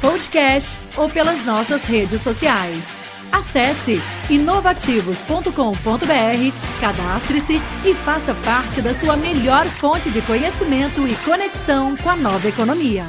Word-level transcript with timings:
podcast 0.00 0.78
ou 0.96 1.08
pelas 1.08 1.44
nossas 1.44 1.84
redes 1.84 2.20
sociais. 2.20 2.84
Acesse 3.32 3.98
inovativos.com.br, 4.30 6.80
cadastre-se 6.80 7.54
e 7.84 7.94
faça 7.94 8.34
parte 8.44 8.80
da 8.80 8.94
sua 8.94 9.16
melhor 9.16 9.66
fonte 9.66 10.10
de 10.10 10.22
conhecimento 10.22 11.06
e 11.06 11.14
conexão 11.24 11.96
com 11.96 12.08
a 12.08 12.16
nova 12.16 12.48
economia. 12.48 13.04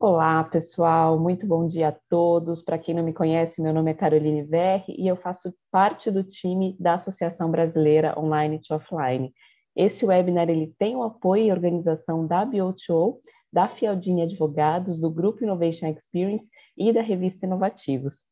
Olá, 0.00 0.44
pessoal, 0.44 1.18
muito 1.18 1.46
bom 1.46 1.66
dia 1.66 1.88
a 1.88 1.96
todos. 2.08 2.62
Para 2.62 2.78
quem 2.78 2.94
não 2.94 3.02
me 3.02 3.12
conhece, 3.12 3.60
meu 3.60 3.72
nome 3.72 3.90
é 3.90 3.94
Caroline 3.94 4.42
Verri 4.42 4.94
e 4.98 5.08
eu 5.08 5.16
faço 5.16 5.52
parte 5.70 6.10
do 6.10 6.22
time 6.22 6.76
da 6.78 6.94
Associação 6.94 7.50
Brasileira 7.50 8.18
Online 8.18 8.60
to 8.60 8.74
Offline. 8.74 9.32
Esse 9.76 10.06
webinar 10.06 10.48
ele 10.48 10.72
tem 10.78 10.94
o 10.94 11.02
apoio 11.02 11.46
e 11.46 11.52
organização 11.52 12.26
da 12.26 12.44
BioTO, 12.44 13.20
da 13.54 13.68
Fialdini 13.68 14.22
Advogados, 14.22 14.98
do 14.98 15.08
Grupo 15.08 15.44
Innovation 15.44 15.86
Experience 15.86 16.50
e 16.76 16.92
da 16.92 17.00
revista 17.00 17.46
Inovativos. 17.46 18.24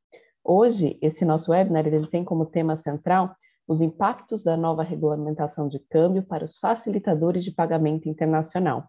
Hoje, 0.43 0.99
esse 1.01 1.25
nosso 1.25 1.53
webinar 1.53 1.87
ele 1.87 2.09
tem 2.09 2.25
como 2.25 2.45
tema 2.45 2.77
central 2.77 3.33
os 3.69 3.81
impactos 3.81 4.43
da 4.43 4.57
nova 4.57 4.83
regulamentação 4.83 5.69
de 5.69 5.79
câmbio 5.79 6.25
para 6.25 6.45
os 6.45 6.59
facilitadores 6.59 7.45
de 7.45 7.53
pagamento 7.53 8.09
internacional. 8.09 8.89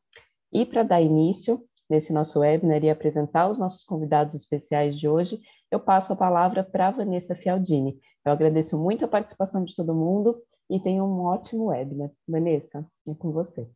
E 0.52 0.66
para 0.66 0.82
dar 0.82 1.00
início 1.00 1.64
nesse 1.88 2.12
nosso 2.12 2.40
webinar 2.40 2.84
e 2.84 2.90
apresentar 2.90 3.48
os 3.52 3.60
nossos 3.60 3.84
convidados 3.84 4.34
especiais 4.34 4.98
de 4.98 5.08
hoje, 5.08 5.40
eu 5.70 5.80
passo 5.80 6.14
a 6.14 6.16
palavra 6.16 6.64
para 6.64 6.90
Vanessa 6.90 7.36
Fialdini. 7.36 8.00
Eu 8.26 8.32
agradeço 8.32 8.76
muito 8.76 9.06
a 9.06 9.08
participação 9.08 9.64
de 9.64 9.76
todo 9.76 9.94
mundo 9.94 10.42
e 10.68 10.80
tenha 10.80 11.04
um 11.04 11.26
ótimo 11.26 11.66
webinar. 11.66 12.10
Vanessa, 12.28 12.84
é 13.08 13.14
com 13.14 13.32
você. 13.32 13.70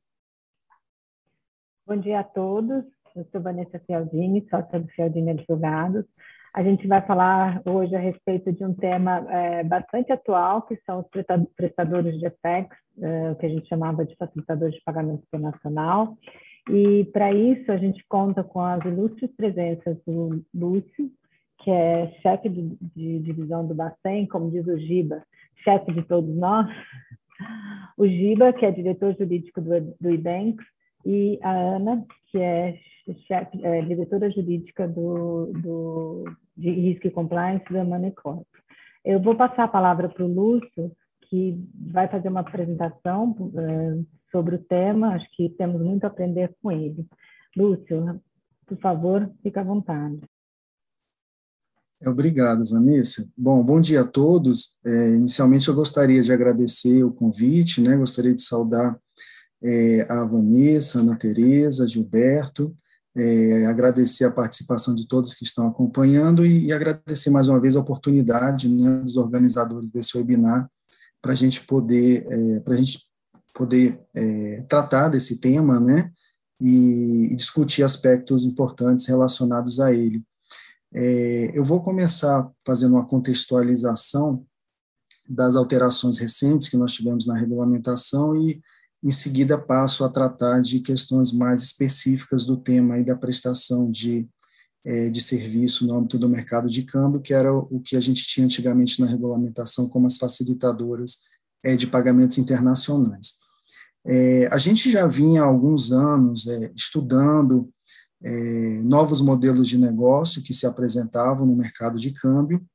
Bom 1.87 1.95
dia 1.95 2.19
a 2.19 2.23
todos. 2.25 2.83
Eu 3.15 3.25
sou 3.31 3.39
Vanessa 3.39 3.79
Fialdini, 3.79 4.45
sócia 4.49 4.77
do 4.77 4.89
Fialdini 4.89 5.31
Advogados. 5.31 6.03
A 6.53 6.61
gente 6.61 6.85
vai 6.85 7.01
falar 7.07 7.61
hoje 7.65 7.95
a 7.95 7.99
respeito 7.99 8.51
de 8.51 8.65
um 8.65 8.73
tema 8.73 9.25
é, 9.29 9.63
bastante 9.63 10.11
atual, 10.11 10.63
que 10.63 10.75
são 10.85 10.99
os 10.99 11.07
prestadores 11.55 12.19
de 12.19 12.29
FX, 12.29 12.75
é, 13.01 13.35
que 13.35 13.45
a 13.45 13.49
gente 13.49 13.69
chamava 13.69 14.03
de 14.03 14.13
facilitadores 14.17 14.75
de 14.75 14.83
pagamento 14.83 15.23
internacional. 15.27 16.17
E, 16.69 17.05
para 17.13 17.31
isso, 17.31 17.71
a 17.71 17.77
gente 17.77 18.03
conta 18.09 18.43
com 18.43 18.59
as 18.59 18.83
ilustres 18.83 19.31
presenças 19.37 19.97
do 20.05 20.43
Lúcio, 20.53 21.09
que 21.59 21.71
é 21.71 22.11
chefe 22.21 22.49
de, 22.49 22.77
de 22.97 23.19
divisão 23.19 23.65
do 23.65 23.73
Bacen, 23.73 24.27
como 24.27 24.51
diz 24.51 24.67
o 24.67 24.77
Giba, 24.77 25.23
chefe 25.63 25.93
de 25.93 26.03
todos 26.03 26.35
nós, 26.35 26.67
o 27.97 28.05
Giba, 28.05 28.51
que 28.51 28.65
é 28.65 28.71
diretor 28.71 29.15
jurídico 29.17 29.61
do, 29.61 29.95
do 30.01 30.09
e 31.07 31.39
a 31.41 31.51
Ana, 31.51 32.05
que 32.29 32.37
é, 32.37 32.77
chefe, 33.25 33.65
é 33.65 33.81
diretora 33.81 34.29
jurídica 34.29 34.85
do, 34.85 35.53
do, 35.53 36.25
de 36.57 36.69
risco 36.69 37.07
e 37.07 37.11
compliance 37.11 37.63
da 37.71 37.85
Moneycorp. 37.85 38.45
Eu 39.05 39.21
vou 39.21 39.33
passar 39.33 39.63
a 39.63 39.69
palavra 39.69 40.09
para 40.09 40.25
o 40.25 40.27
Lúcio, 40.27 40.91
que 41.29 41.57
vai 41.93 42.09
fazer 42.09 42.27
uma 42.27 42.41
apresentação 42.41 43.31
uh, 43.39 44.05
sobre 44.29 44.55
o 44.55 44.63
tema, 44.63 45.15
acho 45.15 45.25
que 45.33 45.47
temos 45.51 45.81
muito 45.81 46.03
a 46.03 46.07
aprender 46.07 46.53
com 46.61 46.73
ele. 46.73 47.07
Lúcio, 47.55 48.21
por 48.65 48.77
favor, 48.79 49.31
fique 49.41 49.57
à 49.57 49.63
vontade. 49.63 50.19
Obrigado, 52.05 52.63
Vanessa. 52.69 53.25
Bom, 53.35 53.63
bom 53.63 53.79
dia 53.79 54.01
a 54.01 54.07
todos. 54.07 54.77
É, 54.85 55.11
inicialmente, 55.11 55.69
eu 55.69 55.73
gostaria 55.73 56.21
de 56.21 56.33
agradecer 56.33 57.01
o 57.01 57.13
convite, 57.13 57.81
né? 57.81 57.95
Gostaria 57.95 58.35
de 58.35 58.41
saudar 58.41 58.99
é, 59.61 60.05
a 60.09 60.25
Vanessa, 60.25 60.99
Ana 60.99 61.15
Tereza, 61.15 61.87
Gilberto, 61.87 62.75
é, 63.15 63.65
agradecer 63.65 64.25
a 64.25 64.31
participação 64.31 64.93
de 64.93 65.07
todos 65.07 65.33
que 65.33 65.43
estão 65.43 65.67
acompanhando 65.67 66.45
e, 66.45 66.65
e 66.65 66.73
agradecer 66.73 67.31
mais 67.31 67.47
uma 67.47 67.59
vez 67.59 67.75
a 67.75 67.79
oportunidade 67.79 68.69
né, 68.69 68.99
dos 68.99 69.17
organizadores 69.17 69.91
desse 69.91 70.15
webinar 70.15 70.69
para 71.21 71.31
a 71.31 71.35
gente 71.35 71.65
poder, 71.65 72.27
é, 72.29 72.59
para 72.59 72.75
a 72.75 72.77
gente 72.77 72.99
poder 73.53 73.99
é, 74.13 74.63
tratar 74.69 75.09
desse 75.09 75.39
tema, 75.39 75.79
né? 75.79 76.11
E, 76.59 77.29
e 77.31 77.35
discutir 77.35 77.83
aspectos 77.83 78.43
importantes 78.43 79.05
relacionados 79.05 79.79
a 79.79 79.93
ele. 79.93 80.23
É, 80.93 81.51
eu 81.53 81.63
vou 81.63 81.83
começar 81.83 82.49
fazendo 82.65 82.93
uma 82.93 83.05
contextualização 83.05 84.45
das 85.29 85.55
alterações 85.55 86.17
recentes 86.17 86.69
que 86.69 86.77
nós 86.77 86.93
tivemos 86.93 87.27
na 87.27 87.37
regulamentação 87.37 88.35
e, 88.35 88.61
em 89.07 89.11
seguida, 89.13 89.57
passo 89.57 90.03
a 90.03 90.09
tratar 90.09 90.59
de 90.59 90.81
questões 90.81 91.31
mais 91.31 91.63
específicas 91.63 92.43
do 92.43 92.57
tema 92.57 92.95
aí 92.95 93.05
da 93.05 93.15
prestação 93.15 93.89
de, 93.89 94.27
é, 94.83 95.09
de 95.09 95.21
serviço 95.21 95.87
no 95.87 95.97
âmbito 95.97 96.19
do 96.19 96.27
mercado 96.27 96.67
de 96.67 96.83
câmbio, 96.83 97.21
que 97.21 97.33
era 97.33 97.53
o 97.53 97.79
que 97.79 97.95
a 97.95 98.01
gente 98.01 98.27
tinha 98.27 98.45
antigamente 98.45 98.99
na 98.99 99.07
regulamentação 99.07 99.87
como 99.87 100.07
as 100.07 100.17
facilitadoras 100.17 101.19
é, 101.63 101.77
de 101.77 101.87
pagamentos 101.87 102.37
internacionais. 102.37 103.35
É, 104.05 104.49
a 104.51 104.57
gente 104.57 104.91
já 104.91 105.07
vinha 105.07 105.41
há 105.41 105.45
alguns 105.45 105.93
anos 105.93 106.45
estudando 106.75 107.69
novos 108.83 109.21
modelos 109.21 109.67
de 109.67 109.77
negócio 109.77 110.41
que 110.41 110.53
se 110.53 110.65
apresentavam 110.65 111.45
no 111.45 111.55
mercado 111.55 111.99
de 111.99 112.11
câmbio 112.11 112.65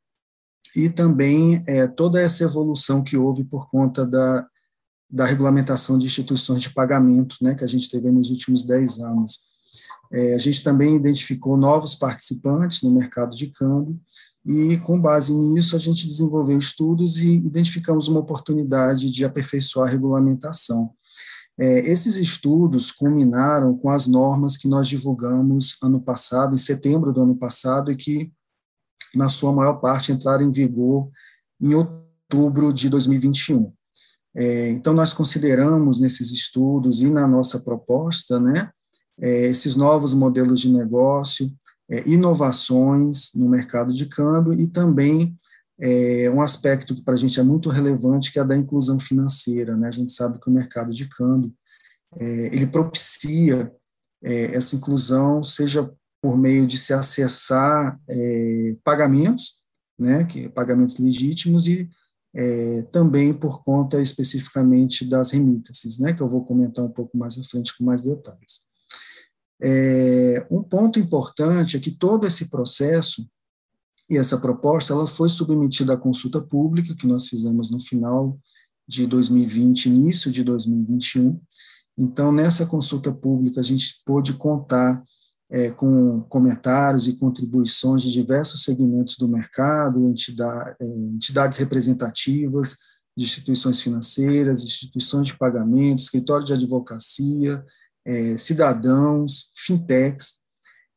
e 0.76 0.88
também 0.88 1.59
toda 1.97 2.21
essa 2.21 2.44
evolução 2.44 3.03
que 3.03 3.16
houve 3.16 3.42
por 3.42 3.69
conta 3.69 4.06
da, 4.06 4.47
da 5.12 5.27
regulamentação 5.27 5.99
de 5.99 6.06
instituições 6.06 6.62
de 6.62 6.71
pagamento, 6.71 7.37
né, 7.43 7.55
que 7.55 7.62
a 7.62 7.67
gente 7.67 7.91
teve 7.91 8.11
nos 8.11 8.31
últimos 8.31 8.65
10 8.65 9.00
anos. 9.00 9.53
É, 10.11 10.34
a 10.34 10.39
gente 10.39 10.65
também 10.65 10.97
identificou 10.97 11.56
novos 11.56 11.95
participantes 11.95 12.83
no 12.83 12.91
mercado 12.91 13.37
de 13.37 13.49
câmbio 13.49 14.01
e, 14.45 14.78
com 14.78 15.01
base 15.01 15.34
nisso, 15.34 15.77
a 15.77 15.78
gente 15.78 16.06
desenvolveu 16.06 16.56
estudos 16.56 17.19
e 17.19 17.37
identificamos 17.37 18.09
uma 18.09 18.21
oportunidade 18.21 19.11
de 19.11 19.25
aperfeiçoar 19.25 19.89
a 19.89 19.91
regulamentação. 19.91 20.91
É, 21.59 21.81
esses 21.91 22.17
estudos 22.17 22.91
culminaram 22.91 23.77
com 23.77 23.91
as 23.91 24.06
normas 24.06 24.56
que 24.56 24.67
nós 24.67 24.89
divulgamos 24.89 25.77
ano 25.83 26.01
passado, 26.01 26.55
em 26.55 26.59
setembro 26.59 27.12
do 27.12 27.22
ano 27.22 27.37
passado, 27.37 27.93
e 27.93 27.97
que, 27.97 28.33
na 29.15 29.28
sua 29.28 29.53
maior 29.53 29.75
parte, 29.75 30.11
entraram 30.11 30.45
em 30.45 30.51
vigor 30.51 31.09
em 31.61 31.75
outubro 31.75 32.72
de 32.72 32.89
2021. 32.89 33.72
É, 34.34 34.70
então, 34.70 34.93
nós 34.93 35.12
consideramos 35.12 36.00
nesses 36.00 36.32
estudos 36.32 37.03
e 37.03 37.10
na 37.10 37.26
nossa 37.28 37.60
proposta, 37.60 38.41
né, 38.41 38.70
é, 39.20 39.47
esses 39.47 39.76
novos 39.76 40.15
modelos 40.15 40.60
de 40.60 40.72
negócio, 40.72 41.53
é, 41.91 42.09
inovações 42.09 43.31
no 43.34 43.48
mercado 43.48 43.92
de 43.92 44.06
câmbio 44.06 44.54
e 44.54 44.66
também 44.66 45.34
é 45.84 46.31
um 46.31 46.41
aspecto 46.41 46.94
que 46.94 47.03
para 47.03 47.15
a 47.15 47.16
gente 47.16 47.41
é 47.41 47.42
muito 47.42 47.69
relevante, 47.69 48.31
que 48.31 48.38
é 48.38 48.42
a 48.42 48.44
da 48.44 48.56
inclusão 48.56 49.00
financeira. 49.00 49.76
Né? 49.76 49.88
A 49.88 49.91
gente 49.91 50.12
sabe 50.12 50.38
que 50.38 50.48
o 50.48 50.53
mercado 50.53 50.92
de 50.92 51.09
câmbio 51.09 51.53
é, 52.21 52.54
ele 52.54 52.66
propicia 52.66 53.72
é, 54.22 54.54
essa 54.54 54.76
inclusão, 54.76 55.42
seja 55.42 55.91
por 56.22 56.38
meio 56.38 56.69
de 56.69 56.78
se 56.78 56.92
acessar 56.92 57.98
pagamentos, 58.84 59.60
né, 59.98 60.22
que 60.22 60.48
pagamentos 60.48 60.98
legítimos 60.98 61.66
e 61.66 61.91
é, 62.34 62.83
também 62.91 63.33
por 63.33 63.63
conta 63.63 64.01
especificamente 64.01 65.05
das 65.05 65.31
remittances, 65.31 65.99
né, 65.99 66.13
que 66.13 66.23
eu 66.23 66.29
vou 66.29 66.45
comentar 66.45 66.84
um 66.84 66.91
pouco 66.91 67.17
mais 67.17 67.39
à 67.39 67.43
frente 67.45 67.77
com 67.77 67.84
mais 67.84 68.03
detalhes. 68.03 68.63
É, 69.61 70.47
um 70.51 70.63
ponto 70.63 70.99
importante 70.99 71.77
é 71.77 71.81
que 71.81 71.91
todo 71.91 72.27
esse 72.27 72.51
processo 72.51 73.27
e 74.11 74.17
essa 74.17 74.39
proposta 74.39 74.93
ela 74.93 75.07
foi 75.07 75.29
submetida 75.29 75.95
à 75.95 75.97
consulta 75.97 76.41
pública 76.41 76.95
que 76.95 77.07
nós 77.07 77.29
fizemos 77.29 77.71
no 77.71 77.81
final 77.81 78.39
de 78.87 79.07
2020, 79.07 79.87
início 79.87 80.31
de 80.31 80.43
2021. 80.43 81.41
Então, 81.97 82.33
nessa 82.33 82.67
consulta 82.67 83.13
pública, 83.13 83.61
a 83.61 83.63
gente 83.63 84.03
pôde 84.05 84.34
contar 84.34 85.03
é, 85.53 85.71
com 85.71 86.22
comentários 86.22 87.07
e 87.07 87.16
contribuições 87.16 88.01
de 88.01 88.10
diversos 88.10 88.65
segmentos 88.65 89.19
do 89.19 89.28
mercado, 89.28 90.09
entidade, 90.09 90.75
é, 90.81 90.84
entidades 90.87 91.59
representativas 91.59 92.78
de 93.15 93.27
instituições 93.27 93.83
financeiras, 93.83 94.63
instituições 94.63 95.27
de 95.27 95.37
pagamento, 95.37 95.99
escritório 95.99 96.47
de 96.47 96.54
advocacia, 96.54 97.63
é, 98.03 98.34
cidadãos, 98.39 99.53
fintechs, 99.54 100.41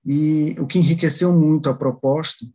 e 0.06 0.56
o 0.58 0.66
que 0.66 0.80
enriqueceu 0.80 1.34
muito 1.34 1.70
a 1.70 1.74
proposta 1.74 2.46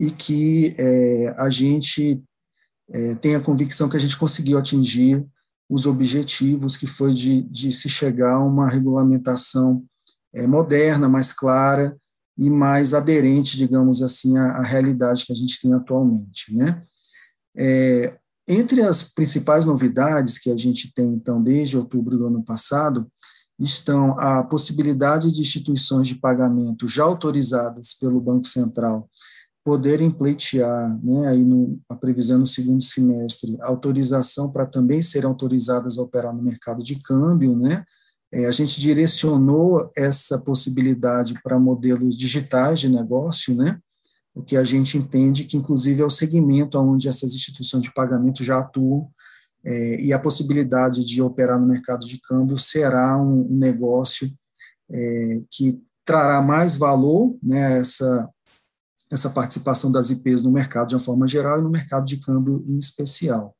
e 0.00 0.10
que 0.10 0.74
é, 0.78 1.34
a 1.36 1.50
gente 1.50 2.22
é, 2.90 3.14
tem 3.16 3.34
a 3.34 3.40
convicção 3.40 3.88
que 3.88 3.96
a 3.96 4.00
gente 4.00 4.16
conseguiu 4.16 4.58
atingir 4.58 5.26
os 5.68 5.86
objetivos, 5.86 6.76
que 6.76 6.86
foi 6.86 7.12
de, 7.12 7.42
de 7.42 7.70
se 7.70 7.88
chegar 7.88 8.34
a 8.34 8.44
uma 8.44 8.68
regulamentação 8.68 9.84
é, 10.34 10.46
moderna, 10.46 11.08
mais 11.08 11.32
clara 11.32 11.96
e 12.36 12.48
mais 12.48 12.94
aderente, 12.94 13.56
digamos 13.56 14.02
assim, 14.02 14.36
à, 14.38 14.58
à, 14.58 14.62
realidade 14.62 15.24
que 15.26 15.32
a 15.32 15.36
gente 15.36 15.60
tem 15.60 15.72
atualmente. 15.74 16.54
Né? 16.54 16.80
É, 17.56 18.16
entre 18.48 18.82
as 18.82 19.02
principais 19.02 19.64
novidades 19.64 20.38
que 20.38 20.50
a 20.50 20.56
gente 20.56 20.92
tem, 20.94 21.06
então, 21.14 21.42
desde 21.42 21.76
outubro 21.76 22.16
do 22.16 22.26
ano 22.26 22.42
passado, 22.42 23.06
estão 23.58 24.18
a 24.18 24.42
possibilidade 24.42 25.32
de 25.32 25.40
instituições 25.40 26.08
de 26.08 26.16
pagamento 26.16 26.88
já 26.88 27.04
autorizadas 27.04 27.94
pelo 27.94 28.20
Banco 28.20 28.46
Central 28.46 29.08
poderem 29.64 30.10
pleitear, 30.10 30.98
né, 31.04 31.28
aí 31.28 31.44
no, 31.44 31.80
a 31.88 31.94
previsão 31.94 32.38
no 32.38 32.46
segundo 32.46 32.82
semestre, 32.82 33.56
autorização 33.60 34.50
para 34.50 34.66
também 34.66 35.00
serem 35.00 35.28
autorizadas 35.28 35.98
a 35.98 36.02
operar 36.02 36.34
no 36.34 36.42
mercado 36.42 36.82
de 36.82 36.96
câmbio, 36.96 37.56
né, 37.56 37.84
a 38.32 38.50
gente 38.50 38.80
direcionou 38.80 39.90
essa 39.96 40.38
possibilidade 40.38 41.38
para 41.42 41.58
modelos 41.58 42.16
digitais 42.16 42.80
de 42.80 42.88
negócio, 42.88 43.54
né, 43.54 43.78
o 44.34 44.42
que 44.42 44.56
a 44.56 44.64
gente 44.64 44.96
entende 44.96 45.44
que, 45.44 45.56
inclusive, 45.56 46.00
é 46.00 46.04
o 46.04 46.10
segmento 46.10 46.78
onde 46.78 47.08
essas 47.08 47.34
instituições 47.34 47.82
de 47.82 47.92
pagamento 47.92 48.42
já 48.42 48.58
atuam, 48.58 49.10
é, 49.64 50.00
e 50.00 50.12
a 50.12 50.18
possibilidade 50.18 51.04
de 51.04 51.22
operar 51.22 51.60
no 51.60 51.66
mercado 51.66 52.06
de 52.06 52.18
câmbio 52.20 52.58
será 52.58 53.16
um, 53.16 53.46
um 53.52 53.56
negócio 53.56 54.32
é, 54.90 55.42
que 55.50 55.80
trará 56.04 56.42
mais 56.42 56.74
valor, 56.74 57.36
né, 57.42 57.78
essa, 57.78 58.28
essa 59.10 59.30
participação 59.30 59.92
das 59.92 60.10
IPs 60.10 60.42
no 60.42 60.50
mercado 60.50 60.88
de 60.88 60.94
uma 60.94 61.00
forma 61.00 61.28
geral 61.28 61.60
e 61.60 61.62
no 61.62 61.70
mercado 61.70 62.06
de 62.06 62.16
câmbio 62.16 62.64
em 62.66 62.78
especial. 62.78 63.54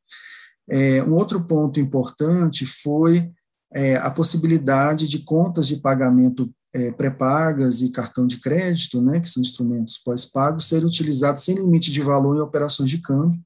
É, 0.69 1.03
um 1.05 1.15
outro 1.15 1.45
ponto 1.45 1.79
importante 1.79 2.65
foi 2.65 3.31
é, 3.73 3.97
a 3.97 4.11
possibilidade 4.11 5.09
de 5.09 5.21
contas 5.21 5.67
de 5.67 5.77
pagamento 5.77 6.53
é, 6.75 6.91
pré-pagas 6.91 7.83
e 7.83 7.91
cartão 7.91 8.27
de 8.27 8.39
crédito, 8.39 9.01
né, 9.01 9.21
que 9.21 9.29
são 9.29 9.43
instrumentos 9.43 9.99
pós-pagos, 9.99 10.69
serem 10.69 10.87
utilizados 10.87 11.43
sem 11.43 11.55
limite 11.55 11.91
de 11.91 12.01
valor 12.01 12.37
em 12.37 12.41
operações 12.41 12.89
de 12.89 12.99
câmbio. 12.99 13.39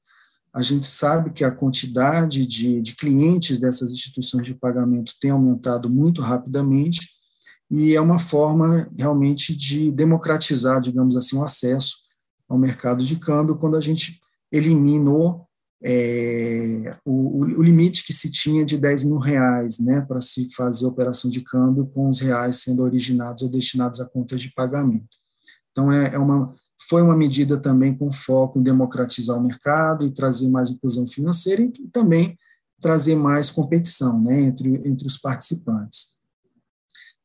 A 0.53 0.61
gente 0.61 0.87
sabe 0.87 1.31
que 1.31 1.43
a 1.43 1.51
quantidade 1.51 2.45
de, 2.45 2.81
de 2.81 2.95
clientes 2.95 3.59
dessas 3.59 3.91
instituições 3.91 4.45
de 4.45 4.55
pagamento 4.55 5.13
tem 5.19 5.31
aumentado 5.31 5.89
muito 5.89 6.21
rapidamente, 6.21 7.09
e 7.69 7.93
é 7.93 8.01
uma 8.01 8.17
forma 8.17 8.89
realmente 8.97 9.53
de 9.55 9.91
democratizar, 9.91 10.79
digamos 10.79 11.17
assim, 11.17 11.37
o 11.37 11.43
acesso 11.43 11.97
ao 12.47 12.57
mercado 12.57 13.03
de 13.03 13.17
câmbio 13.17 13.57
quando 13.57 13.75
a 13.75 13.81
gente 13.81 14.21
eliminou 14.51 15.46
é, 15.83 16.89
o, 17.05 17.43
o, 17.43 17.61
limite 17.61 18.03
que 18.03 18.11
se 18.11 18.31
tinha 18.31 18.65
de 18.65 18.77
10 18.77 19.03
mil 19.03 19.17
reais 19.17 19.79
né, 19.79 20.01
para 20.01 20.19
se 20.19 20.51
fazer 20.53 20.85
operação 20.85 21.29
de 21.29 21.41
câmbio 21.41 21.85
com 21.85 22.09
os 22.09 22.19
reais 22.19 22.57
sendo 22.57 22.81
originados 22.81 23.43
ou 23.43 23.49
destinados 23.49 23.99
a 23.99 24.05
contas 24.05 24.41
de 24.41 24.51
pagamento. 24.53 25.17
Então, 25.71 25.91
é, 25.91 26.15
é 26.15 26.17
uma, 26.17 26.55
foi 26.89 27.01
uma 27.01 27.15
medida 27.15 27.57
também 27.57 27.95
com 27.95 28.11
foco 28.11 28.59
em 28.59 28.63
democratizar 28.63 29.37
o 29.37 29.43
mercado 29.43 30.05
e 30.05 30.13
trazer 30.13 30.49
mais 30.49 30.69
inclusão 30.69 31.05
financeira 31.05 31.61
e 31.61 31.71
também 31.91 32.35
trazer 32.79 33.15
mais 33.15 33.51
competição 33.51 34.19
né, 34.19 34.41
entre, 34.41 34.81
entre 34.87 35.05
os 35.05 35.17
participantes. 35.17 36.17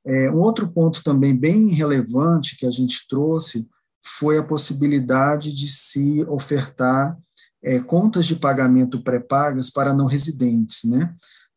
É, 0.05 0.31
um 0.31 0.41
outro 0.41 0.69
ponto 0.69 1.03
também 1.03 1.35
bem 1.35 1.69
relevante 1.69 2.57
que 2.57 2.67
a 2.67 2.71
gente 2.71 3.07
trouxe 3.09 3.69
foi 4.05 4.37
a 4.37 4.43
possibilidade 4.43 5.55
de 5.55 5.69
se 5.69 6.23
ofertar 6.25 7.17
é, 7.63 7.79
contas 7.81 8.27
de 8.27 8.37
pagamento 8.37 9.03
pré-pagas 9.03 9.71
para 9.71 9.95
não 9.95 10.07
residentes, 10.07 10.85
né? 10.85 11.15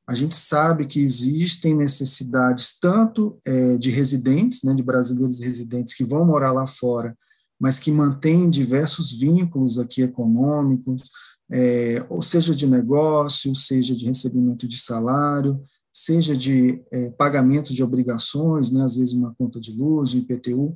A 0.08 0.14
gente 0.14 0.36
sabe 0.36 0.86
que 0.86 1.00
existem 1.00 1.76
necessidades 1.76 2.78
tanto 2.80 3.40
é, 3.46 3.76
de 3.78 3.90
residentes, 3.90 4.62
né, 4.62 4.74
de 4.76 4.84
brasileiros 4.84 5.40
residentes 5.40 5.96
que 5.96 6.04
vão 6.04 6.24
morar 6.24 6.52
lá 6.52 6.68
fora, 6.68 7.16
mas 7.60 7.80
que 7.80 7.92
mantêm 7.92 8.50
diversos 8.50 9.12
vínculos 9.18 9.80
aqui 9.80 10.04
econômicos, 10.04 11.10
é, 11.52 12.06
ou 12.08 12.22
seja 12.22 12.56
de 12.56 12.68
negócio, 12.68 13.56
seja 13.56 13.96
de 13.96 14.06
recebimento 14.06 14.68
de 14.68 14.78
salário, 14.78 15.60
seja 15.98 16.36
de 16.36 16.82
é, 16.92 17.10
pagamento 17.12 17.74
de 17.74 17.82
obrigações, 17.82 18.70
né, 18.70 18.84
às 18.84 18.98
vezes 18.98 19.14
uma 19.14 19.34
conta 19.36 19.62
de 19.62 19.72
luz, 19.72 20.14
um 20.14 20.18
IPTU. 20.18 20.76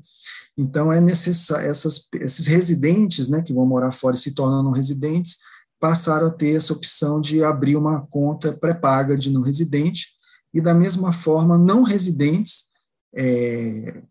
Então, 0.57 0.93
é 0.93 1.03
essas, 1.11 2.07
esses 2.13 2.45
residentes 2.45 3.27
né, 3.27 3.41
que 3.41 3.53
vão 3.53 3.65
morar 3.65 3.91
fora 3.91 4.15
e 4.15 4.19
se 4.19 4.33
tornam 4.33 4.71
residentes, 4.71 5.35
passaram 5.77 6.27
a 6.27 6.31
ter 6.31 6.55
essa 6.55 6.71
opção 6.71 7.19
de 7.19 7.43
abrir 7.43 7.75
uma 7.75 8.07
conta 8.07 8.53
pré-paga 8.53 9.17
de 9.17 9.29
não 9.29 9.41
residente, 9.41 10.07
e 10.53 10.61
da 10.61 10.73
mesma 10.73 11.11
forma, 11.11 11.57
não 11.57 11.83
residentes 11.83 12.69
é, 13.13 14.01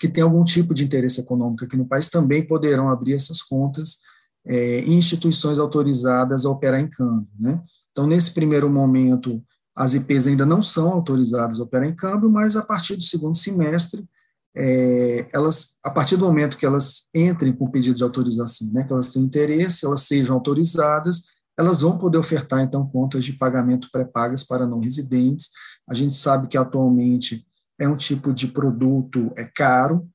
que 0.00 0.08
têm 0.08 0.24
algum 0.24 0.42
tipo 0.42 0.74
de 0.74 0.82
interesse 0.82 1.20
econômico 1.20 1.64
aqui 1.64 1.76
no 1.76 1.86
país 1.86 2.08
também 2.08 2.44
poderão 2.44 2.88
abrir 2.88 3.14
essas 3.14 3.40
contas 3.40 3.98
é, 4.44 4.80
instituições 4.80 5.60
autorizadas 5.60 6.44
a 6.44 6.50
operar 6.50 6.80
em 6.80 6.90
câmbio. 6.90 7.30
Né? 7.38 7.62
Então, 7.92 8.04
nesse 8.04 8.34
primeiro 8.34 8.68
momento, 8.68 9.40
as 9.74 9.94
IPs 9.94 10.26
ainda 10.26 10.44
não 10.44 10.62
são 10.62 10.90
autorizadas 10.90 11.58
a 11.58 11.62
operar 11.62 11.88
em 11.88 11.94
câmbio, 11.94 12.30
mas 12.30 12.56
a 12.56 12.62
partir 12.62 12.96
do 12.96 13.02
segundo 13.02 13.36
semestre, 13.36 14.06
é, 14.54 15.26
elas, 15.32 15.78
a 15.82 15.90
partir 15.90 16.16
do 16.16 16.26
momento 16.26 16.58
que 16.58 16.66
elas 16.66 17.08
entrem 17.14 17.54
com 17.54 17.70
pedido 17.70 17.96
de 17.96 18.02
autorização, 18.02 18.70
né, 18.72 18.84
que 18.84 18.92
elas 18.92 19.12
tenham 19.12 19.26
interesse, 19.26 19.86
elas 19.86 20.02
sejam 20.02 20.36
autorizadas, 20.36 21.22
elas 21.58 21.80
vão 21.80 21.98
poder 21.98 22.18
ofertar, 22.18 22.60
então, 22.60 22.86
contas 22.86 23.24
de 23.24 23.34
pagamento 23.34 23.88
pré-pagas 23.90 24.44
para 24.44 24.66
não 24.66 24.80
residentes. 24.80 25.48
A 25.88 25.94
gente 25.94 26.14
sabe 26.14 26.48
que, 26.48 26.56
atualmente, 26.56 27.46
é 27.78 27.88
um 27.88 27.96
tipo 27.96 28.32
de 28.32 28.48
produto 28.48 29.32
é 29.36 29.44
caro, 29.44 30.08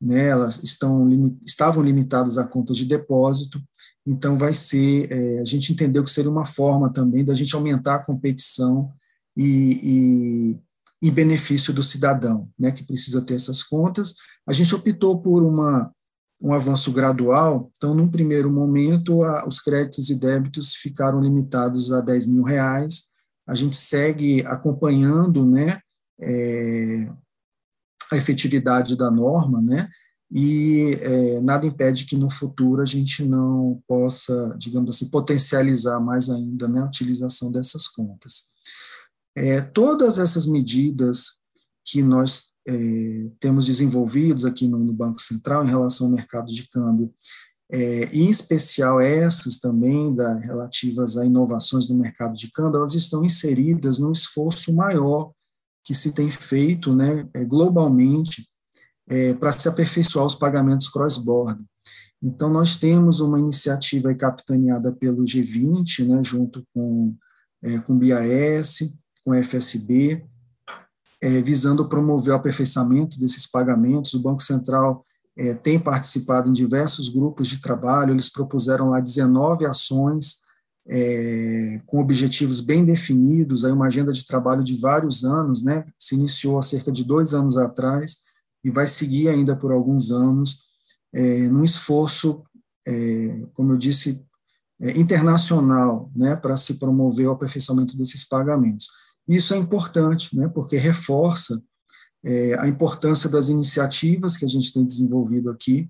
né, 0.00 0.26
elas 0.26 0.62
estão, 0.62 1.38
estavam 1.46 1.82
limitadas 1.82 2.36
a 2.36 2.44
contas 2.46 2.76
de 2.76 2.84
depósito, 2.84 3.60
então 4.06 4.36
vai 4.36 4.52
ser, 4.52 5.10
é, 5.10 5.40
a 5.40 5.44
gente 5.44 5.72
entendeu 5.72 6.04
que 6.04 6.10
seria 6.10 6.30
uma 6.30 6.44
forma 6.44 6.92
também 6.92 7.24
da 7.24 7.32
gente 7.32 7.54
aumentar 7.54 7.94
a 7.94 8.04
competição 8.04 8.92
e, 9.36 10.60
e 11.02 11.10
benefício 11.10 11.72
do 11.74 11.82
cidadão, 11.82 12.48
né, 12.58 12.72
que 12.72 12.82
precisa 12.82 13.20
ter 13.20 13.34
essas 13.34 13.62
contas. 13.62 14.14
A 14.46 14.54
gente 14.54 14.74
optou 14.74 15.20
por 15.20 15.42
uma, 15.42 15.92
um 16.40 16.52
avanço 16.52 16.90
gradual, 16.92 17.70
então, 17.76 17.92
num 17.94 18.10
primeiro 18.10 18.50
momento, 18.50 19.22
a, 19.22 19.46
os 19.46 19.60
créditos 19.60 20.08
e 20.08 20.18
débitos 20.18 20.74
ficaram 20.74 21.20
limitados 21.20 21.92
a 21.92 22.00
10 22.00 22.26
mil 22.28 22.42
reais, 22.42 23.12
a 23.46 23.54
gente 23.54 23.76
segue 23.76 24.44
acompanhando 24.46 25.44
né, 25.44 25.78
é, 26.18 27.06
a 28.10 28.16
efetividade 28.16 28.96
da 28.96 29.10
norma, 29.10 29.60
né, 29.60 29.88
e 30.30 30.94
é, 31.00 31.40
nada 31.40 31.66
impede 31.66 32.06
que 32.06 32.16
no 32.16 32.30
futuro 32.30 32.80
a 32.80 32.86
gente 32.86 33.22
não 33.24 33.82
possa, 33.86 34.56
digamos 34.58 34.96
assim, 34.96 35.10
potencializar 35.10 36.00
mais 36.00 36.30
ainda 36.30 36.66
né, 36.66 36.80
a 36.80 36.86
utilização 36.86 37.52
dessas 37.52 37.86
contas. 37.86 38.53
É, 39.36 39.60
todas 39.60 40.18
essas 40.18 40.46
medidas 40.46 41.40
que 41.84 42.02
nós 42.02 42.54
é, 42.66 43.26
temos 43.40 43.66
desenvolvidos 43.66 44.44
aqui 44.44 44.66
no, 44.66 44.78
no, 44.78 44.92
Banco 44.92 45.20
Central 45.20 45.64
em 45.64 45.68
relação 45.68 46.06
ao 46.06 46.12
mercado 46.12 46.46
de 46.52 46.66
câmbio, 46.68 47.12
é, 47.70 48.04
em 48.14 48.30
especial 48.30 49.00
essas 49.00 49.58
também 49.58 50.14
da, 50.14 50.38
relativas 50.38 51.16
a 51.16 51.26
inovações 51.26 51.88
no 51.88 51.96
mercado 51.96 52.34
de 52.34 52.50
câmbio, 52.50 52.78
elas 52.78 52.94
estão 52.94 53.24
inseridas 53.24 53.98
num 53.98 54.12
esforço 54.12 54.74
maior 54.74 55.32
que 55.82 55.94
se 55.94 56.12
tem 56.12 56.30
feito 56.30 56.94
né, 56.94 57.28
é, 57.34 57.44
globalmente 57.44 58.48
é, 59.06 59.34
para 59.34 59.52
se 59.52 59.68
aperfeiçoar 59.68 60.24
os 60.24 60.34
pagamentos 60.34 60.88
cross-border. 60.88 61.62
Então, 62.22 62.48
nós 62.48 62.76
temos 62.76 63.20
uma 63.20 63.38
iniciativa 63.38 64.14
capitaneada 64.14 64.90
pelo 64.90 65.24
G20, 65.24 66.06
né, 66.06 66.22
junto 66.22 66.66
com, 66.72 67.14
é, 67.62 67.78
com 67.80 67.94
o 67.94 67.98
BAS, 67.98 68.94
com 69.24 69.32
a 69.32 69.42
FSB, 69.42 70.24
é, 71.22 71.40
visando 71.40 71.88
promover 71.88 72.32
o 72.34 72.36
aperfeiçoamento 72.36 73.18
desses 73.18 73.46
pagamentos. 73.46 74.12
O 74.14 74.20
Banco 74.20 74.42
Central 74.42 75.04
é, 75.36 75.54
tem 75.54 75.78
participado 75.78 76.48
em 76.48 76.52
diversos 76.52 77.08
grupos 77.08 77.48
de 77.48 77.60
trabalho, 77.60 78.12
eles 78.12 78.28
propuseram 78.28 78.90
lá 78.90 79.00
19 79.00 79.64
ações 79.64 80.44
é, 80.86 81.80
com 81.86 81.98
objetivos 81.98 82.60
bem 82.60 82.84
definidos, 82.84 83.64
aí 83.64 83.72
uma 83.72 83.86
agenda 83.86 84.12
de 84.12 84.26
trabalho 84.26 84.62
de 84.62 84.76
vários 84.76 85.24
anos, 85.24 85.64
né, 85.64 85.84
se 85.98 86.14
iniciou 86.14 86.58
há 86.58 86.62
cerca 86.62 86.92
de 86.92 87.04
dois 87.04 87.32
anos 87.32 87.56
atrás 87.56 88.18
e 88.62 88.70
vai 88.70 88.86
seguir 88.86 89.28
ainda 89.28 89.56
por 89.56 89.72
alguns 89.72 90.10
anos, 90.10 90.62
é, 91.12 91.48
num 91.48 91.64
esforço, 91.64 92.42
é, 92.86 93.46
como 93.54 93.72
eu 93.72 93.78
disse, 93.78 94.24
é, 94.80 94.98
internacional, 94.98 96.10
né, 96.14 96.36
para 96.36 96.56
se 96.56 96.74
promover 96.74 97.28
o 97.28 97.32
aperfeiçoamento 97.32 97.96
desses 97.96 98.24
pagamentos. 98.24 98.88
Isso 99.26 99.54
é 99.54 99.56
importante, 99.56 100.36
né, 100.36 100.48
porque 100.48 100.76
reforça 100.76 101.62
é, 102.24 102.58
a 102.58 102.68
importância 102.68 103.28
das 103.28 103.48
iniciativas 103.48 104.36
que 104.36 104.44
a 104.44 104.48
gente 104.48 104.72
tem 104.72 104.84
desenvolvido 104.84 105.50
aqui. 105.50 105.88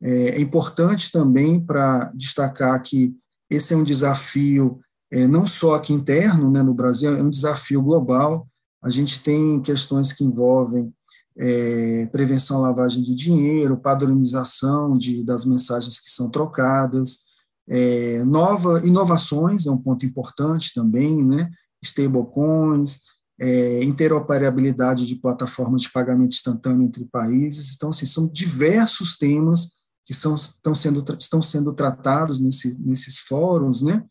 É, 0.00 0.30
é 0.30 0.40
importante 0.40 1.10
também 1.10 1.60
para 1.60 2.12
destacar 2.14 2.80
que 2.82 3.14
esse 3.50 3.74
é 3.74 3.76
um 3.76 3.84
desafio 3.84 4.80
é, 5.10 5.26
não 5.26 5.46
só 5.46 5.74
aqui 5.74 5.92
interno, 5.92 6.50
né, 6.50 6.62
no 6.62 6.72
Brasil, 6.72 7.14
é 7.14 7.22
um 7.22 7.28
desafio 7.28 7.82
global. 7.82 8.48
A 8.82 8.88
gente 8.88 9.22
tem 9.22 9.60
questões 9.60 10.12
que 10.12 10.24
envolvem 10.24 10.92
é, 11.36 12.06
prevenção 12.06 12.58
à 12.58 12.68
lavagem 12.68 13.02
de 13.02 13.14
dinheiro, 13.14 13.76
padronização 13.76 14.96
de, 14.96 15.22
das 15.22 15.44
mensagens 15.44 16.00
que 16.00 16.10
são 16.10 16.30
trocadas, 16.30 17.32
é, 17.68 18.24
nova, 18.24 18.84
inovações 18.84 19.66
é 19.66 19.70
um 19.70 19.78
ponto 19.78 20.04
importante 20.04 20.72
também, 20.74 21.24
né? 21.24 21.48
Stablecoins, 21.82 23.00
é, 23.40 23.82
interoperabilidade 23.82 25.06
de 25.06 25.16
plataformas 25.16 25.82
de 25.82 25.90
pagamento 25.90 26.34
instantâneo 26.34 26.86
entre 26.86 27.04
países. 27.06 27.74
Então, 27.74 27.88
assim, 27.88 28.06
são 28.06 28.28
diversos 28.28 29.16
temas 29.16 29.82
que 30.04 30.14
são, 30.14 30.34
estão, 30.34 30.74
sendo, 30.74 31.04
estão 31.18 31.40
sendo 31.40 31.72
tratados 31.72 32.40
nesse, 32.40 32.78
nesses 32.80 33.18
fóruns, 33.20 33.82
né, 33.82 34.04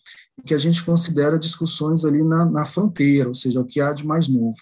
que 0.46 0.54
a 0.54 0.58
gente 0.58 0.84
considera 0.84 1.38
discussões 1.38 2.06
ali 2.06 2.24
na, 2.24 2.46
na 2.46 2.66
fronteira, 2.66 3.28
ou 3.28 3.36
seja, 3.36 3.60
o 3.60 3.66
que 3.66 3.82
há 3.82 3.92
de 3.92 4.06
mais 4.06 4.28
novo. 4.28 4.58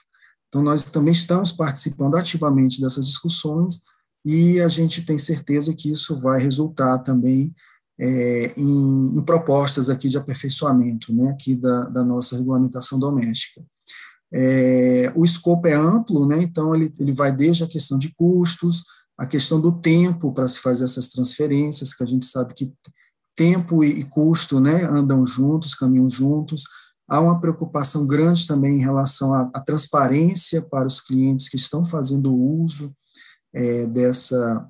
Então, 0.48 0.64
nós 0.64 0.84
também 0.84 1.14
estamos 1.14 1.52
participando 1.52 2.16
ativamente 2.16 2.82
dessas 2.82 3.06
discussões 3.06 3.82
e 4.26 4.60
a 4.60 4.68
gente 4.68 5.06
tem 5.06 5.18
certeza 5.18 5.74
que 5.74 5.92
isso 5.92 6.20
vai 6.20 6.42
resultar 6.42 7.00
também 7.00 7.54
é, 8.00 8.54
em, 8.58 9.18
em, 9.18 9.22
propostas 9.22 9.90
aqui 9.90 10.08
de 10.08 10.18
aperfeiçoamento, 10.18 11.14
né, 11.14 11.30
aqui 11.32 11.56
da, 11.56 11.86
da 11.86 12.04
nossa 12.04 12.38
regulamentação 12.38 13.00
doméstica. 13.00 13.62
É, 14.32 15.12
o 15.16 15.26
escopo 15.26 15.68
é 15.68 15.74
amplo, 15.74 16.26
né, 16.26 16.42
então 16.42 16.74
ele, 16.76 16.94
ele 17.00 17.12
vai 17.12 17.32
desde 17.32 17.64
a 17.64 17.68
questão 17.68 17.98
de 17.98 18.14
custos, 18.14 18.84
a 19.18 19.26
questão 19.26 19.60
do 19.60 19.72
tempo 19.72 20.32
para 20.32 20.48
se 20.48 20.60
fazer 20.60 20.86
essas 20.86 21.10
transferências, 21.10 21.94
que 21.94 22.04
a 22.04 22.08
gente 22.08 22.26
sabe 22.26 22.54
que 22.54 22.74
tempo 23.36 23.84
e, 23.84 24.00
e 24.00 24.04
custo 24.06 24.60
né, 24.60 24.86
andam 24.86 25.26
juntos, 25.26 25.76
caminham 25.76 26.10
juntos, 26.10 26.64
Há 27.10 27.20
uma 27.20 27.42
preocupação 27.42 28.06
grande 28.06 28.46
também 28.46 28.76
em 28.76 28.82
relação 28.82 29.34
à, 29.34 29.50
à 29.52 29.60
transparência 29.60 30.62
para 30.62 30.86
os 30.86 31.02
clientes 31.02 31.50
que 31.50 31.56
estão 31.56 31.84
fazendo 31.84 32.32
uso 32.32 32.96
é, 33.52 33.88
dessa 33.88 34.70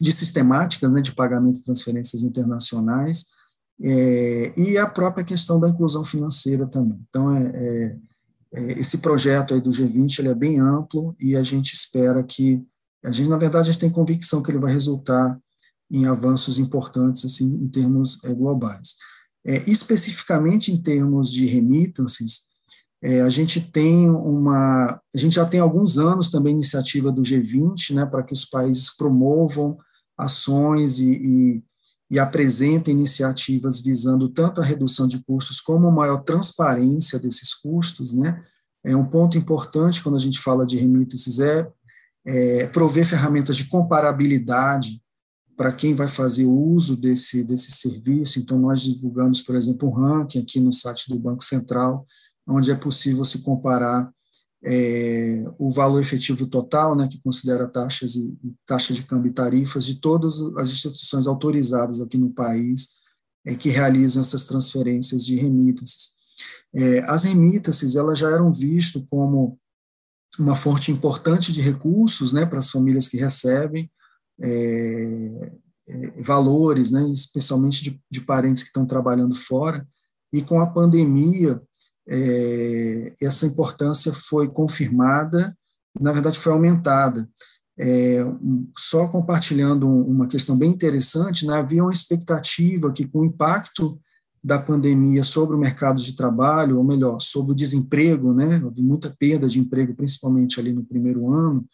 de 0.00 0.12
sistemáticas 0.12 0.90
né, 0.90 1.02
de 1.02 1.12
pagamento 1.12 1.56
de 1.56 1.64
transferências 1.64 2.22
internacionais 2.22 3.26
é, 3.82 4.52
e 4.56 4.78
a 4.78 4.86
própria 4.86 5.24
questão 5.24 5.60
da 5.60 5.68
inclusão 5.68 6.04
financeira 6.04 6.66
também. 6.66 6.98
Então, 7.08 7.34
é, 7.34 7.50
é, 7.54 7.96
é 8.52 8.78
esse 8.78 8.98
projeto 8.98 9.54
aí 9.54 9.60
do 9.60 9.70
G20 9.70 10.18
ele 10.18 10.28
é 10.28 10.34
bem 10.34 10.58
amplo 10.58 11.14
e 11.18 11.36
a 11.36 11.42
gente 11.42 11.74
espera 11.74 12.22
que 12.22 12.62
a 13.02 13.10
gente, 13.10 13.28
na 13.28 13.38
verdade, 13.38 13.68
a 13.68 13.72
gente 13.72 13.80
tem 13.80 13.90
convicção 13.90 14.42
que 14.42 14.50
ele 14.50 14.58
vai 14.58 14.72
resultar 14.72 15.38
em 15.90 16.06
avanços 16.06 16.58
importantes 16.58 17.24
assim 17.24 17.46
em 17.46 17.68
termos 17.68 18.22
é, 18.24 18.34
globais. 18.34 18.94
É, 19.44 19.70
especificamente 19.70 20.70
em 20.70 20.80
termos 20.80 21.32
de 21.32 21.46
remittances, 21.46 22.50
é, 23.02 23.22
a 23.22 23.30
gente 23.30 23.60
tem 23.60 24.10
uma, 24.10 25.00
a 25.14 25.18
gente 25.18 25.36
já 25.36 25.46
tem 25.46 25.58
alguns 25.58 25.98
anos 25.98 26.30
também 26.30 26.52
iniciativa 26.52 27.10
do 27.10 27.22
G20, 27.22 27.94
né, 27.94 28.04
para 28.04 28.22
que 28.22 28.34
os 28.34 28.44
países 28.44 28.94
promovam 28.94 29.78
ações 30.20 31.00
e, 31.00 31.12
e, 31.12 31.62
e 32.10 32.18
apresentem 32.18 32.94
iniciativas 32.94 33.80
visando 33.80 34.28
tanto 34.28 34.60
a 34.60 34.64
redução 34.64 35.06
de 35.06 35.18
custos 35.20 35.60
como 35.60 35.86
a 35.88 35.92
maior 35.92 36.22
transparência 36.22 37.18
desses 37.18 37.54
custos, 37.54 38.14
né. 38.14 38.40
É 38.82 38.96
um 38.96 39.04
ponto 39.04 39.36
importante 39.36 40.02
quando 40.02 40.16
a 40.16 40.20
gente 40.20 40.40
fala 40.40 40.64
de 40.64 40.78
remittances 40.78 41.38
é, 41.38 41.68
é 42.24 42.66
prover 42.66 43.04
ferramentas 43.04 43.56
de 43.56 43.66
comparabilidade 43.66 45.02
para 45.56 45.72
quem 45.72 45.92
vai 45.92 46.08
fazer 46.08 46.46
uso 46.46 46.96
desse, 46.96 47.44
desse 47.44 47.72
serviço. 47.72 48.38
Então, 48.38 48.58
nós 48.58 48.80
divulgamos, 48.80 49.42
por 49.42 49.54
exemplo, 49.54 49.90
um 49.90 49.92
ranking 49.92 50.40
aqui 50.40 50.58
no 50.58 50.72
site 50.72 51.10
do 51.10 51.18
Banco 51.18 51.44
Central, 51.44 52.06
onde 52.46 52.70
é 52.70 52.74
possível 52.74 53.22
se 53.26 53.40
comparar 53.40 54.10
é, 54.62 55.44
o 55.58 55.70
valor 55.70 56.00
efetivo 56.00 56.46
total, 56.46 56.94
né, 56.94 57.08
que 57.08 57.20
considera 57.22 57.66
taxas 57.66 58.14
e 58.14 58.36
taxa 58.66 58.92
de 58.92 59.02
câmbio 59.02 59.30
e 59.30 59.34
tarifas 59.34 59.86
de 59.86 60.00
todas 60.00 60.40
as 60.58 60.70
instituições 60.70 61.26
autorizadas 61.26 62.00
aqui 62.00 62.18
no 62.18 62.30
país 62.30 63.00
é, 63.44 63.54
que 63.54 63.70
realizam 63.70 64.20
essas 64.20 64.44
transferências 64.44 65.24
de 65.24 65.36
remittances. 65.36 66.10
É, 66.74 67.00
as 67.00 67.24
remittances 67.24 67.96
elas 67.96 68.18
já 68.18 68.30
eram 68.30 68.52
vistas 68.52 69.02
como 69.08 69.58
uma 70.38 70.54
fonte 70.54 70.92
importante 70.92 71.52
de 71.52 71.60
recursos 71.60 72.32
né, 72.32 72.46
para 72.46 72.58
as 72.58 72.70
famílias 72.70 73.08
que 73.08 73.16
recebem, 73.16 73.90
é, 74.40 75.52
é, 75.88 76.22
valores, 76.22 76.90
né, 76.90 77.08
especialmente 77.10 77.82
de, 77.82 78.00
de, 78.10 78.20
parentes 78.20 78.62
que 78.62 78.68
estão 78.68 78.86
trabalhando 78.86 79.34
fora, 79.34 79.86
e 80.32 80.40
com 80.40 80.60
a 80.60 80.66
pandemia, 80.66 81.60
é, 82.10 83.14
essa 83.22 83.46
importância 83.46 84.12
foi 84.12 84.48
confirmada, 84.48 85.56
na 85.98 86.10
verdade 86.10 86.38
foi 86.38 86.52
aumentada. 86.52 87.28
É, 87.78 88.18
só 88.76 89.08
compartilhando 89.08 89.88
uma 89.88 90.26
questão 90.26 90.58
bem 90.58 90.70
interessante, 90.70 91.46
né, 91.46 91.54
havia 91.54 91.82
uma 91.82 91.92
expectativa 91.92 92.92
que 92.92 93.06
com 93.06 93.20
o 93.20 93.24
impacto 93.24 93.98
da 94.42 94.58
pandemia 94.58 95.22
sobre 95.22 95.54
o 95.54 95.58
mercado 95.58 96.00
de 96.00 96.14
trabalho, 96.14 96.78
ou 96.78 96.84
melhor, 96.84 97.20
sobre 97.20 97.52
o 97.52 97.54
desemprego, 97.54 98.34
né, 98.34 98.60
houve 98.64 98.82
muita 98.82 99.14
perda 99.18 99.46
de 99.46 99.60
emprego, 99.60 99.94
principalmente 99.94 100.58
ali 100.58 100.72
no 100.72 100.84
primeiro 100.84 101.28
ano, 101.28 101.64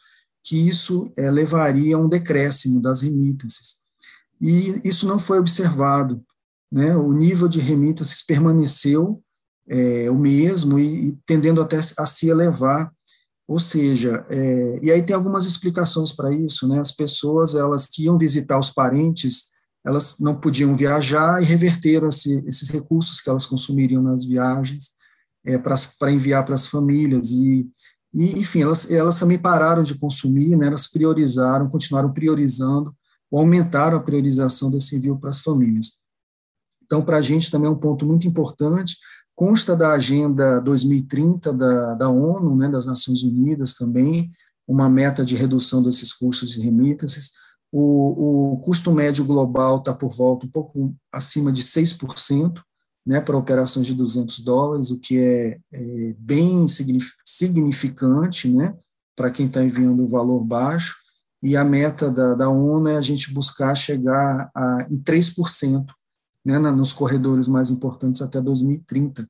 que 0.44 0.56
isso 0.56 1.04
é, 1.16 1.30
levaria 1.30 1.96
a 1.96 1.98
um 1.98 2.08
decréscimo 2.08 2.80
das 2.80 3.00
remittances. 3.00 3.76
E 4.40 4.80
isso 4.86 5.08
não 5.08 5.18
foi 5.18 5.38
observado. 5.38 6.22
Né? 6.70 6.94
O 6.96 7.12
nível 7.12 7.48
de 7.48 7.58
remittances 7.58 8.24
permaneceu 8.24 9.22
é, 9.68 10.10
o 10.10 10.14
mesmo 10.14 10.78
e, 10.78 11.16
tendendo 11.26 11.60
até 11.60 11.78
a 11.78 12.06
se 12.06 12.28
elevar. 12.28 12.92
Ou 13.48 13.58
seja, 13.58 14.26
é, 14.28 14.80
e 14.82 14.90
aí 14.90 15.02
tem 15.02 15.14
algumas 15.14 15.46
explicações 15.46 16.12
para 16.12 16.32
isso. 16.32 16.66
Né? 16.68 16.80
As 16.80 16.92
pessoas 16.92 17.54
elas 17.54 17.86
que 17.86 18.04
iam 18.04 18.18
visitar 18.18 18.58
os 18.58 18.70
parentes, 18.70 19.46
elas 19.84 20.16
não 20.18 20.38
podiam 20.38 20.74
viajar 20.74 21.40
e 21.40 21.44
reverteram 21.44 22.08
esse, 22.08 22.42
esses 22.46 22.68
recursos 22.70 23.20
que 23.20 23.30
elas 23.30 23.46
consumiriam 23.46 24.02
nas 24.02 24.24
viagens 24.24 24.90
é, 25.44 25.56
para 25.58 26.10
enviar 26.10 26.44
para 26.44 26.54
as 26.54 26.66
famílias. 26.66 27.30
E 27.30 27.68
e, 28.16 28.38
enfim, 28.38 28.62
elas, 28.62 28.90
elas 28.90 29.18
também 29.18 29.38
pararam 29.38 29.82
de 29.82 29.98
consumir, 29.98 30.56
né, 30.56 30.68
elas 30.68 30.86
priorizaram, 30.86 31.68
continuaram 31.68 32.10
priorizando, 32.10 32.96
ou 33.30 33.40
aumentaram 33.40 33.98
a 33.98 34.02
priorização 34.02 34.70
desse 34.70 34.96
envio 34.96 35.18
para 35.18 35.28
as 35.28 35.40
famílias. 35.40 36.06
Então, 36.82 37.04
para 37.04 37.18
a 37.18 37.20
gente 37.20 37.50
também 37.50 37.68
é 37.68 37.70
um 37.70 37.78
ponto 37.78 38.06
muito 38.06 38.26
importante, 38.26 38.96
consta 39.36 39.76
da 39.76 39.92
Agenda 39.92 40.58
2030 40.60 41.52
da, 41.52 41.94
da 41.94 42.08
ONU, 42.08 42.56
né, 42.56 42.68
das 42.70 42.86
Nações 42.86 43.22
Unidas 43.22 43.74
também, 43.74 44.30
uma 44.66 44.88
meta 44.88 45.24
de 45.24 45.36
redução 45.36 45.82
desses 45.82 46.12
custos 46.12 46.50
de 46.50 46.62
remittances. 46.62 47.32
O, 47.70 48.54
o 48.54 48.56
custo 48.58 48.90
médio 48.90 49.24
global 49.24 49.76
está 49.76 49.92
por 49.92 50.08
volta 50.08 50.46
um 50.46 50.50
pouco 50.50 50.96
acima 51.12 51.52
de 51.52 51.62
6%, 51.62 52.62
né, 53.06 53.20
para 53.20 53.36
operações 53.36 53.86
de 53.86 53.94
200 53.94 54.40
dólares, 54.40 54.90
o 54.90 54.98
que 54.98 55.18
é, 55.18 55.58
é 55.72 56.14
bem 56.18 56.66
significante 57.24 58.48
né, 58.48 58.74
para 59.14 59.30
quem 59.30 59.46
está 59.46 59.62
enviando 59.62 60.02
um 60.02 60.08
valor 60.08 60.42
baixo, 60.42 60.96
e 61.42 61.56
a 61.56 61.64
meta 61.64 62.10
da, 62.10 62.34
da 62.34 62.48
ONU 62.48 62.88
é 62.88 62.96
a 62.96 63.02
gente 63.02 63.32
buscar 63.32 63.74
chegar 63.74 64.50
a, 64.54 64.86
em 64.90 64.98
3% 64.98 65.84
né, 66.46 66.70
nos 66.70 66.92
corredores 66.92 67.48
mais 67.48 67.70
importantes 67.70 68.22
até 68.22 68.40
2030. 68.40 69.28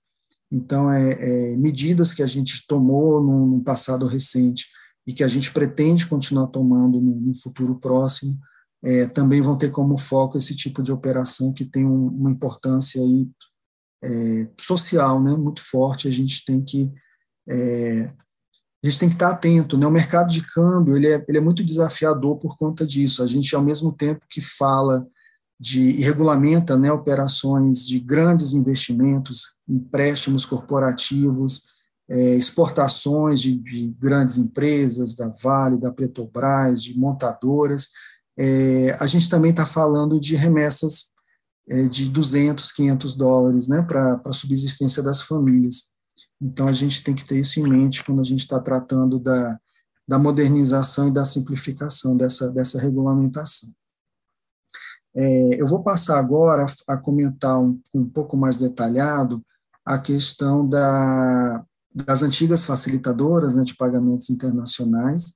Então, 0.53 0.93
é, 0.93 1.13
é 1.53 1.57
medidas 1.57 2.13
que 2.13 2.23
a 2.23 2.27
gente 2.27 2.67
tomou 2.67 3.23
no, 3.23 3.63
passado 3.65 4.07
recente 4.07 4.67
e 5.07 5.15
que 5.15 5.25
a 5.25 5.29
gente 5.29 5.51
pretende 5.51 6.07
continuar 6.07 6.49
tomando 6.49 7.01
no, 7.01 7.17
no 7.17 7.35
futuro 7.35 7.77
próximo, 7.77 8.39
é, 8.85 9.07
também 9.07 9.41
vão 9.41 9.57
ter 9.57 9.71
como 9.71 9.97
foco 9.97 10.37
esse 10.37 10.55
tipo 10.55 10.83
de 10.83 10.93
operação 10.93 11.55
que 11.55 11.65
tem 11.65 11.87
um, 11.87 12.09
uma 12.09 12.31
importância 12.31 13.01
aí 13.01 13.27
é, 14.05 14.49
social 14.61 15.23
né, 15.23 15.35
muito 15.35 15.63
forte, 15.63 16.07
a 16.07 16.11
gente 16.11 16.45
tem 16.45 16.63
que 16.63 16.93
é, 17.49 18.11
a 18.85 18.89
gente 18.89 19.01
tem 19.01 19.09
que 19.09 19.15
estar 19.15 19.31
atento, 19.31 19.79
né? 19.79 19.87
O 19.87 19.91
mercado 19.91 20.29
de 20.29 20.43
câmbio 20.43 20.97
ele 20.97 21.09
é, 21.09 21.25
ele 21.27 21.39
é 21.39 21.41
muito 21.41 21.65
desafiador 21.65 22.37
por 22.37 22.57
conta 22.57 22.87
disso. 22.87 23.23
A 23.23 23.27
gente, 23.27 23.55
ao 23.57 23.63
mesmo 23.63 23.93
tempo 23.93 24.27
que 24.29 24.41
fala 24.41 25.05
de 25.59 25.91
e 25.91 26.03
regulamenta 26.03 26.77
né, 26.77 26.93
operações 26.93 27.87
de 27.87 27.99
grandes 27.99 28.53
investimentos, 28.53 29.57
empréstimos 29.69 30.45
corporativos, 30.45 31.77
é, 32.09 32.35
exportações 32.35 33.41
de, 33.41 33.57
de, 33.57 33.89
grandes 33.99 34.37
empresas, 34.37 35.15
da 35.15 35.29
Vale, 35.29 35.79
da 35.79 35.91
Petrobras, 35.91 36.83
de 36.83 36.99
montadoras, 36.99 37.89
é, 38.39 38.97
a 39.01 39.07
gente 39.07 39.29
também 39.29 39.51
está 39.51 39.65
falando 39.65 40.21
de 40.21 40.37
remessas 40.37 41.15
é, 41.69 41.85
de 41.85 42.09
200, 42.09 42.71
500 42.73 43.17
dólares 43.17 43.67
né, 43.67 43.83
para 43.83 44.21
a 44.25 44.33
subsistência 44.33 45.03
das 45.03 45.23
famílias. 45.23 45.97
Então, 46.41 46.69
a 46.69 46.73
gente 46.73 47.03
tem 47.03 47.15
que 47.15 47.25
ter 47.25 47.41
isso 47.41 47.59
em 47.59 47.69
mente 47.69 48.05
quando 48.05 48.21
a 48.21 48.25
gente 48.25 48.41
está 48.41 48.61
tratando 48.61 49.19
da, 49.19 49.59
da 50.07 50.19
modernização 50.19 51.09
e 51.09 51.11
da 51.11 51.25
simplificação 51.25 52.17
dessa, 52.17 52.53
dessa 52.53 52.79
regulamentação. 52.79 53.71
É, 55.17 55.61
eu 55.61 55.67
vou 55.67 55.83
passar 55.83 56.19
agora 56.19 56.67
a 56.87 56.97
comentar 56.97 57.59
um, 57.59 57.81
um 57.95 58.05
pouco 58.05 58.37
mais 58.37 58.59
detalhado 58.59 59.43
a 59.85 59.99
questão 59.99 60.69
da, 60.69 61.65
das 61.95 62.23
antigas 62.23 62.67
facilitadoras 62.67 63.55
né, 63.55 63.65
de 63.65 63.75
pagamentos 63.75 64.29
internacionais. 64.29 65.35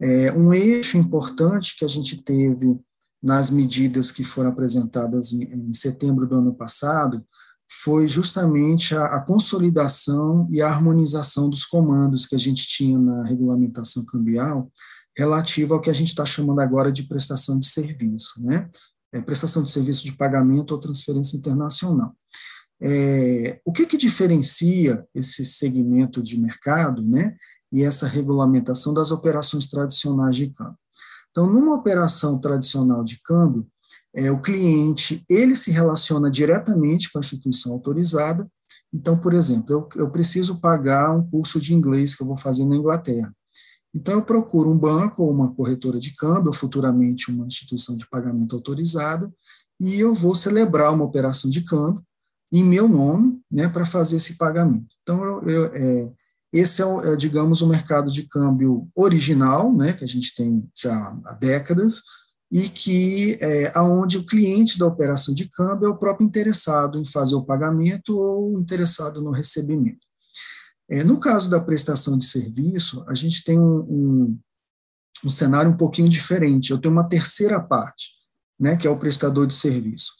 É, 0.00 0.32
um 0.32 0.52
eixo 0.52 0.98
importante 0.98 1.76
que 1.78 1.84
a 1.84 1.88
gente 1.88 2.22
teve 2.22 2.76
nas 3.22 3.50
medidas 3.50 4.10
que 4.10 4.24
foram 4.24 4.50
apresentadas 4.50 5.32
em, 5.32 5.44
em 5.44 5.72
setembro 5.72 6.26
do 6.26 6.36
ano 6.36 6.54
passado 6.54 7.24
foi 7.70 8.08
justamente 8.08 8.94
a, 8.96 9.04
a, 9.06 9.20
consolidação 9.20 10.48
e 10.50 10.60
a 10.60 10.68
harmonização 10.68 11.48
dos 11.48 11.64
comandos 11.64 12.26
que 12.26 12.34
a 12.34 12.38
gente 12.38 12.66
tinha 12.66 12.98
na 12.98 13.22
regulamentação 13.22 14.04
cambial 14.04 14.70
relativo 15.16 15.74
ao 15.74 15.80
que 15.80 15.90
a 15.90 15.92
gente 15.92 16.08
está 16.08 16.24
chamando 16.24 16.60
agora 16.60 16.90
de 16.90 17.04
prestação 17.04 17.58
de 17.58 17.66
serviço, 17.66 18.42
né? 18.42 18.68
É, 19.12 19.20
prestação 19.20 19.62
de 19.62 19.70
serviço 19.70 20.04
de 20.04 20.12
pagamento 20.12 20.72
ou 20.72 20.80
transferência 20.80 21.36
internacional. 21.36 22.16
É, 22.80 23.60
o 23.64 23.72
que, 23.72 23.86
que 23.86 23.96
diferencia 23.96 25.06
esse 25.14 25.44
segmento 25.44 26.22
de 26.22 26.40
mercado 26.40 27.02
né, 27.02 27.36
e 27.70 27.84
essa 27.84 28.08
regulamentação 28.08 28.92
das 28.92 29.12
operações 29.12 29.68
tradicionais 29.68 30.34
de 30.34 30.50
câmbio? 30.50 30.78
Então, 31.30 31.46
numa 31.46 31.74
operação 31.74 32.38
tradicional 32.38 33.04
de 33.04 33.20
câmbio, 33.22 33.66
é, 34.14 34.30
o 34.30 34.40
cliente 34.40 35.24
ele 35.28 35.54
se 35.54 35.70
relaciona 35.70 36.30
diretamente 36.30 37.10
com 37.10 37.18
a 37.18 37.20
instituição 37.20 37.72
autorizada. 37.72 38.46
Então, 38.92 39.18
por 39.18 39.32
exemplo, 39.32 39.72
eu, 39.72 40.02
eu 40.02 40.10
preciso 40.10 40.60
pagar 40.60 41.16
um 41.16 41.26
curso 41.26 41.60
de 41.60 41.74
inglês 41.74 42.14
que 42.14 42.22
eu 42.22 42.26
vou 42.26 42.36
fazer 42.36 42.64
na 42.66 42.76
Inglaterra. 42.76 43.34
Então, 43.94 44.14
eu 44.14 44.22
procuro 44.22 44.70
um 44.70 44.78
banco 44.78 45.22
ou 45.22 45.30
uma 45.30 45.54
corretora 45.54 45.98
de 45.98 46.14
câmbio, 46.14 46.52
futuramente 46.52 47.30
uma 47.30 47.46
instituição 47.46 47.94
de 47.94 48.08
pagamento 48.08 48.56
autorizada, 48.56 49.32
e 49.78 49.98
eu 49.98 50.14
vou 50.14 50.34
celebrar 50.34 50.92
uma 50.92 51.04
operação 51.04 51.50
de 51.50 51.62
câmbio 51.62 52.02
em 52.50 52.62
meu 52.62 52.88
nome, 52.88 53.40
né, 53.50 53.68
para 53.68 53.84
fazer 53.84 54.16
esse 54.16 54.36
pagamento. 54.36 54.94
Então, 55.02 55.24
eu, 55.24 55.42
eu, 55.48 55.64
é, 55.74 56.12
esse 56.52 56.82
é, 56.82 56.86
é, 57.12 57.16
digamos, 57.16 57.62
o 57.62 57.66
mercado 57.66 58.10
de 58.10 58.24
câmbio 58.28 58.88
original, 58.94 59.74
né, 59.74 59.94
que 59.94 60.04
a 60.04 60.08
gente 60.08 60.34
tem 60.34 60.68
já 60.76 61.16
há 61.24 61.32
décadas, 61.32 62.02
e 62.50 62.68
que 62.68 63.38
é 63.40 63.72
aonde 63.74 64.18
o 64.18 64.26
cliente 64.26 64.78
da 64.78 64.86
operação 64.86 65.34
de 65.34 65.48
câmbio 65.48 65.86
é 65.86 65.88
o 65.88 65.96
próprio 65.96 66.26
interessado 66.26 66.98
em 66.98 67.04
fazer 67.04 67.34
o 67.34 67.44
pagamento 67.44 68.18
ou 68.18 68.60
interessado 68.60 69.22
no 69.22 69.30
recebimento. 69.30 70.06
É, 70.90 71.02
no 71.02 71.18
caso 71.18 71.50
da 71.50 71.60
prestação 71.60 72.18
de 72.18 72.26
serviço, 72.26 73.04
a 73.08 73.14
gente 73.14 73.44
tem 73.44 73.58
um, 73.58 73.80
um, 73.80 74.38
um 75.24 75.30
cenário 75.30 75.70
um 75.70 75.76
pouquinho 75.76 76.08
diferente. 76.08 76.70
Eu 76.70 76.78
tenho 76.78 76.92
uma 76.92 77.08
terceira 77.08 77.60
parte, 77.60 78.10
né, 78.58 78.76
que 78.76 78.86
é 78.86 78.90
o 78.90 78.98
prestador 78.98 79.46
de 79.46 79.54
serviço. 79.54 80.12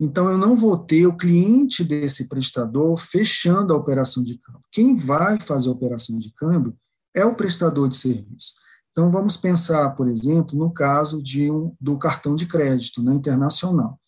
Então, 0.00 0.28
eu 0.28 0.36
não 0.36 0.56
vou 0.56 0.76
ter 0.76 1.06
o 1.06 1.16
cliente 1.16 1.84
desse 1.84 2.28
prestador 2.28 2.96
fechando 2.96 3.72
a 3.72 3.76
operação 3.76 4.22
de 4.22 4.38
câmbio. 4.38 4.60
Quem 4.72 4.94
vai 4.94 5.38
fazer 5.40 5.68
a 5.68 5.72
operação 5.72 6.18
de 6.18 6.32
câmbio 6.32 6.76
é 7.14 7.24
o 7.24 7.36
prestador 7.36 7.88
de 7.88 7.96
serviço. 7.96 8.54
Então, 8.90 9.10
vamos 9.10 9.36
pensar, 9.36 9.90
por 9.90 10.08
exemplo, 10.08 10.58
no 10.58 10.72
caso 10.72 11.22
de 11.22 11.50
um, 11.50 11.74
do 11.80 11.96
cartão 11.96 12.34
de 12.34 12.46
crédito 12.46 13.02
né, 13.02 13.14
internacional. 13.14 13.98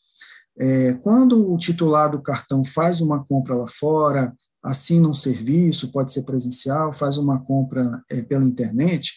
É, 0.58 0.94
quando 0.94 1.52
o 1.52 1.56
titular 1.56 2.10
do 2.10 2.22
cartão 2.22 2.64
faz 2.64 3.00
uma 3.00 3.24
compra 3.24 3.54
lá 3.54 3.66
fora, 3.68 4.34
assina 4.66 5.08
um 5.08 5.14
serviço, 5.14 5.92
pode 5.92 6.12
ser 6.12 6.22
presencial, 6.22 6.92
faz 6.92 7.16
uma 7.16 7.38
compra 7.38 8.02
é, 8.10 8.20
pela 8.20 8.44
internet, 8.44 9.14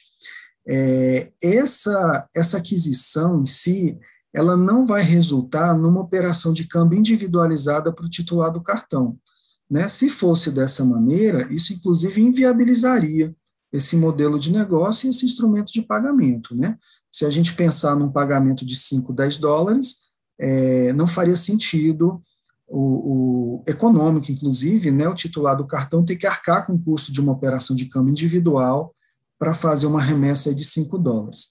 é, 0.68 1.32
essa, 1.42 2.30
essa 2.36 2.58
aquisição 2.58 3.42
em 3.42 3.46
si, 3.46 3.98
ela 4.32 4.56
não 4.56 4.86
vai 4.86 5.02
resultar 5.02 5.76
numa 5.76 6.02
operação 6.02 6.54
de 6.54 6.68
câmbio 6.68 7.00
individualizada 7.00 7.92
para 7.92 8.06
o 8.06 8.10
titular 8.10 8.52
do 8.52 8.62
cartão. 8.62 9.18
Né? 9.70 9.88
Se 9.88 10.10
fosse 10.10 10.52
dessa 10.52 10.86
maneira, 10.86 11.52
isso 11.52 11.74
inclusive 11.74 12.22
inviabilizaria 12.22 13.36
esse 13.72 13.96
modelo 13.96 14.40
de 14.40 14.52
negócio 14.52 15.08
e 15.08 15.10
esse 15.10 15.26
instrumento 15.26 15.72
de 15.72 15.82
pagamento. 15.82 16.56
Né? 16.56 16.78
Se 17.12 17.26
a 17.26 17.30
gente 17.30 17.54
pensar 17.54 17.96
num 17.96 18.12
pagamento 18.12 18.66
de 18.66 18.76
5, 18.76 19.12
10 19.14 19.38
dólares, 19.38 20.10
é, 20.40 20.94
não 20.94 21.08
faria 21.08 21.36
sentido 21.36 22.22
o, 22.70 23.62
o, 23.62 23.64
econômico, 23.68 24.32
inclusive, 24.32 24.92
né, 24.92 25.08
o 25.08 25.16
titular 25.16 25.58
do 25.58 25.66
cartão 25.66 26.06
ter 26.06 26.16
que 26.16 26.28
arcar 26.28 26.66
com 26.66 26.74
o 26.74 26.80
custo 26.80 27.12
de 27.12 27.20
uma 27.20 27.34
operação 27.34 27.76
de 27.76 27.86
câmbio 27.86 28.12
individual 28.12 28.94
para 29.40 29.54
fazer 29.54 29.88
uma 29.88 30.02
remessa 30.02 30.54
de 30.54 30.66
5 30.66 30.98
dólares. 30.98 31.48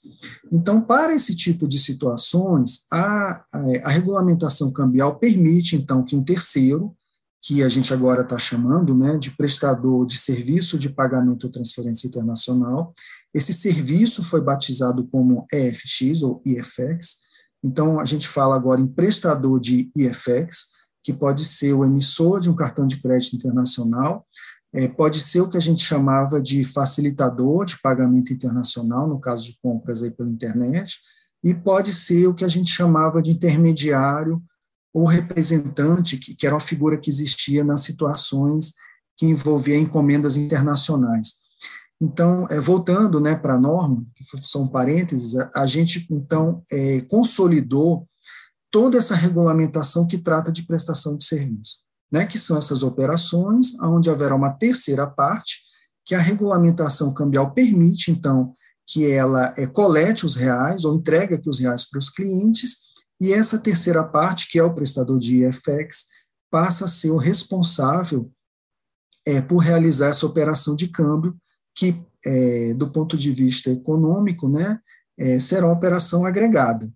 Então, 0.52 0.81
para 0.81 1.14
esse 1.14 1.35
tipo 1.35 1.66
de 1.66 1.78
situações, 1.78 2.83
a, 2.92 3.44
a, 3.52 3.64
a 3.85 3.88
regulamentação 3.88 4.70
cambial 4.70 5.18
permite, 5.18 5.74
então, 5.74 6.04
que 6.04 6.14
um 6.14 6.22
terceiro, 6.22 6.94
que 7.40 7.62
a 7.62 7.68
gente 7.68 7.92
agora 7.94 8.20
está 8.20 8.38
chamando 8.38 8.94
né, 8.94 9.16
de 9.16 9.31
prestador 9.31 10.07
de 10.07 10.18
serviço 10.18 10.78
de 10.78 10.90
pagamento 10.90 11.44
ou 11.44 11.50
transferência 11.50 12.07
internacional, 12.07 12.92
esse 13.33 13.54
serviço 13.54 14.22
foi 14.22 14.40
batizado 14.42 15.07
como 15.07 15.46
EFX 15.50 16.22
ou 16.22 16.42
IFX, 16.44 17.28
então 17.64 17.98
a 17.98 18.04
gente 18.04 18.28
fala 18.28 18.54
agora 18.54 18.81
em 18.81 18.87
prestador 18.87 19.59
de 19.59 19.90
IFX, 19.96 20.77
que 21.02 21.12
pode 21.12 21.44
ser 21.44 21.72
o 21.72 21.84
emissor 21.84 22.40
de 22.40 22.50
um 22.50 22.56
cartão 22.56 22.87
de 22.87 23.00
crédito 23.00 23.37
internacional, 23.37 24.26
é, 24.72 24.87
pode 24.87 25.20
ser 25.20 25.40
o 25.40 25.48
que 25.48 25.56
a 25.56 25.61
gente 25.61 25.82
chamava 25.82 26.40
de 26.40 26.62
facilitador 26.62 27.64
de 27.64 27.80
pagamento 27.80 28.32
internacional, 28.32 29.08
no 29.08 29.18
caso 29.18 29.44
de 29.44 29.58
compras 29.62 30.02
aí 30.02 30.11
pela 30.11 30.28
internet, 30.28 30.98
e 31.42 31.54
pode 31.54 31.92
ser 31.92 32.26
o 32.26 32.34
que 32.34 32.44
a 32.44 32.48
gente 32.48 32.70
chamava 32.70 33.22
de 33.22 33.30
intermediário 33.30 34.42
ou 34.92 35.04
representante, 35.04 36.18
que, 36.18 36.34
que 36.34 36.46
era 36.46 36.54
uma 36.54 36.61
figura 36.61 36.98
que 36.98 37.11
existia 37.11 37.64
nas 37.64 37.82
situações 37.82 38.74
que 39.16 39.26
envolvia 39.26 39.78
encomendas 39.78 40.37
internacionais. 40.37 41.34
Então, 42.00 42.46
é, 42.48 42.61
voltando 42.61 43.20
né, 43.20 43.34
para 43.34 43.54
a 43.54 43.61
norma, 43.61 44.04
que 44.14 44.24
são 44.42 44.68
parênteses, 44.68 45.37
a, 45.37 45.50
a 45.56 45.66
gente, 45.66 46.06
então, 46.11 46.62
é, 46.70 47.00
consolidou 47.02 48.08
toda 48.70 48.98
essa 48.98 49.14
regulamentação 49.14 50.07
que 50.07 50.18
trata 50.18 50.52
de 50.52 50.66
prestação 50.66 51.16
de 51.16 51.24
serviço 51.24 51.88
né, 52.11 52.26
que 52.26 52.38
são 52.38 52.57
essas 52.57 52.83
operações, 52.83 53.78
onde 53.83 54.11
haverá 54.11 54.35
uma 54.35 54.50
terceira 54.50 55.07
parte, 55.07 55.61
que 56.04 56.14
a 56.14 56.20
regulamentação 56.20 57.12
cambial 57.12 57.52
permite, 57.52 58.11
então, 58.11 58.54
que 58.87 59.07
ela 59.07 59.52
é, 59.57 59.66
colete 59.66 60.24
os 60.24 60.35
reais 60.35 60.85
ou 60.85 60.96
entregue 60.96 61.35
aqui 61.35 61.48
os 61.48 61.61
reais 61.61 61.88
para 61.88 61.98
os 61.98 62.09
clientes, 62.09 62.88
e 63.20 63.33
essa 63.33 63.59
terceira 63.59 64.02
parte, 64.02 64.50
que 64.50 64.59
é 64.59 64.62
o 64.62 64.74
prestador 64.74 65.18
de 65.18 65.44
IFX, 65.44 66.07
passa 66.50 66.87
a 66.87 66.88
ser 66.88 67.11
o 67.11 67.16
responsável 67.16 68.31
é, 69.26 69.42
por 69.42 69.59
realizar 69.59 70.09
essa 70.09 70.24
operação 70.24 70.74
de 70.74 70.88
câmbio, 70.88 71.37
que, 71.74 72.00
é, 72.24 72.72
do 72.74 72.90
ponto 72.90 73.16
de 73.16 73.31
vista 73.31 73.70
econômico, 73.70 74.48
né, 74.48 74.81
será 75.40 75.66
uma 75.66 75.74
operação 75.74 76.24
agregada. 76.24 76.88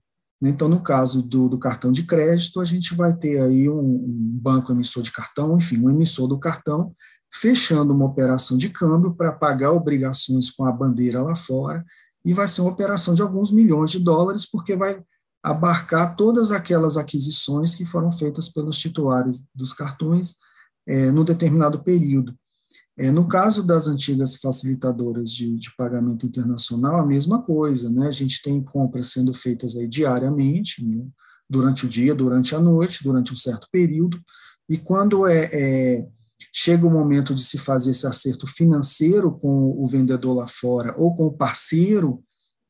Né? 0.42 0.50
Então, 0.50 0.68
no 0.68 0.82
caso 0.82 1.22
do, 1.22 1.48
do, 1.48 1.56
cartão 1.56 1.92
de 1.92 2.02
crédito, 2.02 2.60
a 2.60 2.64
gente 2.64 2.94
vai 2.96 3.14
ter 3.16 3.40
aí 3.40 3.68
um, 3.68 3.78
um, 3.78 4.38
banco 4.42 4.72
emissor 4.72 5.04
de 5.04 5.12
cartão, 5.12 5.56
enfim, 5.56 5.78
um 5.78 5.88
emissor 5.88 6.26
do 6.26 6.38
cartão, 6.38 6.92
fechando 7.32 7.94
uma 7.94 8.06
operação 8.06 8.58
de 8.58 8.68
câmbio 8.68 9.14
para 9.14 9.32
pagar 9.32 9.70
obrigações 9.70 10.50
com 10.50 10.64
a 10.64 10.72
bandeira 10.72 11.22
lá 11.22 11.36
fora, 11.36 11.84
e 12.24 12.32
vai 12.32 12.48
ser 12.48 12.60
uma 12.60 12.72
operação 12.72 13.14
de 13.14 13.22
alguns 13.22 13.52
milhões 13.52 13.90
de 13.90 14.00
dólares, 14.00 14.44
porque 14.50 14.74
vai 14.74 15.00
abarcar 15.42 16.16
todas 16.16 16.52
aquelas 16.52 16.96
aquisições 16.96 17.74
que 17.74 17.84
foram 17.84 18.10
feitas 18.10 18.48
pelos 18.48 18.78
titulares 18.78 19.44
dos 19.54 19.72
cartões 19.72 20.36
é, 20.86 21.10
no 21.10 21.24
determinado 21.24 21.82
período. 21.82 22.34
É, 22.98 23.10
no 23.10 23.26
caso 23.26 23.62
das 23.62 23.88
antigas 23.88 24.36
facilitadoras 24.36 25.30
de, 25.30 25.58
de, 25.58 25.74
pagamento 25.76 26.26
internacional, 26.26 27.00
a 27.00 27.06
mesma 27.06 27.42
coisa, 27.42 27.88
né? 27.90 28.06
A 28.06 28.12
gente 28.12 28.42
tem 28.42 28.62
compras 28.62 29.12
sendo 29.12 29.32
feitas 29.32 29.76
aí 29.76 29.88
diariamente, 29.88 30.84
né? 30.84 31.04
durante 31.48 31.86
o 31.86 31.88
dia, 31.88 32.14
durante 32.14 32.54
a 32.54 32.60
noite, 32.60 33.04
durante 33.04 33.32
um 33.32 33.36
certo 33.36 33.68
período, 33.70 34.18
e 34.68 34.78
quando 34.78 35.26
é, 35.26 35.50
é, 35.52 36.06
chega 36.52 36.86
o 36.86 36.90
momento 36.90 37.34
de 37.34 37.42
se 37.42 37.58
fazer 37.58 37.90
esse 37.90 38.06
acerto 38.06 38.46
financeiro 38.46 39.32
com 39.38 39.70
o 39.78 39.86
vendedor 39.86 40.34
lá 40.34 40.46
fora 40.46 40.94
ou 40.96 41.14
com 41.14 41.26
o 41.26 41.36
parceiro 41.36 42.22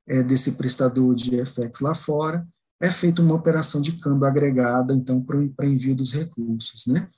é, 0.08 0.22
desse 0.22 0.52
prestador 0.52 1.14
de 1.14 1.44
FX 1.44 1.80
lá 1.80 1.94
fora, 1.94 2.44
é 2.80 2.90
feita 2.90 3.22
uma 3.22 3.36
operação 3.36 3.80
de 3.80 3.92
câmbio 3.92 4.26
agregada, 4.26 4.92
então, 4.92 5.22
para 5.22 5.66
envio 5.66 5.94
dos 5.94 6.12
recursos. 6.12 6.84
Né? 6.86 7.08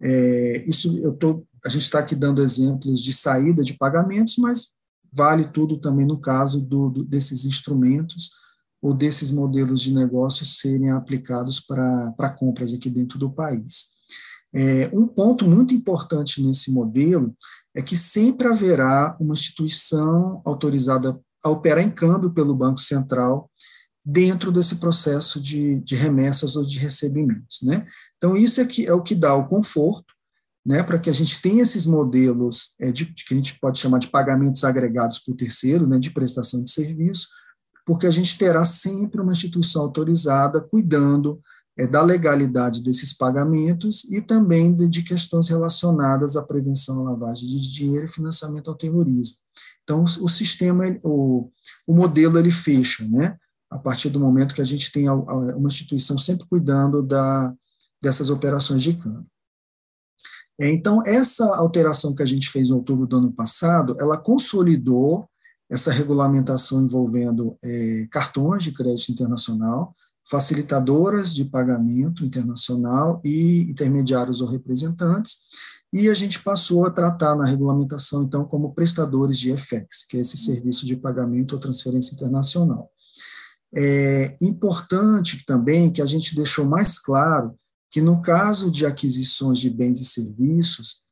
É, 0.00 0.64
isso 0.66 0.98
eu 0.98 1.12
tô, 1.12 1.46
a 1.64 1.68
gente 1.68 1.82
está 1.82 1.98
aqui 1.98 2.14
dando 2.14 2.42
exemplos 2.42 3.00
de 3.00 3.12
saída 3.12 3.62
de 3.62 3.74
pagamentos, 3.74 4.36
mas 4.36 4.68
vale 5.12 5.44
tudo 5.44 5.78
também 5.78 6.06
no 6.06 6.18
caso 6.18 6.60
do, 6.60 6.90
do 6.90 7.04
desses 7.04 7.44
instrumentos 7.44 8.30
ou 8.80 8.94
desses 8.94 9.30
modelos 9.30 9.82
de 9.82 9.92
negócio 9.92 10.44
serem 10.46 10.90
aplicados 10.90 11.60
para 11.60 12.30
compras 12.38 12.72
aqui 12.72 12.88
dentro 12.88 13.18
do 13.18 13.30
país. 13.30 14.00
É, 14.52 14.90
um 14.92 15.06
ponto 15.06 15.46
muito 15.46 15.74
importante 15.74 16.42
nesse 16.42 16.72
modelo 16.72 17.36
é 17.74 17.82
que 17.82 17.96
sempre 17.96 18.48
haverá 18.48 19.16
uma 19.20 19.34
instituição 19.34 20.42
autorizada 20.44 21.18
a 21.44 21.50
operar 21.50 21.84
em 21.84 21.90
câmbio 21.90 22.30
pelo 22.32 22.54
Banco 22.54 22.80
Central 22.80 23.50
dentro 24.04 24.50
desse 24.50 24.76
processo 24.76 25.40
de, 25.40 25.80
de 25.80 25.94
remessas 25.94 26.56
ou 26.56 26.64
de 26.64 26.78
recebimentos. 26.78 27.58
Né? 27.62 27.86
Então, 28.16 28.36
isso 28.36 28.60
é, 28.60 28.66
que, 28.66 28.86
é 28.86 28.92
o 28.92 29.02
que 29.02 29.14
dá 29.14 29.34
o 29.34 29.46
conforto 29.46 30.14
né, 30.64 30.82
para 30.82 30.98
que 30.98 31.08
a 31.08 31.12
gente 31.12 31.40
tenha 31.40 31.62
esses 31.62 31.86
modelos 31.86 32.74
é, 32.80 32.92
de, 32.92 33.06
que 33.06 33.32
a 33.32 33.36
gente 33.36 33.58
pode 33.58 33.78
chamar 33.78 33.98
de 33.98 34.08
pagamentos 34.08 34.64
agregados 34.64 35.18
por 35.18 35.34
terceiro, 35.34 35.86
né, 35.86 35.98
de 35.98 36.10
prestação 36.10 36.62
de 36.62 36.70
serviço, 36.70 37.28
porque 37.86 38.06
a 38.06 38.10
gente 38.10 38.36
terá 38.36 38.64
sempre 38.64 39.20
uma 39.20 39.32
instituição 39.32 39.82
autorizada 39.82 40.60
cuidando 40.60 41.40
é, 41.78 41.86
da 41.86 42.02
legalidade 42.02 42.82
desses 42.82 43.12
pagamentos 43.12 44.04
e 44.04 44.20
também 44.20 44.74
de, 44.74 44.86
de, 44.86 45.02
questões 45.02 45.48
relacionadas 45.48 46.36
à 46.36 46.42
prevenção 46.42 47.00
à 47.00 47.10
lavagem 47.10 47.48
de 47.48 47.72
dinheiro 47.72 48.04
e 48.04 48.08
financiamento 48.08 48.68
ao 48.68 48.76
terrorismo. 48.76 49.36
Então, 49.82 50.04
o 50.04 50.28
sistema, 50.28 50.84
o, 51.02 51.50
o 51.86 51.94
modelo, 51.94 52.38
ele 52.38 52.50
fecha, 52.50 53.04
né? 53.08 53.36
A 53.70 53.78
partir 53.78 54.08
do 54.10 54.20
momento 54.20 54.54
que 54.54 54.60
a 54.60 54.64
gente 54.64 54.92
tem 54.92 55.08
uma 55.08 55.68
instituição 55.68 56.18
sempre 56.18 56.46
cuidando 56.46 57.02
da, 57.02 57.52
dessas 58.02 58.30
operações 58.30 58.82
de 58.82 58.94
câmbio. 58.94 59.26
É, 60.60 60.70
então, 60.70 61.02
essa 61.06 61.56
alteração 61.56 62.14
que 62.14 62.22
a 62.22 62.26
gente 62.26 62.50
fez 62.50 62.68
em 62.68 62.74
outubro 62.74 63.06
do 63.06 63.16
ano 63.16 63.32
passado, 63.32 63.96
ela 63.98 64.18
consolidou 64.18 65.26
essa 65.70 65.90
regulamentação 65.90 66.82
envolvendo 66.82 67.56
é, 67.64 68.06
cartões 68.10 68.64
de 68.64 68.72
crédito 68.72 69.10
internacional, 69.10 69.96
facilitadoras 70.22 71.34
de 71.34 71.46
pagamento 71.46 72.26
internacional 72.26 73.20
e 73.24 73.62
intermediários 73.70 74.42
ou 74.42 74.48
representantes, 74.48 75.38
e 75.92 76.10
a 76.10 76.14
gente 76.14 76.42
passou 76.42 76.86
a 76.86 76.90
tratar 76.90 77.34
na 77.34 77.46
regulamentação, 77.46 78.22
então, 78.22 78.44
como 78.44 78.74
prestadores 78.74 79.38
de 79.38 79.56
FX, 79.56 80.04
que 80.06 80.18
é 80.18 80.20
esse 80.20 80.36
serviço 80.36 80.84
de 80.84 80.94
pagamento 80.94 81.52
ou 81.54 81.58
transferência 81.58 82.14
internacional. 82.14 82.90
É 83.74 84.36
importante 84.42 85.44
também 85.46 85.90
que 85.90 86.02
a 86.02 86.06
gente 86.06 86.34
deixou 86.34 86.66
mais 86.66 86.98
claro 86.98 87.54
que, 87.90 88.00
no 88.00 88.22
caso 88.22 88.70
de 88.70 88.86
aquisições 88.86 89.58
de 89.58 89.68
bens 89.68 90.00
e 90.00 90.04
serviços, 90.04 91.02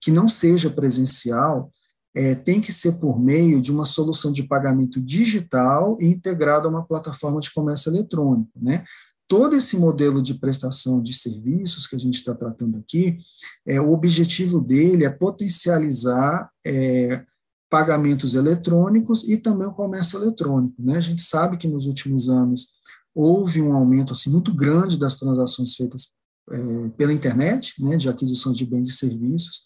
que 0.00 0.10
não 0.10 0.28
seja 0.28 0.70
presencial, 0.70 1.70
é, 2.14 2.34
tem 2.34 2.60
que 2.60 2.72
ser 2.72 2.92
por 2.92 3.20
meio 3.20 3.60
de 3.60 3.70
uma 3.70 3.84
solução 3.84 4.32
de 4.32 4.42
pagamento 4.42 5.00
digital 5.00 5.96
e 6.00 6.06
integrada 6.06 6.66
a 6.66 6.70
uma 6.70 6.86
plataforma 6.86 7.40
de 7.40 7.52
comércio 7.52 7.90
eletrônico. 7.90 8.50
Né? 8.56 8.84
Todo 9.26 9.54
esse 9.56 9.76
modelo 9.76 10.22
de 10.22 10.34
prestação 10.34 11.02
de 11.02 11.12
serviços 11.12 11.86
que 11.86 11.96
a 11.96 11.98
gente 11.98 12.14
está 12.14 12.34
tratando 12.34 12.78
aqui, 12.78 13.18
é, 13.66 13.80
o 13.80 13.92
objetivo 13.92 14.60
dele 14.60 15.04
é 15.04 15.10
potencializar 15.10 16.50
é, 16.64 17.24
pagamentos 17.68 18.34
eletrônicos 18.34 19.28
e 19.28 19.36
também 19.36 19.66
o 19.66 19.74
comércio 19.74 20.18
eletrônico. 20.22 20.82
Né? 20.82 20.96
A 20.96 21.02
gente 21.02 21.22
sabe 21.22 21.58
que 21.58 21.68
nos 21.68 21.86
últimos 21.86 22.30
anos 22.30 22.78
houve 23.14 23.60
um 23.60 23.72
aumento 23.72 24.12
assim, 24.12 24.30
muito 24.30 24.54
grande 24.54 24.98
das 24.98 25.16
transações 25.16 25.74
feitas 25.74 26.17
é, 26.50 26.88
pela 26.96 27.12
internet, 27.12 27.74
né, 27.82 27.96
de 27.96 28.08
aquisição 28.08 28.52
de 28.52 28.64
bens 28.64 28.88
e 28.88 28.92
serviços, 28.92 29.62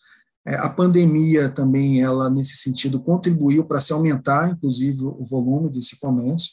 é, 0.47 0.57
a 0.57 0.69
pandemia 0.69 1.49
também, 1.49 2.03
ela 2.03 2.29
nesse 2.29 2.57
sentido, 2.57 3.01
contribuiu 3.01 3.65
para 3.65 3.81
se 3.81 3.93
aumentar, 3.93 4.51
inclusive, 4.51 5.03
o 5.05 5.25
volume 5.25 5.71
desse 5.71 5.99
comércio. 5.99 6.51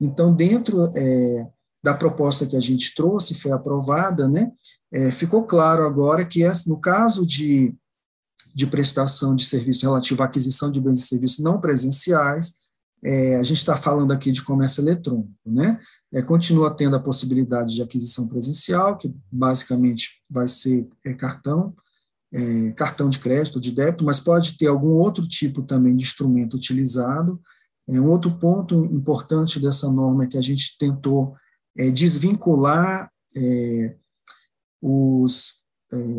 Então, 0.00 0.34
dentro 0.34 0.86
é, 0.96 1.46
da 1.84 1.94
proposta 1.94 2.46
que 2.46 2.56
a 2.56 2.60
gente 2.60 2.94
trouxe, 2.94 3.34
foi 3.34 3.52
aprovada, 3.52 4.26
né, 4.26 4.50
ficou 5.12 5.44
claro 5.44 5.84
agora 5.84 6.24
que, 6.24 6.42
no 6.66 6.80
caso 6.80 7.26
de, 7.26 7.74
de 8.54 8.66
prestação 8.66 9.34
de 9.34 9.44
serviço 9.44 9.82
relativo 9.82 10.22
à 10.22 10.26
aquisição 10.26 10.70
de 10.70 10.80
bens 10.80 11.00
e 11.00 11.06
serviços 11.06 11.44
não 11.44 11.60
presenciais, 11.60 12.54
a 13.38 13.42
gente 13.42 13.58
está 13.58 13.76
falando 13.76 14.12
aqui 14.12 14.32
de 14.32 14.42
comércio 14.42 14.80
eletrônico, 14.80 15.30
né? 15.44 15.78
É, 16.12 16.22
continua 16.22 16.74
tendo 16.74 16.96
a 16.96 17.02
possibilidade 17.02 17.74
de 17.74 17.82
aquisição 17.82 18.28
presencial, 18.28 18.96
que 18.96 19.12
basicamente 19.30 20.22
vai 20.30 20.46
ser 20.46 20.88
é, 21.04 21.12
cartão, 21.12 21.74
é, 22.32 22.72
cartão 22.72 23.08
de 23.08 23.18
crédito, 23.18 23.60
de 23.60 23.72
débito, 23.72 24.04
mas 24.04 24.20
pode 24.20 24.56
ter 24.56 24.66
algum 24.66 24.94
outro 24.94 25.26
tipo 25.26 25.62
também 25.62 25.96
de 25.96 26.04
instrumento 26.04 26.54
utilizado. 26.54 27.40
É, 27.88 28.00
um 28.00 28.10
outro 28.10 28.36
ponto 28.38 28.84
importante 28.86 29.60
dessa 29.60 29.90
norma 29.90 30.24
é 30.24 30.26
que 30.26 30.38
a 30.38 30.42
gente 30.42 30.76
tentou 30.78 31.34
é, 31.76 31.90
desvincular 31.90 33.10
é, 33.36 33.96
os, 34.80 35.62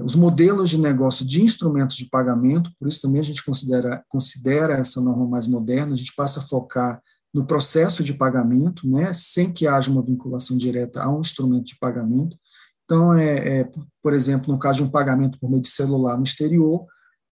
os 0.04 0.16
modelos 0.16 0.70
de 0.70 0.78
negócio 0.78 1.26
de 1.26 1.42
instrumentos 1.42 1.96
de 1.96 2.10
pagamento, 2.10 2.72
por 2.78 2.88
isso 2.88 3.02
também 3.02 3.20
a 3.20 3.24
gente 3.24 3.44
considera, 3.44 4.04
considera 4.10 4.74
essa 4.76 5.00
norma 5.00 5.28
mais 5.28 5.48
moderna, 5.48 5.94
a 5.94 5.98
gente 5.98 6.14
passa 6.16 6.40
a 6.40 6.44
focar 6.44 7.02
no 7.38 7.46
processo 7.46 8.04
de 8.04 8.16
pagamento, 8.16 8.90
né, 8.90 9.14
sem 9.14 9.54
que 9.54 9.68
haja 9.68 9.92
uma 9.92 10.02
vinculação 10.02 10.58
direta 10.58 11.04
a 11.04 11.16
um 11.16 11.22
instrumento 11.22 11.66
de 11.66 11.78
pagamento, 11.78 12.36
então, 12.84 13.14
é, 13.14 13.60
é, 13.60 13.72
por 14.02 14.14
exemplo, 14.14 14.52
no 14.52 14.58
caso 14.58 14.78
de 14.78 14.86
um 14.86 14.90
pagamento 14.90 15.38
por 15.40 15.50
meio 15.50 15.62
de 15.62 15.68
celular 15.68 16.16
no 16.18 16.24
exterior, 16.24 16.86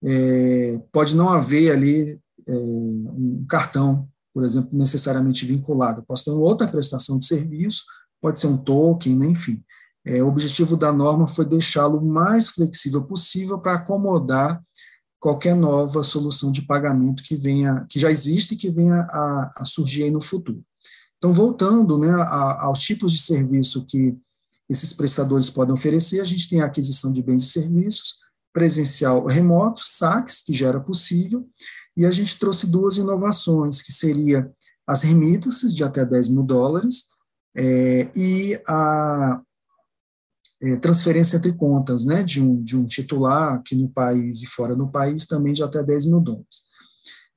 é, 0.04 0.80
pode 0.90 1.14
não 1.14 1.28
haver 1.30 1.70
ali 1.70 2.20
é, 2.46 2.52
um 2.52 3.46
cartão, 3.48 4.08
por 4.34 4.44
exemplo, 4.44 4.70
necessariamente 4.72 5.46
vinculado. 5.46 6.04
Posso 6.06 6.24
ter 6.24 6.32
outra 6.32 6.66
prestação 6.66 7.20
de 7.20 7.26
serviço, 7.26 7.84
pode 8.20 8.40
ser 8.40 8.48
um 8.48 8.56
token, 8.56 9.16
né, 9.16 9.26
enfim. 9.26 9.62
É, 10.04 10.22
o 10.22 10.28
objetivo 10.28 10.76
da 10.76 10.92
norma 10.92 11.28
foi 11.28 11.46
deixá-lo 11.46 11.98
o 11.98 12.04
mais 12.04 12.48
flexível 12.48 13.04
possível 13.04 13.58
para 13.58 13.74
acomodar 13.74 14.60
qualquer 15.24 15.56
nova 15.56 16.02
solução 16.02 16.52
de 16.52 16.60
pagamento 16.60 17.22
que 17.22 17.34
venha, 17.34 17.86
que 17.88 17.98
já 17.98 18.10
existe 18.10 18.52
e 18.52 18.56
que 18.58 18.70
venha 18.70 19.06
a, 19.08 19.50
a 19.56 19.64
surgir 19.64 20.10
no 20.10 20.20
futuro. 20.20 20.60
Então, 21.16 21.32
voltando 21.32 21.96
né, 21.96 22.10
a, 22.10 22.64
aos 22.64 22.80
tipos 22.80 23.10
de 23.10 23.16
serviço 23.16 23.86
que 23.86 24.14
esses 24.68 24.92
prestadores 24.92 25.48
podem 25.48 25.72
oferecer, 25.72 26.20
a 26.20 26.24
gente 26.24 26.46
tem 26.46 26.60
a 26.60 26.66
aquisição 26.66 27.10
de 27.10 27.22
bens 27.22 27.44
e 27.44 27.52
serviços, 27.52 28.16
presencial 28.52 29.24
remoto, 29.24 29.80
saques, 29.82 30.42
que 30.42 30.52
já 30.52 30.68
era 30.68 30.78
possível, 30.78 31.48
e 31.96 32.04
a 32.04 32.10
gente 32.10 32.38
trouxe 32.38 32.66
duas 32.66 32.98
inovações, 32.98 33.80
que 33.80 33.94
seria 33.94 34.52
as 34.86 35.04
remittances 35.04 35.74
de 35.74 35.82
até 35.82 36.04
10 36.04 36.28
mil 36.28 36.42
dólares 36.42 37.04
é, 37.56 38.10
e 38.14 38.60
a 38.68 39.40
é, 40.64 40.76
transferência 40.76 41.36
entre 41.36 41.52
contas, 41.52 42.06
né, 42.06 42.22
de 42.22 42.42
um, 42.42 42.62
de 42.62 42.76
um 42.76 42.86
titular 42.86 43.54
aqui 43.54 43.76
no 43.76 43.88
país 43.88 44.42
e 44.42 44.46
fora 44.46 44.74
do 44.74 44.88
país, 44.88 45.26
também 45.26 45.52
de 45.52 45.62
até 45.62 45.82
10 45.82 46.06
mil 46.06 46.20
dólares. 46.20 46.64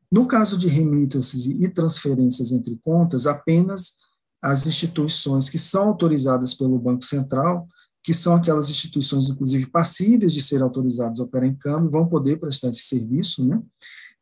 No 0.10 0.26
caso 0.26 0.58
de 0.58 0.70
remittances 0.70 1.46
e 1.46 1.68
transferências 1.68 2.54
entre 2.54 2.80
contas, 2.84 3.28
apenas 3.28 3.96
as 4.42 4.66
instituições 4.66 5.50
que 5.50 5.58
são 5.58 5.90
autorizadas 5.90 6.56
pelo 6.56 6.80
Banco 6.80 7.04
Central, 7.04 7.68
que 8.02 8.14
são 8.14 8.34
aquelas 8.34 8.70
instituições, 8.70 9.28
inclusive, 9.30 9.70
passíveis 9.70 10.32
de 10.32 10.42
ser 10.42 10.62
autorizadas 10.62 11.20
a 11.20 11.24
operar 11.24 11.50
em 11.50 11.56
câmbio, 11.56 11.92
vão 11.92 12.08
poder 12.08 12.40
prestar 12.40 12.70
esse 12.70 12.84
serviço, 12.84 13.46
né? 13.46 13.62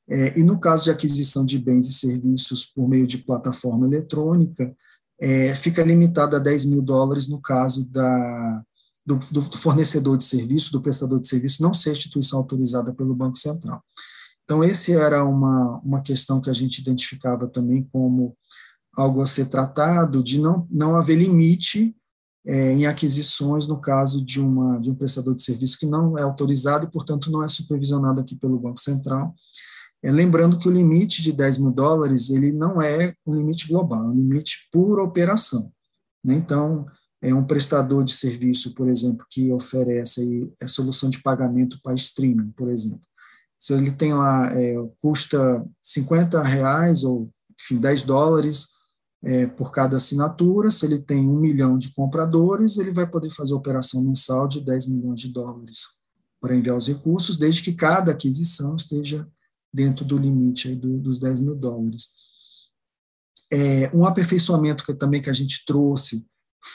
É, 0.08 0.40
e 0.40 0.44
no 0.44 0.60
caso 0.60 0.86
de 0.86 0.92
aquisição 0.92 1.46
de 1.46 1.60
bens 1.60 1.88
e 1.88 1.94
serviços 1.94 2.66
por 2.66 2.88
meio 2.88 3.06
de 3.06 3.20
plataforma 3.20 3.86
eletrônica, 3.86 4.76
é, 5.20 5.56
fica 5.56 5.84
limitado 5.84 6.36
a 6.36 6.40
10 6.40 6.66
mil 6.66 6.82
dólares 6.82 7.28
no 7.28 7.40
caso 7.40 7.86
da, 7.86 8.64
do, 9.06 9.20
do, 9.32 9.42
fornecedor 9.58 10.18
de 10.18 10.26
serviço, 10.26 10.72
do 10.72 10.82
prestador 10.82 11.20
de 11.20 11.28
serviço, 11.28 11.62
não 11.62 11.74
ser 11.74 11.92
instituição 11.92 12.40
autorizada 12.40 12.94
pelo 12.94 13.16
Banco 13.16 13.38
Central. 13.38 13.84
Então, 14.44 14.64
esse 14.64 14.94
era 14.94 15.24
uma, 15.24 15.80
uma 15.80 16.02
questão 16.02 16.42
que 16.42 16.50
a 16.50 16.54
gente 16.54 16.80
identificava 16.80 17.48
também 17.48 17.84
como 17.92 18.36
algo 18.96 19.22
a 19.22 19.26
ser 19.26 19.46
tratado, 19.46 20.24
de 20.24 20.40
não, 20.40 20.68
não 20.72 20.96
haver 20.96 21.18
limite 21.18 21.96
é, 22.46 22.72
em 22.74 22.86
aquisições 22.86 23.68
no 23.68 23.80
caso 23.80 24.24
de, 24.24 24.40
uma, 24.40 24.80
de 24.80 24.90
um 24.90 24.96
prestador 24.96 25.36
de 25.36 25.44
serviço 25.44 25.80
que 25.80 25.86
não 25.86 26.18
é 26.18 26.22
autorizado 26.22 26.86
e, 26.86 26.92
portanto, 26.92 27.32
não 27.32 27.44
é 27.44 27.48
supervisionado 27.48 28.22
aqui 28.22 28.36
pelo 28.36 28.60
Banco 28.60 28.80
Central. 28.80 29.34
É, 30.04 30.12
lembrando 30.12 30.60
que 30.60 30.68
o 30.68 30.72
limite 30.72 31.24
de 31.24 31.32
10 31.32 31.58
mil 31.58 31.72
dólares 31.72 32.30
ele 32.30 32.52
não 32.52 32.82
é 32.82 33.14
um 33.26 33.36
limite 33.36 33.68
global, 33.68 34.06
é 34.06 34.08
um 34.08 34.16
limite 34.16 34.70
por 34.72 35.00
operação. 35.00 35.72
Né? 36.24 36.36
Então, 36.36 36.86
é 37.26 37.34
um 37.34 37.44
prestador 37.44 38.04
de 38.04 38.14
serviço, 38.14 38.76
por 38.76 38.88
exemplo, 38.88 39.26
que 39.30 39.52
oferece 39.52 40.48
a 40.62 40.68
solução 40.68 41.10
de 41.10 41.22
pagamento 41.24 41.80
para 41.82 41.96
streaming, 41.96 42.52
por 42.52 42.70
exemplo. 42.70 43.02
Se 43.58 43.74
ele 43.74 43.92
tem 43.92 44.14
lá, 44.14 44.54
é, 44.54 44.76
custa 45.02 45.66
50 45.82 46.44
reais 46.44 47.04
ou, 47.04 47.32
enfim, 47.60 47.80
10 47.80 48.04
dólares, 48.04 48.68
é, 49.24 49.48
por 49.48 49.72
cada 49.72 49.98
assinatura. 49.98 50.70
Se 50.70 50.86
ele 50.86 51.00
tem 51.00 51.28
um 51.28 51.40
milhão 51.40 51.80
de 51.80 51.92
compradores, 51.94 52.78
ele 52.78 52.92
vai 52.92 53.10
poder 53.10 53.32
fazer 53.32 53.56
operação 53.56 54.04
mensal 54.04 54.48
de 54.48 54.62
10 54.62 54.88
milhões 54.88 55.20
de 55.20 55.30
dólares 55.30 55.80
para 56.40 56.56
enviar 56.56 56.78
os 56.78 56.88
recursos, 56.88 57.38
desde 57.38 57.64
que 57.64 57.74
cada 57.74 58.12
aquisição 58.12 58.76
esteja 58.76 59.28
dentro 59.74 60.06
do 60.06 60.16
limite 60.16 60.68
aí 60.68 60.76
do, 60.76 61.00
dos 61.00 61.18
10 61.18 61.40
mil 61.40 61.56
dólares. 61.56 62.10
É, 63.52 63.90
um 63.96 64.06
aperfeiçoamento 64.06 64.86
que 64.86 64.94
também 64.94 65.24
que 65.24 65.30
a 65.30 65.34
gente 65.34 65.66
trouxe 65.66 66.24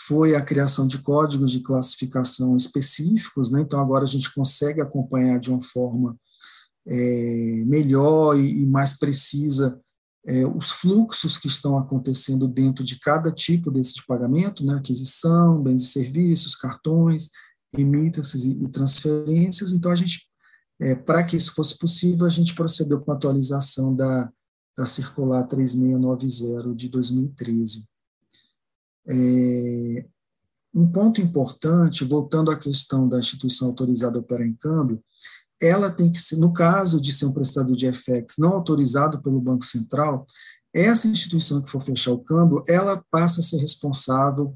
foi 0.06 0.36
a 0.36 0.42
criação 0.42 0.86
de 0.86 0.98
códigos 0.98 1.50
de 1.50 1.60
classificação 1.60 2.56
específicos, 2.56 3.50
né? 3.50 3.60
então 3.60 3.80
agora 3.80 4.04
a 4.04 4.08
gente 4.08 4.32
consegue 4.32 4.80
acompanhar 4.80 5.40
de 5.40 5.50
uma 5.50 5.60
forma 5.60 6.16
é, 6.86 7.64
melhor 7.66 8.38
e, 8.38 8.62
e 8.62 8.66
mais 8.66 8.98
precisa 8.98 9.80
é, 10.26 10.46
os 10.46 10.70
fluxos 10.70 11.38
que 11.38 11.48
estão 11.48 11.78
acontecendo 11.78 12.46
dentro 12.46 12.84
de 12.84 12.98
cada 12.98 13.32
tipo 13.32 13.70
desse 13.70 13.94
de 13.94 14.06
pagamento, 14.06 14.64
né, 14.64 14.74
aquisição, 14.74 15.62
bens 15.62 15.82
e 15.82 15.86
serviços, 15.86 16.54
cartões, 16.54 17.30
remittances 17.74 18.44
e, 18.44 18.62
e 18.62 18.68
transferências. 18.68 19.72
Então, 19.72 19.90
a 19.90 19.96
gente, 19.96 20.28
é, 20.80 20.94
para 20.94 21.24
que 21.24 21.36
isso 21.36 21.54
fosse 21.54 21.78
possível, 21.78 22.26
a 22.26 22.30
gente 22.30 22.54
procedeu 22.54 23.00
com 23.00 23.10
a 23.10 23.14
atualização 23.14 23.94
da, 23.94 24.30
da 24.76 24.84
Circular 24.84 25.46
3690 25.46 26.74
de 26.74 26.88
2013. 26.88 27.88
É, 29.10 30.04
um 30.72 30.86
ponto 30.86 31.20
importante, 31.20 32.04
voltando 32.04 32.50
à 32.50 32.56
questão 32.56 33.08
da 33.08 33.18
instituição 33.18 33.68
autorizada 33.68 34.18
a 34.18 34.20
operar 34.20 34.46
em 34.46 34.54
câmbio, 34.54 35.02
ela 35.60 35.90
tem 35.90 36.10
que 36.10 36.18
ser, 36.18 36.36
no 36.36 36.52
caso 36.52 37.00
de 37.00 37.12
ser 37.12 37.26
um 37.26 37.32
prestador 37.32 37.76
de 37.76 37.92
FX 37.92 38.36
não 38.38 38.52
autorizado 38.52 39.20
pelo 39.20 39.40
Banco 39.40 39.64
Central, 39.64 40.26
essa 40.72 41.08
instituição 41.08 41.60
que 41.60 41.70
for 41.70 41.80
fechar 41.80 42.12
o 42.12 42.22
câmbio, 42.22 42.62
ela 42.68 43.04
passa 43.10 43.40
a 43.40 43.44
ser 43.44 43.58
responsável 43.58 44.54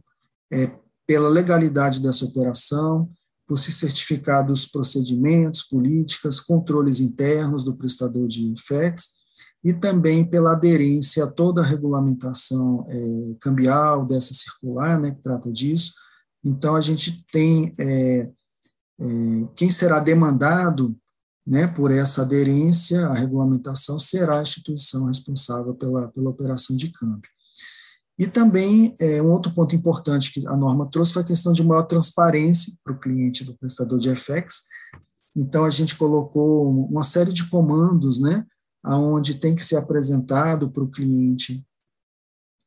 é, 0.53 0.71
pela 1.07 1.29
legalidade 1.29 2.01
dessa 2.01 2.25
operação, 2.25 3.11
por 3.47 3.59
se 3.59 3.73
certificar 3.73 4.47
dos 4.47 4.65
procedimentos, 4.65 5.63
políticas, 5.63 6.41
controles 6.41 7.01
internos 7.01 7.65
do 7.65 7.77
prestador 7.77 8.27
de 8.27 8.55
FX 8.57 9.24
e 9.65 9.73
também 9.73 10.25
pela 10.25 10.53
aderência 10.53 11.25
a 11.25 11.31
toda 11.31 11.63
a 11.63 11.67
regulamentação 11.67 12.87
é, 12.89 13.37
cambial 13.41 14.05
dessa 14.05 14.35
circular, 14.35 15.01
né, 15.01 15.11
que 15.11 15.23
trata 15.23 15.51
disso, 15.51 15.95
então, 16.45 16.77
a 16.77 16.81
gente 16.81 17.25
tem 17.33 17.73
é, 17.81 18.31
é, 19.01 19.07
quem 19.57 19.71
será 19.71 19.99
demandado 19.99 20.95
né, 21.47 21.67
por 21.67 21.91
essa 21.91 22.23
aderência 22.23 23.07
à 23.07 23.15
regulamentação 23.15 23.99
será 23.99 24.39
a 24.39 24.43
instituição 24.43 25.07
responsável 25.07 25.75
pela, 25.75 26.09
pela 26.09 26.31
operação 26.31 26.77
de 26.77 26.91
câmbio. 26.91 27.31
E 28.19 28.27
também, 28.27 28.95
é, 29.01 29.21
um 29.23 29.33
outro 29.33 29.53
ponto 29.53 29.75
importante 29.75 30.33
que 30.33 30.47
a 30.47 30.57
norma 30.57 30.89
trouxe 30.91 31.15
foi 31.15 31.23
a 31.23 31.27
questão 31.27 31.53
de 31.53 31.65
maior 31.65 31.85
transparência 31.85 32.73
para 32.85 32.93
o 32.93 33.01
cliente 33.01 33.43
do 33.43 33.57
prestador 33.57 33.99
de 33.99 34.15
FX. 34.15 34.65
Então, 35.35 35.65
a 35.65 35.71
gente 35.71 35.97
colocou 35.97 36.71
uma 36.87 37.03
série 37.03 37.33
de 37.33 37.49
comandos, 37.49 38.21
né, 38.21 38.47
onde 38.87 39.35
tem 39.35 39.55
que 39.55 39.65
ser 39.65 39.77
apresentado 39.77 40.71
para 40.71 40.85
o 40.85 40.91
cliente 40.91 41.67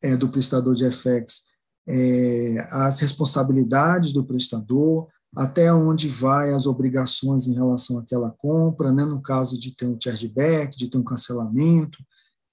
é, 0.03 0.15
do 0.15 0.29
prestador 0.29 0.73
de 0.73 0.89
FX 0.89 1.47
é, 1.87 2.67
as 2.69 2.99
responsabilidades 2.99 4.11
do 4.11 4.23
prestador, 4.23 5.07
até 5.35 5.73
onde 5.73 6.07
vai 6.07 6.51
as 6.51 6.65
obrigações 6.65 7.47
em 7.47 7.53
relação 7.53 7.99
àquela 7.99 8.29
compra, 8.31 8.91
né, 8.91 9.05
no 9.05 9.21
caso 9.21 9.57
de 9.57 9.75
ter 9.75 9.85
um 9.85 9.97
chargeback, 10.01 10.75
de 10.75 10.89
ter 10.89 10.97
um 10.97 11.03
cancelamento, 11.03 11.99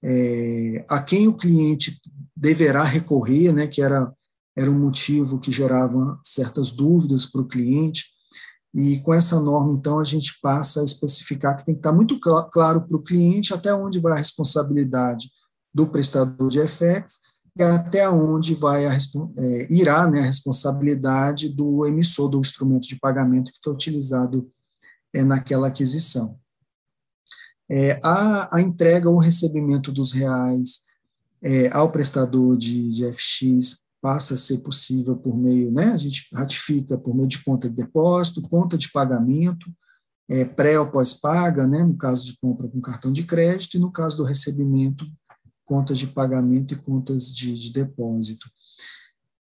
é, 0.03 0.85
a 0.89 1.01
quem 1.01 1.27
o 1.27 1.35
cliente 1.35 1.99
deverá 2.35 2.83
recorrer, 2.83 3.51
né, 3.51 3.67
que 3.67 3.81
era, 3.81 4.13
era 4.55 4.71
um 4.71 4.79
motivo 4.79 5.39
que 5.39 5.51
gerava 5.51 6.17
certas 6.23 6.71
dúvidas 6.71 7.25
para 7.25 7.41
o 7.41 7.47
cliente, 7.47 8.05
e 8.75 8.99
com 8.99 9.13
essa 9.13 9.39
norma, 9.39 9.73
então, 9.73 9.99
a 9.99 10.03
gente 10.03 10.37
passa 10.41 10.81
a 10.81 10.83
especificar 10.83 11.55
que 11.55 11.65
tem 11.65 11.73
que 11.73 11.79
estar 11.79 11.93
muito 11.93 12.19
cl 12.21 12.49
claro 12.51 12.81
para 12.85 12.97
o 12.97 13.01
cliente 13.01 13.53
até 13.53 13.73
onde 13.73 13.99
vai 13.99 14.11
a 14.11 14.17
responsabilidade 14.17 15.29
do 15.73 15.87
prestador 15.87 16.49
de 16.49 16.59
FX 16.67 17.21
e 17.57 17.63
até 17.63 18.09
onde 18.09 18.53
vai 18.53 18.85
a, 18.85 18.93
é, 18.93 19.67
irá 19.73 20.05
né, 20.11 20.19
a 20.19 20.25
responsabilidade 20.25 21.47
do 21.47 21.85
emissor 21.85 22.27
do 22.27 22.41
instrumento 22.41 22.85
de 22.85 22.99
pagamento 22.99 23.53
que 23.53 23.59
foi 23.63 23.71
utilizado 23.71 24.51
é, 25.13 25.23
naquela 25.23 25.67
aquisição. 25.67 26.37
É, 27.69 27.97
a, 28.03 28.57
a, 28.57 28.61
entrega 28.61 29.09
ou 29.09 29.17
recebimento 29.17 29.89
dos 29.89 30.11
reais 30.11 30.81
é, 31.41 31.69
ao 31.71 31.89
prestador 31.89 32.57
de, 32.57 32.89
de 32.89 33.09
FX 33.13 33.84
passa 34.05 34.35
a 34.35 34.37
ser 34.37 34.59
possível 34.59 35.15
por 35.15 35.35
meio, 35.35 35.71
né, 35.71 35.85
a 35.85 35.97
gente 35.97 36.27
ratifica 36.31 36.95
por 36.95 37.15
meio 37.15 37.27
de 37.27 37.43
conta 37.43 37.67
de 37.67 37.75
depósito, 37.75 38.39
conta 38.43 38.77
de 38.77 38.91
pagamento, 38.91 39.65
é, 40.29 40.45
pré 40.45 40.79
ou 40.79 40.85
pós-paga, 40.85 41.65
né, 41.65 41.83
no 41.83 41.97
caso 41.97 42.23
de 42.23 42.37
compra 42.37 42.67
com 42.67 42.79
cartão 42.79 43.11
de 43.11 43.23
crédito, 43.23 43.77
e 43.77 43.79
no 43.79 43.91
caso 43.91 44.15
do 44.15 44.23
recebimento, 44.23 45.07
contas 45.63 45.97
de 45.97 46.05
pagamento 46.05 46.75
e 46.75 46.77
contas 46.77 47.33
de, 47.33 47.57
de 47.57 47.73
depósito. 47.73 48.47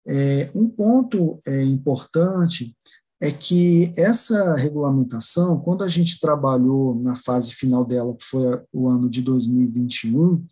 É, 0.05 0.51
um 0.53 0.69
ponto 0.69 1.39
é, 1.47 1.63
importante 1.63 2.77
é 3.19 3.31
que 3.31 3.91
essa 3.97 4.53
regulamentação, 4.53 5.59
quando 5.61 5.83
a 5.83 5.89
gente 5.89 6.19
trabalhou 6.19 6.93
na 7.01 7.15
fase 7.15 7.53
final 7.53 7.83
dela, 7.83 8.15
que 8.15 8.23
foi 8.23 8.61
o 8.71 8.87
ano 8.87 9.09
de 9.09 9.23
2021, 9.23 10.45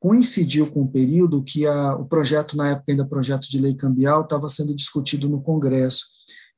coincidiu 0.00 0.66
com 0.70 0.82
o 0.82 0.88
período 0.88 1.44
que 1.44 1.66
a, 1.66 1.94
o 1.94 2.06
projeto, 2.06 2.56
na 2.56 2.70
época 2.70 2.90
ainda 2.90 3.06
projeto 3.06 3.48
de 3.48 3.58
lei 3.58 3.74
cambial, 3.74 4.22
estava 4.22 4.48
sendo 4.48 4.74
discutido 4.74 5.28
no 5.28 5.42
Congresso. 5.42 6.06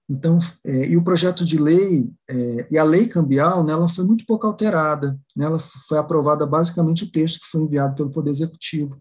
Então, 0.09 0.39
é, 0.65 0.87
e 0.87 0.97
o 0.97 1.03
projeto 1.03 1.45
de 1.45 1.59
lei 1.59 2.09
é, 2.29 2.67
e 2.71 2.79
a 2.79 2.85
lei 2.85 3.09
cambial, 3.09 3.65
né, 3.65 3.73
ela 3.73 3.89
foi 3.89 4.05
muito 4.05 4.25
pouco 4.27 4.47
alterada, 4.47 5.19
né, 5.35 5.45
ela 5.45 5.59
foi 5.59 5.99
aprovada 5.99 6.47
basicamente 6.47 7.05
o 7.05 7.11
texto 7.11 7.41
que 7.41 7.47
foi 7.47 7.63
enviado 7.63 7.97
pelo 7.97 8.11
Poder 8.11 8.31
Executivo. 8.31 9.01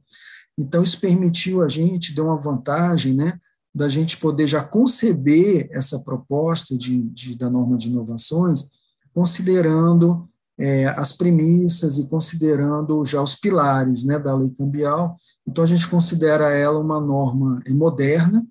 Então, 0.58 0.82
isso 0.82 0.99
permitiu 0.99 1.62
a 1.62 1.67
gente, 1.67 2.15
deu 2.15 2.25
uma 2.25 2.39
vantagem, 2.39 3.13
né, 3.13 3.39
da 3.73 3.88
gente 3.88 4.17
poder 4.17 4.47
já 4.47 4.63
conceber 4.63 5.69
essa 5.71 5.99
proposta 5.99 6.77
de, 6.77 7.04
de 7.10 7.38
da 7.38 7.49
norma 7.49 7.77
de 7.77 7.89
inovações, 7.89 8.69
considerando 9.13 10.30
é, 10.62 10.86
as 10.89 11.12
premissas 11.13 11.97
e 11.97 12.08
considerando 12.08 13.04
já 13.04 13.19
os 13.19 13.34
pilares 13.34 14.04
né, 14.04 14.19
da 14.19 14.36
lei 14.36 14.52
cambial. 14.52 15.17
Então, 15.47 15.63
a 15.63 15.67
gente 15.67 15.88
considera 15.88 16.52
ela 16.52 16.78
uma 16.78 17.02
norma 17.02 17.60
moderna, 17.69 18.45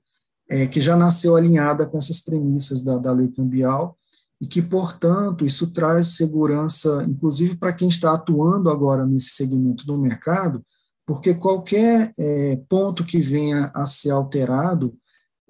é, 0.49 0.67
que 0.67 0.81
já 0.81 0.97
nasceu 0.97 1.37
alinhada 1.37 1.87
com 1.87 1.97
essas 1.97 2.21
premissas 2.21 2.83
da, 2.83 2.99
da 2.99 3.13
lei 3.13 3.29
cambial 3.29 3.97
e 4.41 4.47
que, 4.47 4.61
portanto, 4.61 5.47
isso 5.47 5.73
traz 5.73 6.17
segurança, 6.17 7.07
inclusive 7.09 7.57
para 7.57 7.73
quem 7.73 7.87
está 7.87 8.15
atuando 8.15 8.71
agora 8.71 9.07
nesse 9.07 9.31
segmento 9.31 9.87
do 9.87 9.97
mercado, 9.97 10.65
porque 11.07 11.33
qualquer 11.33 12.11
é, 12.19 12.61
ponto 12.69 13.05
que 13.05 13.21
venha 13.21 13.71
a 13.73 13.87
ser 13.87 14.11
alterado 14.11 14.95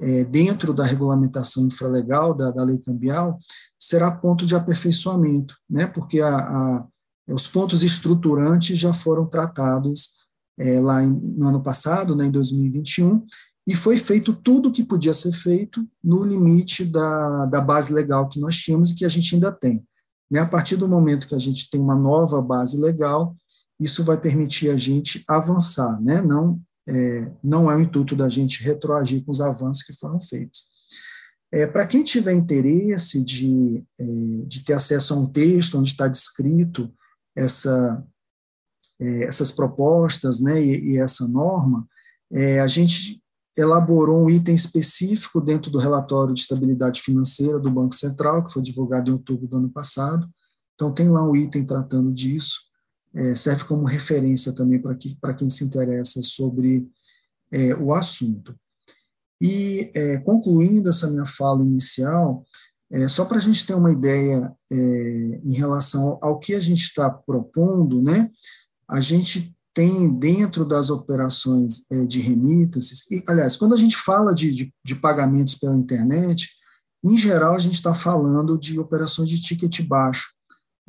é, 0.01 0.25
dentro 0.25 0.73
da 0.73 0.85
regulamentação 0.85 1.67
infralegal 1.67 2.35
da, 2.35 2.51
da 2.51 2.65
lei 2.65 2.79
cambial 2.79 3.39
será 3.79 4.11
ponto 4.11 4.47
de 4.47 4.57
aperfeiçoamento, 4.57 5.55
né? 5.69 5.87
porque 5.87 6.21
a, 6.21 6.35
a, 6.35 6.87
os 7.29 7.47
pontos 7.47 7.83
estruturantes 7.83 8.79
já 8.79 8.93
foram 8.93 9.27
tratados 9.27 10.21
é, 10.59 10.81
lá 10.81 11.03
em, 11.03 11.13
no 11.13 11.49
ano 11.49 11.63
passado, 11.63 12.17
né, 12.17 12.27
em 12.27 12.31
2021, 12.31 13.25
e 13.67 13.75
foi 13.75 13.97
feito 13.97 14.33
tudo 14.33 14.69
o 14.69 14.73
que 14.73 14.85
podia 14.85 15.15
ser 15.15 15.33
feito 15.33 15.87
no 16.03 16.25
limite 16.25 16.85
da, 16.85 17.47
da 17.47 17.61
base 17.61 17.93
legal 17.93 18.29
que 18.29 18.41
nós 18.41 18.57
tínhamos 18.57 18.91
e 18.91 18.95
que 18.95 19.05
a 19.05 19.09
gente 19.09 19.35
ainda 19.35 19.53
tem. 19.53 19.85
Né? 20.31 20.41
A 20.41 20.47
partir 20.47 20.77
do 20.77 20.89
momento 20.89 21.27
que 21.27 21.35
a 21.35 21.39
gente 21.39 21.71
tem 21.71 21.81
uma 21.81 21.95
nova 21.95 22.41
base 22.41 22.81
legal, 22.81 23.37
isso 23.79 24.05
vai 24.05 24.19
permitir 24.19 24.71
a 24.71 24.77
gente 24.77 25.23
avançar, 25.29 26.01
né? 26.01 26.21
não, 26.21 26.61
é, 26.91 27.33
não 27.43 27.71
é 27.71 27.77
o 27.77 27.81
intuito 27.81 28.17
da 28.17 28.29
gente 28.29 28.63
retroagir 28.63 29.25
com 29.25 29.31
os 29.31 29.41
avanços 29.41 29.83
que 29.83 29.95
foram 29.95 30.21
feitos. 30.21 30.65
É, 31.53 31.67
Para 31.67 31.87
quem 31.87 32.03
tiver 32.05 32.33
interesse 32.33 33.25
de, 33.25 33.85
é, 33.99 34.05
de 34.47 34.65
ter 34.65 34.73
acesso 34.73 35.15
a 35.15 35.17
um 35.17 35.27
texto 35.27 35.79
onde 35.79 35.91
está 35.91 36.09
descrito 36.09 36.93
essa, 37.35 38.05
é, 39.01 39.25
essas 39.25 39.53
propostas 39.53 40.41
né, 40.41 40.63
e, 40.63 40.93
e 40.93 40.99
essa 40.99 41.27
norma, 41.27 41.87
é, 42.33 42.61
a 42.61 42.67
gente 42.67 43.21
elaborou 43.57 44.25
um 44.25 44.31
item 44.31 44.55
específico 44.55 45.41
dentro 45.41 45.71
do 45.71 45.79
relatório 45.79 46.33
de 46.33 46.41
estabilidade 46.41 47.01
financeira 47.01 47.59
do 47.59 47.71
Banco 47.71 47.95
Central, 47.95 48.45
que 48.45 48.53
foi 48.53 48.63
divulgado 48.63 49.11
em 49.11 49.13
outubro 49.13 49.47
do 49.47 49.57
ano 49.57 49.71
passado. 49.71 50.29
Então, 50.75 50.93
tem 50.93 51.09
lá 51.09 51.29
um 51.29 51.37
item 51.37 51.65
tratando 51.65 52.13
disso, 52.13 52.70
é, 53.15 53.35
serve 53.35 53.65
como 53.65 53.85
referência 53.85 54.53
também 54.53 54.81
para 54.81 54.95
que, 54.95 55.17
quem 55.37 55.51
se 55.51 55.65
interessa 55.65 56.23
sobre 56.23 56.89
é, 57.51 57.75
o 57.75 57.93
assunto. 57.93 58.55
E, 59.41 59.91
é, 59.95 60.19
concluindo 60.19 60.89
essa 60.89 61.11
minha 61.11 61.25
fala 61.25 61.63
inicial, 61.63 62.45
é, 62.91 63.09
só 63.09 63.25
para 63.25 63.39
a 63.39 63.41
gente 63.41 63.67
ter 63.67 63.75
uma 63.75 63.93
ideia 63.93 64.53
é, 64.71 64.77
em 65.45 65.55
relação 65.55 66.19
ao 66.21 66.39
que 66.39 66.55
a 66.55 66.61
gente 66.61 66.83
está 66.83 67.09
propondo, 67.09 68.03
né, 68.03 68.31
a 68.89 69.01
gente 69.01 69.57
tem 69.73 70.13
dentro 70.13 70.65
das 70.65 70.91
operações 70.91 71.85
é, 71.91 72.05
de 72.05 72.21
remittances, 72.21 73.09
e, 73.11 73.23
aliás, 73.29 73.57
quando 73.57 73.75
a 73.75 73.79
gente 73.79 73.97
fala 73.97 74.35
de, 74.35 74.53
de, 74.53 74.75
de 74.85 74.95
pagamentos 74.97 75.55
pela 75.55 75.77
internet, 75.77 76.51
em 77.03 77.17
geral 77.17 77.55
a 77.55 77.59
gente 77.59 77.75
está 77.75 77.95
falando 77.95 78.59
de 78.59 78.79
operações 78.79 79.29
de 79.29 79.41
ticket 79.41 79.81
baixo. 79.87 80.35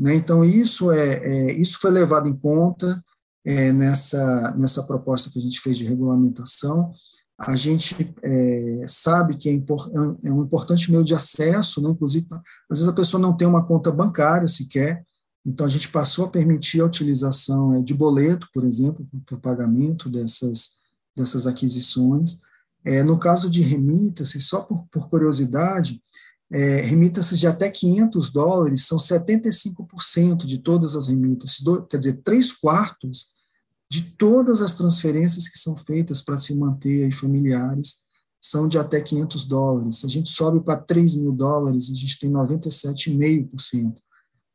Né? 0.02 0.16
Então, 0.16 0.44
isso, 0.44 0.92
é, 0.92 1.14
é, 1.14 1.54
isso 1.54 1.78
foi 1.80 1.92
levado 1.92 2.28
em 2.28 2.36
conta 2.36 3.00
é, 3.46 3.72
nessa, 3.72 4.52
nessa 4.58 4.82
proposta 4.82 5.30
que 5.30 5.38
a 5.38 5.42
gente 5.42 5.60
fez 5.60 5.78
de 5.78 5.86
regulamentação. 5.86 6.92
A 7.38 7.56
gente 7.56 8.12
é, 8.24 8.84
sabe 8.88 9.38
que 9.38 9.48
é, 9.48 9.52
impor, 9.52 9.92
é, 9.94 10.00
um 10.00 10.42
é 10.42 10.44
importante 10.44 10.90
meio 10.90 11.04
de 11.04 11.14
acesso, 11.14 11.84
né? 11.84 11.92
inclusive, 11.92 12.26
às 12.68 12.80
vezes 12.80 12.88
a 12.88 12.94
pessoa 12.94 13.22
não 13.22 13.38
tem 13.38 13.48
uma 13.48 13.64
conta 13.64 13.92
bancária 13.92 14.48
sequer, 14.48 15.06
Então, 15.46 15.68
a 15.68 15.70
gente 15.70 15.90
passou 15.90 16.26
a 16.26 16.30
permitir 16.30 16.82
a 16.82 16.86
utilização 16.86 17.76
é, 17.76 17.82
de 17.84 17.94
boleto, 17.94 18.48
por 18.52 18.66
exemplo, 18.66 19.08
para 19.24 19.36
o 19.36 19.40
pagamento 19.40 20.10
dessas, 20.10 20.72
dessas 21.16 21.46
aquisições. 21.46 22.40
É, 22.84 23.04
no 23.04 23.20
caso 23.20 23.48
de 23.52 23.62
remita-se, 23.62 24.42
só 24.42 24.62
por, 24.64 24.84
por 24.92 25.08
curiosidade, 25.08 26.02
é, 26.52 26.82
remita-se 26.82 27.38
de 27.38 27.48
até 27.48 27.70
500 27.70 28.32
dólares 28.32 28.86
são 28.86 28.98
75% 28.98 30.46
de 30.46 30.58
todas 30.58 30.96
as 30.96 31.08
remitas, 31.08 31.58
quer 31.90 31.98
dizer, 31.98 32.22
três 32.24 32.52
quartos 32.52 33.28
de 33.90 34.02
todas 34.18 34.62
as 34.62 34.74
transferências 34.74 35.48
que 35.48 35.58
são 35.58 35.76
feitas 35.76 36.22
para 36.22 36.38
se 36.38 36.54
manter 36.56 37.06
aí 37.06 37.12
familiares 37.12 38.02
são 38.42 38.68
de 38.68 38.78
até 38.78 39.00
500 39.00 39.46
dólares. 39.46 40.00
Se 40.00 40.06
a 40.06 40.10
gente 40.10 40.30
sobe 40.30 40.60
para 40.62 40.78
3 40.78 41.16
mil 41.16 41.32
dólares, 41.32 41.90
a 41.92 41.94
gente 41.94 42.18
tem 42.20 42.30
97,5%. 42.32 43.96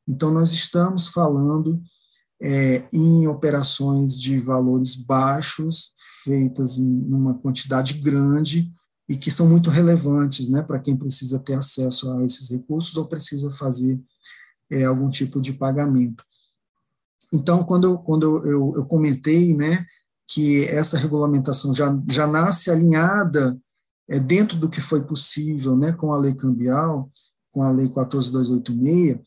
Então, 0.09 0.31
nós 0.33 0.53
estamos 0.53 1.09
falando 1.09 1.81
é, 2.43 2.89
em 2.93 3.29
operações 3.29 4.21
de 4.21 4.39
valores 4.39 4.97
baixos, 4.97 5.93
feitas 6.25 6.79
em 6.79 6.91
uma 7.09 7.35
quantidade 7.35 7.95
grande 7.95 8.73
e 9.09 9.17
que 9.17 9.31
são 9.31 9.49
muito 9.49 9.71
relevantes 9.71 10.49
né, 10.49 10.63
para 10.63 10.81
quem 10.81 10.97
precisa 10.97 11.39
ter 11.39 11.55
acesso 11.55 12.11
a 12.13 12.25
esses 12.25 12.51
recursos 12.51 12.97
ou 12.97 13.07
precisa 13.07 13.51
fazer 13.51 14.01
é, 14.71 14.85
algum 14.85 15.09
tipo 15.09 15.41
de 15.41 15.53
pagamento. 15.53 16.25
Então, 17.33 17.65
quando 17.65 17.85
eu, 17.85 17.99
quando 17.99 18.47
eu, 18.47 18.73
eu 18.77 18.85
comentei 18.85 19.55
né, 19.55 19.85
que 20.27 20.65
essa 20.65 20.99
regulamentação 20.99 21.73
já, 21.73 21.97
já 22.11 22.27
nasce 22.27 22.71
alinhada 22.71 23.59
é, 24.09 24.19
dentro 24.19 24.57
do 24.57 24.69
que 24.69 24.81
foi 24.81 25.05
possível 25.05 25.77
né, 25.77 25.93
com 25.93 26.13
a 26.13 26.19
lei 26.19 26.35
cambial, 26.35 27.11
com 27.53 27.63
a 27.63 27.71
lei 27.71 27.89
14286, 27.89 29.19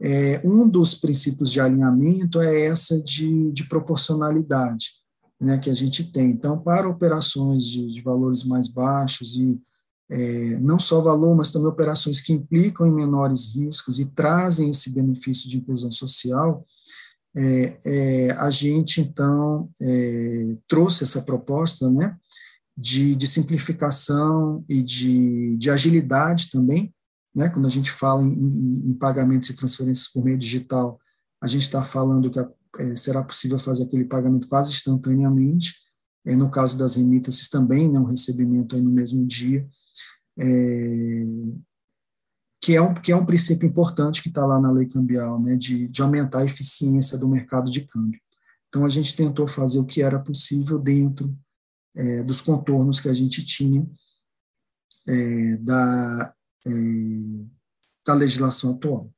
é, 0.00 0.42
um 0.44 0.68
dos 0.68 0.94
princípios 0.94 1.50
de 1.50 1.60
alinhamento 1.60 2.40
é 2.40 2.66
essa 2.66 3.02
de, 3.02 3.50
de 3.52 3.64
proporcionalidade 3.68 4.90
né, 5.40 5.58
que 5.58 5.70
a 5.70 5.74
gente 5.74 6.10
tem. 6.10 6.30
Então, 6.30 6.58
para 6.58 6.88
operações 6.88 7.64
de, 7.64 7.86
de 7.86 8.00
valores 8.00 8.44
mais 8.44 8.68
baixos 8.68 9.36
e 9.36 9.60
é, 10.08 10.58
não 10.58 10.78
só 10.78 11.00
valor, 11.00 11.34
mas 11.34 11.50
também 11.50 11.68
operações 11.68 12.20
que 12.20 12.32
implicam 12.32 12.86
em 12.86 12.94
menores 12.94 13.54
riscos 13.54 13.98
e 13.98 14.06
trazem 14.06 14.70
esse 14.70 14.94
benefício 14.94 15.48
de 15.50 15.58
inclusão 15.58 15.90
social, 15.90 16.64
é, 17.36 17.76
é, 17.84 18.30
a 18.32 18.48
gente, 18.48 19.00
então, 19.00 19.68
é, 19.80 20.56
trouxe 20.66 21.04
essa 21.04 21.20
proposta 21.20 21.90
né, 21.90 22.16
de, 22.76 23.14
de 23.14 23.26
simplificação 23.26 24.64
e 24.68 24.82
de, 24.82 25.56
de 25.56 25.70
agilidade 25.70 26.50
também. 26.50 26.94
Né, 27.34 27.50
quando 27.50 27.66
a 27.66 27.70
gente 27.70 27.90
fala 27.90 28.22
em, 28.22 28.32
em, 28.32 28.94
pagamentos 28.94 29.50
e 29.50 29.56
transferências 29.56 30.08
por 30.08 30.24
meio 30.24 30.38
digital, 30.38 30.98
a 31.42 31.46
gente 31.46 31.62
está 31.62 31.84
falando 31.84 32.30
que 32.30 32.38
a, 32.38 32.48
será 32.96 33.22
possível 33.22 33.58
fazer 33.58 33.84
aquele 33.84 34.04
pagamento 34.04 34.48
quase 34.48 34.70
instantaneamente. 34.70 35.74
É, 36.24 36.34
no 36.34 36.50
caso 36.50 36.76
das 36.76 36.96
remitas 36.96 37.48
também, 37.48 37.90
né, 37.90 37.98
um 37.98 38.04
recebimento 38.04 38.76
no 38.80 38.90
mesmo 38.90 39.24
dia. 39.24 39.68
É, 40.38 41.24
que 42.60 42.74
é 42.74 42.82
um, 42.82 42.92
que 42.92 43.12
é 43.12 43.16
um 43.16 43.24
princípio 43.24 43.68
importante 43.68 44.20
que 44.20 44.28
está 44.28 44.44
lá 44.44 44.60
na 44.60 44.72
lei 44.72 44.86
cambial, 44.86 45.40
né, 45.40 45.56
de, 45.56 45.86
de 45.88 46.02
aumentar 46.02 46.40
a 46.40 46.44
eficiência 46.44 47.16
do 47.16 47.28
mercado 47.28 47.70
de 47.70 47.82
câmbio. 47.82 48.20
Então, 48.68 48.84
a 48.84 48.88
gente 48.88 49.16
tentou 49.16 49.46
fazer 49.46 49.78
o 49.78 49.86
que 49.86 50.02
era 50.02 50.18
possível 50.18 50.78
dentro 50.78 51.32
é, 51.94 52.22
dos 52.24 52.42
contornos 52.42 53.00
que 53.00 53.08
a 53.08 53.14
gente 53.14 53.44
tinha 53.44 53.88
é, 55.06 55.56
da, 55.58 56.34
é, 56.66 56.70
da 58.04 58.14
legislação 58.14 58.72
atual. 58.72 59.10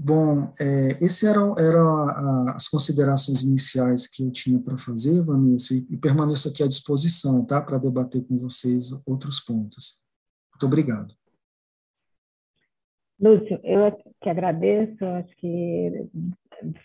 Bom, 0.00 0.48
é, 0.60 0.90
essas 1.04 1.24
eram, 1.24 1.58
eram 1.58 2.08
as 2.50 2.68
considerações 2.68 3.42
iniciais 3.42 4.06
que 4.06 4.22
eu 4.22 4.30
tinha 4.30 4.56
para 4.60 4.76
fazer, 4.76 5.20
Vanessa, 5.22 5.74
e, 5.74 5.96
permaneço 5.96 6.48
aqui 6.48 6.62
à 6.62 6.68
disposição, 6.68 7.44
tá, 7.44 7.60
para 7.60 7.78
debater 7.78 8.24
com 8.24 8.36
vocês 8.36 8.90
outros 9.04 9.40
pontos. 9.40 10.04
Muito 10.52 10.66
obrigado. 10.66 11.12
Lúcio, 13.20 13.58
eu 13.64 13.90
que 14.22 14.30
agradeço, 14.30 15.04
acho 15.04 15.36
que 15.36 16.08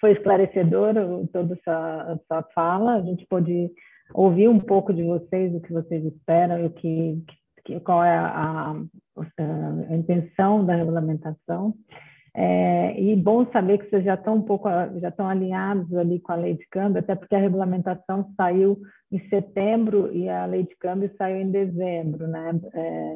foi 0.01 0.13
esclarecedor 0.13 0.95
toda 1.31 1.53
a 1.67 2.17
sua 2.27 2.43
fala, 2.55 2.95
a 2.95 3.01
gente 3.01 3.27
pôde 3.27 3.69
ouvir 4.11 4.47
um 4.47 4.59
pouco 4.59 4.91
de 4.91 5.03
vocês, 5.03 5.53
o 5.53 5.61
que 5.61 5.71
vocês 5.71 6.03
esperam, 6.03 6.65
o 6.65 6.71
que, 6.71 7.23
que 7.63 7.79
qual 7.81 8.03
é 8.03 8.17
a, 8.17 8.71
a, 8.71 8.71
a, 8.71 9.95
intenção 9.95 10.65
da 10.65 10.73
regulamentação. 10.73 11.75
É, 12.35 12.99
e 12.99 13.15
bom 13.15 13.45
saber 13.51 13.77
que 13.77 13.89
vocês 13.89 14.03
já 14.03 14.15
estão 14.15 14.37
um 14.37 14.41
pouco 14.41 14.67
já 14.99 15.09
estão 15.09 15.29
alinhados 15.29 15.95
ali 15.95 16.19
com 16.19 16.31
a 16.31 16.35
lei 16.35 16.55
de 16.55 16.67
câmbio, 16.67 16.99
até 16.99 17.13
porque 17.15 17.35
a 17.35 17.39
regulamentação 17.39 18.33
saiu 18.35 18.81
em 19.11 19.19
setembro 19.29 20.11
e 20.11 20.27
a 20.27 20.45
lei 20.47 20.63
de 20.63 20.75
câmbio 20.77 21.11
saiu 21.15 21.37
em 21.37 21.51
dezembro, 21.51 22.27
né? 22.27 22.59
É, 22.73 23.15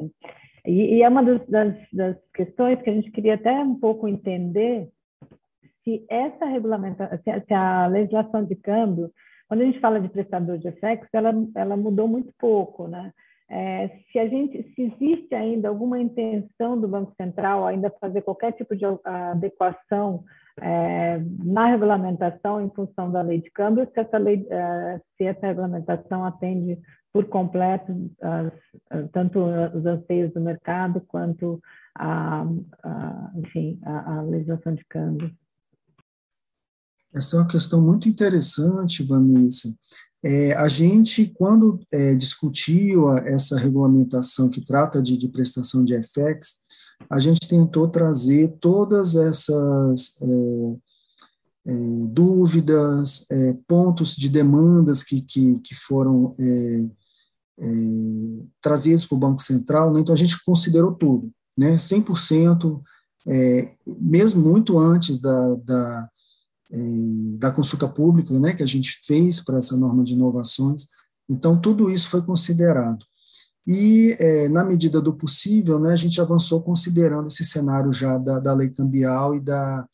e, 0.66 0.96
e 0.96 1.02
é 1.02 1.08
uma 1.08 1.24
das, 1.24 1.44
das, 1.48 1.74
das, 1.92 2.16
questões 2.32 2.80
que 2.80 2.90
a 2.90 2.92
gente 2.92 3.10
queria 3.10 3.34
até 3.34 3.52
um 3.60 3.74
pouco 3.74 4.06
entender 4.06 4.88
se 5.82 6.04
essa 6.08 6.46
regulamentação, 6.46 7.18
se 7.18 7.54
a 7.54 7.88
legislação 7.88 8.44
de 8.44 8.54
câmbio, 8.54 9.10
quando 9.48 9.62
a 9.62 9.64
gente 9.64 9.80
fala 9.80 10.00
de 10.00 10.08
prestador 10.10 10.58
de 10.58 10.70
FX, 10.70 11.08
ela, 11.12 11.32
ela 11.56 11.76
mudou 11.76 12.06
muito 12.06 12.32
pouco, 12.38 12.86
né? 12.86 13.12
É, 13.50 13.88
se 14.12 14.18
a 14.18 14.28
gente, 14.28 14.62
se 14.74 14.82
existe 14.82 15.34
ainda 15.34 15.68
alguma 15.68 15.98
intenção 15.98 16.78
do 16.78 16.86
Banco 16.86 17.14
Central 17.16 17.66
ainda 17.66 17.90
fazer 17.98 18.20
qualquer 18.20 18.52
tipo 18.52 18.76
de 18.76 18.84
adequação 19.04 20.22
é, 20.60 21.18
na 21.42 21.66
regulamentação 21.66 22.60
em 22.60 22.68
função 22.70 23.10
da 23.10 23.22
lei 23.22 23.40
de 23.40 23.50
câmbio, 23.50 23.88
se 23.92 24.00
essa, 24.00 24.18
lei, 24.18 24.46
é, 24.50 25.00
se 25.16 25.24
essa 25.24 25.46
regulamentação 25.46 26.24
atende 26.24 26.78
por 27.12 27.24
completo 27.26 28.10
as, 28.20 28.52
tanto 29.12 29.40
os 29.40 29.86
anseios 29.86 30.32
do 30.34 30.40
mercado 30.40 31.00
quanto 31.08 31.60
a, 31.96 32.42
a 32.82 33.30
enfim, 33.34 33.80
a, 33.82 34.18
a, 34.18 34.22
legislação 34.22 34.74
de 34.74 34.84
câmbio. 34.84 35.34
Essa 37.14 37.36
é 37.36 37.40
uma 37.40 37.48
questão 37.48 37.80
muito 37.80 38.08
interessante, 38.08 39.02
Vanessa. 39.02 39.68
É, 40.22 40.52
a 40.54 40.66
gente, 40.66 41.32
quando 41.34 41.80
é, 41.92 42.14
discutiu 42.14 43.10
essa 43.18 43.56
regulamentação 43.56 44.48
que 44.50 44.60
trata 44.60 45.00
de, 45.00 45.16
de, 45.16 45.28
prestação 45.28 45.84
de 45.84 45.94
FX, 46.02 46.56
a 47.08 47.18
gente 47.20 47.46
tentou 47.48 47.88
trazer 47.88 48.56
todas 48.60 49.14
essas 49.14 50.16
é, 50.20 50.76
é, 51.66 51.72
dúvidas, 52.08 53.26
é, 53.30 53.56
pontos 53.66 54.16
de 54.16 54.28
demandas 54.28 55.04
que, 55.04 55.20
que, 55.20 55.60
que 55.60 55.74
foram 55.74 56.32
é, 56.38 56.90
trazidos 58.60 59.06
para 59.06 59.16
o 59.16 59.18
Banco 59.18 59.42
Central, 59.42 59.92
né? 59.92 60.00
então 60.00 60.14
a 60.14 60.18
gente 60.18 60.42
considerou 60.44 60.92
tudo, 60.92 61.30
né? 61.56 61.74
100%, 61.74 62.80
é, 63.26 63.68
mesmo 63.86 64.40
muito 64.40 64.78
antes 64.78 65.18
da, 65.20 65.54
da, 65.56 66.08
da 67.38 67.50
consulta 67.50 67.88
pública 67.88 68.38
né, 68.38 68.52
que 68.52 68.62
a 68.62 68.66
gente 68.66 69.00
fez 69.06 69.40
para 69.40 69.58
essa 69.58 69.76
norma 69.76 70.04
de 70.04 70.12
inovações, 70.12 70.88
então 71.28 71.58
tudo 71.58 71.90
isso 71.90 72.08
foi 72.08 72.22
considerado. 72.22 73.04
E, 73.66 74.16
é, 74.18 74.48
na 74.48 74.64
medida 74.64 74.98
do 74.98 75.12
possível, 75.12 75.78
né, 75.78 75.92
a 75.92 75.96
gente 75.96 76.18
avançou 76.20 76.62
considerando 76.62 77.26
esse 77.26 77.44
cenário 77.44 77.92
já 77.92 78.16
da, 78.16 78.38
da 78.38 78.54
lei 78.54 78.70
cambial 78.70 79.36
e 79.36 79.40
da, 79.40 79.86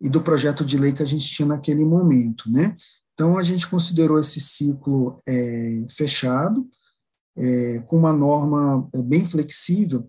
e 0.00 0.08
do 0.08 0.22
projeto 0.22 0.64
de 0.64 0.78
lei 0.78 0.92
que 0.92 1.02
a 1.02 1.06
gente 1.06 1.28
tinha 1.28 1.46
naquele 1.46 1.84
momento, 1.84 2.50
né? 2.50 2.74
Então, 3.12 3.36
a 3.36 3.42
gente 3.42 3.68
considerou 3.68 4.18
esse 4.18 4.40
ciclo 4.40 5.20
é, 5.26 5.84
fechado, 5.90 6.66
é, 7.36 7.80
com 7.80 7.98
uma 7.98 8.12
norma 8.12 8.88
é, 8.94 9.02
bem 9.02 9.22
flexível 9.26 10.08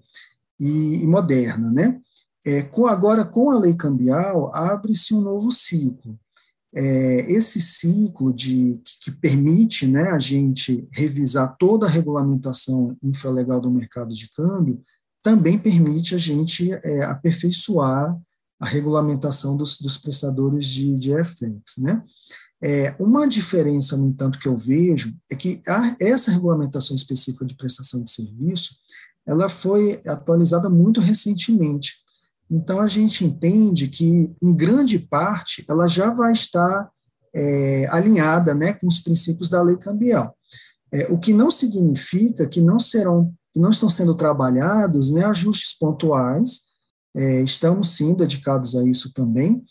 e, 0.57 1.03
e 1.03 1.07
moderna, 1.07 1.69
né? 1.69 1.99
É, 2.45 2.63
com, 2.63 2.87
agora, 2.87 3.23
com 3.23 3.51
a 3.51 3.59
lei 3.59 3.73
cambial, 3.73 4.51
abre-se 4.55 5.13
um 5.13 5.21
novo 5.21 5.51
ciclo. 5.51 6.19
É, 6.73 7.31
esse 7.31 7.59
ciclo 7.59 8.33
de, 8.33 8.81
que, 8.83 8.99
que, 9.01 9.11
permite 9.11 9.85
né, 9.85 10.09
a 10.09 10.19
gente 10.19 10.87
revisar 10.91 11.55
toda 11.57 11.85
a 11.85 11.89
regulamentação 11.89 12.97
infralegal 13.03 13.59
do 13.59 13.69
mercado 13.69 14.13
de 14.13 14.29
câmbio, 14.31 14.81
também 15.21 15.57
permite 15.57 16.15
a 16.15 16.17
gente 16.17 16.71
é, 16.71 17.03
aperfeiçoar 17.03 18.17
a 18.59 18.65
regulamentação 18.65 19.57
dos, 19.57 19.79
dos 19.79 19.97
prestadores 19.97 20.67
de, 20.67 20.95
de 20.95 21.11
FX. 21.23 21.77
Né? 21.79 22.01
É, 22.61 22.95
uma 22.99 23.27
diferença, 23.27 23.97
no 23.97 24.07
entanto, 24.07 24.39
que 24.39 24.47
eu 24.47 24.55
vejo 24.55 25.13
é 25.29 25.35
que 25.35 25.59
a, 25.67 25.95
essa 25.99 26.31
regulamentação 26.31 26.95
específica 26.95 27.43
de 27.43 27.55
prestação 27.55 28.03
de 28.03 28.11
serviço 28.11 28.75
ela 29.25 29.49
foi 29.49 29.99
atualizada 30.05 30.69
muito 30.69 30.99
recentemente. 31.01 31.95
Então, 32.51 32.81
a 32.81 32.87
gente 32.87 33.23
entende 33.23 33.87
que, 33.87 34.29
em 34.43 34.53
grande 34.53 34.99
parte, 34.99 35.63
ela 35.69 35.87
já 35.87 36.11
vai 36.11 36.33
estar 36.33 36.91
é, 37.33 37.87
alinhada 37.89 38.53
né, 38.53 38.73
com 38.73 38.87
os 38.87 38.99
princípios 38.99 39.49
da 39.49 39.61
lei 39.61 39.77
cambial. 39.77 40.35
É, 40.91 41.07
o 41.09 41.17
que 41.17 41.31
não 41.31 41.49
significa 41.49 42.45
que 42.45 42.59
não 42.59 42.77
serão, 42.77 43.33
que 43.53 43.59
não 43.59 43.69
estão 43.69 43.89
sendo 43.89 44.13
trabalhados 44.13 45.11
né, 45.11 45.23
ajustes 45.23 45.77
pontuais 45.77 46.69
é, 47.15 47.41
estamos 47.41 47.89
sim 47.89 48.13
dedicados 48.13 48.75
a 48.75 48.85
isso 48.85 49.13
também. 49.13 49.63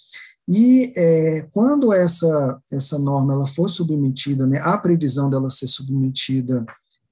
E 0.49 0.91
é, 0.97 1.43
quando 1.53 1.93
essa, 1.93 2.61
essa 2.73 2.99
norma 2.99 3.35
ela 3.35 3.47
for 3.47 3.69
submetida, 3.69 4.47
né, 4.47 4.59
a 4.61 4.77
previsão 4.77 5.31
dela 5.31 5.49
ser 5.49 5.67
submetida 5.67 6.65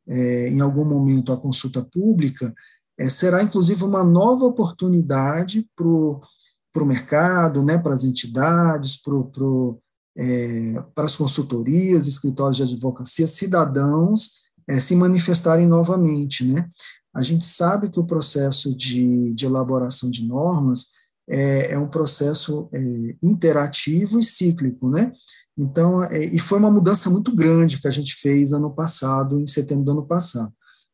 é, 0.06 0.48
em 0.48 0.60
algum 0.60 0.84
momento 0.84 1.32
à 1.32 1.36
consulta 1.36 1.82
pública, 1.82 2.52
é, 2.99 3.09
será 3.09 3.42
inclusive 3.42 3.84
uma 3.84 4.03
nova 4.03 4.44
oportunidade 4.44 5.68
para 5.76 5.86
o 5.86 6.86
mercado, 6.86 7.62
né, 7.62 7.78
para 7.78 7.94
as 7.94 8.05
entidades, 8.05 9.01
pro, 9.01 9.80
é, 10.16 10.82
para 10.94 11.05
as 11.05 11.16
consultorias, 11.16 12.07
escritórios 12.07 12.57
de 12.57 12.64
advocacia, 12.64 13.26
cidadãos 13.26 14.49
é, 14.66 14.80
se 14.80 14.94
manifestarem 14.94 15.66
novamente. 15.66 16.44
Né? 16.44 16.68
A 17.14 17.22
gente 17.22 17.46
sabe 17.46 17.88
que 17.88 18.01
o 18.01 18.07
processo 18.07 18.76
de, 18.76 19.32
de 19.32 19.46
elaboração 19.46 20.11
de 20.11 20.26
normas 20.26 20.88
é, 21.28 21.72
é 21.72 21.78
um 21.78 21.88
processo 21.88 22.68
é, 22.72 23.16
interativo 23.22 24.18
e 24.18 24.24
cíclico, 24.24 24.88
né? 24.88 25.12
Então, 25.57 26.03
é, 26.03 26.24
e 26.24 26.38
foi 26.38 26.59
uma 26.59 26.70
mudança 26.70 27.11
muito 27.11 27.34
grande 27.34 27.80
que 27.80 27.88
a 27.88 27.90
gente 27.90 28.14
fez 28.14 28.53
ano 28.53 28.70
passado, 28.70 29.38
em 29.38 29.46
setembro 29.46 29.84
do 29.84 29.90
ano 29.90 30.07
passado. 30.07 30.53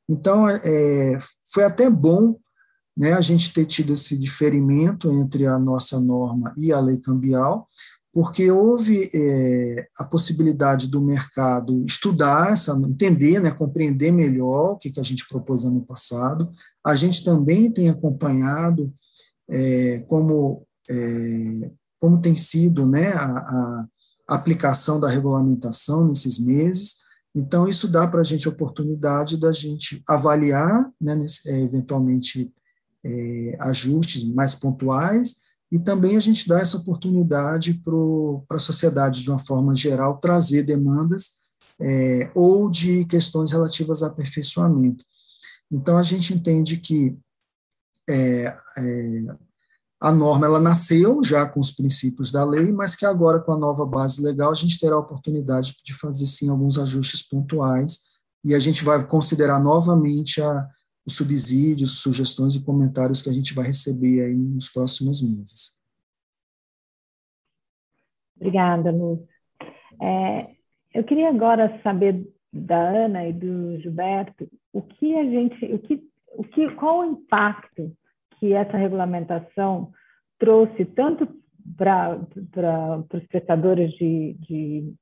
Então, 0.09 0.49
é, 0.49 1.17
foi 1.53 1.65
até 1.65 1.89
bom 1.89 2.37
né, 2.97 3.13
a 3.13 3.21
gente 3.21 3.53
ter 3.53 3.65
tido 3.65 3.93
esse 3.93 4.17
diferimento 4.17 5.13
entre 5.13 5.47
a 5.47 5.59
nossa 5.59 6.01
norma 6.01 6.55
e 6.57 6.73
a 6.73 6.79
lei 6.79 6.99
cambial, 6.99 7.67
porque 8.13 8.49
houve 8.49 9.11
é, 9.13 9.89
a 9.99 10.05
possibilidade 10.05 10.87
do 10.87 11.01
mercado 11.01 11.85
estudar, 11.85 12.53
essa, 12.53 12.73
entender, 12.89 13.41
né, 13.41 13.51
compreender 13.51 14.13
melhor 14.13 14.73
o 14.73 14.77
que, 14.77 14.91
que 14.91 15.01
a 15.01 15.03
gente 15.03 15.27
propôs 15.27 15.65
ano 15.65 15.85
passado. 15.85 16.49
A 16.85 16.95
gente 16.95 17.25
também 17.25 17.73
tem 17.73 17.89
acompanhado 17.89 18.95
é, 19.51 19.99
como, 20.07 20.65
é, 20.89 21.71
como 21.99 22.21
tem 22.21 22.37
sido 22.37 22.87
né, 22.87 23.13
a, 23.15 23.27
a 24.29 24.35
aplicação 24.37 25.01
da 25.01 25.09
regulamentação 25.09 26.07
nesses 26.07 26.39
meses. 26.39 27.04
Então, 27.35 27.67
isso 27.67 27.89
dá 27.89 28.07
para 28.07 28.21
a 28.21 28.25
gente 28.25 28.47
a 28.47 28.51
oportunidade 28.51 29.37
da 29.37 29.51
gente 29.51 30.03
avaliar, 30.09 30.89
né, 31.01 31.27
é, 31.47 31.61
eventualmente, 31.63 32.53
é, 33.05 33.57
ajustes 33.61 34.23
mais 34.33 34.55
pontuais, 34.55 35.43
e 35.71 35.79
também 35.81 36.17
a 36.17 36.21
gente 36.21 36.47
dá 36.47 36.61
essa 36.61 36.77
oportunidade 36.77 37.83
para 37.83 38.57
a 38.57 38.61
sociedade, 38.61 39.23
de 39.23 39.31
uma 39.31 39.39
forma 39.39 39.75
geral, 39.75 40.19
trazer 40.19 40.63
demandas 40.63 41.43
é, 41.81 42.31
ou 42.35 42.71
de 42.71 43.05
questões 43.07 43.51
relativas 43.51 44.03
a 44.03 44.07
aperfeiçoamento. 44.07 45.05
Então, 45.71 45.99
a 45.99 46.03
gente 46.03 46.33
entende 46.33 46.77
que 46.77 47.19
é, 48.09 48.55
é, 48.79 49.25
a 50.01 50.13
norma 50.13 50.47
ela 50.47 50.61
nasceu 50.61 51.23
já 51.23 51.49
com 51.49 51.61
os 51.61 51.71
princípios 51.71 52.31
da 52.31 52.45
lei, 52.45 52.71
mas 52.71 52.95
que 52.95 53.07
agora, 53.07 53.41
com 53.41 53.53
a 53.53 53.59
nova 53.59 53.87
base 53.87 54.23
legal, 54.23 54.51
a 54.51 54.55
gente 54.55 54.79
terá 54.79 54.97
a 54.97 55.01
oportunidade 55.01 55.75
de 55.83 55.95
fazer, 55.95 56.27
sim, 56.27 56.51
alguns 56.51 56.79
ajustes 56.79 57.23
pontuais, 57.23 58.01
e 58.45 58.55
a 58.55 58.59
gente 58.59 58.85
vai 58.85 59.05
considerar 59.07 59.59
novamente 59.59 60.43
a, 60.43 60.69
os 61.07 61.17
subsídios, 61.17 62.03
sugestões 62.03 62.55
e 62.55 62.65
comentários 62.65 63.23
que 63.23 63.31
a 63.31 63.33
gente 63.33 63.55
vai 63.55 63.67
receber 63.67 64.23
aí 64.23 64.37
nos 64.37 64.69
próximos 64.69 65.23
meses. 65.23 65.83
Obrigada, 68.37 68.91
Luz. 68.91 69.21
É, 70.01 70.39
eu 70.93 71.05
queria 71.05 71.31
agora 71.31 71.81
saber 71.83 72.31
da 72.53 72.77
Ana 72.77 73.27
e 73.27 73.33
do 73.33 73.81
Gilberto 73.81 74.49
o 74.73 74.83
que 74.83 75.17
a 75.17 75.25
gente, 75.25 75.65
o 75.73 75.79
que, 75.79 76.09
o 76.37 76.45
que, 76.45 76.71
qual 76.73 77.01
o 77.01 77.05
impacto 77.05 77.97
que 78.45 78.53
essa 78.53 78.77
regulamentação 78.77 79.91
trouxe 80.39 80.85
tanto 80.85 81.27
para 81.79 82.19
os 83.11 83.27
prestadores 83.29 83.91
de, 83.93 84.35
de, 84.35 84.95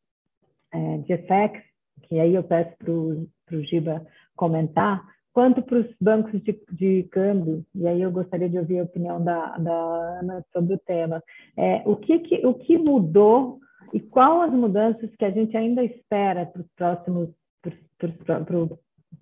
é, 0.72 0.98
de 0.98 1.16
FX, 1.16 1.60
que 2.02 2.20
aí 2.20 2.36
eu 2.36 2.44
peço 2.44 2.70
para 2.78 2.92
o 2.92 3.62
Giba 3.64 4.06
comentar, 4.36 5.02
quanto 5.32 5.60
para 5.60 5.80
os 5.80 5.86
bancos 6.00 6.40
de, 6.44 6.56
de, 6.70 7.02
câmbio, 7.10 7.66
e 7.74 7.88
aí 7.88 8.00
eu 8.00 8.12
gostaria 8.12 8.48
de 8.48 8.58
ouvir 8.58 8.78
a 8.78 8.84
opinião 8.84 9.24
da, 9.24 9.58
da 9.58 10.20
Ana 10.20 10.44
sobre 10.52 10.74
o 10.74 10.78
tema. 10.78 11.20
É, 11.56 11.82
o, 11.84 11.96
que, 11.96 12.20
que, 12.20 12.46
o 12.46 12.54
que 12.54 12.78
mudou 12.78 13.58
e 13.92 13.98
quais 13.98 14.52
as 14.52 14.56
mudanças 14.56 15.10
que 15.16 15.24
a 15.24 15.30
gente 15.32 15.56
ainda 15.56 15.82
espera 15.82 16.46
para 16.46 16.62
os 16.62 16.68
próximos, 16.76 17.28
para 18.24 18.56
o 18.56 18.78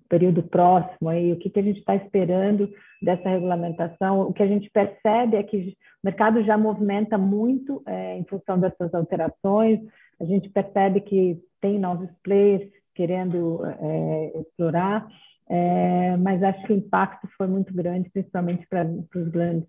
período 0.07 0.43
próximo 0.43 1.09
aí, 1.09 1.33
o 1.33 1.37
que, 1.37 1.49
que 1.49 1.59
a 1.59 1.63
gente 1.63 1.79
está 1.79 1.95
esperando 1.95 2.71
dessa 3.01 3.29
regulamentação. 3.29 4.21
O 4.21 4.33
que 4.33 4.43
a 4.43 4.47
gente 4.47 4.69
percebe 4.69 5.37
é 5.37 5.43
que 5.43 5.57
o 6.03 6.05
mercado 6.05 6.43
já 6.43 6.57
movimenta 6.57 7.17
muito 7.17 7.81
é, 7.85 8.17
em 8.17 8.23
função 8.25 8.59
dessas 8.59 8.93
alterações, 8.93 9.79
a 10.19 10.25
gente 10.25 10.49
percebe 10.49 11.01
que 11.01 11.39
tem 11.59 11.79
novos 11.79 12.09
players 12.23 12.69
querendo 12.93 13.65
é, 13.65 14.39
explorar, 14.39 15.07
é, 15.49 16.15
mas 16.17 16.43
acho 16.43 16.63
que 16.65 16.73
o 16.73 16.77
impacto 16.77 17.27
foi 17.37 17.47
muito 17.47 17.73
grande, 17.73 18.09
principalmente 18.09 18.67
para 18.67 18.87
os 18.87 19.27
grandes 19.29 19.67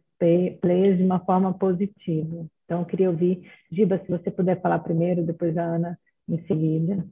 players, 0.60 0.98
de 0.98 1.04
uma 1.04 1.20
forma 1.20 1.52
positiva. 1.54 2.46
Então, 2.64 2.80
eu 2.80 2.86
queria 2.86 3.10
ouvir, 3.10 3.50
Giba, 3.70 3.98
se 3.98 4.10
você 4.10 4.30
puder 4.30 4.60
falar 4.60 4.78
primeiro, 4.80 5.24
depois 5.24 5.56
a 5.56 5.62
Ana 5.62 5.98
em 6.28 6.38
seguida 6.46 7.04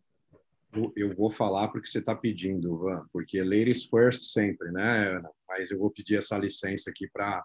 eu 0.96 1.14
vou 1.16 1.30
falar 1.30 1.68
porque 1.68 1.88
você 1.88 1.98
está 1.98 2.14
pedindo, 2.14 2.78
Van, 2.78 3.06
porque 3.12 3.42
ladies 3.42 3.84
first 3.84 4.32
sempre, 4.32 4.70
né, 4.70 5.16
Ana? 5.16 5.30
Mas 5.48 5.70
eu 5.70 5.78
vou 5.78 5.90
pedir 5.90 6.16
essa 6.16 6.38
licença 6.38 6.90
aqui 6.90 7.08
para, 7.08 7.44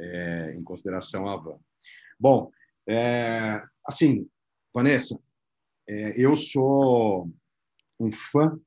é, 0.00 0.54
em 0.56 0.62
consideração 0.62 1.28
a 1.28 1.36
Van. 1.36 1.58
Bom, 2.18 2.50
é, 2.88 3.62
assim, 3.84 4.28
Vanessa, 4.72 5.18
é, 5.88 6.20
eu 6.20 6.34
sou 6.34 7.30
um 8.00 8.10
fã 8.10 8.58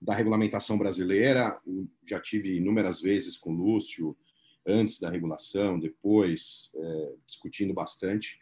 da 0.00 0.14
regulamentação 0.14 0.76
brasileira, 0.76 1.58
já 2.06 2.20
tive 2.20 2.56
inúmeras 2.56 3.00
vezes 3.00 3.36
com 3.38 3.52
o 3.52 3.56
Lúcio, 3.56 4.16
antes 4.66 4.98
da 4.98 5.10
regulação, 5.10 5.78
depois, 5.78 6.70
é, 6.74 7.12
discutindo 7.26 7.72
bastante. 7.74 8.38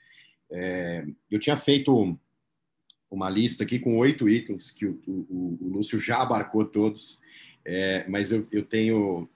É, 0.51 1.05
eu 1.31 1.39
tinha 1.39 1.57
feito 1.57 2.19
uma 3.15 3.29
lista 3.29 3.63
aqui 3.63 3.79
com 3.79 3.99
oito 3.99 4.29
itens 4.29 4.71
que 4.71 4.87
o, 4.87 4.99
o, 5.07 5.59
o, 5.61 5.69
Lúcio 5.69 6.01
já 6.01 6.23
abarcou 6.23 6.65
todos, 6.65 7.21
é, 7.65 8.07
mas 8.09 8.33
eu, 8.33 8.47
eu 8.51 8.65
tenho 8.65 9.29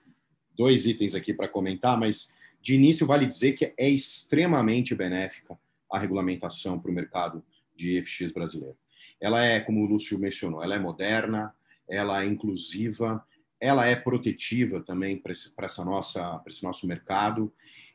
dois 0.57 0.87
itens 0.87 1.15
aqui 1.15 1.35
para 1.35 1.47
comentar, 1.47 1.99
mas 1.99 2.35
de 2.63 2.75
início 2.75 3.07
vale 3.07 3.27
dizer 3.27 3.53
que 3.53 3.75
é 3.77 3.89
extremamente 3.89 4.95
benéfica 4.95 5.59
a 5.93 5.99
regulamentação 5.99 6.79
para 6.79 6.91
o 6.91 6.95
mercado 6.95 7.45
de 7.75 8.03
FX 8.03 8.33
brasileiro. 8.33 8.77
Ela 9.21 9.45
é, 9.45 9.61
como 9.61 9.83
o 9.83 9.87
Lúcio 9.87 10.19
mencionou, 10.19 10.65
ela 10.65 10.75
é 10.75 10.79
moderna, 10.79 11.55
ela 11.89 12.23
é 12.23 12.27
inclusiva, 12.27 13.23
ela 13.61 13.87
é 13.87 13.95
protetiva 13.95 14.81
também 14.81 15.19
para 15.19 15.33
esse, 15.33 15.53
essa 15.59 15.85
nossa, 15.85 16.43
esse 16.47 16.63
nosso 16.65 16.87
mercado. 16.87 17.53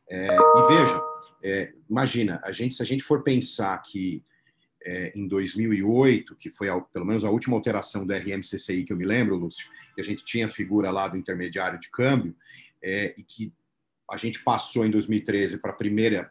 É, 0.08 0.28
e 0.28 0.68
veja, 0.68 1.02
é, 1.44 1.74
imagina, 1.90 2.40
a 2.44 2.52
gente, 2.52 2.76
se 2.76 2.84
a 2.84 2.86
gente 2.86 3.04
for 3.04 3.24
pensar 3.24 3.78
que 3.82 4.24
é, 4.86 5.12
em 5.16 5.28
2008, 5.28 6.36
que 6.36 6.50
foi 6.50 6.68
pelo 6.92 7.06
menos 7.06 7.24
a 7.24 7.30
última 7.30 7.56
alteração 7.56 8.06
do 8.06 8.14
RMCCI 8.14 8.84
que 8.84 8.94
eu 8.94 8.98
me 8.98 9.06
lembro, 9.06 9.36
Lúcio, 9.36 9.70
que 9.96 10.02
a 10.02 10.04
gente 10.04 10.24
tinha 10.24 10.46
a 10.46 10.50
figura 10.50 10.92
lá 10.92 11.08
do 11.08 11.18
intermediário 11.18 11.80
de 11.80 11.90
câmbio, 11.90 12.36
é, 12.82 13.14
e 13.18 13.24
que 13.24 13.54
a 14.10 14.18
gente 14.18 14.44
passou 14.44 14.86
em 14.86 14.92
2013 14.92 15.58
para 15.58 15.72
a 15.72 15.76
primeira 15.76 16.30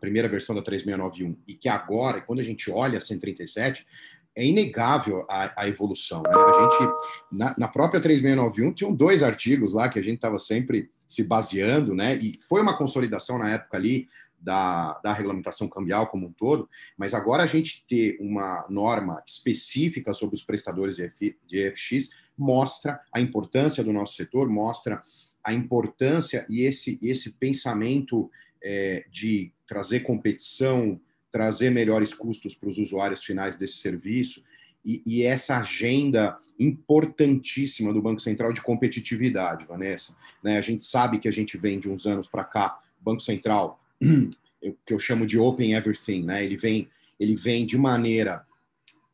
primeira 0.00 0.28
versão 0.28 0.54
da 0.54 0.60
3691 0.60 1.36
e 1.48 1.54
que 1.54 1.68
agora, 1.68 2.20
quando 2.20 2.40
a 2.40 2.42
gente 2.42 2.70
olha 2.70 2.98
a 2.98 3.00
137, 3.00 3.86
é 4.34 4.44
inegável 4.44 5.26
a, 5.28 5.62
a 5.62 5.68
evolução. 5.68 6.22
Né? 6.22 6.30
A 6.30 6.62
gente, 6.62 6.92
na, 7.30 7.54
na, 7.58 7.68
própria 7.68 8.00
3691, 8.00 8.72
tinham 8.72 8.94
dois 8.94 9.22
artigos 9.22 9.72
lá 9.72 9.88
que 9.88 9.98
a 9.98 10.02
gente 10.02 10.16
estava 10.16 10.38
sempre 10.38 10.90
se 11.06 11.24
baseando, 11.24 11.94
né? 11.94 12.16
E 12.16 12.38
foi 12.38 12.62
uma 12.62 12.76
consolidação 12.76 13.38
na 13.38 13.50
época 13.50 13.76
ali 13.76 14.08
da, 14.42 14.98
da 15.02 15.12
regulamentação 15.12 15.68
cambial 15.68 16.08
como 16.08 16.26
um 16.26 16.32
todo, 16.32 16.68
mas 16.96 17.14
agora 17.14 17.44
a 17.44 17.46
gente 17.46 17.84
ter 17.86 18.18
uma 18.20 18.66
norma 18.68 19.22
específica 19.26 20.12
sobre 20.12 20.34
os 20.34 20.42
prestadores 20.42 20.96
de, 20.96 21.04
F, 21.04 21.36
de 21.46 21.70
FX 21.70 22.10
mostra 22.36 23.00
a 23.12 23.20
importância 23.20 23.84
do 23.84 23.92
nosso 23.92 24.16
setor, 24.16 24.48
mostra 24.48 25.02
a 25.44 25.52
importância 25.52 26.44
e 26.48 26.62
esse, 26.62 26.98
esse 27.02 27.34
pensamento 27.34 28.30
é, 28.62 29.04
de 29.10 29.52
trazer 29.66 30.00
competição, 30.00 31.00
trazer 31.30 31.70
melhores 31.70 32.12
custos 32.12 32.54
para 32.54 32.68
os 32.68 32.78
usuários 32.78 33.24
finais 33.24 33.56
desse 33.56 33.76
serviço 33.76 34.44
e, 34.84 35.02
e, 35.06 35.22
essa 35.22 35.58
agenda 35.58 36.36
importantíssima 36.58 37.92
do 37.92 38.02
Banco 38.02 38.20
Central 38.20 38.52
de 38.52 38.60
competitividade, 38.60 39.64
Vanessa. 39.64 40.16
Né? 40.42 40.58
A 40.58 40.60
gente 40.60 40.84
sabe 40.84 41.18
que 41.18 41.28
a 41.28 41.32
gente 41.32 41.56
vem 41.56 41.78
de 41.78 41.88
uns 41.88 42.04
anos 42.04 42.26
para 42.26 42.42
cá, 42.42 42.80
Banco 43.00 43.20
Central 43.20 43.80
que 44.84 44.92
eu 44.92 44.98
chamo 44.98 45.26
de 45.26 45.38
open 45.38 45.74
everything, 45.74 46.24
né? 46.24 46.44
Ele 46.44 46.56
vem, 46.56 46.88
ele 47.18 47.36
vem 47.36 47.64
de 47.64 47.78
maneira 47.78 48.44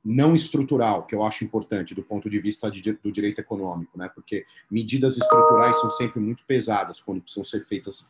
não 0.05 0.35
estrutural, 0.35 1.07
que 1.07 1.15
eu 1.15 1.23
acho 1.23 1.45
importante 1.45 1.95
do 1.95 2.03
ponto 2.03 2.31
de 2.31 2.41
vista 2.41 2.71
de, 2.71 2.81
do 2.93 3.13
direito 3.13 3.41
econômico, 3.41 3.99
né? 3.99 4.11
Porque 4.15 4.45
medidas 4.71 5.17
estruturais 5.17 5.79
são 5.81 5.91
sempre 5.91 6.21
muito 6.21 6.45
pesadas 6.47 7.01
quando 7.01 7.21
precisam 7.21 7.45
ser 7.45 7.65
feitas 7.65 8.09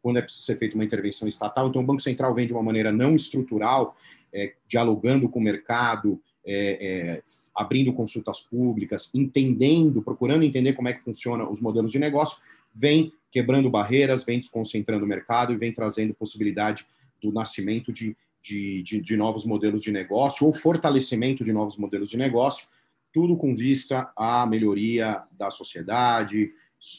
quando 0.00 0.18
é 0.18 0.22
preciso 0.22 0.44
ser 0.44 0.56
feita 0.56 0.76
uma 0.76 0.84
intervenção 0.84 1.26
estatal. 1.26 1.66
Então, 1.66 1.82
o 1.82 1.84
Banco 1.84 2.00
Central 2.00 2.34
vem 2.34 2.46
de 2.46 2.52
uma 2.52 2.62
maneira 2.62 2.92
não 2.92 3.16
estrutural, 3.16 3.96
é, 4.32 4.54
dialogando 4.68 5.28
com 5.28 5.40
o 5.40 5.42
mercado, 5.42 6.20
é, 6.46 6.78
é, 6.80 7.22
abrindo 7.54 7.92
consultas 7.92 8.40
públicas, 8.40 9.10
entendendo, 9.14 10.02
procurando 10.02 10.44
entender 10.44 10.74
como 10.74 10.88
é 10.88 10.92
que 10.92 11.02
funcionam 11.02 11.50
os 11.50 11.60
modelos 11.60 11.90
de 11.90 11.98
negócio, 11.98 12.42
vem 12.72 13.12
quebrando 13.34 13.68
barreiras, 13.68 14.22
vem 14.22 14.38
desconcentrando 14.38 15.04
o 15.04 15.08
mercado 15.08 15.52
e 15.52 15.56
vem 15.56 15.72
trazendo 15.72 16.14
possibilidade 16.14 16.86
do 17.20 17.32
nascimento 17.32 17.92
de, 17.92 18.16
de, 18.40 18.80
de, 18.84 19.00
de 19.00 19.16
novos 19.16 19.44
modelos 19.44 19.82
de 19.82 19.90
negócio 19.90 20.46
ou 20.46 20.52
fortalecimento 20.52 21.42
de 21.42 21.52
novos 21.52 21.76
modelos 21.76 22.10
de 22.10 22.16
negócio, 22.16 22.68
tudo 23.12 23.36
com 23.36 23.52
vista 23.52 24.08
à 24.16 24.46
melhoria 24.46 25.20
da 25.32 25.50
sociedade, 25.50 26.52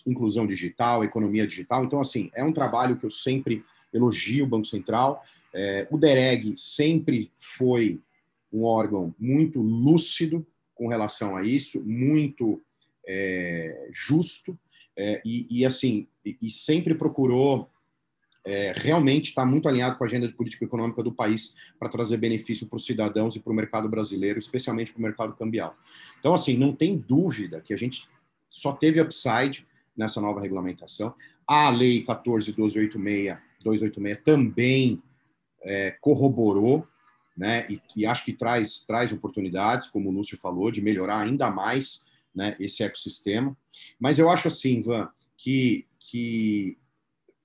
inclusão 0.06 0.46
digital, 0.46 1.06
economia 1.06 1.48
digital. 1.48 1.86
Então, 1.86 2.02
assim, 2.02 2.30
é 2.36 2.44
um 2.44 2.52
trabalho 2.52 2.98
que 2.98 3.06
eu 3.06 3.12
sempre 3.12 3.64
elogio 3.94 4.44
o 4.44 4.48
Banco 4.50 4.66
Central. 4.66 5.24
É, 5.54 5.88
o 5.90 5.98
DEREG 5.98 6.54
sempre 6.58 7.32
foi 7.38 8.02
um 8.52 8.66
órgão 8.66 9.16
muito 9.18 9.62
lúcido 9.62 10.46
com 10.74 10.90
relação 10.90 11.38
a 11.38 11.46
isso, 11.46 11.82
muito 11.86 12.62
é, 13.08 13.88
justo 13.90 14.60
é, 14.98 15.22
e, 15.24 15.48
e, 15.50 15.66
assim 15.66 16.10
e, 16.26 16.52
sempre 16.52 16.96
procurou 16.96 17.70
é, 18.46 18.74
realmente 18.76 19.30
estar 19.30 19.46
muito 19.46 19.68
alinhado 19.68 19.98
com 19.98 20.04
a 20.04 20.08
agenda 20.08 20.28
de 20.28 20.34
política 20.34 20.66
econômica 20.66 21.02
do 21.04 21.14
país 21.14 21.56
para 21.80 21.90
trazer 21.90 22.18
benefício 22.18 22.68
para 22.68 22.78
os 22.78 22.86
cidadãos 22.86 23.36
e 23.36 23.40
para 23.40 23.52
o 23.52 23.56
mercado 23.56 23.90
brasileiro, 23.90 24.40
especialmente 24.40 24.92
para 24.92 25.00
o 25.00 25.04
mercado 25.04 25.36
cambial. 25.36 25.76
Então, 26.20 26.34
assim, 26.34 26.58
não 26.58 26.74
tem 26.74 26.98
dúvida 26.98 27.62
que 27.62 27.74
a 27.74 27.78
gente 27.78 28.08
só 28.50 28.72
teve 28.74 29.02
upside 29.02 29.66
nessa 29.96 30.22
nova 30.22 30.42
regulamentação. 30.42 31.14
A 31.48 31.70
Lei 31.70 32.04
14.286 32.04 33.38
286 33.64 34.24
também 34.24 35.02
é, 35.64 35.92
corroborou 36.00 36.88
né? 37.36 37.66
E, 37.70 37.82
e, 37.96 38.06
acho 38.06 38.24
que 38.24 38.34
traz, 38.34 38.82
traz 38.82 39.12
oportunidades, 39.12 39.88
como 39.90 40.10
o 40.10 40.12
Lúcio 40.12 40.38
falou, 40.38 40.72
de 40.72 40.82
melhorar 40.82 41.20
ainda 41.20 41.50
mais 41.52 42.06
né, 42.34 42.56
esse 42.60 42.84
ecossistema. 42.84 43.56
Mas 44.00 44.18
eu 44.18 44.30
acho 44.30 44.48
assim, 44.48 44.82
Van, 44.82 45.10
que, 45.38 45.86
que 46.10 46.78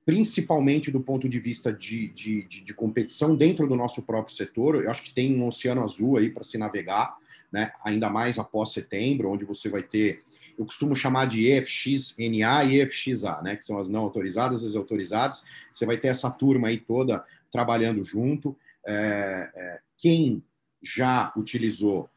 principalmente 0.05 0.91
do 0.91 1.01
ponto 1.01 1.29
de 1.29 1.39
vista 1.39 1.73
de, 1.73 2.09
de, 2.09 2.43
de, 2.45 2.61
de 2.63 2.75
competição 2.75 3.37
dentro 3.37 3.69
do 3.69 3.77
nosso 3.77 4.03
próprio 4.03 4.35
setor, 4.35 4.83
eu 4.83 4.91
acho 4.91 5.03
que 5.03 5.15
tem 5.15 5.37
um 5.37 5.47
oceano 5.47 5.85
azul 5.85 6.17
aí 6.17 6.31
para 6.31 6.43
se 6.43 6.59
navegar, 6.59 7.17
né? 7.53 7.73
ainda 7.85 8.11
mais 8.11 8.39
após 8.39 8.73
setembro, 8.73 9.31
onde 9.31 9.45
você 9.45 9.69
vai 9.69 9.83
ter 9.83 10.23
eu 10.59 10.67
costumo 10.67 10.95
chamar 10.95 11.27
de 11.27 11.47
EFXNA 11.47 12.65
e 12.65 12.81
EFXA, 12.81 13.41
né, 13.41 13.57
que 13.57 13.65
são 13.65 13.79
as 13.79 13.89
não 13.89 14.01
autorizadas, 14.01 14.63
as 14.63 14.77
autorizadas. 14.77 15.43
Você 15.73 15.87
vai 15.87 15.97
ter 15.97 16.09
essa 16.09 16.31
turma 16.31 16.69
aí 16.69 16.79
toda 16.79 17.25
trabalhando 17.51 18.05
junto 18.05 18.55
é, 18.87 19.51
é, 19.55 19.81
quem 19.97 20.43
já 20.83 21.33
utilizou, 21.35 22.11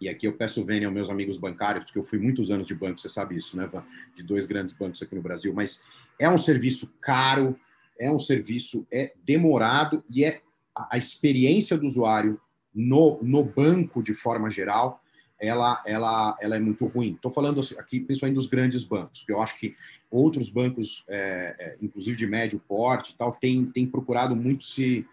e 0.00 0.08
aqui 0.08 0.26
eu 0.26 0.32
peço 0.32 0.64
vênia 0.64 0.88
aos 0.88 0.94
meus 0.94 1.10
amigos 1.10 1.36
bancários, 1.36 1.84
porque 1.84 1.98
eu 1.98 2.02
fui 2.02 2.18
muitos 2.18 2.50
anos 2.50 2.66
de 2.66 2.74
banco, 2.74 2.98
você 2.98 3.08
sabe 3.08 3.36
isso, 3.36 3.56
né, 3.56 3.66
Van? 3.66 3.84
De 4.16 4.22
dois 4.22 4.46
grandes 4.46 4.74
bancos 4.74 5.02
aqui 5.02 5.14
no 5.14 5.22
Brasil, 5.22 5.52
mas 5.52 5.84
é 6.18 6.28
um 6.28 6.38
serviço 6.38 6.94
caro, 7.00 7.58
é 7.98 8.10
um 8.10 8.18
serviço 8.18 8.86
é 8.90 9.12
demorado 9.24 10.02
e 10.08 10.24
é 10.24 10.40
a, 10.74 10.96
experiência 10.96 11.76
do 11.76 11.86
usuário 11.86 12.40
no, 12.74 13.20
no 13.22 13.44
banco 13.44 14.02
de 14.02 14.14
forma 14.14 14.50
geral 14.50 15.02
ela, 15.40 15.82
ela, 15.86 16.36
ela 16.40 16.56
é 16.56 16.58
muito 16.58 16.86
ruim. 16.86 17.14
Estou 17.14 17.30
falando 17.30 17.60
aqui 17.78 17.98
principalmente 18.00 18.36
dos 18.36 18.46
grandes 18.46 18.84
bancos, 18.84 19.20
porque 19.20 19.32
eu 19.32 19.40
acho 19.40 19.58
que 19.58 19.74
outros 20.10 20.50
bancos, 20.50 21.02
é, 21.08 21.56
é, 21.58 21.76
inclusive 21.80 22.16
de 22.16 22.26
médio 22.26 22.60
porte, 22.68 23.16
tal, 23.16 23.32
têm, 23.32 23.64
têm 23.66 23.86
procurado 23.86 24.36
muito 24.36 24.64
se 24.64 25.06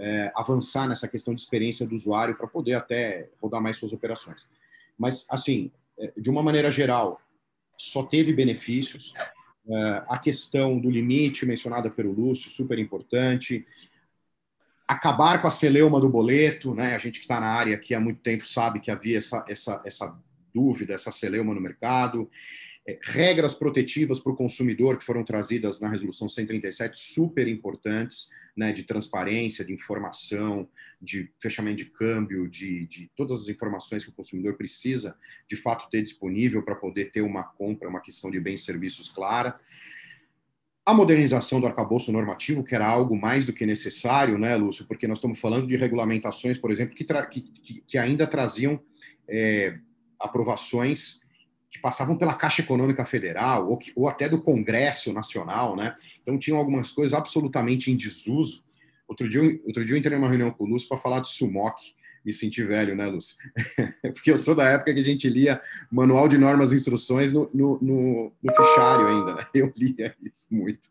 é, 0.00 0.32
avançar 0.34 0.88
nessa 0.88 1.06
questão 1.06 1.34
de 1.34 1.40
experiência 1.40 1.86
do 1.86 1.94
usuário 1.94 2.34
para 2.34 2.46
poder 2.46 2.74
até 2.74 3.28
rodar 3.40 3.62
mais 3.62 3.76
suas 3.76 3.92
operações. 3.92 4.48
Mas, 4.98 5.26
assim, 5.30 5.70
é, 5.98 6.12
de 6.16 6.30
uma 6.30 6.42
maneira 6.42 6.72
geral, 6.72 7.20
só 7.76 8.02
teve 8.02 8.32
benefícios. 8.32 9.12
É, 9.68 10.02
a 10.08 10.18
questão 10.18 10.78
do 10.78 10.90
limite 10.90 11.44
mencionada 11.44 11.90
pelo 11.90 12.12
Lúcio, 12.12 12.50
super 12.50 12.78
importante. 12.78 13.66
Acabar 14.88 15.40
com 15.40 15.46
a 15.46 15.50
celeuma 15.50 16.00
do 16.00 16.08
boleto, 16.08 16.74
né? 16.74 16.94
A 16.94 16.98
gente 16.98 17.20
que 17.20 17.24
está 17.24 17.38
na 17.38 17.48
área 17.48 17.76
aqui 17.76 17.94
há 17.94 18.00
muito 18.00 18.20
tempo 18.20 18.46
sabe 18.46 18.80
que 18.80 18.90
havia 18.90 19.18
essa, 19.18 19.44
essa, 19.48 19.82
essa 19.84 20.18
dúvida, 20.52 20.94
essa 20.94 21.12
celeuma 21.12 21.54
no 21.54 21.60
mercado. 21.60 22.28
É, 22.88 22.98
regras 23.02 23.54
protetivas 23.54 24.18
para 24.18 24.32
o 24.32 24.36
consumidor 24.36 24.96
que 24.96 25.04
foram 25.04 25.22
trazidas 25.22 25.78
na 25.80 25.88
resolução 25.88 26.28
137, 26.28 26.98
super 26.98 27.46
importantes 27.46 28.30
né, 28.56 28.72
de 28.72 28.84
transparência, 28.84 29.64
de 29.64 29.72
informação, 29.72 30.68
de 31.00 31.30
fechamento 31.40 31.76
de 31.76 31.84
câmbio, 31.86 32.48
de, 32.48 32.86
de 32.86 33.10
todas 33.14 33.42
as 33.42 33.48
informações 33.48 34.04
que 34.04 34.10
o 34.10 34.14
consumidor 34.14 34.56
precisa 34.56 35.16
de 35.48 35.56
fato 35.56 35.88
ter 35.90 36.02
disponível 36.02 36.62
para 36.62 36.74
poder 36.74 37.10
ter 37.10 37.20
uma 37.20 37.42
compra, 37.42 37.88
uma 37.88 38.00
questão 38.00 38.30
de 38.30 38.40
bens 38.40 38.60
e 38.60 38.64
serviços 38.64 39.08
clara. 39.08 39.58
A 40.84 40.94
modernização 40.94 41.60
do 41.60 41.66
arcabouço 41.66 42.10
normativo, 42.10 42.64
que 42.64 42.74
era 42.74 42.86
algo 42.86 43.14
mais 43.14 43.44
do 43.44 43.52
que 43.52 43.66
necessário, 43.66 44.38
né, 44.38 44.56
Lúcio? 44.56 44.86
Porque 44.86 45.06
nós 45.06 45.18
estamos 45.18 45.38
falando 45.38 45.66
de 45.66 45.76
regulamentações, 45.76 46.58
por 46.58 46.70
exemplo, 46.70 46.94
que, 46.94 47.04
que, 47.04 47.82
que 47.82 47.98
ainda 47.98 48.26
traziam 48.26 48.82
é, 49.28 49.78
aprovações 50.18 51.20
que 51.70 51.78
passavam 51.78 52.16
pela 52.16 52.34
Caixa 52.34 52.62
Econômica 52.62 53.04
Federal 53.04 53.70
ou, 53.70 53.78
que, 53.78 53.92
ou 53.94 54.08
até 54.08 54.28
do 54.28 54.42
Congresso 54.42 55.12
Nacional, 55.12 55.76
né? 55.76 55.94
Então 56.20 56.36
tinham 56.36 56.58
algumas 56.58 56.90
coisas 56.90 57.14
absolutamente 57.14 57.92
em 57.92 57.96
desuso. 57.96 58.64
Outro 59.06 59.28
dia, 59.28 59.40
outro 59.64 59.84
dia 59.84 59.94
eu 59.94 59.98
entrei 59.98 60.16
numa 60.16 60.28
reunião 60.28 60.50
com 60.50 60.64
o 60.64 60.66
Lúcio 60.66 60.88
para 60.88 60.98
falar 60.98 61.20
de 61.20 61.28
SUMOC. 61.28 61.94
Me 62.24 62.32
senti 62.32 62.62
velho, 62.64 62.96
né, 62.96 63.06
Lúcio? 63.06 63.36
Porque 64.02 64.32
eu 64.32 64.36
sou 64.36 64.54
da 64.54 64.68
época 64.68 64.92
que 64.92 65.00
a 65.00 65.04
gente 65.04 65.28
lia 65.28 65.60
Manual 65.90 66.28
de 66.28 66.36
Normas 66.36 66.72
e 66.72 66.74
Instruções 66.74 67.30
no, 67.32 67.48
no, 67.54 67.78
no, 67.80 68.32
no 68.42 68.52
fichário 68.52 69.06
ainda, 69.06 69.34
né? 69.36 69.46
Eu 69.54 69.72
lia 69.76 70.14
isso 70.22 70.52
muito. 70.52 70.90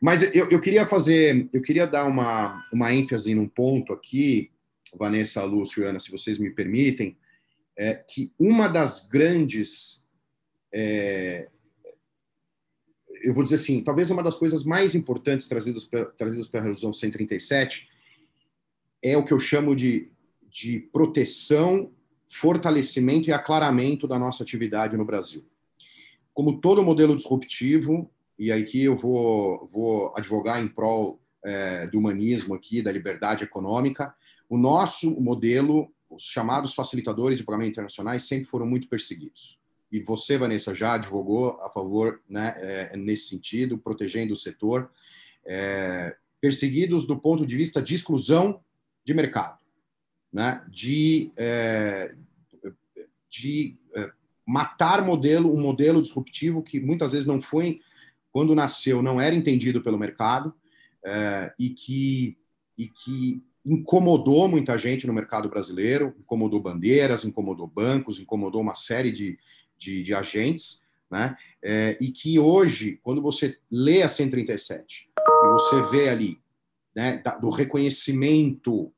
Mas 0.00 0.22
eu, 0.34 0.48
eu 0.48 0.58
queria 0.58 0.86
fazer, 0.86 1.48
eu 1.52 1.60
queria 1.60 1.86
dar 1.86 2.06
uma, 2.06 2.66
uma 2.72 2.92
ênfase 2.94 3.34
num 3.34 3.46
ponto 3.46 3.92
aqui, 3.92 4.50
Vanessa, 4.98 5.44
Lúcio 5.44 5.82
e 5.82 5.86
Ana, 5.86 6.00
se 6.00 6.10
vocês 6.10 6.38
me 6.38 6.50
permitem, 6.50 7.16
é 7.76 7.94
que 7.94 8.32
uma 8.38 8.68
das 8.68 9.06
grandes. 9.06 10.04
É, 10.72 11.48
eu 13.22 13.32
vou 13.32 13.44
dizer 13.44 13.56
assim, 13.56 13.82
talvez 13.82 14.10
uma 14.10 14.22
das 14.22 14.34
coisas 14.34 14.64
mais 14.64 14.94
importantes 14.94 15.46
trazidas, 15.46 15.88
trazidas 16.16 16.48
pela 16.48 16.64
Resolução 16.64 16.92
137 16.92 17.88
é 19.02 19.16
o 19.16 19.24
que 19.24 19.32
eu 19.32 19.38
chamo 19.38 19.76
de, 19.76 20.10
de 20.48 20.80
proteção, 20.92 21.92
fortalecimento 22.26 23.28
e 23.28 23.32
aclaramento 23.32 24.08
da 24.08 24.18
nossa 24.18 24.42
atividade 24.42 24.96
no 24.96 25.04
Brasil. 25.04 25.44
Como 26.32 26.60
todo 26.60 26.82
modelo 26.82 27.16
disruptivo, 27.16 28.10
e 28.38 28.50
aqui 28.50 28.84
eu 28.84 28.96
vou, 28.96 29.66
vou 29.66 30.12
advogar 30.16 30.62
em 30.62 30.68
prol 30.68 31.20
é, 31.44 31.86
do 31.88 31.98
humanismo 31.98 32.54
aqui, 32.54 32.80
da 32.80 32.90
liberdade 32.90 33.44
econômica, 33.44 34.14
o 34.48 34.56
nosso 34.56 35.20
modelo 35.20 35.92
os 36.14 36.24
chamados 36.24 36.74
facilitadores 36.74 37.38
de 37.38 37.44
pagamento 37.44 37.70
internacionais 37.70 38.24
sempre 38.24 38.44
foram 38.44 38.66
muito 38.66 38.88
perseguidos. 38.88 39.60
E 39.90 40.00
você, 40.00 40.38
Vanessa, 40.38 40.74
já 40.74 40.94
advogou 40.94 41.60
a 41.60 41.70
favor 41.70 42.22
né, 42.28 42.54
é, 42.56 42.96
nesse 42.96 43.28
sentido, 43.28 43.76
protegendo 43.76 44.32
o 44.32 44.36
setor. 44.36 44.90
É, 45.44 46.16
perseguidos 46.40 47.06
do 47.06 47.18
ponto 47.18 47.46
de 47.46 47.56
vista 47.56 47.82
de 47.82 47.94
exclusão 47.94 48.60
de 49.04 49.14
mercado, 49.14 49.58
né, 50.32 50.64
de, 50.68 51.30
é, 51.36 52.14
de 53.28 53.76
é, 53.94 54.10
matar 54.46 55.04
modelo, 55.04 55.54
um 55.54 55.60
modelo 55.60 56.00
disruptivo 56.00 56.62
que 56.62 56.80
muitas 56.80 57.12
vezes 57.12 57.26
não 57.26 57.40
foi, 57.40 57.80
quando 58.32 58.54
nasceu, 58.54 59.02
não 59.02 59.20
era 59.20 59.34
entendido 59.34 59.82
pelo 59.82 59.98
mercado 59.98 60.54
é, 61.04 61.52
e 61.58 61.70
que, 61.70 62.38
e 62.78 62.88
que 62.88 63.42
incomodou 63.64 64.48
muita 64.48 64.76
gente 64.76 65.06
no 65.06 65.12
mercado 65.12 65.48
brasileiro, 65.48 66.14
incomodou 66.18 66.60
bandeiras, 66.60 67.24
incomodou 67.24 67.66
bancos, 67.66 68.20
incomodou 68.20 68.60
uma 68.60 68.74
série 68.74 69.10
de, 69.10 69.38
de, 69.78 70.02
de 70.02 70.14
agentes, 70.14 70.82
né? 71.10 71.36
É, 71.62 71.96
e 72.00 72.10
que 72.10 72.38
hoje, 72.38 72.98
quando 73.02 73.22
você 73.22 73.58
lê 73.70 74.02
a 74.02 74.08
137 74.08 75.08
e 75.16 75.48
você 75.52 75.82
vê 75.90 76.08
ali 76.08 76.40
né, 76.94 77.22
do 77.40 77.50
reconhecimento 77.50 78.92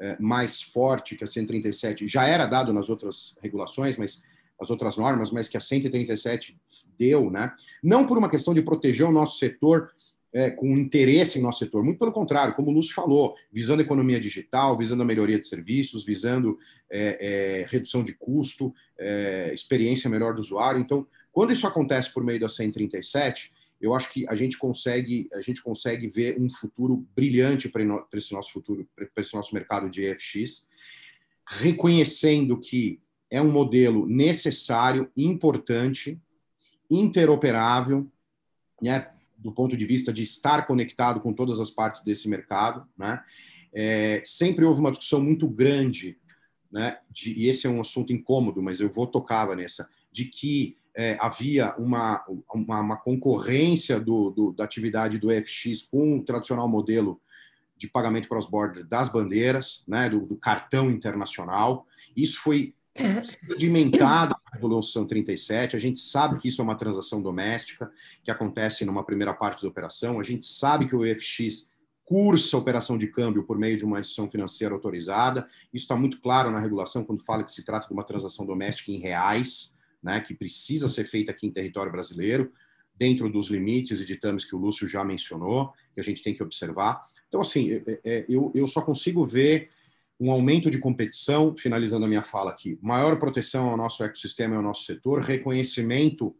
é, 0.00 0.20
mais 0.20 0.60
forte 0.60 1.16
que 1.16 1.24
a 1.24 1.26
137 1.26 2.06
já 2.08 2.26
era 2.26 2.46
dado 2.46 2.72
nas 2.72 2.88
outras 2.88 3.36
regulações, 3.40 3.96
mas 3.96 4.22
as 4.60 4.70
outras 4.70 4.96
normas, 4.96 5.30
mas 5.30 5.48
que 5.48 5.56
a 5.56 5.60
137 5.60 6.58
deu, 6.98 7.30
né? 7.30 7.52
Não 7.82 8.06
por 8.06 8.18
uma 8.18 8.30
questão 8.30 8.52
de 8.52 8.62
proteger 8.62 9.06
o 9.06 9.12
nosso 9.12 9.38
setor 9.38 9.90
é, 10.34 10.50
com 10.50 10.76
interesse 10.76 11.38
em 11.38 11.42
nosso 11.42 11.60
setor. 11.60 11.84
Muito 11.84 11.98
pelo 11.98 12.10
contrário, 12.10 12.54
como 12.54 12.68
o 12.70 12.74
Lúcio 12.74 12.92
falou, 12.92 13.36
visando 13.52 13.82
economia 13.82 14.18
digital, 14.18 14.76
visando 14.76 15.02
a 15.02 15.06
melhoria 15.06 15.38
de 15.38 15.46
serviços, 15.46 16.04
visando 16.04 16.58
é, 16.90 17.60
é, 17.60 17.66
redução 17.68 18.02
de 18.02 18.12
custo, 18.14 18.74
é, 18.98 19.52
experiência 19.54 20.10
melhor 20.10 20.34
do 20.34 20.40
usuário. 20.40 20.80
Então, 20.80 21.06
quando 21.30 21.52
isso 21.52 21.68
acontece 21.68 22.12
por 22.12 22.24
meio 22.24 22.40
da 22.40 22.48
137, 22.48 23.52
eu 23.80 23.94
acho 23.94 24.10
que 24.10 24.26
a 24.28 24.34
gente 24.34 24.58
consegue, 24.58 25.28
a 25.34 25.40
gente 25.40 25.62
consegue 25.62 26.08
ver 26.08 26.36
um 26.40 26.50
futuro 26.50 27.06
brilhante 27.14 27.68
para 27.68 27.82
esse 28.14 28.32
nosso 28.32 28.50
futuro, 28.50 28.88
para 28.96 29.22
esse 29.22 29.34
nosso 29.34 29.54
mercado 29.54 29.88
de 29.88 30.02
EFX, 30.04 30.68
reconhecendo 31.46 32.58
que 32.58 33.00
é 33.30 33.40
um 33.40 33.52
modelo 33.52 34.06
necessário, 34.06 35.10
importante, 35.16 36.20
interoperável, 36.90 38.10
né, 38.82 39.10
do 39.44 39.52
ponto 39.52 39.76
de 39.76 39.84
vista 39.84 40.10
de 40.10 40.22
estar 40.22 40.66
conectado 40.66 41.20
com 41.20 41.34
todas 41.34 41.60
as 41.60 41.70
partes 41.70 42.02
desse 42.02 42.28
mercado, 42.28 42.88
né? 42.96 43.22
É, 43.72 44.22
sempre 44.24 44.64
houve 44.64 44.80
uma 44.80 44.90
discussão 44.90 45.20
muito 45.20 45.46
grande, 45.46 46.16
né? 46.72 46.96
De, 47.10 47.34
e 47.34 47.48
esse 47.48 47.66
é 47.66 47.70
um 47.70 47.82
assunto 47.82 48.12
incômodo, 48.12 48.62
mas 48.62 48.80
eu 48.80 48.88
vou 48.88 49.06
tocar 49.06 49.54
nessa, 49.54 49.86
de 50.10 50.24
que 50.24 50.78
é, 50.96 51.18
havia 51.20 51.74
uma, 51.76 52.24
uma, 52.54 52.80
uma 52.80 52.96
concorrência 52.96 54.00
do, 54.00 54.30
do, 54.30 54.52
da 54.52 54.64
atividade 54.64 55.18
do 55.18 55.28
FX 55.30 55.82
com 55.82 56.18
o 56.18 56.24
tradicional 56.24 56.68
modelo 56.68 57.20
de 57.76 57.88
pagamento 57.88 58.28
cross-border 58.28 58.86
das 58.86 59.08
bandeiras, 59.08 59.84
né, 59.86 60.08
do, 60.08 60.20
do, 60.20 60.36
cartão 60.36 60.90
internacional. 60.90 61.86
Isso 62.16 62.38
foi 62.38 62.74
sedimentado 63.22 64.34
na 64.44 64.52
Revolução 64.52 65.06
37. 65.06 65.76
A 65.76 65.78
gente 65.78 65.98
sabe 65.98 66.38
que 66.38 66.48
isso 66.48 66.60
é 66.60 66.64
uma 66.64 66.76
transação 66.76 67.20
doméstica 67.20 67.90
que 68.22 68.30
acontece 68.30 68.84
numa 68.84 69.04
primeira 69.04 69.34
parte 69.34 69.62
da 69.62 69.68
operação. 69.68 70.20
A 70.20 70.22
gente 70.22 70.44
sabe 70.44 70.86
que 70.86 70.94
o 70.94 71.04
EFX 71.04 71.70
cursa 72.04 72.56
a 72.56 72.60
operação 72.60 72.98
de 72.98 73.06
câmbio 73.06 73.44
por 73.44 73.58
meio 73.58 73.76
de 73.76 73.84
uma 73.84 73.98
instituição 73.98 74.30
financeira 74.30 74.74
autorizada. 74.74 75.46
Isso 75.72 75.84
está 75.84 75.96
muito 75.96 76.20
claro 76.20 76.50
na 76.50 76.60
regulação 76.60 77.04
quando 77.04 77.24
fala 77.24 77.42
que 77.42 77.52
se 77.52 77.64
trata 77.64 77.88
de 77.88 77.92
uma 77.94 78.04
transação 78.04 78.44
doméstica 78.44 78.92
em 78.92 78.98
reais 78.98 79.74
né, 80.04 80.20
que 80.20 80.34
precisa 80.34 80.86
ser 80.86 81.04
feita 81.04 81.32
aqui 81.32 81.46
em 81.46 81.50
território 81.50 81.90
brasileiro, 81.90 82.52
dentro 82.94 83.28
dos 83.30 83.48
limites 83.48 84.00
e 84.00 84.04
ditames 84.04 84.44
que 84.44 84.54
o 84.54 84.58
Lúcio 84.58 84.86
já 84.86 85.02
mencionou, 85.02 85.72
que 85.94 86.00
a 86.00 86.04
gente 86.04 86.22
tem 86.22 86.34
que 86.34 86.42
observar. 86.42 87.06
Então, 87.26 87.40
assim, 87.40 87.72
é, 87.72 87.82
é, 87.86 88.00
é, 88.04 88.26
eu, 88.28 88.52
eu 88.54 88.68
só 88.68 88.82
consigo 88.82 89.24
ver 89.24 89.70
um 90.18 90.30
aumento 90.30 90.70
de 90.70 90.78
competição, 90.78 91.56
finalizando 91.56 92.04
a 92.04 92.08
minha 92.08 92.22
fala 92.22 92.50
aqui, 92.50 92.78
maior 92.80 93.18
proteção 93.18 93.70
ao 93.70 93.76
nosso 93.76 94.02
ecossistema 94.04 94.54
e 94.54 94.56
ao 94.56 94.62
nosso 94.62 94.84
setor, 94.84 95.20
reconhecimento 95.20 96.34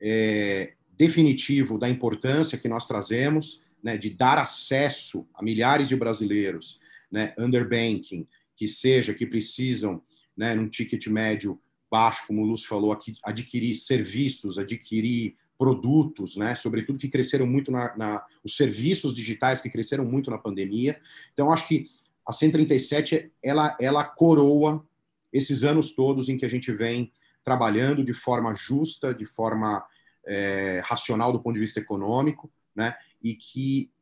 é, 0.00 0.74
definitivo 0.96 1.78
da 1.78 1.88
importância 1.88 2.58
que 2.58 2.68
nós 2.68 2.86
trazemos, 2.86 3.62
né, 3.82 3.96
de 3.96 4.10
dar 4.10 4.38
acesso 4.38 5.26
a 5.34 5.42
milhares 5.42 5.88
de 5.88 5.96
brasileiros, 5.96 6.80
né, 7.10 7.34
underbanking, 7.38 8.26
que 8.54 8.66
seja, 8.66 9.14
que 9.14 9.26
precisam, 9.26 10.02
né, 10.36 10.54
num 10.54 10.68
ticket 10.68 11.06
médio 11.06 11.60
baixo, 11.90 12.26
como 12.26 12.42
o 12.42 12.46
Lúcio 12.46 12.68
falou, 12.68 12.92
aqui, 12.92 13.14
adquirir 13.22 13.74
serviços, 13.76 14.58
adquirir 14.58 15.34
produtos, 15.58 16.36
né, 16.36 16.54
sobretudo 16.54 16.98
que 16.98 17.08
cresceram 17.08 17.46
muito 17.46 17.70
na, 17.70 17.96
na, 17.96 18.24
os 18.44 18.56
serviços 18.56 19.14
digitais 19.14 19.60
que 19.60 19.70
cresceram 19.70 20.04
muito 20.04 20.30
na 20.30 20.38
pandemia. 20.38 21.00
Então 21.32 21.52
acho 21.52 21.66
que 21.68 21.86
a 22.26 22.32
137 22.32 23.30
ela 23.42 23.76
ela 23.80 24.04
coroa 24.04 24.84
esses 25.32 25.64
anos 25.64 25.94
todos 25.94 26.28
em 26.28 26.36
que 26.36 26.44
a 26.46 26.50
gente 26.50 26.72
vem 26.72 27.12
trabalhando 27.44 28.04
de 28.04 28.12
forma 28.12 28.54
justa, 28.54 29.14
de 29.14 29.24
forma 29.24 29.86
é, 30.26 30.80
racional 30.84 31.32
do 31.32 31.40
ponto 31.40 31.54
de 31.54 31.60
vista 31.60 31.78
econômico, 31.78 32.50
né, 32.74 32.96
e 33.22 33.34
que 33.34 33.92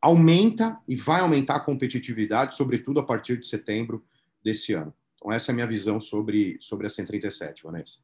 aumenta 0.00 0.78
e 0.86 0.94
vai 0.94 1.20
aumentar 1.20 1.56
a 1.56 1.60
competitividade, 1.60 2.54
sobretudo 2.54 3.00
a 3.00 3.02
partir 3.02 3.38
de 3.38 3.46
setembro 3.46 4.04
desse 4.44 4.74
ano. 4.74 4.92
Então, 5.16 5.32
essa 5.32 5.50
é 5.50 5.52
a 5.52 5.54
minha 5.54 5.66
visão 5.66 5.98
sobre, 5.98 6.58
sobre 6.60 6.86
a 6.86 6.90
137, 6.90 7.62
Vanessa. 7.62 7.98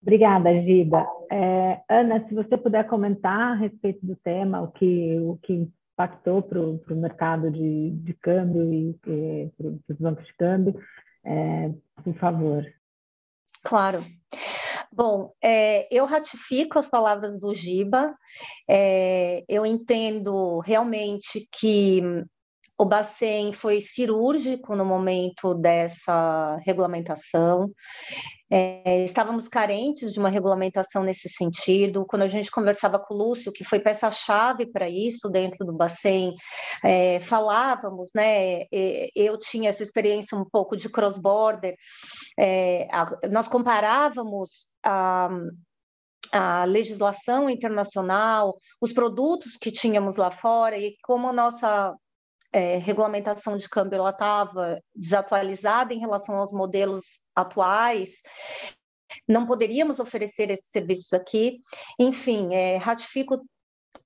Obrigada, 0.00 0.50
Gida. 0.62 1.06
É, 1.30 1.82
Ana, 1.88 2.26
se 2.26 2.34
você 2.34 2.56
puder 2.56 2.86
comentar 2.86 3.52
a 3.52 3.54
respeito 3.54 4.04
do 4.04 4.16
tema, 4.16 4.62
o 4.62 4.68
que, 4.68 5.18
o 5.20 5.38
que 5.42 5.68
impactou 5.94 6.42
para 6.42 6.60
o 6.60 6.96
mercado 6.96 7.50
de, 7.50 7.90
de 7.90 8.14
câmbio 8.14 8.72
e, 8.72 8.98
e 9.06 9.50
para 9.56 9.94
os 9.94 9.98
bancos 9.98 10.26
de 10.26 10.34
câmbio, 10.34 10.80
é, 11.24 11.70
por 12.02 12.14
favor. 12.16 12.64
Claro. 13.62 14.04
Bom, 14.92 15.32
é, 15.42 15.88
eu 15.90 16.04
ratifico 16.04 16.78
as 16.78 16.88
palavras 16.88 17.38
do 17.38 17.54
Giba. 17.54 18.14
É, 18.68 19.44
eu 19.48 19.64
entendo 19.64 20.60
realmente 20.60 21.48
que 21.50 22.02
o 22.78 22.84
Bacen 22.84 23.52
foi 23.52 23.80
cirúrgico 23.80 24.74
no 24.74 24.84
momento 24.84 25.54
dessa 25.54 26.56
regulamentação. 26.64 27.72
É, 28.56 29.02
estávamos 29.02 29.48
carentes 29.48 30.12
de 30.12 30.20
uma 30.20 30.28
regulamentação 30.28 31.02
nesse 31.02 31.28
sentido. 31.28 32.06
Quando 32.06 32.22
a 32.22 32.28
gente 32.28 32.52
conversava 32.52 33.00
com 33.00 33.12
o 33.12 33.16
Lúcio, 33.16 33.50
que 33.50 33.64
foi 33.64 33.80
peça-chave 33.80 34.64
para 34.64 34.88
isso 34.88 35.28
dentro 35.28 35.66
do 35.66 35.72
Bacen, 35.72 36.36
é, 36.84 37.18
falávamos, 37.18 38.10
né? 38.14 38.62
Eu 39.16 39.36
tinha 39.38 39.70
essa 39.70 39.82
experiência 39.82 40.38
um 40.38 40.44
pouco 40.44 40.76
de 40.76 40.88
cross-border. 40.88 41.74
É, 42.38 42.86
nós 43.28 43.48
comparávamos 43.48 44.68
a 44.84 45.28
a 46.32 46.64
legislação 46.64 47.48
internacional, 47.48 48.58
os 48.80 48.92
produtos 48.92 49.56
que 49.56 49.70
tínhamos 49.70 50.16
lá 50.16 50.32
fora 50.32 50.76
e 50.76 50.96
como 51.04 51.28
a 51.28 51.32
nossa 51.32 51.94
é, 52.54 52.78
regulamentação 52.78 53.56
de 53.56 53.68
câmbio 53.68 54.08
estava 54.08 54.80
desatualizada 54.94 55.92
em 55.92 55.98
relação 55.98 56.36
aos 56.36 56.52
modelos 56.52 57.04
atuais, 57.34 58.22
não 59.28 59.44
poderíamos 59.44 59.98
oferecer 59.98 60.50
esses 60.50 60.70
serviços 60.70 61.12
aqui. 61.12 61.58
Enfim, 61.98 62.54
é, 62.54 62.76
ratifico 62.76 63.44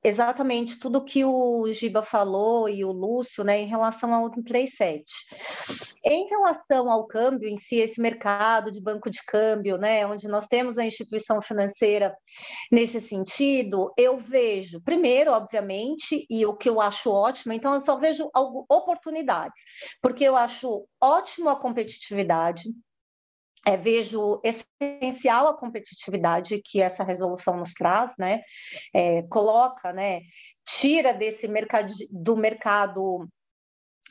exatamente 0.03 0.79
tudo 0.79 1.05
que 1.05 1.25
o 1.25 1.71
Giba 1.73 2.03
falou 2.03 2.69
e 2.69 2.85
o 2.85 2.93
Lúcio, 2.93 3.43
né, 3.45 3.61
em 3.61 3.67
relação 3.67 4.15
ao 4.15 4.33
137. 4.33 5.05
Em 6.05 6.29
relação 6.29 6.91
ao 6.91 7.07
câmbio 7.07 7.49
em 7.49 7.57
si, 7.57 7.77
esse 7.77 8.01
mercado 8.01 8.71
de 8.71 8.81
banco 8.81 9.11
de 9.11 9.19
câmbio, 9.27 9.77
né, 9.77 10.07
onde 10.07 10.29
nós 10.29 10.47
temos 10.47 10.79
a 10.79 10.85
instituição 10.85 11.43
financeira 11.43 12.15
nesse 12.71 13.01
sentido, 13.01 13.93
eu 13.97 14.19
vejo, 14.19 14.81
primeiro, 14.83 15.33
obviamente, 15.33 16.25
e 16.31 16.47
o 16.47 16.57
que 16.57 16.69
eu 16.69 16.81
acho 16.81 17.11
ótimo, 17.11 17.53
então 17.53 17.75
eu 17.75 17.81
só 17.81 17.97
vejo 17.97 18.31
oportunidades, 18.71 19.61
porque 20.01 20.25
eu 20.25 20.37
acho 20.37 20.87
ótimo 21.01 21.49
a 21.51 21.57
competitividade, 21.57 22.63
é, 23.69 23.77
vejo 23.77 24.41
essencial 24.43 25.47
a 25.47 25.55
competitividade 25.55 26.63
que 26.65 26.81
essa 26.81 27.05
resolução 27.05 27.55
nos 27.59 27.75
traz, 27.75 28.15
né? 28.19 28.41
É, 28.95 29.23
coloca, 29.25 29.93
né? 29.93 30.23
Tira 30.67 31.13
desse 31.13 31.47
mercado 31.47 31.93
do 32.11 32.35
mercado 32.35 33.29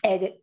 é, 0.06 0.36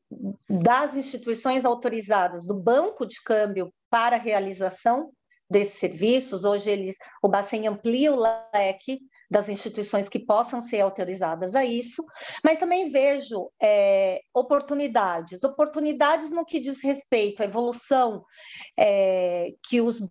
das 0.51 0.97
instituições 0.97 1.65
autorizadas 1.65 2.45
do 2.45 2.55
banco 2.55 3.07
de 3.07 3.23
câmbio 3.23 3.73
para 3.89 4.17
a 4.17 4.19
realização 4.19 5.12
desses 5.49 5.79
serviços. 5.79 6.43
Hoje 6.43 6.71
eles, 6.71 6.97
o 7.23 7.29
Bacen 7.29 7.69
amplia 7.69 8.12
o 8.12 8.19
leque 8.53 8.99
das 9.35 9.49
instituições 9.49 10.09
que 10.09 10.20
possam 10.20 10.62
ser 10.62 10.80
autorizadas 10.80 11.57
a 11.57 11.64
isso, 11.64 12.05
mas 12.45 12.61
também 12.61 12.89
vejo 12.89 13.51
é, 13.61 14.20
oportunidades, 14.32 15.43
oportunidades 15.43 16.30
no 16.30 16.45
que 16.45 16.61
diz 16.61 16.80
respeito 16.80 17.43
à 17.43 17.45
evolução 17.45 18.24
é, 18.78 19.49
que 19.68 19.80
os 19.80 20.09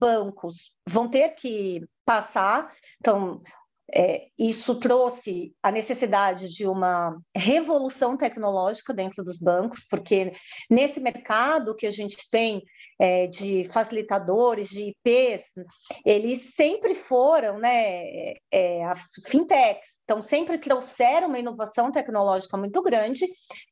bancos 0.00 0.74
vão 0.84 1.08
ter 1.08 1.36
que 1.36 1.80
passar. 2.04 2.74
Então, 2.98 3.40
é, 3.94 4.26
isso 4.38 4.74
trouxe 4.76 5.54
a 5.62 5.70
necessidade 5.70 6.48
de 6.48 6.66
uma 6.66 7.16
revolução 7.34 8.16
tecnológica 8.16 8.92
dentro 8.92 9.22
dos 9.22 9.38
bancos, 9.38 9.86
porque 9.88 10.32
nesse 10.68 10.98
mercado 11.00 11.74
que 11.74 11.86
a 11.86 11.90
gente 11.90 12.28
tem 12.30 12.62
é, 12.98 13.26
de 13.26 13.64
facilitadores, 13.70 14.68
de 14.68 14.90
IPs, 14.90 15.42
eles 16.04 16.54
sempre 16.54 16.94
foram 16.94 17.58
né, 17.58 18.34
é, 18.50 18.84
a 18.84 18.94
fintechs, 19.26 20.00
então 20.02 20.20
sempre 20.20 20.58
trouxeram 20.58 21.28
uma 21.28 21.38
inovação 21.38 21.92
tecnológica 21.92 22.56
muito 22.56 22.82
grande 22.82 23.26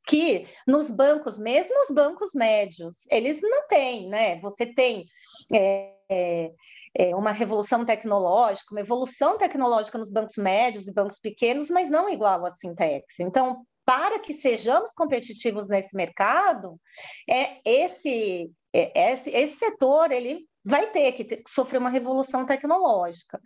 que 0.06 0.46
nos 0.66 0.90
bancos, 0.90 1.38
mesmo 1.38 1.74
os 1.82 1.94
bancos 1.94 2.30
médios, 2.34 3.06
eles 3.10 3.40
não 3.42 3.66
têm, 3.66 4.08
né? 4.08 4.38
Você 4.40 4.66
tem 4.66 5.06
é, 5.52 6.50
é 6.96 7.14
uma 7.14 7.32
revolução 7.32 7.84
tecnológica, 7.84 8.72
uma 8.72 8.80
evolução 8.80 9.36
tecnológica 9.36 9.98
nos 9.98 10.10
bancos 10.10 10.36
médios 10.36 10.86
e 10.86 10.92
bancos 10.92 11.18
pequenos, 11.18 11.68
mas 11.68 11.90
não 11.90 12.08
igual 12.08 12.46
às 12.46 12.58
fintechs. 12.58 13.18
Então, 13.18 13.66
para 13.84 14.18
que 14.18 14.32
sejamos 14.32 14.92
competitivos 14.94 15.68
nesse 15.68 15.94
mercado, 15.96 16.80
é 17.28 17.60
esse, 17.64 18.50
é, 18.72 19.12
esse, 19.12 19.30
esse 19.30 19.56
setor 19.56 20.12
ele 20.12 20.46
vai 20.64 20.90
ter 20.90 21.12
que 21.12 21.24
ter, 21.24 21.42
sofrer 21.46 21.78
uma 21.78 21.90
revolução 21.90 22.46
tecnológica. 22.46 23.40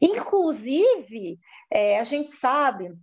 Inclusive, 0.00 1.38
é, 1.70 1.98
a 1.98 2.04
gente 2.04 2.30
sabe 2.30 2.94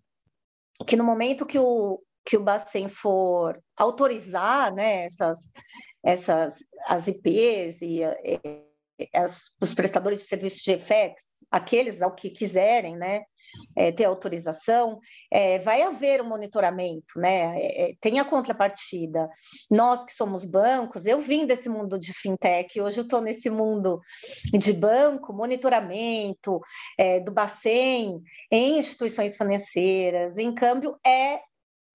que 0.88 0.96
no 0.96 1.04
momento 1.04 1.46
que 1.46 1.60
o, 1.60 2.02
que 2.26 2.38
o 2.38 2.44
Bacen 2.44 2.88
for 2.88 3.62
autorizar 3.78 4.74
né, 4.74 5.06
essas, 5.06 5.52
essas 6.04 6.58
as 6.88 7.08
IPs 7.08 7.82
e, 7.82 8.00
as, 9.14 9.52
os 9.62 9.74
prestadores 9.74 10.22
de 10.22 10.28
serviços 10.28 10.62
de 10.62 10.78
FX, 10.78 11.40
aqueles 11.52 12.02
ao 12.02 12.14
que 12.14 12.30
quiserem, 12.30 12.96
né, 12.96 13.24
é, 13.76 13.92
ter 13.92 14.06
autorização, 14.06 15.00
é, 15.32 15.58
vai 15.60 15.82
haver 15.82 16.22
um 16.22 16.28
monitoramento, 16.28 17.18
né, 17.20 17.60
é, 17.60 17.90
é, 17.90 17.94
tem 18.00 18.20
a 18.20 18.26
contrapartida. 18.26 19.28
Nós 19.70 20.04
que 20.04 20.14
somos 20.14 20.46
bancos, 20.46 21.06
eu 21.06 21.20
vim 21.22 21.46
desse 21.46 21.70
mundo 21.70 22.00
de 22.00 22.14
fintech, 22.14 22.80
hoje 22.80 23.00
eu 23.00 23.04
estou 23.04 23.22
nesse 23.22 23.50
mundo 23.50 24.00
de 24.58 24.74
banco, 24.74 25.34
monitoramento 25.34 26.60
é, 26.98 27.20
do 27.20 27.32
Bacen 27.32 28.22
em 28.52 28.80
instituições 28.80 29.38
financeiras, 29.38 30.38
em 30.38 30.54
câmbio, 30.54 30.98
é 31.06 31.40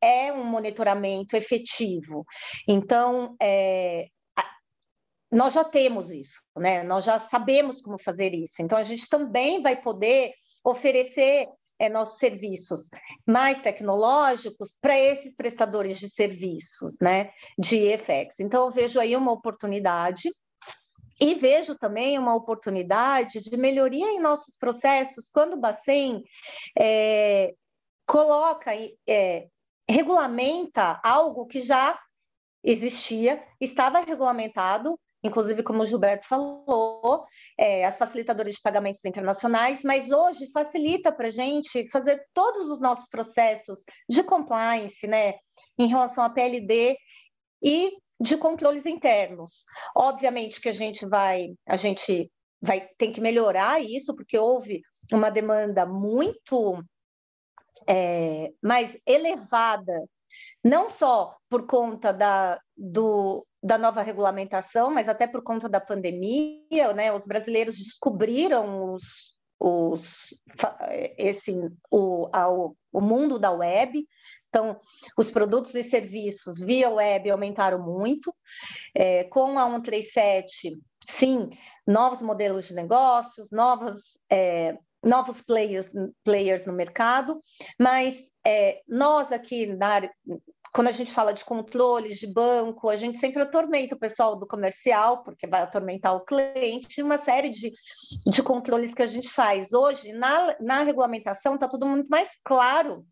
é 0.05 0.31
um 0.31 0.45
monitoramento 0.45 1.35
efetivo. 1.35 2.27
Então, 2.69 3.35
é, 3.41 4.09
nós 5.35 5.53
já 5.53 5.65
temos 5.65 6.13
isso, 6.13 6.41
né? 6.57 6.85
Nós 6.85 7.05
já 7.05 7.19
sabemos 7.19 7.83
como 7.83 7.99
fazer 7.99 8.33
isso. 8.33 8.63
Então, 8.63 8.79
a 8.79 8.85
gente 8.85 9.09
também 9.09 9.61
vai 9.61 9.75
poder 9.75 10.33
oferecer 10.63 11.49
é, 11.77 11.89
nossos 11.89 12.19
serviços 12.19 12.89
mais 13.27 13.61
tecnológicos 13.61 14.79
para 14.81 14.97
esses 14.97 15.35
prestadores 15.35 15.99
de 15.99 16.09
serviços, 16.09 16.99
né? 17.01 17.33
De 17.59 17.77
EFX. 17.79 18.39
Então, 18.39 18.65
eu 18.67 18.71
vejo 18.71 19.01
aí 19.01 19.17
uma 19.17 19.33
oportunidade. 19.33 20.31
E 21.21 21.35
vejo 21.35 21.77
também 21.77 22.19
uma 22.19 22.35
oportunidade 22.35 23.41
de 23.41 23.57
melhoria 23.57 24.13
em 24.13 24.21
nossos 24.21 24.57
processos 24.57 25.29
quando 25.33 25.55
o 25.55 25.61
Bacen 25.61 26.23
é, 26.79 27.55
coloca, 28.07 28.73
é, 29.09 29.47
regulamenta 29.89 31.01
algo 31.05 31.47
que 31.47 31.61
já 31.61 31.99
existia, 32.65 33.45
estava 33.61 34.01
regulamentado 34.01 34.99
inclusive 35.25 35.63
como 35.63 35.83
o 35.83 35.87
Gilberto 35.87 36.29
falou, 36.29 37.25
é, 37.59 37.87
as 37.87 37.97
facilitadoras 37.97 38.53
de 38.53 38.61
pagamentos 38.61 39.03
internacionais, 39.05 39.81
mas 39.83 40.11
hoje 40.11 40.51
facilita 40.53 41.11
para 41.11 41.29
a 41.29 41.33
gente 41.33 41.89
fazer 41.91 42.23
todos 42.35 42.69
os 42.69 42.79
nossos 42.79 43.09
processos 43.09 43.81
de 44.09 44.23
compliance, 44.23 45.07
né, 45.07 45.35
em 45.79 45.87
relação 45.87 46.23
à 46.23 46.31
PLD 46.31 46.97
e 47.63 47.93
de 48.21 48.37
controles 48.37 48.85
internos. 48.85 49.65
Obviamente 49.97 50.61
que 50.61 50.69
a 50.69 50.73
gente 50.73 51.07
vai, 51.07 51.55
a 51.67 51.77
gente 51.77 52.31
vai 52.61 52.87
ter 52.99 53.11
que 53.11 53.21
melhorar 53.21 53.83
isso, 53.83 54.15
porque 54.15 54.39
houve 54.39 54.83
uma 55.11 55.31
demanda 55.31 55.87
muito 55.87 56.85
é, 57.87 58.53
mais 58.63 58.97
elevada, 59.07 59.93
não 60.63 60.89
só 60.89 61.35
por 61.49 61.67
conta 61.67 62.13
da, 62.13 62.61
do, 62.77 63.47
da 63.65 63.79
nova 63.79 64.03
regulamentação, 64.03 64.91
mas 64.91 65.09
até 65.09 65.27
por 65.27 65.43
conta 65.43 65.71
da 65.71 65.81
pandemia, 65.81 66.93
né, 66.95 67.11
os 67.11 67.25
brasileiros 67.25 67.79
descobriram 67.79 68.93
os, 68.93 69.33
os, 69.59 70.35
esse, 71.17 71.59
o, 71.91 72.29
o 72.93 73.01
mundo 73.01 73.39
da 73.39 73.51
web. 73.51 74.07
Então, 74.51 74.79
os 75.17 75.31
produtos 75.31 75.75
e 75.75 75.83
serviços 75.83 76.61
via 76.61 76.91
web 76.91 77.31
aumentaram 77.31 77.83
muito. 77.83 78.35
É, 78.95 79.25
com 79.25 79.59
a 79.59 79.65
137, 79.65 80.79
sim, 81.03 81.49
novos 81.87 82.21
modelos 82.21 82.67
de 82.67 82.75
negócios, 82.75 83.49
novos, 83.51 84.21
é, 84.31 84.77
novos 85.03 85.41
players, 85.41 85.91
players 86.23 86.67
no 86.67 86.73
mercado, 86.75 87.43
mas 87.81 88.31
é, 88.47 88.83
nós 88.87 89.33
aqui 89.33 89.65
na 89.67 90.03
quando 90.75 90.89
a 90.89 90.93
gente 90.93 91.13
fala 91.13 91.33
de 91.33 91.45
controles 91.45 92.19
de 92.19 92.27
banco, 92.27 92.91
a 92.91 92.97
gente 92.97 93.17
sempre 93.17 93.41
atormenta 93.41 93.95
o 93.95 93.99
pessoal 93.99 94.35
do 94.35 94.45
comercial, 94.45 95.23
porque 95.23 95.47
vai 95.47 95.63
atormentar 95.63 96.17
o 96.17 96.25
cliente, 96.25 97.01
uma 97.01 97.17
série 97.17 97.49
de, 97.49 97.73
de 98.27 98.43
controles 98.43 98.93
que 98.93 99.03
a 99.03 99.07
gente 99.07 99.31
faz. 99.31 99.73
Hoje, 99.73 100.13
na, 100.13 100.57
na 100.61 100.83
regulamentação, 100.83 101.55
está 101.55 101.69
tudo 101.69 101.87
muito 101.87 102.09
mais 102.09 102.31
claro 102.45 103.07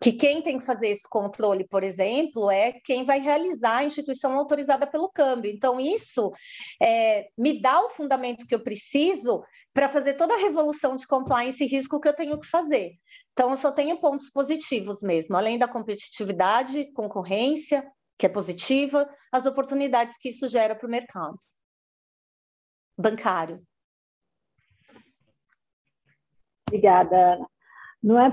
que 0.00 0.12
quem 0.12 0.42
tem 0.42 0.58
que 0.58 0.64
fazer 0.64 0.88
esse 0.88 1.08
controle, 1.08 1.66
por 1.66 1.82
exemplo, 1.82 2.50
é 2.50 2.72
quem 2.84 3.04
vai 3.04 3.20
realizar 3.20 3.78
a 3.78 3.84
instituição 3.84 4.32
autorizada 4.34 4.86
pelo 4.86 5.10
câmbio. 5.10 5.50
Então, 5.50 5.80
isso 5.80 6.32
é, 6.80 7.28
me 7.36 7.60
dá 7.60 7.80
o 7.80 7.90
fundamento 7.90 8.46
que 8.46 8.54
eu 8.54 8.62
preciso 8.62 9.42
para 9.72 9.88
fazer 9.88 10.14
toda 10.14 10.34
a 10.34 10.38
revolução 10.38 10.96
de 10.96 11.06
compliance 11.06 11.62
e 11.62 11.66
risco 11.66 12.00
que 12.00 12.08
eu 12.08 12.14
tenho 12.14 12.38
que 12.38 12.46
fazer. 12.46 12.92
Então, 13.32 13.50
eu 13.50 13.56
só 13.56 13.72
tenho 13.72 13.98
pontos 13.98 14.30
positivos 14.30 15.02
mesmo, 15.02 15.36
além 15.36 15.58
da 15.58 15.68
competitividade, 15.68 16.92
concorrência, 16.92 17.84
que 18.18 18.26
é 18.26 18.28
positiva, 18.28 19.08
as 19.32 19.46
oportunidades 19.46 20.16
que 20.18 20.28
isso 20.28 20.48
gera 20.48 20.74
para 20.74 20.86
o 20.86 20.90
mercado 20.90 21.38
bancário. 22.96 23.62
Obrigada. 26.68 27.38
Não 28.02 28.18
é 28.18 28.30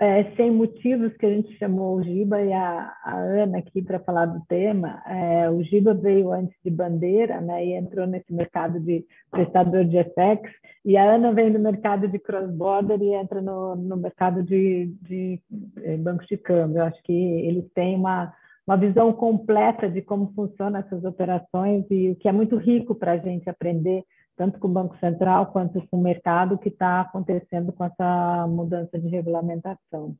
é, 0.00 0.24
sem 0.36 0.50
motivos 0.50 1.16
que 1.16 1.26
a 1.26 1.30
gente 1.30 1.58
chamou 1.58 1.96
o 1.96 2.02
Giba 2.02 2.40
e 2.40 2.52
a, 2.52 2.94
a 3.04 3.16
Ana 3.16 3.58
aqui 3.58 3.82
para 3.82 3.98
falar 3.98 4.26
do 4.26 4.40
tema. 4.46 5.02
É, 5.06 5.50
o 5.50 5.62
Giba 5.62 5.92
veio 5.92 6.32
antes 6.32 6.56
de 6.64 6.70
Bandeira 6.70 7.40
né, 7.40 7.66
e 7.66 7.72
entrou 7.72 8.06
nesse 8.06 8.32
mercado 8.32 8.78
de 8.78 9.04
prestador 9.30 9.84
de 9.84 9.98
FX, 10.04 10.50
e 10.84 10.96
a 10.96 11.14
Ana 11.14 11.32
vem 11.32 11.52
do 11.52 11.58
mercado 11.58 12.06
de 12.06 12.18
cross-border 12.18 13.02
e 13.02 13.14
entra 13.14 13.42
no, 13.42 13.74
no 13.74 13.96
mercado 13.96 14.42
de, 14.42 14.86
de, 15.02 15.40
de 15.50 15.82
eh, 15.82 15.96
bancos 15.96 16.26
de 16.28 16.36
câmbio. 16.36 16.78
Eu 16.78 16.84
acho 16.84 17.02
que 17.02 17.12
eles 17.12 17.68
têm 17.74 17.96
uma, 17.96 18.32
uma 18.66 18.76
visão 18.76 19.12
completa 19.12 19.90
de 19.90 20.00
como 20.00 20.32
funcionam 20.34 20.78
essas 20.80 21.04
operações 21.04 21.84
e 21.90 22.10
o 22.10 22.16
que 22.16 22.28
é 22.28 22.32
muito 22.32 22.56
rico 22.56 22.94
para 22.94 23.12
a 23.12 23.18
gente 23.18 23.50
aprender 23.50 24.04
tanto 24.38 24.58
com 24.60 24.68
o 24.68 24.72
Banco 24.72 24.96
Central 24.98 25.46
quanto 25.46 25.84
com 25.88 25.98
o 25.98 26.02
mercado 26.02 26.56
que 26.56 26.68
está 26.68 27.00
acontecendo 27.00 27.72
com 27.72 27.84
essa 27.84 28.46
mudança 28.48 28.98
de 28.98 29.08
regulamentação. 29.08 30.14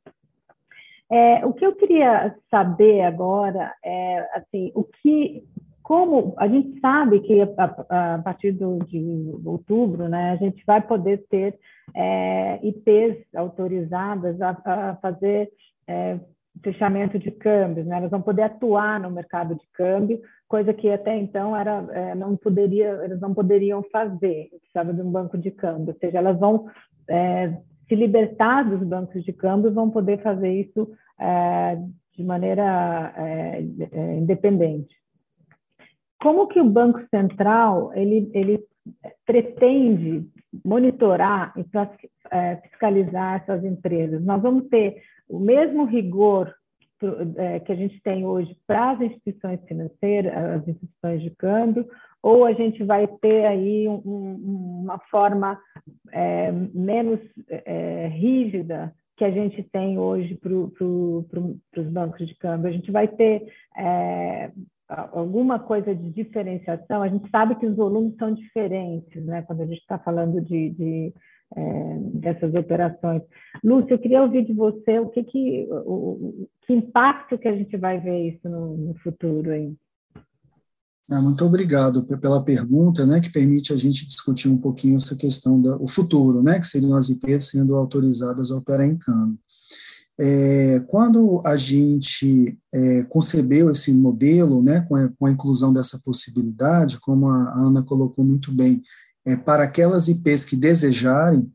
É, 1.09 1.43
o 1.45 1.53
que 1.53 1.65
eu 1.65 1.73
queria 1.73 2.35
saber 2.51 3.01
agora 3.01 3.73
é 3.83 4.19
assim, 4.37 4.71
o 4.75 4.83
que, 4.83 5.43
como 5.81 6.35
a 6.37 6.47
gente 6.47 6.79
sabe 6.81 7.21
que 7.21 7.41
a, 7.41 8.15
a 8.15 8.19
partir 8.19 8.51
do, 8.51 8.77
de 8.79 9.31
outubro, 9.43 10.07
né, 10.07 10.31
a 10.31 10.35
gente 10.35 10.63
vai 10.67 10.81
poder 10.81 11.25
ter 11.29 11.57
é, 11.95 12.59
IPs 12.61 13.25
autorizadas 13.35 14.39
a, 14.41 14.49
a 14.65 14.95
fazer 14.97 15.49
é, 15.87 16.19
fechamento 16.63 17.17
de 17.17 17.31
câmbios, 17.31 17.85
né? 17.85 17.97
elas 17.97 18.11
vão 18.11 18.21
poder 18.21 18.43
atuar 18.43 18.99
no 18.99 19.11
mercado 19.11 19.55
de 19.55 19.65
câmbio, 19.73 20.19
coisa 20.47 20.73
que 20.73 20.89
até 20.89 21.17
então 21.17 21.55
era, 21.55 21.85
é, 21.91 22.15
não 22.15 22.35
poderia, 22.35 22.87
elas 22.87 23.19
não 23.19 23.33
poderiam 23.33 23.83
fazer, 23.91 24.49
precisava 24.59 24.93
de 24.93 25.01
um 25.01 25.11
banco 25.11 25.37
de 25.37 25.51
câmbio, 25.51 25.93
ou 25.93 25.99
seja, 25.99 26.17
elas 26.17 26.39
vão 26.39 26.67
é, 27.07 27.57
se 27.87 27.95
libertar 27.95 28.63
dos 28.63 28.87
bancos 28.87 29.23
de 29.23 29.33
câmbio, 29.33 29.73
vão 29.73 29.89
poder 29.89 30.21
fazer 30.21 30.51
isso 30.51 30.91
é, 31.19 31.77
de 32.15 32.23
maneira 32.23 33.13
é, 33.15 33.63
é, 33.91 34.17
independente. 34.17 34.95
Como 36.21 36.47
que 36.47 36.59
o 36.59 36.69
Banco 36.69 37.01
Central 37.09 37.91
ele, 37.93 38.29
ele 38.33 38.59
pretende 39.25 40.27
monitorar 40.65 41.53
e 41.55 41.65
é, 42.31 42.57
fiscalizar 42.57 43.41
essas 43.41 43.63
empresas? 43.63 44.23
Nós 44.23 44.41
vamos 44.41 44.67
ter 44.67 45.01
o 45.29 45.39
mesmo 45.39 45.85
rigor 45.85 46.53
é, 47.37 47.59
que 47.61 47.71
a 47.71 47.75
gente 47.75 48.01
tem 48.01 48.25
hoje 48.25 48.57
para 48.67 48.91
as 48.91 49.01
instituições 49.01 49.63
financeiras, 49.65 50.35
as 50.35 50.67
instituições 50.67 51.21
de 51.21 51.29
câmbio, 51.31 51.87
ou 52.21 52.43
a 52.43 52.51
gente 52.51 52.83
vai 52.83 53.07
ter 53.07 53.45
aí 53.45 53.87
um, 53.87 54.81
uma 54.83 54.99
forma 55.09 55.57
é, 56.11 56.51
menos 56.51 57.19
é, 57.47 58.07
rígida 58.07 58.93
que 59.15 59.23
a 59.23 59.31
gente 59.31 59.63
tem 59.63 59.97
hoje 59.97 60.35
para 60.35 60.49
pro, 60.49 61.25
pro, 61.29 61.57
os 61.77 61.87
bancos 61.87 62.27
de 62.27 62.35
câmbio. 62.35 62.69
A 62.69 62.73
gente 62.73 62.91
vai 62.91 63.07
ter 63.07 63.47
é, 63.77 64.51
alguma 64.87 65.59
coisa 65.59 65.93
de 65.93 66.09
diferenciação. 66.09 67.01
A 67.01 67.07
gente 67.07 67.29
sabe 67.29 67.55
que 67.55 67.65
os 67.65 67.75
volumes 67.75 68.15
são 68.17 68.33
diferentes, 68.33 69.23
né? 69.25 69.41
Quando 69.43 69.61
a 69.61 69.65
gente 69.65 69.81
está 69.81 69.99
falando 69.99 70.41
de, 70.41 70.69
de 70.71 71.13
é, 71.55 71.97
dessas 72.13 72.53
operações. 72.53 73.21
Lúcia, 73.63 73.93
eu 73.93 73.99
queria 73.99 74.21
ouvir 74.21 74.45
de 74.45 74.53
você 74.53 74.99
o 74.99 75.09
que, 75.09 75.23
que, 75.23 75.67
o, 75.71 76.47
que 76.65 76.73
impacto 76.73 77.37
que 77.37 77.47
a 77.47 77.55
gente 77.55 77.75
vai 77.77 77.99
ver 77.99 78.29
isso 78.29 78.47
no, 78.47 78.77
no 78.77 78.93
futuro 78.99 79.51
aí. 79.51 79.73
Ah, 81.11 81.21
muito 81.21 81.43
obrigado 81.43 82.03
pela 82.03 82.43
pergunta, 82.43 83.03
né, 83.03 83.19
que 83.19 83.31
permite 83.31 83.73
a 83.73 83.75
gente 83.75 84.05
discutir 84.05 84.47
um 84.47 84.57
pouquinho 84.57 84.95
essa 84.95 85.15
questão 85.15 85.59
do 85.59 85.87
futuro, 85.87 86.43
né, 86.43 86.59
que 86.59 86.67
seriam 86.67 86.95
as 86.95 87.09
IPs 87.09 87.49
sendo 87.49 87.75
autorizadas 87.75 88.51
a 88.51 88.57
operar 88.57 88.85
em 88.85 88.95
câmbio. 88.95 89.39
É, 90.21 90.81
quando 90.81 91.41
a 91.45 91.55
gente 91.55 92.59
é, 92.73 93.03
concebeu 93.03 93.71
esse 93.71 93.91
modelo, 93.93 94.61
né, 94.61 94.81
com 94.81 94.95
a, 94.95 95.09
com 95.17 95.25
a, 95.25 95.31
inclusão 95.31 95.73
dessa 95.73 95.99
possibilidade, 96.03 96.99
como 96.99 97.27
a 97.27 97.53
Ana 97.57 97.81
colocou 97.81 98.23
muito 98.23 98.51
bem, 98.51 98.81
é, 99.29 99.35
para 99.35 99.63
aquelas 99.63 100.07
IPs 100.07 100.45
que 100.45 100.55
desejarem, 100.55 101.47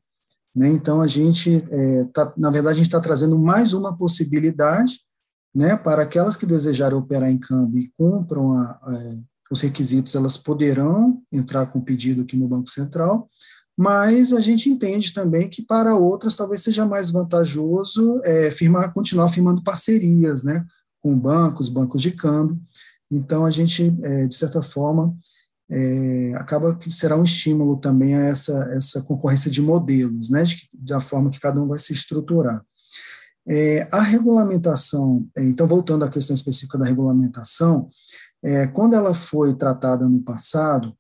né, 0.55 0.69
então 0.69 1.01
a 1.01 1.07
gente, 1.07 1.65
é, 1.71 2.05
tá, 2.13 2.33
na 2.37 2.51
verdade, 2.51 2.75
a 2.75 2.77
gente 2.77 2.87
está 2.87 3.01
trazendo 3.01 3.37
mais 3.37 3.73
uma 3.73 3.97
possibilidade 3.97 5.01
né, 5.53 5.77
para 5.77 6.03
aquelas 6.03 6.37
que 6.37 6.47
desejarem 6.47 6.97
operar 6.97 7.31
em 7.31 7.39
câmbio 7.39 7.81
e 7.81 7.93
cumpram 7.99 8.53
a, 8.53 8.63
a, 8.63 9.15
os 9.51 9.61
requisitos, 9.61 10.15
elas 10.15 10.37
poderão 10.37 11.21
entrar 11.33 11.67
com 11.67 11.81
pedido 11.81 12.23
aqui 12.23 12.37
no 12.37 12.49
Banco 12.49 12.69
Central, 12.69 13.27
mas 13.77 14.33
a 14.33 14.41
gente 14.41 14.71
entende 14.71 15.13
também 15.13 15.49
que 15.49 15.63
para 15.63 15.97
outras 15.97 16.37
talvez 16.37 16.63
seja 16.63 16.87
mais 16.87 17.11
vantajoso 17.11 18.21
é, 18.23 18.51
firmar, 18.53 18.93
continuar 18.93 19.29
firmando 19.29 19.65
parcerias, 19.65 20.45
né, 20.45 20.65
com 21.03 21.19
bancos, 21.19 21.69
bancos 21.69 22.01
de 22.01 22.13
câmbio. 22.13 22.61
Então 23.11 23.45
a 23.45 23.51
gente, 23.51 23.93
é, 24.03 24.27
de 24.29 24.35
certa 24.35 24.63
forma, 24.63 25.15
é, 25.71 26.33
acaba 26.37 26.75
que 26.75 26.91
será 26.91 27.17
um 27.17 27.25
estímulo 27.25 27.77
também 27.77 28.15
a 28.15 28.21
essa, 28.27 28.53
essa 28.73 29.03
concorrência 29.03 29.51
de 29.51 29.63
modelos, 29.63 30.31
né, 30.31 30.43
de, 30.43 30.69
da 30.75 31.01
forma 31.01 31.31
que 31.31 31.41
cada 31.41 31.61
um 31.61 31.67
vai 31.67 31.79
se 31.79 31.93
estruturar. 31.93 32.63
É, 33.47 33.87
a 33.93 34.01
regulamentação, 34.01 35.27
é, 35.37 35.43
então 35.43 35.67
voltando 35.67 36.05
à 36.05 36.09
questão 36.09 36.35
específica 36.35 36.79
da 36.79 36.87
regulamentação, 36.87 37.89
é, 38.43 38.67
quando 38.67 38.95
ela 38.95 39.13
foi 39.13 39.55
tratada 39.55 40.09
no 40.09 40.21
passado, 40.21 40.95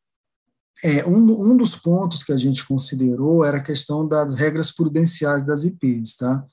é, 0.82 1.06
um, 1.06 1.52
um, 1.52 1.56
dos 1.56 1.76
pontos 1.76 2.22
que 2.22 2.32
a 2.32 2.36
gente 2.36 2.66
considerou 2.66 3.44
era 3.44 3.58
a 3.58 3.62
questão 3.62 4.06
das 4.06 4.34
regras 4.34 4.70
prudenciais 4.70 5.44
das 5.44 5.64
IPs, 5.64 6.16
tá? 6.16 6.44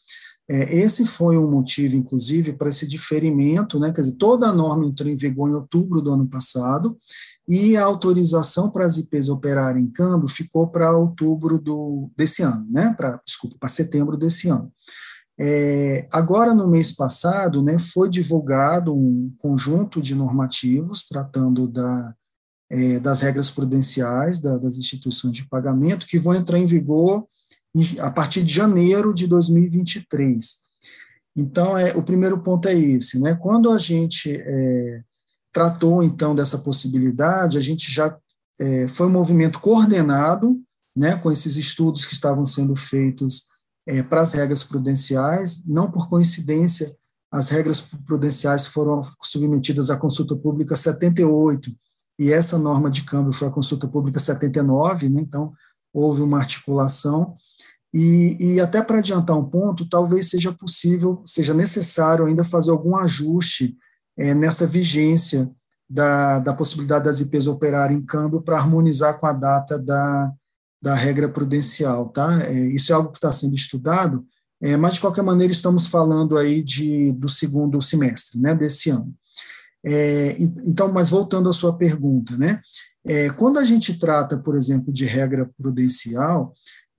É, 0.49 0.75
esse 0.75 1.05
foi 1.05 1.37
um 1.37 1.49
motivo, 1.49 1.95
inclusive, 1.95 2.53
para 2.53 2.69
esse 2.69 2.87
diferimento, 2.87 3.79
né? 3.79 3.91
Quer 3.91 4.01
dizer, 4.01 4.15
toda 4.17 4.47
a 4.47 4.53
norma 4.53 4.85
entrou 4.85 5.09
em 5.09 5.15
vigor 5.15 5.49
em 5.49 5.53
outubro 5.53 6.01
do 6.01 6.11
ano 6.11 6.27
passado 6.27 6.97
e 7.51 7.75
a 7.75 7.83
autorização 7.83 8.71
para 8.71 8.85
as 8.85 8.95
IPs 8.95 9.27
operarem 9.27 9.83
em 9.83 9.91
câmbio 9.91 10.29
ficou 10.29 10.67
para 10.67 10.95
outubro 10.95 11.59
do, 11.59 12.09
desse 12.15 12.41
ano, 12.41 12.65
né? 12.71 12.93
Para, 12.95 13.19
desculpa, 13.25 13.57
para 13.59 13.67
setembro 13.67 14.15
desse 14.15 14.47
ano. 14.47 14.71
É, 15.37 16.07
agora, 16.13 16.53
no 16.53 16.65
mês 16.65 16.93
passado, 16.93 17.61
né, 17.61 17.77
foi 17.77 18.09
divulgado 18.09 18.95
um 18.95 19.35
conjunto 19.37 20.01
de 20.01 20.15
normativos 20.15 21.05
tratando 21.09 21.67
da, 21.67 22.15
é, 22.69 22.99
das 22.99 23.19
regras 23.19 23.51
prudenciais 23.51 24.39
da, 24.39 24.57
das 24.57 24.77
instituições 24.77 25.35
de 25.35 25.45
pagamento, 25.49 26.07
que 26.07 26.17
vão 26.17 26.33
entrar 26.33 26.57
em 26.57 26.65
vigor 26.65 27.25
a 27.99 28.09
partir 28.09 28.43
de 28.43 28.53
janeiro 28.53 29.13
de 29.13 29.27
2023. 29.27 30.55
Então, 31.35 31.77
é, 31.77 31.97
o 31.97 32.03
primeiro 32.03 32.41
ponto 32.41 32.69
é 32.69 32.73
esse, 32.73 33.19
né? 33.19 33.35
Quando 33.35 33.71
a 33.71 33.77
gente 33.77 34.37
é, 34.39 35.01
tratou, 35.51 36.03
então, 36.03 36.33
dessa 36.33 36.57
possibilidade, 36.59 37.57
a 37.57 37.61
gente 37.61 37.91
já 37.91 38.17
é, 38.59 38.87
foi 38.87 39.07
um 39.07 39.11
movimento 39.11 39.59
coordenado, 39.59 40.59
né, 40.95 41.15
com 41.15 41.31
esses 41.31 41.55
estudos 41.57 42.05
que 42.05 42.13
estavam 42.13 42.45
sendo 42.45 42.75
feitos 42.75 43.47
é, 43.87 44.03
para 44.03 44.21
as 44.21 44.33
regras 44.33 44.63
prudenciais, 44.63 45.65
não 45.65 45.89
por 45.89 46.09
coincidência, 46.09 46.95
as 47.31 47.49
regras 47.49 47.81
prudenciais 48.05 48.67
foram 48.67 49.01
submetidas 49.21 49.89
à 49.89 49.97
consulta 49.97 50.35
pública 50.35 50.75
78, 50.75 51.71
e 52.19 52.31
essa 52.31 52.57
norma 52.57 52.91
de 52.91 53.03
câmbio 53.03 53.31
foi 53.31 53.47
a 53.47 53.51
consulta 53.51 53.87
pública 53.87 54.19
79, 54.19 55.09
né, 55.09 55.21
então 55.21 55.53
houve 55.93 56.21
uma 56.21 56.37
articulação, 56.37 57.35
e, 57.93 58.37
e 58.39 58.61
até 58.61 58.81
para 58.81 58.99
adiantar 58.99 59.37
um 59.37 59.49
ponto, 59.49 59.87
talvez 59.89 60.29
seja 60.29 60.53
possível, 60.53 61.21
seja 61.25 61.53
necessário 61.53 62.25
ainda 62.25 62.43
fazer 62.43 62.71
algum 62.71 62.95
ajuste 62.95 63.75
é, 64.21 64.33
nessa 64.35 64.67
vigência 64.67 65.49
da, 65.89 66.39
da 66.39 66.53
possibilidade 66.53 67.05
das 67.05 67.19
IPs 67.19 67.47
operarem 67.47 67.97
em 67.97 68.05
câmbio 68.05 68.41
para 68.41 68.57
harmonizar 68.57 69.19
com 69.19 69.25
a 69.25 69.33
data 69.33 69.79
da, 69.79 70.31
da 70.81 70.93
regra 70.93 71.27
prudencial, 71.27 72.09
tá? 72.09 72.43
É, 72.43 72.53
isso 72.53 72.91
é 72.91 72.95
algo 72.95 73.09
que 73.09 73.17
está 73.17 73.31
sendo 73.31 73.55
estudado, 73.55 74.23
é, 74.61 74.77
mas 74.77 74.93
de 74.93 75.01
qualquer 75.01 75.23
maneira 75.23 75.51
estamos 75.51 75.87
falando 75.87 76.37
aí 76.37 76.63
de, 76.63 77.11
do 77.13 77.27
segundo 77.27 77.81
semestre, 77.81 78.39
né, 78.39 78.53
desse 78.53 78.91
ano. 78.91 79.11
É, 79.83 80.37
então, 80.63 80.91
mas 80.91 81.09
voltando 81.09 81.49
à 81.49 81.51
sua 81.51 81.75
pergunta, 81.75 82.37
né, 82.37 82.61
é, 83.03 83.31
quando 83.31 83.57
a 83.57 83.65
gente 83.65 83.97
trata, 83.97 84.37
por 84.37 84.55
exemplo, 84.55 84.93
de 84.93 85.05
regra 85.05 85.49
prudencial, 85.57 86.53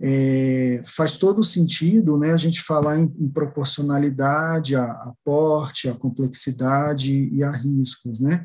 é, 0.05 0.81
faz 0.85 1.17
todo 1.17 1.45
sentido 1.45 2.19
né, 2.19 2.33
a 2.33 2.37
gente 2.37 2.61
falar 2.61 2.99
em, 2.99 3.05
em 3.21 3.29
proporcionalidade 3.29 4.75
a, 4.75 4.83
a, 4.83 5.15
porte, 5.25 5.89
a 5.89 5.95
complexidade 5.95 7.29
e 7.33 7.45
a 7.45 7.53
riscos. 7.53 8.19
Né? 8.21 8.45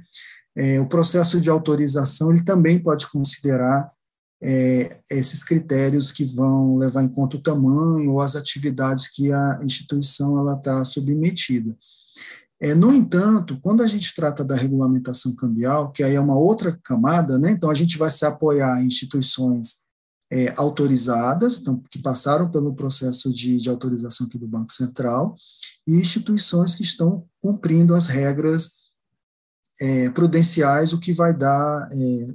É, 0.55 0.79
o 0.79 0.87
processo 0.87 1.41
de 1.41 1.49
autorização 1.49 2.31
ele 2.31 2.43
também 2.43 2.77
pode 2.77 3.09
considerar 3.09 3.87
é, 4.39 5.01
esses 5.09 5.43
critérios 5.43 6.11
que 6.11 6.23
vão 6.23 6.77
levar 6.77 7.01
em 7.01 7.09
conta 7.09 7.37
o 7.37 7.41
tamanho 7.41 8.11
ou 8.11 8.21
as 8.21 8.35
atividades 8.35 9.07
que 9.07 9.31
a 9.31 9.59
instituição 9.63 10.53
está 10.53 10.83
submetida. 10.83 11.75
É, 12.61 12.75
no 12.75 12.93
entanto, 12.93 13.59
quando 13.61 13.81
a 13.81 13.87
gente 13.87 14.13
trata 14.13 14.43
da 14.43 14.55
regulamentação 14.55 15.35
cambial, 15.35 15.91
que 15.91 16.03
aí 16.03 16.13
é 16.13 16.19
uma 16.19 16.37
outra 16.37 16.77
camada, 16.83 17.39
né, 17.39 17.49
então 17.49 17.69
a 17.69 17.73
gente 17.73 17.97
vai 17.97 18.11
se 18.11 18.25
apoiar 18.25 18.79
em 18.79 18.87
instituições 18.87 19.86
é, 20.31 20.53
autorizadas, 20.57 21.59
então, 21.59 21.81
que 21.89 21.99
passaram 21.99 22.49
pelo 22.49 22.75
processo 22.75 23.33
de, 23.33 23.57
de 23.57 23.69
autorização 23.69 24.27
aqui 24.27 24.37
do 24.37 24.47
Banco 24.47 24.71
Central, 24.71 25.35
e 25.87 25.95
instituições 25.95 26.75
que 26.75 26.83
estão 26.83 27.25
cumprindo 27.41 27.95
as 27.95 28.07
regras 28.07 28.71
é, 29.79 30.09
prudenciais, 30.09 30.91
o 30.91 30.99
que 30.99 31.13
vai 31.13 31.33
dar 31.33 31.89
é, 31.91 32.27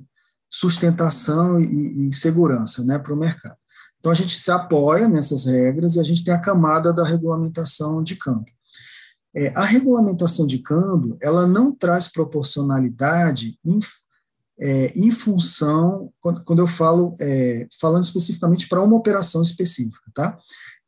sustentação 0.49 1.61
e, 1.61 2.09
e 2.09 2.15
segurança 2.15 2.85
né, 2.85 2.99
para 2.99 3.13
o 3.13 3.17
mercado. 3.17 3.57
Então, 3.99 4.11
a 4.11 4.15
gente 4.15 4.37
se 4.37 4.51
apoia 4.51 5.07
nessas 5.07 5.45
regras 5.45 5.95
e 5.95 6.01
a 6.01 6.03
gente 6.03 6.25
tem 6.25 6.35
a 6.35 6.41
camada 6.41 6.93
da 6.93 7.05
regulamentação 7.05 8.03
de 8.03 8.17
câmbio. 8.17 8.53
É, 9.35 9.49
a 9.57 9.65
regulamentação 9.65 10.47
de 10.47 10.59
câmbio, 10.59 11.17
ela 11.21 11.47
não 11.47 11.73
traz 11.73 12.09
proporcionalidade 12.09 13.59
é, 14.65 14.93
em 14.97 15.11
função, 15.11 16.13
quando, 16.21 16.45
quando 16.45 16.59
eu 16.61 16.69
falo, 16.69 17.13
é, 17.21 17.67
falando 17.81 18.05
especificamente 18.05 18.69
para 18.69 18.81
uma 18.81 18.95
operação 18.95 19.43
específica, 19.43 20.09
tá? 20.15 20.39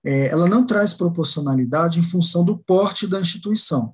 É, 0.07 0.29
ela 0.29 0.47
não 0.47 0.65
traz 0.65 0.95
proporcionalidade 0.95 1.99
em 1.99 2.03
função 2.03 2.45
do 2.45 2.57
porte 2.57 3.05
da 3.05 3.21
instituição. 3.21 3.93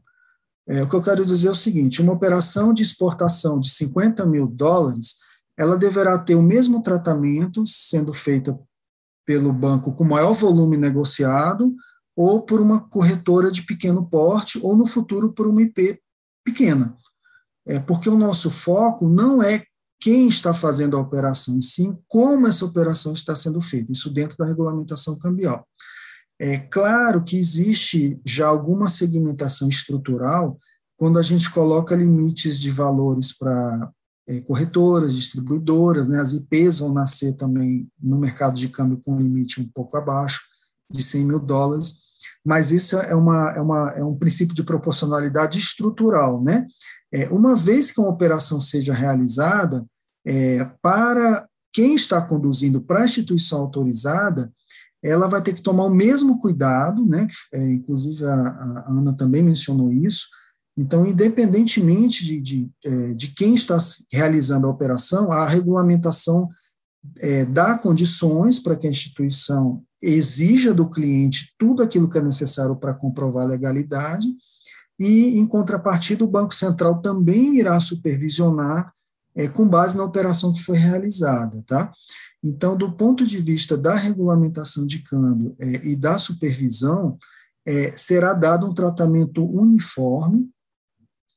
É, 0.68 0.82
o 0.82 0.88
que 0.88 0.94
eu 0.94 1.00
quero 1.00 1.24
dizer 1.24 1.48
é 1.48 1.52
o 1.52 1.54
seguinte: 1.54 2.02
uma 2.02 2.12
operação 2.12 2.74
de 2.74 2.82
exportação 2.82 3.58
de 3.58 3.70
50 3.70 4.26
mil 4.26 4.46
dólares, 4.46 5.16
ela 5.56 5.78
deverá 5.78 6.18
ter 6.18 6.34
o 6.34 6.42
mesmo 6.42 6.82
tratamento 6.82 7.66
sendo 7.66 8.12
feita 8.12 8.58
pelo 9.24 9.50
banco 9.50 9.92
com 9.92 10.04
maior 10.04 10.34
volume 10.34 10.76
negociado 10.76 11.74
ou 12.14 12.42
por 12.42 12.60
uma 12.60 12.80
corretora 12.80 13.50
de 13.50 13.62
pequeno 13.62 14.04
porte 14.04 14.58
ou 14.62 14.76
no 14.76 14.84
futuro 14.84 15.32
por 15.32 15.46
uma 15.46 15.62
IP 15.62 15.98
pequena. 16.44 16.94
É 17.66 17.78
porque 17.78 18.10
o 18.10 18.18
nosso 18.18 18.50
foco 18.50 19.08
não 19.08 19.42
é 19.42 19.64
quem 20.00 20.28
está 20.28 20.54
fazendo 20.54 20.96
a 20.96 21.00
operação, 21.00 21.60
sim 21.60 21.96
como 22.08 22.46
essa 22.46 22.64
operação 22.64 23.12
está 23.12 23.36
sendo 23.36 23.60
feita, 23.60 23.92
isso 23.92 24.12
dentro 24.12 24.36
da 24.38 24.46
regulamentação 24.46 25.18
cambial. 25.18 25.66
É 26.40 26.56
claro 26.56 27.22
que 27.22 27.36
existe 27.36 28.18
já 28.24 28.48
alguma 28.48 28.88
segmentação 28.88 29.68
estrutural 29.68 30.58
quando 30.96 31.18
a 31.18 31.22
gente 31.22 31.50
coloca 31.50 31.94
limites 31.94 32.58
de 32.58 32.70
valores 32.70 33.36
para 33.36 33.90
é, 34.26 34.40
corretoras, 34.40 35.14
distribuidoras, 35.14 36.08
né, 36.08 36.20
as 36.20 36.32
IPs 36.32 36.78
vão 36.78 36.92
nascer 36.92 37.34
também 37.34 37.86
no 38.00 38.18
mercado 38.18 38.56
de 38.56 38.68
câmbio 38.68 39.00
com 39.04 39.14
um 39.14 39.20
limite 39.20 39.60
um 39.60 39.68
pouco 39.68 39.96
abaixo 39.96 40.40
de 40.90 41.02
100 41.02 41.24
mil 41.24 41.38
dólares, 41.38 41.94
mas 42.44 42.72
isso 42.72 42.96
é, 42.96 43.14
uma, 43.14 43.50
é, 43.52 43.60
uma, 43.60 43.90
é 43.90 44.04
um 44.04 44.16
princípio 44.16 44.54
de 44.54 44.62
proporcionalidade 44.62 45.58
estrutural. 45.58 46.42
Né? 46.42 46.66
É, 47.12 47.28
uma 47.28 47.54
vez 47.54 47.90
que 47.90 48.00
uma 48.00 48.10
operação 48.10 48.60
seja 48.60 48.94
realizada, 48.94 49.84
é, 50.26 50.64
para 50.82 51.48
quem 51.72 51.94
está 51.94 52.20
conduzindo 52.20 52.80
para 52.80 53.02
a 53.02 53.04
instituição 53.04 53.60
autorizada, 53.60 54.52
ela 55.02 55.28
vai 55.28 55.42
ter 55.42 55.54
que 55.54 55.62
tomar 55.62 55.84
o 55.84 55.94
mesmo 55.94 56.38
cuidado, 56.38 57.04
né, 57.06 57.26
que, 57.26 57.56
é, 57.56 57.72
inclusive 57.72 58.24
a, 58.24 58.34
a 58.34 58.90
Ana 58.90 59.14
também 59.14 59.42
mencionou 59.42 59.92
isso, 59.92 60.26
então, 60.76 61.06
independentemente 61.06 62.24
de, 62.24 62.40
de, 62.40 62.70
é, 62.84 63.14
de 63.14 63.28
quem 63.34 63.54
está 63.54 63.76
realizando 64.10 64.66
a 64.66 64.70
operação, 64.70 65.30
a 65.30 65.46
regulamentação 65.48 66.48
é, 67.18 67.44
dá 67.44 67.76
condições 67.76 68.58
para 68.58 68.76
que 68.76 68.86
a 68.86 68.90
instituição 68.90 69.82
exija 70.02 70.72
do 70.72 70.88
cliente 70.88 71.54
tudo 71.58 71.82
aquilo 71.82 72.08
que 72.08 72.18
é 72.18 72.22
necessário 72.22 72.76
para 72.76 72.94
comprovar 72.94 73.44
a 73.44 73.48
legalidade, 73.48 74.26
e, 75.00 75.38
em 75.38 75.46
contrapartida, 75.46 76.22
o 76.22 76.30
Banco 76.30 76.54
Central 76.54 77.00
também 77.00 77.56
irá 77.56 77.80
supervisionar 77.80 78.92
é, 79.34 79.48
com 79.48 79.66
base 79.66 79.96
na 79.96 80.04
operação 80.04 80.52
que 80.52 80.62
foi 80.62 80.76
realizada. 80.76 81.64
Tá? 81.66 81.90
Então, 82.44 82.76
do 82.76 82.92
ponto 82.92 83.26
de 83.26 83.38
vista 83.38 83.76
da 83.76 83.96
regulamentação 83.96 84.86
de 84.86 84.98
câmbio 85.02 85.56
é, 85.58 85.88
e 85.88 85.96
da 85.96 86.18
supervisão, 86.18 87.18
é, 87.66 87.90
será 87.92 88.32
dado 88.32 88.66
um 88.66 88.74
tratamento 88.74 89.44
uniforme 89.44 90.48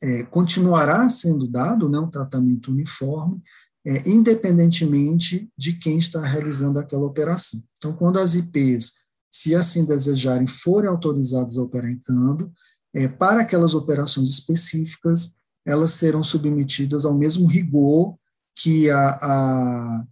é, 0.03 0.24
continuará 0.24 1.07
sendo 1.07 1.47
dado 1.47 1.88
né, 1.88 1.97
um 1.97 2.09
tratamento 2.09 2.72
uniforme, 2.72 3.41
é, 3.86 4.09
independentemente 4.09 5.49
de 5.57 5.74
quem 5.74 5.97
está 5.97 6.20
realizando 6.22 6.78
aquela 6.78 7.05
operação. 7.05 7.64
Então, 7.78 7.93
quando 7.93 8.20
as 8.20 8.36
IPs, 8.36 8.91
se 9.32 9.55
assim 9.55 9.86
desejarem, 9.86 10.45
forem 10.45 10.89
autorizadas 10.89 11.57
a 11.57 11.61
operar 11.64 11.89
em 11.89 11.99
câmbio, 11.99 12.51
é, 12.93 13.07
para 13.07 13.41
aquelas 13.41 13.73
operações 13.73 14.29
específicas, 14.29 15.35
elas 15.65 15.91
serão 15.91 16.23
submetidas 16.23 17.05
ao 17.05 17.13
mesmo 17.13 17.47
rigor 17.47 18.15
que 18.55 18.89
a, 18.89 19.09
a, 19.21 20.03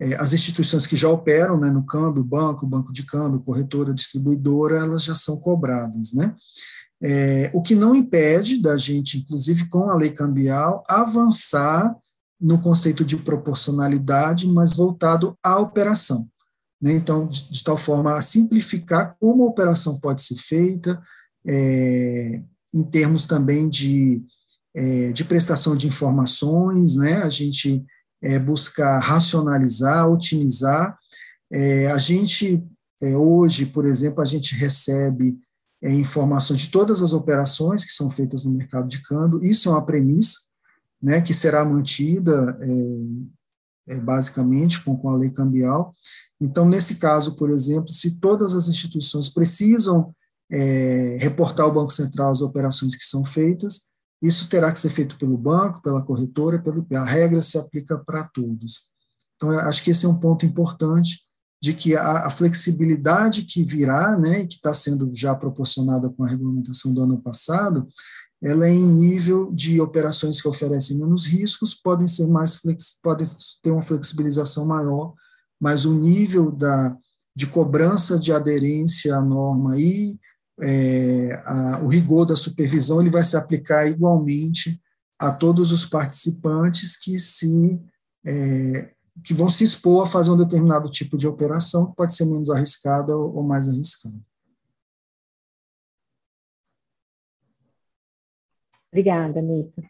é, 0.00 0.14
as 0.16 0.32
instituições 0.32 0.86
que 0.86 0.96
já 0.96 1.08
operam 1.08 1.58
né, 1.58 1.70
no 1.70 1.84
câmbio, 1.84 2.24
banco, 2.24 2.66
banco 2.66 2.92
de 2.92 3.04
câmbio, 3.04 3.40
corretora, 3.40 3.94
distribuidora, 3.94 4.78
elas 4.78 5.02
já 5.02 5.14
são 5.14 5.38
cobradas. 5.38 6.12
Né? 6.12 6.34
É, 7.02 7.50
o 7.54 7.62
que 7.62 7.74
não 7.74 7.94
impede 7.94 8.60
da 8.60 8.76
gente, 8.76 9.18
inclusive 9.18 9.68
com 9.68 9.88
a 9.90 9.94
lei 9.94 10.10
cambial, 10.10 10.82
avançar 10.88 11.94
no 12.40 12.60
conceito 12.60 13.04
de 13.04 13.16
proporcionalidade, 13.16 14.46
mas 14.48 14.74
voltado 14.74 15.36
à 15.42 15.58
operação. 15.58 16.28
Né? 16.80 16.92
Então, 16.92 17.26
de, 17.26 17.50
de, 17.50 17.64
tal 17.64 17.76
forma 17.76 18.14
a 18.14 18.22
simplificar 18.22 19.16
como 19.18 19.44
a 19.44 19.46
operação 19.46 19.98
pode 19.98 20.22
ser 20.22 20.36
feita, 20.36 21.00
é, 21.46 22.42
em 22.74 22.82
termos 22.84 23.24
também 23.24 23.68
de, 23.68 24.22
é, 24.74 25.12
de 25.12 25.24
prestação 25.24 25.76
de 25.76 25.86
informações, 25.86 26.96
né? 26.96 27.22
a 27.22 27.30
gente 27.30 27.84
é, 28.22 28.38
buscar 28.38 28.98
racionalizar, 28.98 30.10
otimizar. 30.10 30.98
É, 31.50 31.86
a 31.90 31.98
gente, 31.98 32.62
é, 33.00 33.16
hoje, 33.16 33.66
por 33.66 33.86
exemplo, 33.86 34.20
a 34.20 34.24
gente 34.24 34.54
recebe 34.54 35.38
é, 35.82 35.92
informações 35.92 36.60
de 36.60 36.70
todas 36.70 37.02
as 37.02 37.12
operações 37.12 37.84
que 37.84 37.92
são 37.92 38.10
feitas 38.10 38.44
no 38.44 38.52
mercado 38.52 38.88
de 38.88 39.00
câmbio, 39.02 39.44
isso 39.44 39.68
é 39.68 39.72
uma 39.72 39.84
premissa, 39.84 40.40
né, 41.00 41.20
que 41.20 41.34
será 41.34 41.64
mantida 41.64 42.58
basicamente 44.02 44.82
com, 44.82 44.96
com 44.96 45.10
a 45.10 45.16
lei 45.16 45.30
cambial. 45.30 45.94
Então, 46.40 46.68
nesse 46.68 46.96
caso, 46.96 47.36
por 47.36 47.50
exemplo, 47.50 47.92
se 47.92 48.18
todas 48.18 48.54
as 48.54 48.66
instituições 48.66 49.28
precisam 49.28 50.12
é, 50.50 51.18
reportar 51.20 51.66
ao 51.66 51.72
Banco 51.72 51.92
Central 51.92 52.30
as 52.30 52.40
operações 52.40 52.94
que 52.94 53.04
são 53.04 53.24
feitas, 53.24 53.80
isso 54.22 54.48
terá 54.48 54.72
que 54.72 54.80
ser 54.80 54.88
feito 54.88 55.18
pelo 55.18 55.36
banco, 55.36 55.82
pela 55.82 56.02
corretora, 56.02 56.62
pelo, 56.62 56.86
a 56.94 57.04
regra 57.04 57.42
se 57.42 57.58
aplica 57.58 57.98
para 57.98 58.24
todos. 58.24 58.90
Então, 59.36 59.50
acho 59.50 59.82
que 59.82 59.90
esse 59.90 60.06
é 60.06 60.08
um 60.08 60.18
ponto 60.18 60.46
importante 60.46 61.26
de 61.60 61.74
que 61.74 61.94
a, 61.96 62.26
a 62.26 62.30
flexibilidade 62.30 63.42
que 63.42 63.62
virá, 63.62 64.16
né, 64.18 64.46
que 64.46 64.54
está 64.54 64.72
sendo 64.72 65.10
já 65.14 65.34
proporcionada 65.34 66.08
com 66.08 66.24
a 66.24 66.28
regulamentação 66.28 66.92
do 66.92 67.02
ano 67.02 67.20
passado, 67.20 67.86
ela 68.42 68.66
é 68.66 68.70
em 68.70 68.86
nível 68.86 69.50
de 69.52 69.80
operações 69.80 70.40
que 70.40 70.48
oferecem 70.48 70.98
menos 70.98 71.26
riscos, 71.26 71.74
podem 71.74 72.06
ser 72.06 72.26
mais 72.26 72.56
flex, 72.56 72.98
podem 73.02 73.26
ter 73.62 73.70
uma 73.70 73.82
flexibilização 73.82 74.66
maior, 74.66 75.14
mas 75.60 75.84
o 75.84 75.94
nível 75.94 76.50
da, 76.50 76.96
de 77.34 77.46
cobrança 77.46 78.18
de 78.18 78.32
aderência 78.32 79.16
à 79.16 79.22
norma 79.22 79.78
e 79.80 80.18
é, 80.60 81.42
a, 81.44 81.80
o 81.82 81.88
rigor 81.88 82.24
da 82.24 82.36
supervisão 82.36 83.00
ele 83.00 83.10
vai 83.10 83.24
se 83.24 83.36
aplicar 83.36 83.86
igualmente 83.86 84.80
a 85.18 85.32
todos 85.32 85.72
os 85.72 85.84
participantes 85.84 86.96
que 86.96 87.18
se 87.18 87.80
é, 88.24 88.90
que 89.24 89.32
vão 89.32 89.48
se 89.48 89.64
expor 89.64 90.02
a 90.02 90.06
fazer 90.06 90.30
um 90.30 90.36
determinado 90.36 90.90
tipo 90.90 91.16
de 91.16 91.26
operação 91.26 91.86
que 91.86 91.96
pode 91.96 92.14
ser 92.14 92.26
menos 92.26 92.50
arriscada 92.50 93.16
ou, 93.16 93.42
mais 93.42 93.68
arriscada. 93.68 94.16
Obrigada, 98.88 99.40
Nito. 99.40 99.82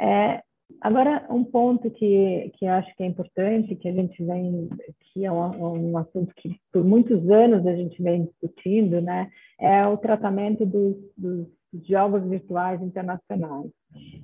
É, 0.00 0.42
agora, 0.82 1.26
um 1.30 1.44
ponto 1.44 1.90
que, 1.90 2.52
que 2.58 2.66
eu 2.66 2.72
acho 2.72 2.94
que 2.96 3.02
é 3.02 3.06
importante, 3.06 3.76
que 3.76 3.88
a 3.88 3.92
gente 3.92 4.22
vem, 4.22 4.68
que 5.00 5.24
é 5.24 5.32
um, 5.32 5.90
um 5.90 5.98
assunto 5.98 6.34
que 6.36 6.56
por 6.72 6.84
muitos 6.84 7.28
anos 7.30 7.66
a 7.66 7.74
gente 7.74 8.02
vem 8.02 8.24
discutindo, 8.24 9.00
né, 9.00 9.30
é 9.60 9.86
o 9.86 9.96
tratamento 9.96 10.66
dos, 10.66 10.96
dos 11.16 11.46
jogos 11.88 12.22
virtuais 12.28 12.82
internacionais. 12.82 13.70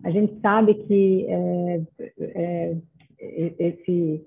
A 0.05 0.11
gente 0.11 0.41
sabe 0.41 0.75
que 0.75 1.27
é, 1.29 1.83
é, 2.21 2.77
esse 3.59 4.25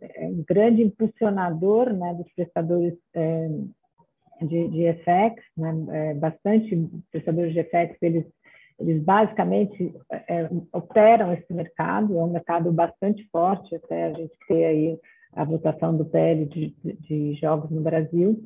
é 0.00 0.30
grande 0.46 0.82
impulsionador 0.82 1.92
né, 1.92 2.14
dos 2.14 2.30
prestadores 2.34 2.94
é, 3.14 3.48
de, 4.42 4.68
de 4.68 4.92
FX, 4.94 5.42
né, 5.56 5.86
é, 5.90 6.14
bastante 6.14 6.76
prestadores 7.10 7.54
de 7.54 7.62
FX, 7.64 7.96
eles, 8.02 8.24
eles 8.78 9.02
basicamente 9.02 9.94
é, 10.10 10.48
operam 10.72 11.32
esse 11.32 11.52
mercado, 11.52 12.18
é 12.18 12.22
um 12.22 12.30
mercado 12.30 12.70
bastante 12.72 13.26
forte, 13.30 13.74
até 13.74 14.04
a 14.04 14.12
gente 14.12 14.36
ter 14.46 14.64
aí 14.64 14.98
a 15.32 15.44
votação 15.44 15.96
do 15.96 16.04
PL 16.04 16.46
de, 16.46 16.74
de 16.82 17.34
jogos 17.34 17.70
no 17.70 17.80
Brasil, 17.80 18.42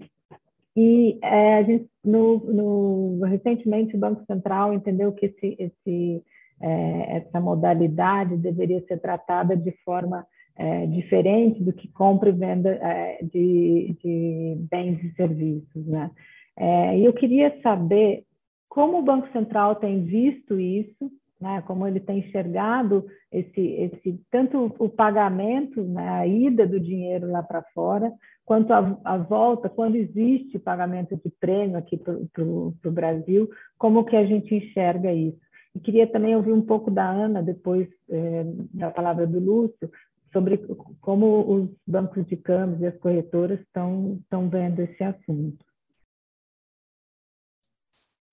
e 0.77 1.19
é, 1.23 1.57
a 1.57 1.63
gente, 1.63 1.89
no, 2.05 2.39
no, 2.39 3.25
recentemente, 3.25 3.97
o 3.97 3.99
Banco 3.99 4.25
Central 4.25 4.73
entendeu 4.73 5.13
que 5.13 5.27
esse, 5.27 5.57
esse, 5.59 6.23
é, 6.61 7.17
essa 7.17 7.41
modalidade 7.41 8.37
deveria 8.37 8.81
ser 8.87 8.99
tratada 9.01 9.57
de 9.57 9.73
forma 9.85 10.25
é, 10.57 10.87
diferente 10.87 11.63
do 11.63 11.73
que 11.73 11.89
compra 11.89 12.29
e 12.29 12.33
venda 12.33 12.71
é, 12.71 13.19
de, 13.23 13.97
de, 14.03 14.57
bens 14.71 15.03
e 15.03 15.13
serviços. 15.15 15.87
Né? 15.87 16.11
É, 16.57 16.99
e 16.99 17.05
eu 17.05 17.13
queria 17.13 17.61
saber 17.63 18.25
como 18.71 19.01
o 19.01 19.03
Banco 19.03 19.31
Central 19.33 19.75
tem 19.75 20.05
visto 20.05 20.59
isso, 20.59 21.11
né, 21.41 21.61
como 21.67 21.87
ele 21.87 21.99
tem 21.99 22.21
enxergado 22.21 23.05
esse, 23.33 23.61
esse 23.61 24.21
tanto 24.31 24.73
o 24.79 24.89
pagamento, 24.89 25.83
né, 25.83 26.09
a 26.09 26.27
ida 26.27 26.67
do 26.67 26.79
dinheiro 26.79 27.29
lá 27.31 27.43
para 27.43 27.63
fora, 27.75 28.13
quanto 28.45 28.73
a, 28.73 28.97
a, 29.05 29.17
volta, 29.17 29.69
quando 29.69 29.97
existe 29.97 30.59
pagamento 30.59 31.17
de 31.17 31.31
prêmio 31.41 31.77
aqui 31.77 31.97
para 31.97 32.15
o 32.45 32.93
Brasil, 32.93 33.51
como 33.77 34.05
que 34.05 34.17
a 34.17 34.25
gente 34.25 34.55
enxerga 34.55 35.13
isso. 35.13 35.41
E 35.75 35.81
queria 35.81 36.07
também 36.07 36.37
ouvir 36.37 36.53
um 36.53 36.63
pouco 36.63 36.91
da 36.91 37.09
Ana, 37.09 37.43
depois 37.43 37.89
é, 38.09 38.45
da 38.73 38.91
palavra 38.91 39.27
do 39.27 39.41
Lúcio, 39.41 39.91
sobre 40.33 40.59
como 41.01 41.41
os 41.55 41.71
bancos 41.87 42.25
de 42.27 42.37
câmbios 42.37 42.83
e 42.83 42.87
as 42.87 42.97
corretoras 42.99 43.59
estão, 43.61 44.19
estão 44.21 44.49
vendo 44.49 44.81
esse 44.81 45.03
assunto. 45.03 45.70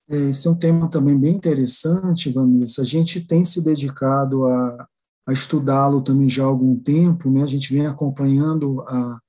Esse 0.09 0.47
é 0.47 0.51
um 0.51 0.55
tema 0.55 0.89
também 0.89 1.17
bem 1.17 1.35
interessante, 1.35 2.31
Vanessa. 2.31 2.81
A 2.81 2.85
gente 2.85 3.21
tem 3.21 3.43
se 3.43 3.63
dedicado 3.63 4.45
a, 4.45 4.87
a 5.27 5.33
estudá-lo 5.33 6.01
também 6.01 6.29
já 6.29 6.43
há 6.43 6.47
algum 6.47 6.77
tempo, 6.77 7.29
né? 7.29 7.43
A 7.43 7.47
gente 7.47 7.73
vem 7.73 7.85
acompanhando 7.85 8.81
a, 8.87 9.19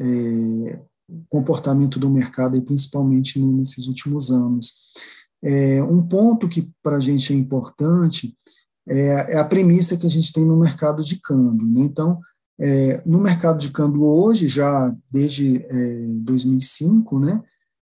é, 0.00 0.80
o 1.08 1.24
comportamento 1.28 1.98
do 1.98 2.10
mercado, 2.10 2.56
e 2.56 2.60
principalmente 2.60 3.40
nesses 3.40 3.86
últimos 3.86 4.30
anos. 4.30 4.92
É, 5.42 5.82
um 5.82 6.06
ponto 6.06 6.48
que 6.48 6.70
para 6.82 6.96
a 6.96 7.00
gente 7.00 7.32
é 7.32 7.36
importante 7.36 8.36
é, 8.88 9.34
é, 9.34 9.38
a 9.38 9.44
premissa 9.44 9.96
que 9.96 10.06
a 10.06 10.10
gente 10.10 10.32
tem 10.32 10.44
no 10.44 10.58
mercado 10.58 11.02
de 11.02 11.16
câmbio. 11.20 11.66
Né? 11.66 11.80
Então, 11.82 12.20
é, 12.60 13.02
no 13.06 13.20
mercado 13.20 13.58
de 13.58 13.70
câmbio 13.70 14.02
hoje, 14.02 14.48
já 14.48 14.94
desde 15.10 15.64
2005, 16.22 17.16
é, 17.16 17.26
né, 17.26 17.42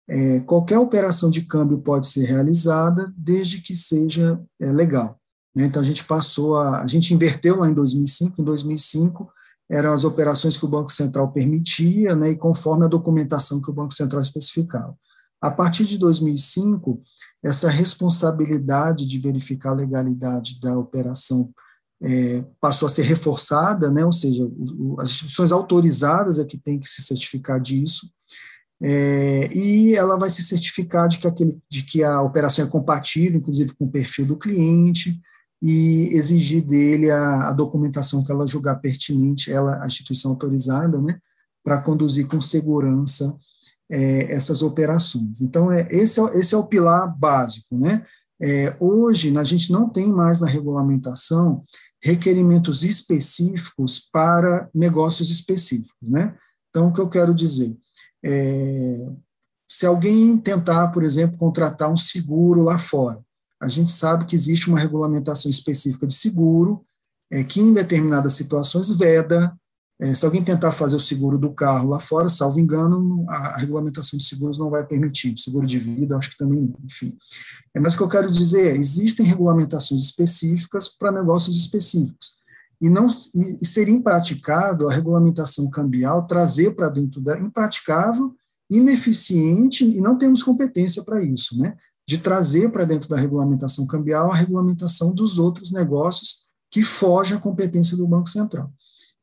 é, 0.08 0.40
qualquer 0.40 0.78
operação 0.78 1.30
de 1.30 1.42
câmbio 1.42 1.78
pode 1.78 2.06
ser 2.06 2.24
realizada 2.24 3.12
desde 3.16 3.60
que 3.60 3.74
seja 3.74 4.40
é, 4.60 4.70
legal. 4.70 5.18
Né? 5.54 5.64
Então, 5.64 5.82
a 5.82 5.84
gente 5.84 6.04
passou 6.04 6.56
a, 6.56 6.82
a 6.82 6.86
gente 6.86 7.12
inverteu 7.12 7.56
lá 7.56 7.68
em 7.68 7.74
2005, 7.74 8.40
em 8.40 8.44
2005 8.44 9.30
eram 9.68 9.92
as 9.92 10.04
operações 10.04 10.56
que 10.56 10.64
o 10.64 10.68
Banco 10.68 10.92
Central 10.92 11.32
permitia, 11.32 12.14
né, 12.14 12.30
e 12.30 12.36
conforme 12.36 12.84
a 12.84 12.88
documentação 12.88 13.60
que 13.60 13.70
o 13.70 13.74
Banco 13.74 13.92
Central 13.92 14.22
especificava. 14.22 14.96
A 15.40 15.50
partir 15.50 15.84
de 15.84 15.98
2005, 15.98 17.02
essa 17.42 17.68
responsabilidade 17.68 19.06
de 19.06 19.18
verificar 19.18 19.70
a 19.70 19.74
legalidade 19.74 20.60
da 20.60 20.78
operação 20.78 21.50
é, 22.02 22.44
passou 22.60 22.86
a 22.86 22.90
ser 22.90 23.02
reforçada, 23.02 23.90
né, 23.90 24.04
ou 24.04 24.12
seja, 24.12 24.44
o, 24.44 24.96
as 25.00 25.10
instituições 25.10 25.52
autorizadas 25.52 26.38
é 26.38 26.44
que 26.44 26.58
têm 26.58 26.78
que 26.78 26.86
se 26.86 27.02
certificar 27.02 27.60
disso, 27.60 28.08
é, 28.82 29.50
e 29.54 29.94
ela 29.94 30.18
vai 30.18 30.28
se 30.28 30.42
certificar 30.42 31.08
de 31.08 31.18
que, 31.18 31.26
aquele, 31.26 31.58
de 31.68 31.82
que 31.82 32.02
a 32.02 32.20
operação 32.20 32.64
é 32.64 32.68
compatível, 32.68 33.38
inclusive 33.38 33.74
com 33.74 33.86
o 33.86 33.90
perfil 33.90 34.26
do 34.26 34.36
cliente, 34.36 35.18
e 35.62 36.10
exigir 36.12 36.62
dele 36.62 37.10
a, 37.10 37.48
a 37.48 37.52
documentação 37.52 38.22
que 38.22 38.30
ela 38.30 38.46
julgar 38.46 38.76
pertinente, 38.76 39.50
ela, 39.50 39.82
a 39.82 39.86
instituição 39.86 40.32
autorizada, 40.32 41.00
né, 41.00 41.18
para 41.64 41.80
conduzir 41.80 42.26
com 42.26 42.40
segurança 42.40 43.36
é, 43.90 44.32
essas 44.32 44.62
operações. 44.62 45.40
Então, 45.40 45.72
é, 45.72 45.88
esse, 45.90 46.20
é, 46.20 46.38
esse 46.38 46.54
é 46.54 46.58
o 46.58 46.66
pilar 46.66 47.06
básico. 47.18 47.76
Né? 47.76 48.04
É, 48.40 48.76
hoje, 48.78 49.36
a 49.36 49.44
gente 49.44 49.72
não 49.72 49.88
tem 49.88 50.08
mais 50.08 50.40
na 50.40 50.46
regulamentação 50.46 51.62
requerimentos 52.02 52.84
específicos 52.84 54.08
para 54.12 54.68
negócios 54.74 55.30
específicos. 55.30 56.08
Né? 56.08 56.34
Então, 56.68 56.88
o 56.88 56.92
que 56.92 57.00
eu 57.00 57.08
quero 57.08 57.34
dizer? 57.34 57.76
É, 58.26 59.08
se 59.68 59.86
alguém 59.86 60.36
tentar, 60.36 60.88
por 60.88 61.04
exemplo, 61.04 61.38
contratar 61.38 61.90
um 61.90 61.96
seguro 61.96 62.62
lá 62.62 62.78
fora, 62.78 63.20
a 63.60 63.68
gente 63.68 63.92
sabe 63.92 64.26
que 64.26 64.34
existe 64.34 64.68
uma 64.68 64.78
regulamentação 64.78 65.50
específica 65.50 66.06
de 66.06 66.14
seguro, 66.14 66.84
é, 67.30 67.44
que 67.44 67.60
em 67.60 67.72
determinadas 67.72 68.32
situações 68.34 68.90
veda 68.96 69.56
é, 69.98 70.14
se 70.14 70.26
alguém 70.26 70.44
tentar 70.44 70.72
fazer 70.72 70.94
o 70.94 71.00
seguro 71.00 71.38
do 71.38 71.54
carro 71.54 71.88
lá 71.88 71.98
fora, 71.98 72.28
salvo 72.28 72.60
engano, 72.60 73.24
a, 73.28 73.54
a 73.54 73.56
regulamentação 73.56 74.18
de 74.18 74.26
seguros 74.26 74.58
não 74.58 74.68
vai 74.68 74.84
permitir. 74.86 75.34
Seguro 75.38 75.66
de 75.66 75.78
vida, 75.78 76.16
acho 76.16 76.30
que 76.30 76.36
também, 76.36 76.74
enfim. 76.84 77.16
É, 77.74 77.80
mas 77.80 77.94
o 77.94 77.96
que 77.96 78.02
eu 78.02 78.08
quero 78.08 78.30
dizer 78.30 78.74
é, 78.74 78.76
existem 78.76 79.24
regulamentações 79.24 80.02
específicas 80.02 80.88
para 80.88 81.10
negócios 81.10 81.56
específicos. 81.56 82.36
E, 82.80 82.88
não, 82.88 83.06
e, 83.06 83.64
seria 83.64 83.94
impraticável 83.94 84.88
a 84.88 84.92
regulamentação 84.92 85.70
cambial 85.70 86.26
trazer 86.26 86.74
para 86.74 86.88
dentro 86.88 87.20
da. 87.20 87.38
impraticável, 87.38 88.34
ineficiente, 88.70 89.84
e 89.84 90.00
não 90.00 90.18
temos 90.18 90.42
competência 90.42 91.02
para 91.02 91.22
isso, 91.22 91.58
né? 91.58 91.76
De 92.06 92.18
trazer 92.18 92.70
para 92.70 92.84
dentro 92.84 93.08
da 93.08 93.16
regulamentação 93.16 93.86
cambial 93.86 94.30
a 94.30 94.34
regulamentação 94.34 95.14
dos 95.14 95.38
outros 95.38 95.72
negócios 95.72 96.46
que 96.70 96.82
fogem 96.82 97.36
à 97.36 97.40
competência 97.40 97.96
do 97.96 98.06
Banco 98.06 98.28
Central. 98.28 98.70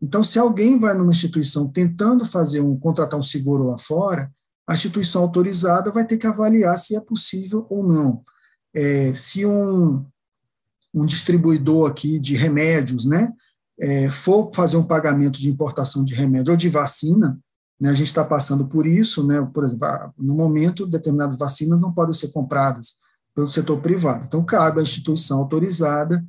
Então, 0.02 0.24
se 0.24 0.38
alguém 0.38 0.78
vai 0.78 0.94
numa 0.94 1.12
instituição 1.12 1.68
tentando 1.68 2.26
fazer 2.26 2.60
um 2.60 2.78
contratar 2.78 3.20
um 3.20 3.24
seguro 3.24 3.64
lá 3.64 3.78
fora, 3.78 4.30
a 4.68 4.74
instituição 4.74 5.22
autorizada 5.22 5.92
vai 5.92 6.06
ter 6.06 6.18
que 6.18 6.28
avaliar 6.28 6.78
se 6.78 6.96
é 6.96 7.00
possível 7.00 7.66
ou 7.70 7.88
não. 7.88 8.24
É, 8.74 9.14
se 9.14 9.46
um, 9.46 10.06
um 10.94 11.06
distribuidor 11.06 11.90
aqui 11.90 12.20
de 12.20 12.36
remédios, 12.36 13.06
né, 13.06 13.32
é, 13.80 14.10
for 14.10 14.52
fazer 14.54 14.78
um 14.78 14.84
pagamento 14.84 15.40
de 15.40 15.50
importação 15.50 16.04
de 16.04 16.14
remédio 16.14 16.52
ou 16.52 16.58
de 16.58 16.70
vacina, 16.70 17.40
né, 17.80 17.90
a 17.90 17.94
gente 17.94 18.08
está 18.08 18.24
passando 18.24 18.68
por 18.68 18.86
isso, 18.86 19.26
né, 19.26 19.42
por 19.54 19.66
exemplo, 19.66 19.88
no 20.18 20.36
momento 20.36 20.86
determinadas 20.86 21.38
vacinas 21.38 21.82
não 21.82 21.92
podem 21.92 22.14
ser 22.14 22.30
compradas 22.30 22.94
pelo 23.36 23.48
setor 23.48 23.82
privado. 23.82 24.26
Então, 24.28 24.46
cabe 24.46 24.80
à 24.80 24.84
instituição 24.84 25.40
autorizada 25.40 26.24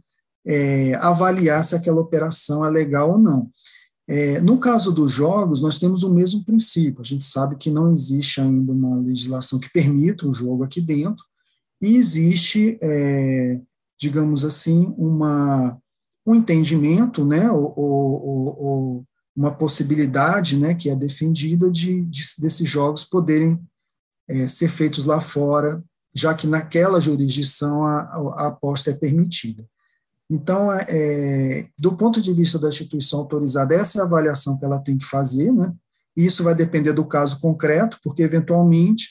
é, 0.46 0.94
avaliar 0.96 1.62
se 1.64 1.74
aquela 1.74 2.00
operação 2.00 2.64
é 2.64 2.70
legal 2.70 3.12
ou 3.12 3.18
não. 3.18 3.50
É, 4.06 4.38
no 4.40 4.58
caso 4.58 4.92
dos 4.92 5.10
jogos, 5.10 5.62
nós 5.62 5.78
temos 5.78 6.02
o 6.02 6.12
mesmo 6.12 6.44
princípio. 6.44 7.00
A 7.00 7.04
gente 7.04 7.24
sabe 7.24 7.56
que 7.56 7.70
não 7.70 7.92
existe 7.92 8.40
ainda 8.40 8.72
uma 8.72 8.96
legislação 8.96 9.58
que 9.58 9.70
permita 9.70 10.26
o 10.26 10.34
jogo 10.34 10.64
aqui 10.64 10.80
dentro, 10.80 11.24
e 11.80 11.96
existe, 11.96 12.78
é, 12.80 13.60
digamos 13.98 14.44
assim, 14.44 14.94
uma, 14.96 15.78
um 16.26 16.34
entendimento, 16.34 17.24
né, 17.24 17.50
ou, 17.50 17.72
ou, 17.76 18.64
ou, 18.64 19.04
uma 19.36 19.52
possibilidade 19.52 20.56
né, 20.56 20.74
que 20.74 20.88
é 20.88 20.94
defendida 20.94 21.68
de, 21.70 22.02
de 22.02 22.22
desses 22.38 22.68
jogos 22.68 23.04
poderem 23.04 23.60
é, 24.28 24.46
ser 24.46 24.68
feitos 24.68 25.04
lá 25.04 25.20
fora, 25.20 25.82
já 26.14 26.32
que 26.34 26.46
naquela 26.46 27.00
jurisdição 27.00 27.84
a, 27.84 28.00
a 28.36 28.46
aposta 28.46 28.90
é 28.90 28.94
permitida. 28.94 29.66
Então, 30.30 30.72
é, 30.72 30.86
é, 30.88 31.66
do 31.78 31.96
ponto 31.96 32.20
de 32.22 32.32
vista 32.32 32.58
da 32.58 32.68
instituição 32.68 33.20
autorizada, 33.20 33.74
essa 33.74 33.98
é 33.98 34.00
a 34.00 34.04
avaliação 34.04 34.56
que 34.56 34.64
ela 34.64 34.78
tem 34.78 34.96
que 34.96 35.04
fazer, 35.04 35.52
né? 35.52 35.72
Isso 36.16 36.44
vai 36.44 36.54
depender 36.54 36.92
do 36.92 37.04
caso 37.04 37.40
concreto, 37.40 37.98
porque, 38.02 38.22
eventualmente, 38.22 39.10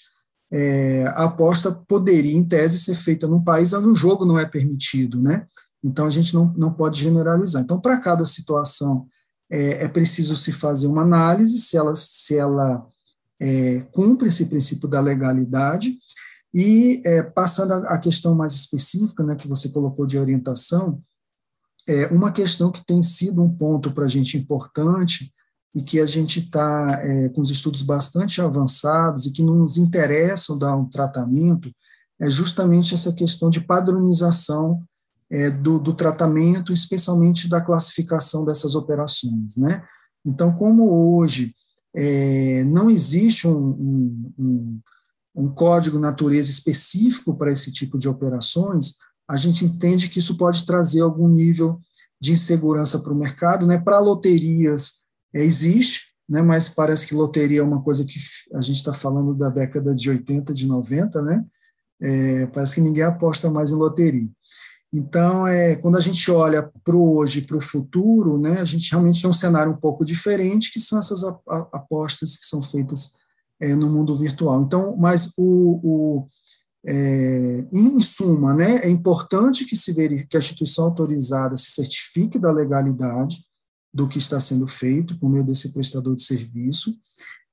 é, 0.56 1.04
a 1.08 1.24
aposta 1.24 1.72
poderia, 1.72 2.38
em 2.38 2.44
tese, 2.44 2.78
ser 2.78 2.94
feita 2.94 3.28
num 3.28 3.44
país 3.44 3.74
onde 3.74 3.88
o 3.88 3.96
jogo 3.96 4.24
não 4.24 4.38
é 4.38 4.46
permitido, 4.46 5.20
né? 5.20 5.48
Então, 5.84 6.06
a 6.06 6.12
gente 6.12 6.32
não, 6.32 6.54
não 6.56 6.72
pode 6.72 7.02
generalizar. 7.02 7.64
Então, 7.64 7.82
para 7.82 8.00
cada 8.00 8.24
situação, 8.24 9.08
é, 9.50 9.84
é, 9.84 9.88
preciso 9.88 10.36
se 10.36 10.52
fazer 10.52 10.86
uma 10.86 11.02
análise 11.02 11.58
se 11.58 11.76
ela, 11.76 11.96
se 11.96 12.38
ela 12.38 12.86
é, 13.40 13.80
cumpre 13.92 14.28
esse 14.28 14.46
princípio 14.46 14.88
da 14.88 15.02
legalidade, 15.02 15.98
e 16.54 17.02
é, 17.04 17.24
passando 17.24 17.72
à 17.72 17.98
questão 17.98 18.36
mais 18.36 18.54
específica, 18.54 19.24
né, 19.24 19.36
que 19.36 19.48
você 19.48 19.70
colocou 19.70 20.06
de 20.06 20.20
orientação, 20.20 21.02
é 21.88 22.06
uma 22.08 22.32
questão 22.32 22.72
que 22.72 22.86
tem 22.86 23.02
sido 23.02 23.42
um 23.42 23.50
ponto 23.50 23.92
para 23.92 24.06
a 24.06 24.08
gente 24.08 24.38
importante 24.38 25.32
e 25.74 25.82
que 25.82 26.00
a 26.00 26.06
gente 26.06 26.40
está 26.40 27.00
é, 27.02 27.30
com 27.30 27.42
os 27.42 27.50
estudos 27.50 27.82
bastante 27.82 28.42
avançados 28.42 29.26
e 29.26 29.32
que 29.32 29.42
nos 29.42 29.78
interessam 29.78 30.58
dar 30.58 30.76
um 30.76 30.90
tratamento, 30.90 31.72
é 32.20 32.30
justamente 32.30 32.94
essa 32.94 33.12
questão 33.12 33.50
de 33.50 33.62
padronização 33.62 34.84
é, 35.32 35.50
do, 35.50 35.80
do, 35.80 35.94
tratamento, 35.94 36.72
especialmente 36.72 37.50
da 37.50 37.60
classificação 37.60 38.46
dessas 38.46 38.76
operações. 38.76 39.58
Né? 39.58 39.84
Então, 40.24 40.54
como 40.54 41.18
hoje 41.18 41.54
é, 41.96 42.64
não 42.66 42.90
existe 42.90 43.48
um, 43.48 43.58
um, 43.58 44.34
um 44.38 44.80
um 45.36 45.50
código 45.50 45.98
natureza 45.98 46.50
específico 46.52 47.36
para 47.36 47.52
esse 47.52 47.72
tipo 47.72 47.98
de 47.98 48.08
operações, 48.08 48.96
a 49.28 49.36
gente 49.38 49.66
entende 49.66 50.10
que 50.10 50.20
isso 50.20 50.38
pode 50.38 50.66
trazer 50.66 51.02
algum 51.02 51.28
nível 51.28 51.80
de 52.22 52.34
insegurança 52.34 53.00
para 53.00 53.14
o 53.14 53.18
mercado. 53.18 53.66
Né? 53.66 53.78
Para 53.78 54.00
loterias, 54.00 55.03
existe, 55.42 56.14
né? 56.28 56.42
mas 56.42 56.70
parece 56.70 57.08
que 57.08 57.16
loteria 57.16 57.60
é 57.60 57.64
uma 57.64 57.82
coisa 57.82 58.06
que 58.06 58.20
a 58.54 58.62
gente 58.62 58.78
está 58.78 58.94
falando 58.94 59.34
da 59.34 59.50
década 59.50 59.94
de 59.94 60.10
80, 60.10 60.54
de 60.54 60.68
90, 60.68 61.22
né? 61.22 61.44
É, 62.02 62.46
parece 62.48 62.76
que 62.76 62.82
ninguém 62.82 63.04
aposta 63.04 63.50
mais 63.50 63.72
em 63.72 63.76
loteria. 63.76 64.30
Então, 64.92 65.48
é, 65.48 65.76
quando 65.76 65.98
a 65.98 66.02
gente 66.02 66.30
olha 66.30 66.70
para 66.84 66.96
o 66.96 67.16
hoje 67.16 67.42
para 67.42 67.58
o 67.58 67.62
futuro, 67.62 68.38
né, 68.38 68.60
a 68.60 68.66
gente 68.66 68.92
realmente 68.92 69.22
tem 69.22 69.30
um 69.30 69.34
cenário 69.34 69.72
um 69.72 69.78
pouco 69.78 70.06
diferente, 70.06 70.72
que 70.72 70.80
são 70.80 71.00
essas 71.00 71.24
apostas 71.24 72.38
que 72.38 72.46
são 72.46 72.62
feitas 72.62 73.14
é, 73.60 73.74
no 73.74 73.90
mundo 73.90 74.16
virtual. 74.16 74.62
Então, 74.62 74.96
mas 74.98 75.34
o, 75.36 75.80
o 75.84 76.28
é, 76.86 77.66
em 77.72 78.00
suma, 78.02 78.54
né, 78.54 78.82
é 78.84 78.90
importante 78.90 79.66
que 79.66 79.76
se 79.76 79.94
verifique 79.94 80.30
que 80.30 80.38
a 80.38 80.40
instituição 80.40 80.86
autorizada 80.86 81.58
se 81.58 81.72
certifique 81.72 82.38
da 82.38 82.52
legalidade 82.52 83.38
do 83.94 84.08
que 84.08 84.18
está 84.18 84.40
sendo 84.40 84.66
feito 84.66 85.18
por 85.20 85.30
meio 85.30 85.46
desse 85.46 85.72
prestador 85.72 86.16
de 86.16 86.24
serviço. 86.24 86.94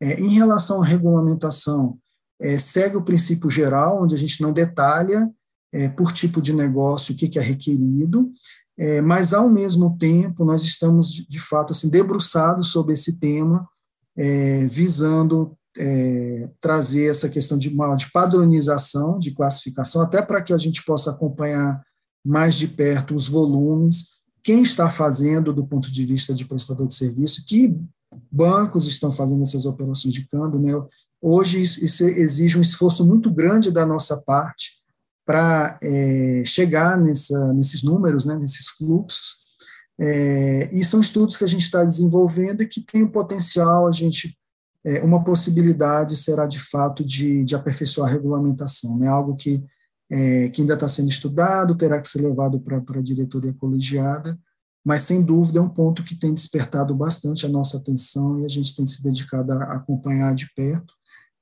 É, 0.01 0.18
em 0.20 0.28
relação 0.28 0.82
à 0.82 0.86
regulamentação, 0.86 1.99
é, 2.41 2.59
segue 2.59 2.97
o 2.97 3.05
princípio 3.05 3.51
geral, 3.51 4.03
onde 4.03 4.14
a 4.14 4.18
gente 4.18 4.41
não 4.41 4.53
detalha 4.53 5.30
é, 5.72 5.88
por 5.88 6.12
tipo 6.12 6.41
de 6.41 6.53
negócio 6.53 7.14
o 7.14 7.16
que, 7.16 7.28
que 7.28 7.38
é 7.38 7.43
requerido, 7.43 8.32
é, 8.80 9.03
mas, 9.03 9.34
ao 9.34 9.47
mesmo 9.51 9.99
tempo, 9.99 10.43
nós 10.43 10.62
estamos, 10.62 11.09
de 11.09 11.38
fato, 11.38 11.72
assim, 11.72 11.91
debruçados 11.91 12.68
sobre 12.68 12.95
esse 12.95 13.20
tema, 13.20 13.68
é, 14.16 14.64
visando 14.68 15.55
é, 15.76 16.49
trazer 16.62 17.11
essa 17.11 17.28
questão 17.28 17.59
de, 17.59 17.68
de 17.68 18.11
padronização, 18.11 19.18
de 19.18 19.32
classificação, 19.32 20.01
até 20.01 20.22
para 20.22 20.41
que 20.41 20.55
a 20.55 20.57
gente 20.57 20.82
possa 20.82 21.11
acompanhar 21.11 21.78
mais 22.24 22.55
de 22.55 22.68
perto 22.68 23.14
os 23.14 23.28
volumes, 23.28 24.19
quem 24.43 24.62
está 24.62 24.91
fazendo 24.91 25.53
do 25.53 25.66
ponto 25.66 25.91
de 25.91 26.05
vista 26.05 26.34
de 26.34 26.45
prestador 26.45 26.86
de 26.86 26.95
serviço, 26.95 27.45
que 27.47 27.78
bancos 28.30 28.86
estão 28.86 29.11
fazendo 29.11 29.43
essas 29.43 29.66
operações 29.66 30.12
de 30.12 30.26
câmbio. 30.26 30.61
Né? 30.61 30.72
Hoje, 31.20 31.61
isso 31.61 32.05
exige 32.05 32.59
um 32.59 32.62
esforço 32.62 33.07
muito 33.07 33.30
grande 33.30 33.70
da 33.70 33.86
nossa 33.86 34.16
parte 34.16 34.80
para 35.24 35.78
é, 35.82 36.43
chegar 36.45 36.99
nessa, 36.99 37.53
nesses 37.53 37.82
números, 37.82 38.24
né, 38.24 38.36
nesses 38.36 38.68
fluxos, 38.70 39.41
é, 39.99 40.68
e 40.72 40.84
são 40.84 41.01
estudos 41.01 41.36
que 41.36 41.45
a 41.45 41.47
gente 41.47 41.62
está 41.62 41.84
desenvolvendo 41.84 42.62
e 42.62 42.66
que 42.66 42.80
tem 42.80 43.03
o 43.03 43.12
potencial 43.12 43.86
a 43.86 43.93
gente 43.93 44.36
é, 44.84 45.02
uma 45.02 45.23
possibilidade 45.23 46.16
será, 46.16 46.47
de 46.47 46.59
fato, 46.59 47.05
de, 47.05 47.44
de 47.44 47.55
aperfeiçoar 47.55 48.09
a 48.09 48.12
regulamentação, 48.12 48.98
né? 48.98 49.06
algo 49.06 49.36
que, 49.36 49.62
é, 50.11 50.49
que 50.49 50.61
ainda 50.61 50.74
está 50.74 50.89
sendo 50.89 51.09
estudado, 51.09 51.77
terá 51.77 52.01
que 52.01 52.09
ser 52.09 52.23
levado 52.23 52.61
para 52.61 52.78
a 52.78 53.03
diretoria 53.03 53.55
colegiada, 53.55 54.39
mas, 54.85 55.03
sem 55.03 55.23
dúvida, 55.23 55.59
é 55.59 55.62
um 55.62 55.69
ponto 55.69 56.03
que 56.03 56.19
tem 56.19 56.32
despertado 56.32 56.95
bastante 56.95 57.45
a 57.45 57.49
nossa 57.49 57.77
atenção 57.77 58.41
e 58.41 58.45
a 58.45 58.49
gente 58.49 58.74
tem 58.74 58.87
se 58.87 59.03
dedicado 59.03 59.53
a 59.53 59.74
acompanhar 59.74 60.35
de 60.35 60.51
perto. 60.55 60.95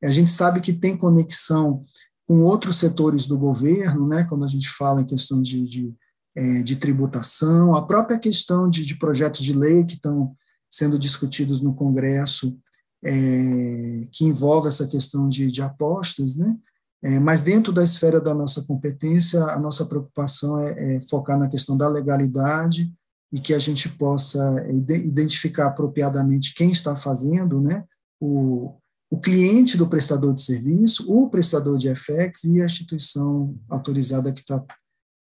A 0.03 0.11
gente 0.11 0.31
sabe 0.31 0.61
que 0.61 0.73
tem 0.73 0.97
conexão 0.97 1.85
com 2.27 2.43
outros 2.43 2.77
setores 2.77 3.27
do 3.27 3.39
governo, 3.39 4.07
né, 4.07 4.25
quando 4.25 4.45
a 4.45 4.49
gente 4.49 4.69
fala 4.69 5.01
em 5.01 5.07
questão 5.07 5.41
de, 5.41 5.63
de, 5.63 5.95
é, 6.37 6.63
de 6.63 6.77
tributação, 6.77 7.75
a 7.75 7.87
própria 7.87 8.19
questão 8.19 8.69
de, 8.69 8.85
de 8.85 8.99
projetos 8.99 9.43
de 9.43 9.53
lei 9.53 9.85
que 9.85 9.95
estão 9.95 10.37
sendo 10.71 10.99
discutidos 10.99 11.61
no 11.61 11.75
Congresso 11.75 12.59
é, 13.05 14.09
que 14.13 14.25
envolve 14.25 14.69
essa 14.69 14.87
questão 14.87 15.29
de, 15.29 15.51
de 15.51 15.63
apostas, 15.63 16.37
né? 16.37 16.57
É, 17.03 17.19
mas 17.19 17.41
dentro 17.41 17.73
da 17.73 17.83
esfera 17.83 18.21
da 18.21 18.35
nossa 18.35 18.65
competência, 18.65 19.41
a 19.45 19.59
nossa 19.59 19.87
preocupação 19.87 20.61
é, 20.61 20.97
é, 20.97 21.01
focar 21.03 21.39
na 21.39 21.49
questão 21.49 21.77
da 21.77 21.89
legalidade 21.89 22.93
e 23.33 23.41
que 23.41 23.55
a 23.55 23.59
gente 23.59 23.89
possa 23.91 24.67
identificar 24.69 25.67
apropriadamente 25.67 26.55
quem 26.55 26.73
está 26.73 26.97
fazendo, 26.97 27.61
né? 27.61 27.85
O, 28.21 28.75
o 29.11 29.21
cliente 29.21 29.77
do 29.77 29.89
prestador 29.89 30.35
de 30.35 30.43
serviço, 30.43 31.13
o 31.13 31.29
prestador 31.29 31.77
de 31.79 31.95
FX 31.95 32.45
e 32.45 32.61
a 32.61 32.65
instituição 32.65 33.57
autorizada 33.69 34.33
que 34.33 34.41
está 34.41 34.65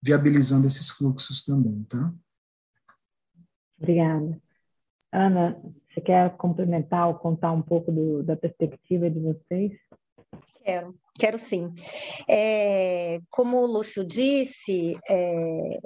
viabilizando 0.03 0.67
esses 0.67 0.91
fluxos 0.91 1.45
também, 1.45 1.83
tá? 1.85 2.13
Obrigada. 3.79 4.41
Ana, 5.13 5.61
você 5.89 6.01
quer 6.01 6.37
complementar 6.37 7.09
ou 7.09 7.15
contar 7.15 7.53
um 7.53 7.63
pouco 7.63 7.91
do, 7.91 8.23
da 8.23 8.37
perspectiva 8.37 9.11
de 9.11 9.19
vocês? 9.19 9.73
Quero, 10.67 10.99
quero 11.17 11.39
sim. 11.39 11.73
É, 12.29 13.21
como 13.31 13.59
o 13.59 13.67
Lúcio 13.67 14.05
disse, 14.05 14.99
é, 15.09 15.79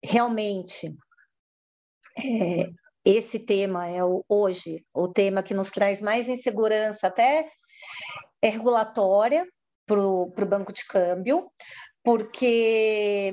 realmente 0.00 0.96
é, 2.16 2.70
esse 3.04 3.40
tema 3.40 3.88
é 3.88 4.04
o, 4.04 4.24
hoje 4.28 4.84
o 4.94 5.08
tema 5.08 5.42
que 5.42 5.52
nos 5.52 5.72
traz 5.72 6.00
mais 6.00 6.28
insegurança, 6.28 7.08
até 7.08 7.50
regulatória, 8.40 9.44
para 9.84 10.00
o 10.00 10.30
banco 10.48 10.72
de 10.72 10.86
câmbio, 10.86 11.50
porque 12.04 13.32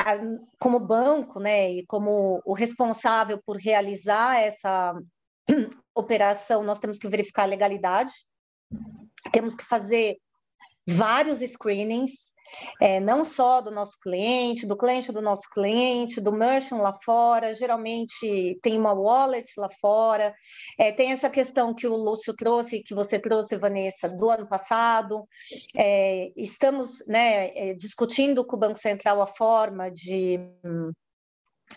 a, 0.00 0.16
como 0.58 0.80
banco, 0.80 1.40
né, 1.40 1.72
e 1.72 1.86
como 1.86 2.40
o 2.46 2.54
responsável 2.54 3.38
por 3.44 3.58
realizar 3.58 4.40
essa 4.40 4.94
operação, 5.94 6.62
nós 6.62 6.78
temos 6.78 6.98
que 6.98 7.08
verificar 7.08 7.42
a 7.42 7.46
legalidade, 7.46 8.14
temos 9.30 9.54
que 9.54 9.64
fazer 9.64 10.16
vários 10.86 11.40
screenings, 11.40 12.32
é, 12.80 13.00
não 13.00 13.24
só 13.24 13.60
do 13.60 13.70
nosso 13.70 13.98
cliente, 13.98 14.66
do 14.66 14.76
cliente 14.76 15.10
do 15.10 15.22
nosso 15.22 15.48
cliente, 15.50 16.20
do 16.20 16.32
merchant 16.32 16.80
lá 16.80 16.94
fora, 17.02 17.54
geralmente 17.54 18.58
tem 18.62 18.78
uma 18.78 18.92
wallet 18.92 19.50
lá 19.56 19.68
fora, 19.80 20.34
é, 20.78 20.92
tem 20.92 21.12
essa 21.12 21.30
questão 21.30 21.74
que 21.74 21.86
o 21.86 21.96
Lúcio 21.96 22.34
trouxe, 22.34 22.82
que 22.82 22.94
você 22.94 23.18
trouxe, 23.18 23.56
Vanessa, 23.56 24.08
do 24.08 24.28
ano 24.28 24.46
passado, 24.46 25.26
é, 25.76 26.30
estamos 26.36 27.02
né, 27.06 27.48
é, 27.56 27.74
discutindo 27.74 28.44
com 28.44 28.56
o 28.56 28.60
Banco 28.60 28.78
Central 28.78 29.22
a 29.22 29.26
forma 29.26 29.90
de 29.90 30.38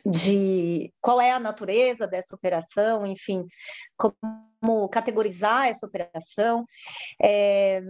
de 0.05 0.91
qual 1.01 1.21
é 1.21 1.31
a 1.31 1.39
natureza 1.39 2.07
dessa 2.07 2.35
operação, 2.35 3.05
enfim, 3.05 3.45
como 3.97 4.89
categorizar 4.89 5.67
essa 5.67 5.85
operação. 5.85 6.65
É, 7.21 7.81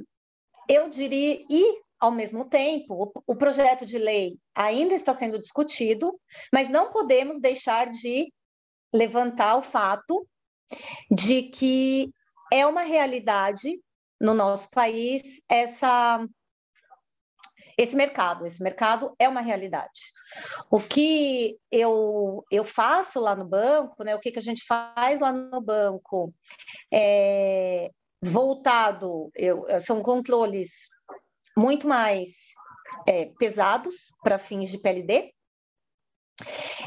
eu 0.68 0.90
diria, 0.90 1.44
e 1.50 1.80
ao 2.00 2.12
mesmo 2.12 2.46
tempo, 2.46 3.12
o, 3.26 3.36
projeto 3.36 3.86
de 3.86 3.98
lei 3.98 4.38
ainda 4.54 4.94
está 4.94 5.14
sendo 5.14 5.40
discutido, 5.40 6.20
mas 6.54 6.70
não 6.70 6.92
podemos 6.92 7.40
deixar 7.40 7.90
de 7.90 8.32
levantar 8.94 9.56
o 9.56 9.62
fato 9.62 10.28
de 11.10 11.44
que 11.44 12.10
é 12.52 12.66
uma 12.66 12.82
realidade 12.82 13.80
no 14.20 14.34
nosso 14.34 14.70
país 14.70 15.42
essa 15.50 16.26
esse 17.78 17.96
mercado, 17.96 18.46
esse 18.46 18.64
mercado 18.64 19.14
é 19.20 19.28
uma 19.28 19.42
realidade. 19.42 20.00
O 20.70 20.80
que 20.80 21.58
eu, 21.72 22.44
eu 22.52 22.66
faço 22.66 23.20
lá 23.20 23.36
no 23.36 23.46
banco, 23.46 24.04
né, 24.04 24.16
o 24.16 24.20
que, 24.20 24.32
que 24.32 24.40
a 24.40 24.42
gente 24.42 24.66
faz 24.66 25.20
lá 25.20 25.32
no 25.32 25.62
banco, 25.62 26.34
é, 26.92 27.90
voltado, 28.22 29.30
eu, 29.36 29.66
são 29.82 30.02
controles 30.02 30.90
muito 31.58 31.88
mais 31.88 32.30
é, 33.08 33.26
pesados 33.38 34.12
para 34.24 34.40
fins 34.40 34.70
de 34.70 34.78
PLD. 34.78 35.34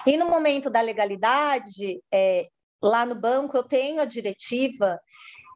E 0.06 0.16
no 0.16 0.26
momento 0.26 0.68
da 0.68 0.80
legalidade, 0.80 2.02
é, 2.12 2.48
lá 2.82 3.06
no 3.06 3.14
banco 3.14 3.56
eu 3.56 3.62
tenho 3.62 4.00
a 4.00 4.04
diretiva, 4.04 5.00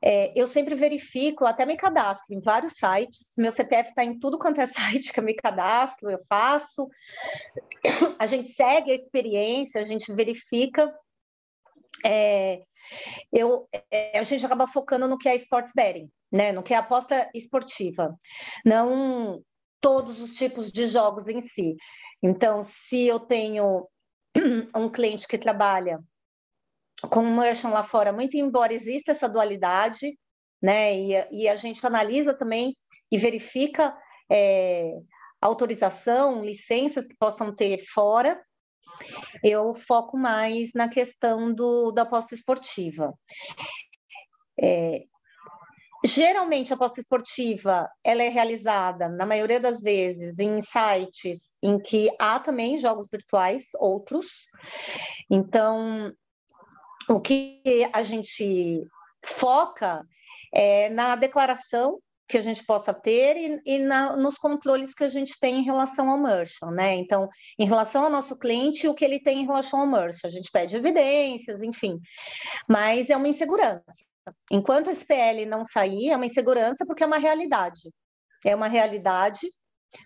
é, 0.04 0.32
eu 0.34 0.48
sempre 0.48 0.74
verifico, 0.74 1.46
até 1.46 1.64
me 1.64 1.76
cadastro 1.76 2.34
em 2.34 2.40
vários 2.40 2.74
sites, 2.74 3.28
meu 3.38 3.52
CPF 3.52 3.90
está 3.90 4.02
em 4.02 4.18
tudo 4.18 4.38
quanto 4.38 4.60
é 4.60 4.66
site 4.66 5.12
que 5.12 5.20
eu 5.20 5.24
me 5.24 5.34
cadastro, 5.34 6.10
eu 6.10 6.18
faço, 6.28 6.88
a 8.18 8.26
gente 8.26 8.48
segue 8.48 8.90
a 8.90 8.94
experiência, 8.94 9.80
a 9.80 9.84
gente 9.84 10.12
verifica. 10.12 10.92
É, 12.04 12.62
eu, 13.32 13.68
é, 13.90 14.18
a 14.18 14.22
gente 14.24 14.44
acaba 14.44 14.66
focando 14.66 15.06
no 15.06 15.18
que 15.18 15.28
é 15.28 15.36
sports 15.36 15.72
betting, 15.74 16.10
né? 16.32 16.50
No 16.50 16.62
que 16.62 16.74
é 16.74 16.76
aposta 16.76 17.30
esportiva, 17.34 18.18
não 18.64 19.40
todos 19.80 20.20
os 20.20 20.34
tipos 20.34 20.72
de 20.72 20.86
jogos 20.88 21.28
em 21.28 21.40
si. 21.40 21.76
Então, 22.22 22.64
se 22.64 23.06
eu 23.06 23.20
tenho 23.20 23.86
um 24.74 24.88
cliente 24.88 25.28
que 25.28 25.38
trabalha 25.38 26.00
com 27.10 27.20
um 27.20 27.36
merchant 27.36 27.72
lá 27.72 27.82
fora, 27.82 28.12
muito 28.12 28.36
embora 28.36 28.72
exista 28.72 29.12
essa 29.12 29.28
dualidade, 29.28 30.18
né? 30.62 30.94
E, 30.96 31.42
e 31.42 31.48
a 31.48 31.56
gente 31.56 31.84
analisa 31.86 32.34
também 32.34 32.76
e 33.10 33.18
verifica 33.18 33.96
é, 34.30 34.92
autorização, 35.40 36.44
licenças 36.44 37.06
que 37.06 37.16
possam 37.18 37.54
ter 37.54 37.78
fora, 37.78 38.40
eu 39.42 39.74
foco 39.74 40.16
mais 40.16 40.72
na 40.74 40.88
questão 40.88 41.52
do, 41.52 41.90
da 41.90 42.02
aposta 42.02 42.34
esportiva. 42.34 43.12
É, 44.60 45.04
Geralmente, 46.04 46.72
a 46.72 46.74
aposta 46.74 46.98
esportiva 46.98 47.88
ela 48.02 48.24
é 48.24 48.28
realizada, 48.28 49.08
na 49.08 49.24
maioria 49.24 49.60
das 49.60 49.80
vezes, 49.80 50.40
em 50.40 50.60
sites 50.60 51.54
em 51.62 51.78
que 51.78 52.10
há 52.18 52.40
também 52.40 52.80
jogos 52.80 53.08
virtuais, 53.08 53.68
outros. 53.78 54.26
Então, 55.30 56.12
o 57.08 57.20
que 57.20 57.62
a 57.92 58.02
gente 58.02 58.82
foca 59.24 60.04
é 60.52 60.88
na 60.90 61.16
declaração 61.16 61.98
que 62.28 62.38
a 62.38 62.42
gente 62.42 62.64
possa 62.64 62.94
ter 62.94 63.36
e, 63.36 63.60
e 63.66 63.78
na, 63.78 64.16
nos 64.16 64.36
controles 64.36 64.94
que 64.94 65.04
a 65.04 65.08
gente 65.08 65.38
tem 65.38 65.58
em 65.58 65.64
relação 65.64 66.08
ao 66.08 66.16
merchant, 66.16 66.72
né? 66.72 66.94
Então, 66.94 67.28
em 67.58 67.66
relação 67.66 68.04
ao 68.04 68.10
nosso 68.10 68.38
cliente, 68.38 68.88
o 68.88 68.94
que 68.94 69.04
ele 69.04 69.20
tem 69.20 69.42
em 69.42 69.46
relação 69.46 69.80
ao 69.80 69.86
merchant, 69.86 70.24
a 70.24 70.30
gente 70.30 70.50
pede 70.50 70.76
evidências, 70.76 71.62
enfim, 71.62 71.98
mas 72.68 73.10
é 73.10 73.16
uma 73.16 73.28
insegurança. 73.28 73.82
Enquanto 74.50 74.88
esse 74.88 75.04
PL 75.04 75.44
não 75.44 75.64
sair, 75.64 76.10
é 76.10 76.16
uma 76.16 76.26
insegurança 76.26 76.86
porque 76.86 77.02
é 77.02 77.06
uma 77.06 77.18
realidade. 77.18 77.90
É 78.44 78.54
uma 78.54 78.68
realidade. 78.68 79.40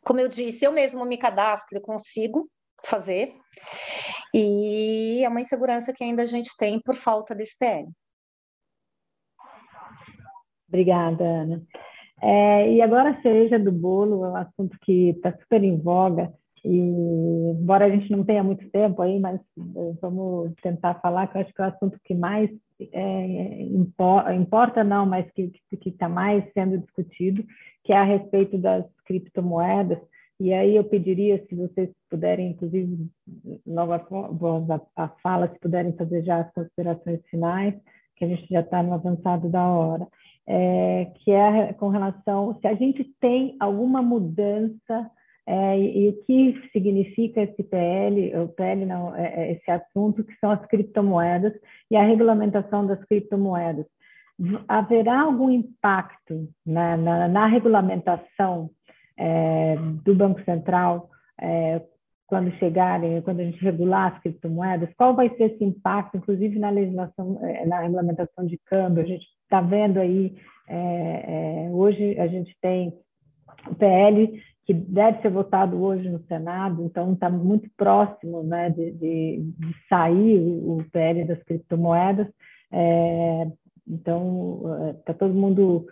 Como 0.02 0.18
eu 0.18 0.28
disse, 0.28 0.64
eu 0.64 0.72
mesmo 0.72 1.04
me 1.04 1.16
cadastro, 1.16 1.78
eu 1.78 1.82
consigo 1.82 2.50
fazer. 2.84 3.34
E 4.34 5.22
é 5.24 5.28
uma 5.28 5.40
insegurança 5.40 5.92
que 5.92 6.04
ainda 6.04 6.22
a 6.22 6.26
gente 6.26 6.50
tem 6.58 6.80
por 6.80 6.94
falta 6.94 7.34
desse 7.34 7.58
PL. 7.58 7.88
Obrigada, 10.68 11.24
Ana. 11.24 11.62
É, 12.22 12.72
e 12.72 12.82
agora 12.82 13.10
a 13.10 13.22
cereja 13.22 13.58
do 13.58 13.70
bolo 13.70 14.24
é 14.24 14.30
um 14.30 14.36
assunto 14.36 14.76
que 14.82 15.10
está 15.10 15.32
super 15.38 15.62
em 15.62 15.78
voga, 15.78 16.32
e 16.66 16.78
embora 17.60 17.84
a 17.84 17.90
gente 17.90 18.10
não 18.10 18.24
tenha 18.24 18.42
muito 18.42 18.68
tempo 18.70 19.00
aí, 19.00 19.20
mas 19.20 19.40
eh, 19.56 19.94
vamos 20.00 20.52
tentar 20.60 20.94
falar, 20.94 21.28
que 21.28 21.36
eu 21.36 21.42
acho 21.42 21.54
que 21.54 21.62
é 21.62 21.64
o 21.64 21.68
assunto 21.68 22.00
que 22.02 22.12
mais 22.12 22.50
é, 22.92 23.62
importa, 23.62 24.34
importa, 24.34 24.84
não, 24.84 25.06
mas 25.06 25.30
que 25.30 25.52
está 25.86 26.08
mais 26.08 26.44
sendo 26.52 26.78
discutido, 26.78 27.44
que 27.84 27.92
é 27.92 27.96
a 27.96 28.02
respeito 28.02 28.58
das 28.58 28.84
criptomoedas. 29.04 29.98
E 30.38 30.52
aí 30.52 30.76
eu 30.76 30.84
pediria, 30.84 31.42
se 31.48 31.54
vocês 31.54 31.90
puderem, 32.10 32.50
inclusive, 32.50 33.08
nova 33.66 33.96
a, 33.96 35.04
a 35.04 35.08
fala, 35.22 35.48
se 35.48 35.58
puderem 35.58 35.92
fazer 35.94 36.22
já 36.22 36.40
as 36.40 36.52
considerações 36.52 37.20
finais, 37.30 37.74
que 38.16 38.24
a 38.24 38.28
gente 38.28 38.46
já 38.48 38.60
está 38.60 38.82
no 38.82 38.92
avançado 38.92 39.48
da 39.48 39.66
hora, 39.66 40.06
é, 40.46 41.06
que 41.16 41.30
é 41.30 41.72
com 41.74 41.88
relação 41.88 42.58
se 42.60 42.66
a 42.66 42.74
gente 42.74 43.04
tem 43.20 43.56
alguma 43.58 44.02
mudança 44.02 45.10
é, 45.46 45.78
e, 45.78 46.06
e, 46.06 46.08
o 46.10 46.24
que 46.24 46.68
significa 46.72 47.40
esse 47.42 47.62
PL, 47.62 48.36
o 48.36 48.48
PL 48.48 48.84
não, 48.84 49.14
é, 49.14 49.26
é, 49.26 49.52
esse 49.52 49.70
assunto, 49.70 50.24
que 50.24 50.34
são 50.38 50.50
as 50.50 50.64
criptomoedas 50.66 51.52
e 51.90 51.96
a 51.96 52.02
regulamentação 52.02 52.86
das 52.86 53.02
criptomoedas. 53.04 53.86
Haverá 54.68 55.20
algum 55.20 55.48
impacto 55.48 56.48
na, 56.64 56.96
na, 56.96 57.28
na 57.28 57.46
regulamentação 57.46 58.70
é, 59.18 59.76
do 60.04 60.14
Banco 60.14 60.42
Central 60.44 61.10
é, 61.40 61.82
quando 62.26 62.50
chegarem, 62.58 63.22
quando 63.22 63.40
a 63.40 63.44
gente 63.44 63.62
regular 63.62 64.12
as 64.12 64.22
criptomoedas? 64.22 64.92
Qual 64.96 65.14
vai 65.14 65.28
ser 65.36 65.52
esse 65.52 65.64
impacto, 65.64 66.16
inclusive 66.16 66.58
na 66.58 66.70
legislação, 66.70 67.38
é, 67.42 67.66
na 67.66 67.80
regulamentação 67.80 68.46
de 68.46 68.58
câmbio? 68.66 69.02
A 69.02 69.06
gente 69.06 69.26
está 69.42 69.60
vendo 69.60 69.98
aí, 69.98 70.34
hoje 71.72 72.18
a 72.18 72.26
gente 72.26 72.56
tem 72.60 72.92
o 73.70 73.74
PL 73.76 74.42
que 74.66 74.74
deve 74.74 75.22
ser 75.22 75.30
votado 75.30 75.80
hoje 75.80 76.08
no 76.08 76.18
Senado, 76.24 76.82
então 76.82 77.12
está 77.12 77.30
muito 77.30 77.70
próximo 77.76 78.42
né, 78.42 78.68
de, 78.70 78.90
de, 78.90 79.52
de 79.56 79.74
sair 79.88 80.40
o, 80.40 80.78
o, 80.78 80.84
PL 80.90 81.24
das 81.24 81.40
criptomoedas. 81.44 82.26
É, 82.72 83.46
então, 83.86 84.92
está 84.98 85.14
todo 85.14 85.32
mundo 85.32 85.86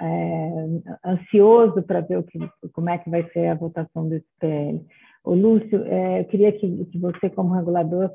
é, 0.00 0.66
ansioso 1.04 1.82
para 1.82 2.00
ver 2.00 2.18
o 2.18 2.22
que, 2.22 2.38
como 2.72 2.90
é 2.90 2.98
que 2.98 3.10
vai 3.10 3.28
ser 3.30 3.46
a 3.48 3.54
votação 3.54 4.08
desse 4.08 4.26
PL. 4.40 4.84
O 5.24 5.34
Lúcio, 5.34 5.84
é, 5.84 6.20
eu 6.20 6.24
queria 6.24 6.52
que, 6.52 6.84
que 6.86 6.98
você, 6.98 7.30
como 7.30 7.54
regulador, 7.54 8.10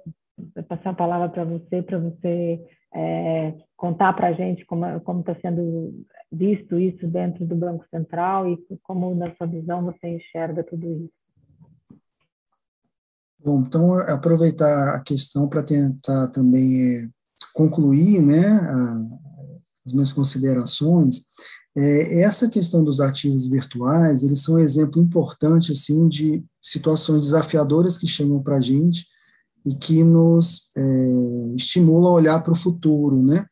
passar 0.68 0.92
a 0.92 0.96
palavra 0.96 1.30
para 1.30 1.46
você, 1.46 1.82
para 1.82 1.98
você 1.98 2.60
é, 2.94 3.54
contar 3.76 4.14
para 4.14 4.28
a 4.28 4.34
gente 4.34 4.66
como 4.66 4.86
está 5.20 5.36
sendo 5.42 6.06
visto 6.32 6.78
isso 6.78 7.08
dentro 7.08 7.46
do 7.46 7.56
Banco 7.56 7.86
Central 7.90 8.50
e 8.50 8.58
como, 8.84 9.16
na 9.16 9.34
sua 9.36 9.48
visão, 9.48 9.86
você 9.86 10.08
enxerga 10.08 10.64
tudo 10.64 11.06
isso. 11.06 11.14
Bom, 13.44 13.64
então, 13.66 13.98
aproveitar 14.00 14.96
a 14.96 15.02
questão 15.02 15.48
para 15.48 15.64
tentar 15.64 16.28
também 16.32 17.04
é, 17.04 17.08
concluir 17.54 18.22
né, 18.22 18.44
as 19.88 19.94
minhas 19.94 20.14
considerações. 20.14 21.24
É, 21.76 22.22
essa 22.22 22.50
questão 22.50 22.84
dos 22.84 23.00
ativos 23.00 23.48
virtuais, 23.48 24.24
eles 24.24 24.42
são 24.42 24.56
um 24.56 24.60
exemplo 24.60 25.02
importante 25.02 25.72
assim, 25.72 26.08
de 26.08 26.44
situações 26.62 27.22
desafiadoras 27.22 27.98
que 27.98 28.08
chegam 28.08 28.42
para 28.42 28.58
a 28.58 28.62
gente, 28.62 29.06
e 29.68 29.76
que 29.76 30.02
nos 30.02 30.70
é, 30.78 31.56
estimula 31.58 32.08
a 32.08 32.14
olhar 32.14 32.42
para 32.42 32.54
o 32.54 32.56
futuro, 32.56 33.22
né? 33.22 33.46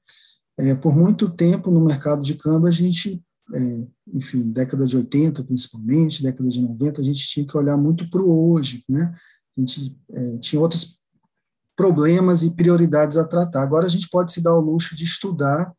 É, 0.57 0.73
por 0.73 0.95
muito 0.95 1.29
tempo 1.29 1.69
no 1.69 1.83
mercado 1.83 2.21
de 2.21 2.35
câmbio 2.35 2.69
a 2.69 2.71
gente, 2.71 3.21
é, 3.53 3.87
enfim, 4.13 4.49
década 4.49 4.85
de 4.85 4.95
80 4.95 5.43
principalmente, 5.43 6.23
década 6.23 6.47
de 6.47 6.61
90, 6.61 7.01
a 7.01 7.03
gente 7.03 7.27
tinha 7.27 7.45
que 7.45 7.57
olhar 7.57 7.75
muito 7.75 8.09
para 8.09 8.21
o 8.21 8.51
hoje, 8.51 8.85
né? 8.87 9.11
A 9.57 9.59
gente 9.59 9.97
é, 10.13 10.37
tinha 10.37 10.61
outros 10.61 11.01
problemas 11.75 12.43
e 12.43 12.55
prioridades 12.55 13.17
a 13.17 13.25
tratar. 13.25 13.63
Agora 13.63 13.85
a 13.85 13.89
gente 13.89 14.09
pode 14.09 14.31
se 14.31 14.41
dar 14.41 14.55
o 14.55 14.61
luxo 14.61 14.95
de 14.95 15.03
estudar 15.03 15.73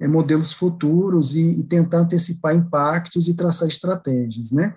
é, 0.00 0.06
modelos 0.06 0.52
futuros 0.52 1.34
e, 1.34 1.60
e, 1.60 1.64
tentar 1.64 2.00
antecipar 2.00 2.54
impactos 2.54 3.28
e 3.28 3.34
traçar 3.34 3.68
estratégias, 3.68 4.52
né? 4.52 4.74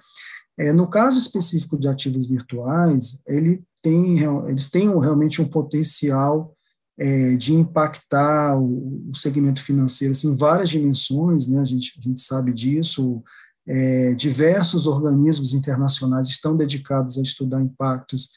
É, 0.57 0.71
no 0.71 0.87
caso 0.87 1.17
específico 1.17 1.77
de 1.79 1.87
ativos 1.87 2.27
virtuais, 2.29 3.21
ele 3.27 3.63
tem, 3.81 4.19
eles 4.47 4.69
têm 4.69 4.87
realmente 4.99 5.41
um 5.41 5.47
potencial 5.47 6.55
é, 6.99 7.35
de 7.35 7.53
impactar 7.53 8.59
o, 8.59 9.09
o, 9.09 9.15
segmento 9.15 9.61
financeiro 9.61 10.11
assim, 10.11 10.31
em 10.31 10.35
várias 10.35 10.69
dimensões, 10.69 11.47
né? 11.47 11.61
a, 11.61 11.65
gente, 11.65 11.97
a 11.97 12.01
gente 12.01 12.21
sabe 12.21 12.53
disso, 12.53 13.23
é, 13.67 14.13
diversos 14.13 14.85
organismos 14.85 15.53
internacionais 15.53 16.27
estão 16.27 16.55
dedicados 16.55 17.17
a 17.17 17.21
estudar 17.21 17.61
impactos 17.61 18.29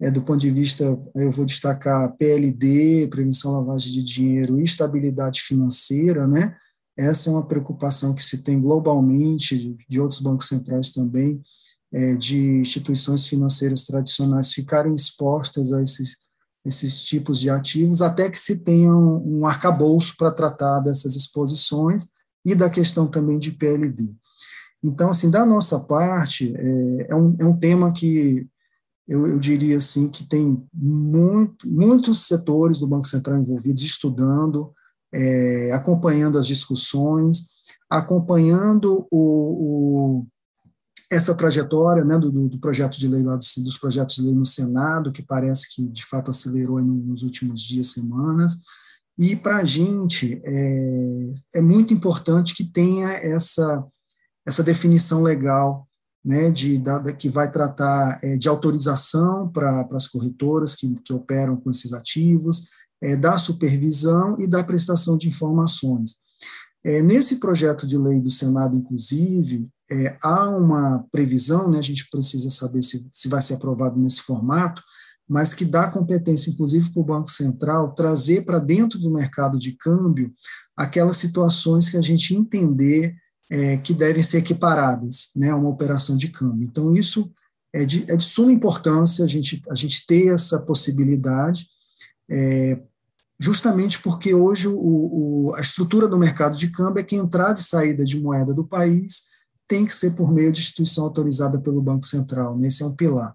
é, 0.00 0.10
do 0.10 0.22
ponto 0.22 0.40
de 0.40 0.50
vista, 0.50 0.98
eu 1.14 1.30
vou 1.30 1.44
destacar 1.44 2.16
PLD, 2.16 3.06
prevenção 3.08 3.52
lavagem 3.52 3.92
de 3.92 4.02
dinheiro 4.02 4.58
e 4.58 4.64
estabilidade 4.64 5.42
financeira, 5.42 6.26
né? 6.26 6.56
Essa 6.96 7.28
é 7.28 7.32
uma 7.32 7.46
preocupação 7.46 8.14
que 8.14 8.22
se 8.22 8.42
tem 8.42 8.60
globalmente, 8.60 9.56
de, 9.56 9.76
de 9.88 10.00
outros 10.00 10.20
bancos 10.20 10.48
centrais 10.48 10.90
também, 10.90 11.40
é, 11.92 12.14
de 12.14 12.60
instituições 12.60 13.26
financeiras 13.26 13.84
tradicionais 13.84 14.52
ficarem 14.52 14.94
expostas 14.94 15.72
a 15.72 15.82
esses, 15.82 16.16
esses 16.64 17.02
tipos 17.02 17.38
de 17.38 17.50
ativos, 17.50 18.00
até 18.00 18.30
que 18.30 18.38
se 18.38 18.60
tenha 18.60 18.94
um, 18.94 19.40
um 19.40 19.46
arcabouço 19.46 20.16
para 20.16 20.30
tratar 20.30 20.80
dessas 20.80 21.14
exposições 21.14 22.06
e 22.44 22.54
da 22.54 22.70
questão 22.70 23.06
também 23.06 23.38
de 23.38 23.52
PLD. 23.52 24.14
Então, 24.82 25.10
assim, 25.10 25.30
da 25.30 25.44
nossa 25.44 25.80
parte, 25.80 26.54
é, 26.56 27.06
é, 27.10 27.14
um, 27.14 27.34
é 27.38 27.44
um 27.44 27.56
tema 27.56 27.92
que 27.92 28.46
eu, 29.10 29.26
eu 29.26 29.40
diria 29.40 29.76
assim 29.76 30.08
que 30.08 30.24
tem 30.24 30.64
muito, 30.72 31.68
muitos 31.68 32.28
setores 32.28 32.78
do 32.78 32.86
Banco 32.86 33.08
Central 33.08 33.40
envolvidos 33.40 33.82
estudando, 33.82 34.72
é, 35.12 35.72
acompanhando 35.72 36.38
as 36.38 36.46
discussões, 36.46 37.42
acompanhando 37.90 39.08
o, 39.10 39.18
o 40.22 40.26
essa 41.10 41.34
trajetória 41.34 42.04
né, 42.04 42.16
do, 42.16 42.30
do, 42.30 42.60
projeto 42.60 43.00
de 43.00 43.08
lei 43.08 43.24
lá 43.24 43.34
do, 43.34 43.64
dos 43.64 43.76
projetos 43.76 44.14
de 44.14 44.22
lei 44.22 44.32
no 44.32 44.46
Senado, 44.46 45.10
que 45.10 45.22
parece 45.22 45.74
que 45.74 45.88
de 45.88 46.06
fato 46.06 46.30
acelerou 46.30 46.80
nos 46.80 47.24
últimos 47.24 47.62
dias, 47.62 47.88
semanas, 47.88 48.58
e 49.18 49.34
para 49.34 49.56
a 49.56 49.64
gente 49.64 50.40
é, 50.44 51.32
é 51.56 51.60
muito 51.60 51.92
importante 51.92 52.54
que 52.54 52.62
tenha 52.62 53.08
essa, 53.08 53.84
essa 54.46 54.62
definição 54.62 55.20
legal 55.20 55.89
né, 56.24 56.50
de, 56.50 56.78
da, 56.78 57.12
que 57.12 57.28
vai 57.28 57.50
tratar 57.50 58.18
é, 58.22 58.36
de 58.36 58.48
autorização 58.48 59.48
para 59.50 59.86
as 59.92 60.06
corretoras 60.06 60.74
que, 60.74 60.94
que 61.02 61.12
operam 61.12 61.56
com 61.56 61.70
esses 61.70 61.92
ativos, 61.92 62.66
é, 63.02 63.16
da 63.16 63.38
supervisão 63.38 64.36
e 64.38 64.46
da 64.46 64.62
prestação 64.62 65.16
de 65.16 65.28
informações. 65.28 66.16
É, 66.84 67.02
nesse 67.02 67.40
projeto 67.40 67.86
de 67.86 67.98
lei 67.98 68.20
do 68.20 68.30
Senado, 68.30 68.76
inclusive, 68.76 69.66
é, 69.90 70.16
há 70.22 70.48
uma 70.48 71.04
previsão, 71.10 71.70
né, 71.70 71.78
a 71.78 71.82
gente 71.82 72.08
precisa 72.10 72.48
saber 72.48 72.82
se, 72.82 73.06
se 73.12 73.28
vai 73.28 73.42
ser 73.42 73.54
aprovado 73.54 73.98
nesse 73.98 74.22
formato, 74.22 74.82
mas 75.28 75.54
que 75.54 75.64
dá 75.64 75.88
competência, 75.88 76.50
inclusive, 76.50 76.90
para 76.90 77.00
o 77.00 77.04
Banco 77.04 77.30
Central 77.30 77.94
trazer 77.94 78.44
para 78.44 78.58
dentro 78.58 78.98
do 78.98 79.10
mercado 79.10 79.58
de 79.58 79.76
câmbio 79.76 80.32
aquelas 80.76 81.18
situações 81.18 81.88
que 81.88 81.96
a 81.96 82.00
gente 82.00 82.34
entender 82.34 83.14
é, 83.50 83.76
que 83.78 83.92
devem 83.92 84.22
ser 84.22 84.38
equiparadas 84.38 85.30
né, 85.34 85.50
a 85.50 85.56
uma 85.56 85.68
operação 85.68 86.16
de 86.16 86.28
câmbio. 86.28 86.68
Então, 86.70 86.94
isso 86.94 87.32
é 87.72 87.84
de, 87.84 88.10
é 88.10 88.16
de 88.16 88.24
suma 88.24 88.52
importância 88.52 89.24
a 89.24 89.28
gente, 89.28 89.62
a 89.68 89.74
gente 89.74 90.06
ter 90.06 90.28
essa 90.28 90.60
possibilidade, 90.60 91.66
é, 92.30 92.80
justamente 93.38 94.00
porque 94.00 94.32
hoje 94.32 94.68
o, 94.68 94.78
o, 94.78 95.54
a 95.54 95.60
estrutura 95.60 96.06
do 96.06 96.18
mercado 96.18 96.56
de 96.56 96.70
câmbio 96.70 97.00
é 97.00 97.04
que 97.04 97.16
a 97.16 97.18
entrada 97.18 97.58
e 97.58 97.62
saída 97.62 98.04
de 98.04 98.20
moeda 98.20 98.54
do 98.54 98.64
país 98.64 99.24
tem 99.66 99.84
que 99.84 99.94
ser 99.94 100.14
por 100.14 100.32
meio 100.32 100.52
de 100.52 100.60
instituição 100.60 101.04
autorizada 101.04 101.60
pelo 101.60 101.82
Banco 101.82 102.06
Central, 102.06 102.56
né, 102.56 102.68
esse 102.68 102.82
é 102.82 102.86
um 102.86 102.94
pilar. 102.94 103.34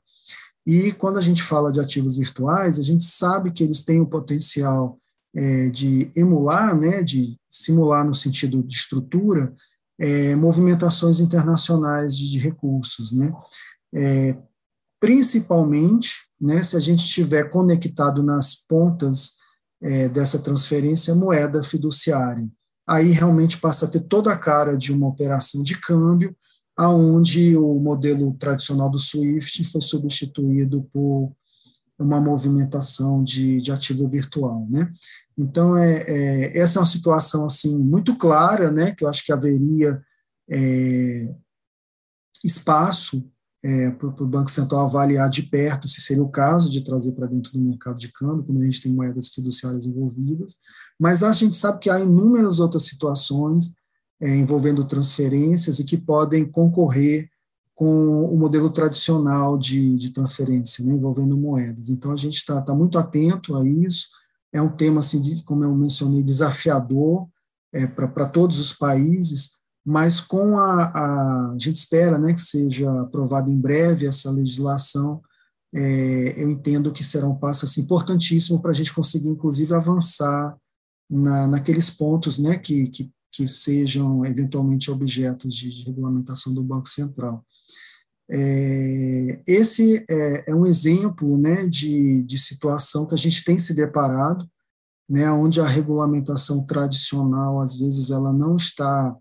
E 0.65 0.91
quando 0.93 1.17
a 1.17 1.21
gente 1.21 1.43
fala 1.43 1.71
de 1.71 1.79
ativos 1.79 2.17
virtuais, 2.17 2.79
a 2.79 2.83
gente 2.83 3.03
sabe 3.03 3.51
que 3.51 3.63
eles 3.63 3.83
têm 3.83 4.01
o 4.01 4.07
potencial 4.07 4.97
é, 5.35 5.69
de 5.69 6.09
emular, 6.15 6.75
né, 6.75 7.03
de 7.03 7.37
simular 7.49 8.05
no 8.05 8.13
sentido 8.13 8.63
de 8.63 8.75
estrutura, 8.75 9.53
é, 9.99 10.35
movimentações 10.35 11.19
internacionais 11.19 12.17
de, 12.17 12.29
de 12.29 12.39
recursos, 12.39 13.11
né? 13.11 13.31
É, 13.93 14.37
principalmente, 14.99 16.25
né, 16.39 16.63
se 16.63 16.75
a 16.75 16.79
gente 16.79 16.99
estiver 16.99 17.49
conectado 17.49 18.23
nas 18.23 18.55
pontas 18.55 19.33
é, 19.81 20.09
dessa 20.09 20.39
transferência 20.39 21.13
moeda 21.15 21.61
fiduciária, 21.63 22.47
aí 22.87 23.11
realmente 23.11 23.57
passa 23.57 23.85
a 23.85 23.89
ter 23.89 24.01
toda 24.01 24.31
a 24.31 24.37
cara 24.37 24.77
de 24.77 24.91
uma 24.91 25.07
operação 25.07 25.63
de 25.63 25.79
câmbio, 25.79 26.35
aonde 26.77 27.55
o 27.55 27.75
modelo 27.75 28.33
tradicional 28.33 28.89
do 28.89 28.99
SWIFT 28.99 29.63
foi 29.63 29.81
substituído 29.81 30.87
por 30.91 31.31
uma 31.97 32.19
movimentação 32.19 33.23
de, 33.23 33.61
de 33.61 33.71
ativo 33.71 34.07
virtual, 34.07 34.67
né? 34.69 34.91
Então, 35.37 35.77
é, 35.77 36.03
é, 36.07 36.57
essa 36.57 36.79
é 36.79 36.81
uma 36.81 36.85
situação, 36.85 37.45
assim, 37.45 37.77
muito 37.77 38.17
clara, 38.17 38.71
né, 38.71 38.93
que 38.93 39.03
eu 39.03 39.09
acho 39.09 39.23
que 39.23 39.33
haveria 39.33 40.01
é, 40.49 41.33
espaço 42.43 43.29
é, 43.63 43.89
para 43.89 44.07
o 44.07 44.27
Banco 44.27 44.51
Central 44.51 44.85
avaliar 44.85 45.29
de 45.29 45.43
perto 45.43 45.87
se 45.87 45.99
seria 45.99 46.21
o 46.21 46.29
caso 46.29 46.69
de 46.69 46.83
trazer 46.83 47.13
para 47.13 47.25
dentro 47.25 47.51
do 47.51 47.59
mercado 47.59 47.97
de 47.97 48.11
câmbio, 48.11 48.43
quando 48.43 48.61
a 48.61 48.65
gente 48.65 48.81
tem 48.81 48.93
moedas 48.93 49.29
fiduciárias 49.29 49.85
envolvidas, 49.85 50.55
mas 50.99 51.23
a 51.23 51.31
gente 51.33 51.55
sabe 51.55 51.79
que 51.79 51.89
há 51.89 51.99
inúmeras 51.99 52.59
outras 52.59 52.83
situações 52.83 53.73
é, 54.21 54.35
envolvendo 54.35 54.85
transferências 54.85 55.79
e 55.79 55.83
que 55.83 55.97
podem 55.97 56.45
concorrer 56.45 57.27
com 57.75 58.25
o 58.25 58.37
modelo 58.37 58.69
tradicional 58.69 59.57
de, 59.57 59.97
de 59.97 60.09
transferência, 60.11 60.83
né, 60.83 60.93
envolvendo 60.93 61.37
moedas. 61.37 61.89
Então, 61.89 62.11
a 62.11 62.15
gente 62.15 62.37
está 62.37 62.61
tá 62.61 62.73
muito 62.73 62.97
atento 62.97 63.55
a 63.55 63.67
isso. 63.67 64.07
É 64.53 64.61
um 64.61 64.73
tema, 64.73 65.01
assim, 65.01 65.19
de, 65.19 65.43
como 65.43 65.65
eu 65.65 65.75
mencionei, 65.75 66.23
desafiador 66.23 67.27
é, 67.73 67.85
para 67.85 68.25
todos 68.25 68.59
os 68.59 68.71
países, 68.71 69.55
mas 69.85 70.21
com 70.21 70.57
a, 70.57 70.85
a, 70.85 71.51
a 71.51 71.57
gente 71.59 71.75
espera 71.75 72.17
né, 72.17 72.33
que 72.33 72.41
seja 72.41 72.89
aprovada 73.01 73.51
em 73.51 73.59
breve 73.59 74.07
essa 74.07 74.31
legislação, 74.31 75.21
é, 75.73 76.41
eu 76.41 76.49
entendo 76.49 76.93
que 76.93 77.03
será 77.03 77.27
um 77.27 77.35
passo 77.35 77.65
assim, 77.65 77.81
importantíssimo 77.81 78.61
para 78.61 78.71
a 78.71 78.73
gente 78.73 78.93
conseguir, 78.93 79.27
inclusive, 79.27 79.73
avançar 79.75 80.57
na, 81.09 81.45
naqueles 81.47 81.89
pontos 81.89 82.39
né, 82.39 82.57
que, 82.57 82.87
que, 82.87 83.11
que 83.31 83.47
sejam 83.47 84.25
eventualmente 84.25 84.89
objetos 84.89 85.53
de, 85.53 85.69
de 85.69 85.83
regulamentação 85.83 86.53
do 86.53 86.63
Banco 86.63 86.87
Central. 86.87 87.45
É, 88.29 89.41
esse 89.47 90.03
é, 90.09 90.49
é, 90.49 90.55
um 90.55 90.65
exemplo 90.65 91.37
né, 91.37 91.67
de, 91.67 92.23
de 92.23 92.37
situação 92.37 93.05
que 93.05 93.13
a 93.13 93.17
gente 93.17 93.43
tem 93.43 93.57
se 93.57 93.75
deparado, 93.75 94.47
né, 95.07 95.31
onde 95.31 95.61
a 95.61 95.67
regulamentação 95.67 96.65
tradicional, 96.65 97.61
às 97.61 97.77
vezes, 97.77 98.09
ela 98.09 98.33
não 98.33 98.55
está 98.55 99.15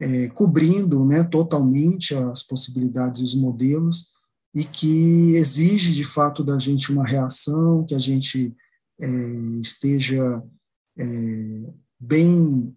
é, 0.00 0.28
cobrindo 0.28 1.04
né, 1.04 1.24
totalmente 1.24 2.14
as 2.14 2.42
possibilidades 2.42 3.20
e 3.20 3.24
os 3.24 3.34
modelos, 3.34 4.12
e 4.54 4.64
que 4.64 5.34
exige, 5.34 5.92
de 5.94 6.04
fato, 6.04 6.44
da 6.44 6.58
gente 6.58 6.92
uma 6.92 7.06
reação, 7.06 7.84
que 7.84 7.94
a 7.94 7.98
gente 7.98 8.54
é, 9.00 9.08
esteja 9.60 10.42
é, 10.96 11.04
bem 11.98 12.76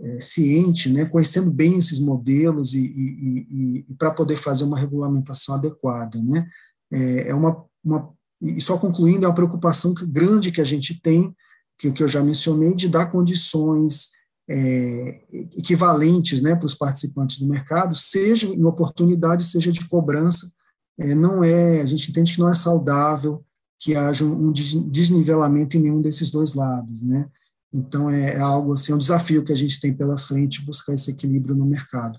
é, 0.00 0.20
ciente, 0.20 0.88
né, 0.88 1.04
conhecendo 1.04 1.50
bem 1.50 1.76
esses 1.76 2.00
modelos 2.00 2.74
e, 2.74 2.80
e, 2.80 3.46
e, 3.50 3.86
e 3.88 3.94
para 3.94 4.10
poder 4.10 4.36
fazer 4.36 4.64
uma 4.64 4.78
regulamentação 4.78 5.54
adequada. 5.54 6.20
Né. 6.22 6.46
É, 6.92 7.28
é 7.28 7.34
uma, 7.34 7.64
uma, 7.84 8.10
e 8.40 8.60
só 8.60 8.78
concluindo, 8.78 9.24
é 9.24 9.28
uma 9.28 9.34
preocupação 9.34 9.92
grande 9.94 10.50
que 10.50 10.60
a 10.60 10.64
gente 10.64 11.00
tem, 11.00 11.34
que, 11.78 11.92
que 11.92 12.02
eu 12.02 12.08
já 12.08 12.22
mencionei, 12.22 12.74
de 12.74 12.88
dar 12.88 13.10
condições 13.10 14.08
é, 14.48 15.22
equivalentes 15.56 16.42
né, 16.42 16.54
para 16.56 16.66
os 16.66 16.74
participantes 16.74 17.38
do 17.38 17.46
mercado, 17.46 17.94
seja 17.94 18.48
em 18.48 18.64
oportunidade, 18.64 19.44
seja 19.44 19.70
de 19.70 19.86
cobrança. 19.88 20.50
É, 20.98 21.14
não 21.14 21.44
é, 21.44 21.80
a 21.80 21.86
gente 21.86 22.10
entende 22.10 22.34
que 22.34 22.40
não 22.40 22.48
é 22.48 22.54
saudável 22.54 23.44
que 23.78 23.94
haja 23.94 24.24
um 24.24 24.52
desnivelamento 24.52 25.76
em 25.76 25.80
nenhum 25.80 26.02
desses 26.02 26.30
dois 26.30 26.52
lados, 26.52 27.02
né? 27.02 27.26
Então, 27.72 28.10
é, 28.10 28.34
é 28.34 28.40
algo 28.40 28.72
assim, 28.72 28.92
é 28.92 28.94
um 28.94 28.98
desafio 28.98 29.44
que 29.44 29.52
a 29.52 29.56
gente 29.56 29.80
tem 29.80 29.94
pela 29.94 30.16
frente, 30.16 30.64
buscar 30.64 30.94
esse 30.94 31.10
equilíbrio 31.10 31.54
no 31.54 31.64
mercado. 31.64 32.18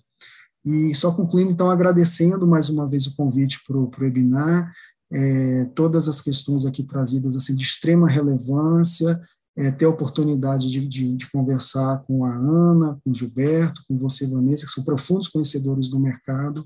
E 0.63 0.93
só 0.95 1.11
concluindo, 1.11 1.51
então, 1.51 1.69
agradecendo 1.69 2.47
mais 2.47 2.69
uma 2.69 2.87
vez 2.87 3.07
o 3.07 3.15
convite 3.15 3.59
para 3.67 3.77
o 3.77 3.91
webinar, 3.99 4.71
é, 5.11 5.65
todas 5.75 6.07
as 6.07 6.21
questões 6.21 6.65
aqui 6.65 6.83
trazidas 6.83 7.35
assim 7.35 7.55
de 7.55 7.63
extrema 7.63 8.07
relevância, 8.07 9.19
é, 9.57 9.69
ter 9.69 9.85
a 9.85 9.89
oportunidade 9.89 10.69
de, 10.69 10.87
de, 10.87 11.17
de, 11.17 11.29
conversar 11.29 12.03
com 12.07 12.23
a 12.23 12.33
Ana, 12.33 12.97
com 13.03 13.11
o 13.11 13.13
Gilberto, 13.13 13.83
com 13.87 13.97
você, 13.97 14.25
Vanessa, 14.25 14.65
que 14.65 14.71
são 14.71 14.83
profundos 14.83 15.27
conhecedores 15.27 15.89
do 15.89 15.99
mercado, 15.99 16.65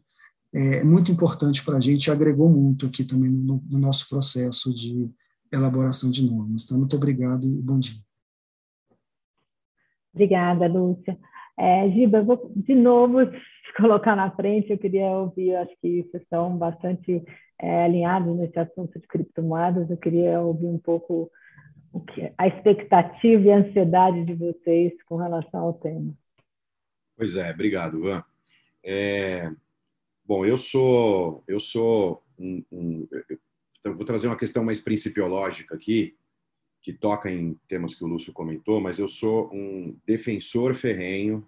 é 0.56 0.86
muito 0.86 1.12
importante 1.12 1.62
para 1.66 1.78
a 1.78 1.80
gente, 1.82 2.10
agregou 2.10 2.50
muito 2.50 2.86
aqui 2.86 3.04
também 3.04 3.30
no, 3.30 3.62
no, 3.70 3.78
nosso 3.78 4.08
processo 4.08 4.74
de 4.74 5.12
elaboração 5.52 6.10
de 6.10 6.24
normas. 6.24 6.66
Tá? 6.66 6.78
Muito 6.78 6.96
obrigado 6.96 7.46
e 7.46 7.62
bom 7.62 7.78
dia. 7.78 8.05
Obrigada, 10.16 10.66
Lúcia. 10.68 11.18
É, 11.60 11.90
Giba, 11.90 12.20
eu 12.20 12.26
vou 12.26 12.52
de 12.56 12.74
novo 12.74 13.18
colocar 13.76 14.16
na 14.16 14.32
frente, 14.32 14.72
eu 14.72 14.78
queria 14.78 15.08
ouvir, 15.08 15.54
acho 15.56 15.76
que 15.82 16.04
vocês 16.04 16.24
estão 16.24 16.58
bastante 16.58 17.22
é, 17.60 17.84
alinhados 17.84 18.34
nesse 18.38 18.58
assunto 18.58 18.98
de 18.98 19.06
criptomoedas, 19.08 19.90
eu 19.90 19.98
queria 19.98 20.40
ouvir 20.40 20.68
um 20.68 20.80
pouco 20.80 21.30
o 21.92 22.00
que, 22.00 22.32
a 22.38 22.48
expectativa 22.48 23.44
e 23.44 23.52
a 23.52 23.58
ansiedade 23.58 24.24
de 24.24 24.34
vocês 24.34 24.94
com 25.04 25.18
relação 25.18 25.62
ao 25.66 25.74
tema. 25.74 26.14
Pois 27.18 27.36
é, 27.36 27.52
obrigado, 27.52 28.02
Van. 28.02 28.24
É, 28.84 29.52
bom, 30.26 30.46
eu 30.46 30.58
sou, 30.58 31.44
eu 31.46 31.60
sou 31.60 32.24
um, 32.40 32.64
um 32.72 33.08
eu 33.84 33.96
vou 33.96 34.06
trazer 34.06 34.28
uma 34.28 34.38
questão 34.38 34.64
mais 34.64 34.80
principiológica 34.80 35.76
aqui, 35.76 36.16
que 36.86 36.94
toca 36.94 37.32
em 37.32 37.60
temas 37.68 37.96
que 37.96 38.04
o 38.04 38.08
Lúcio 38.08 38.32
comentou, 38.32 38.80
mas 38.80 39.00
eu 39.00 39.08
sou 39.08 39.50
um 39.52 39.98
defensor 40.06 40.76
ferrenho 40.76 41.44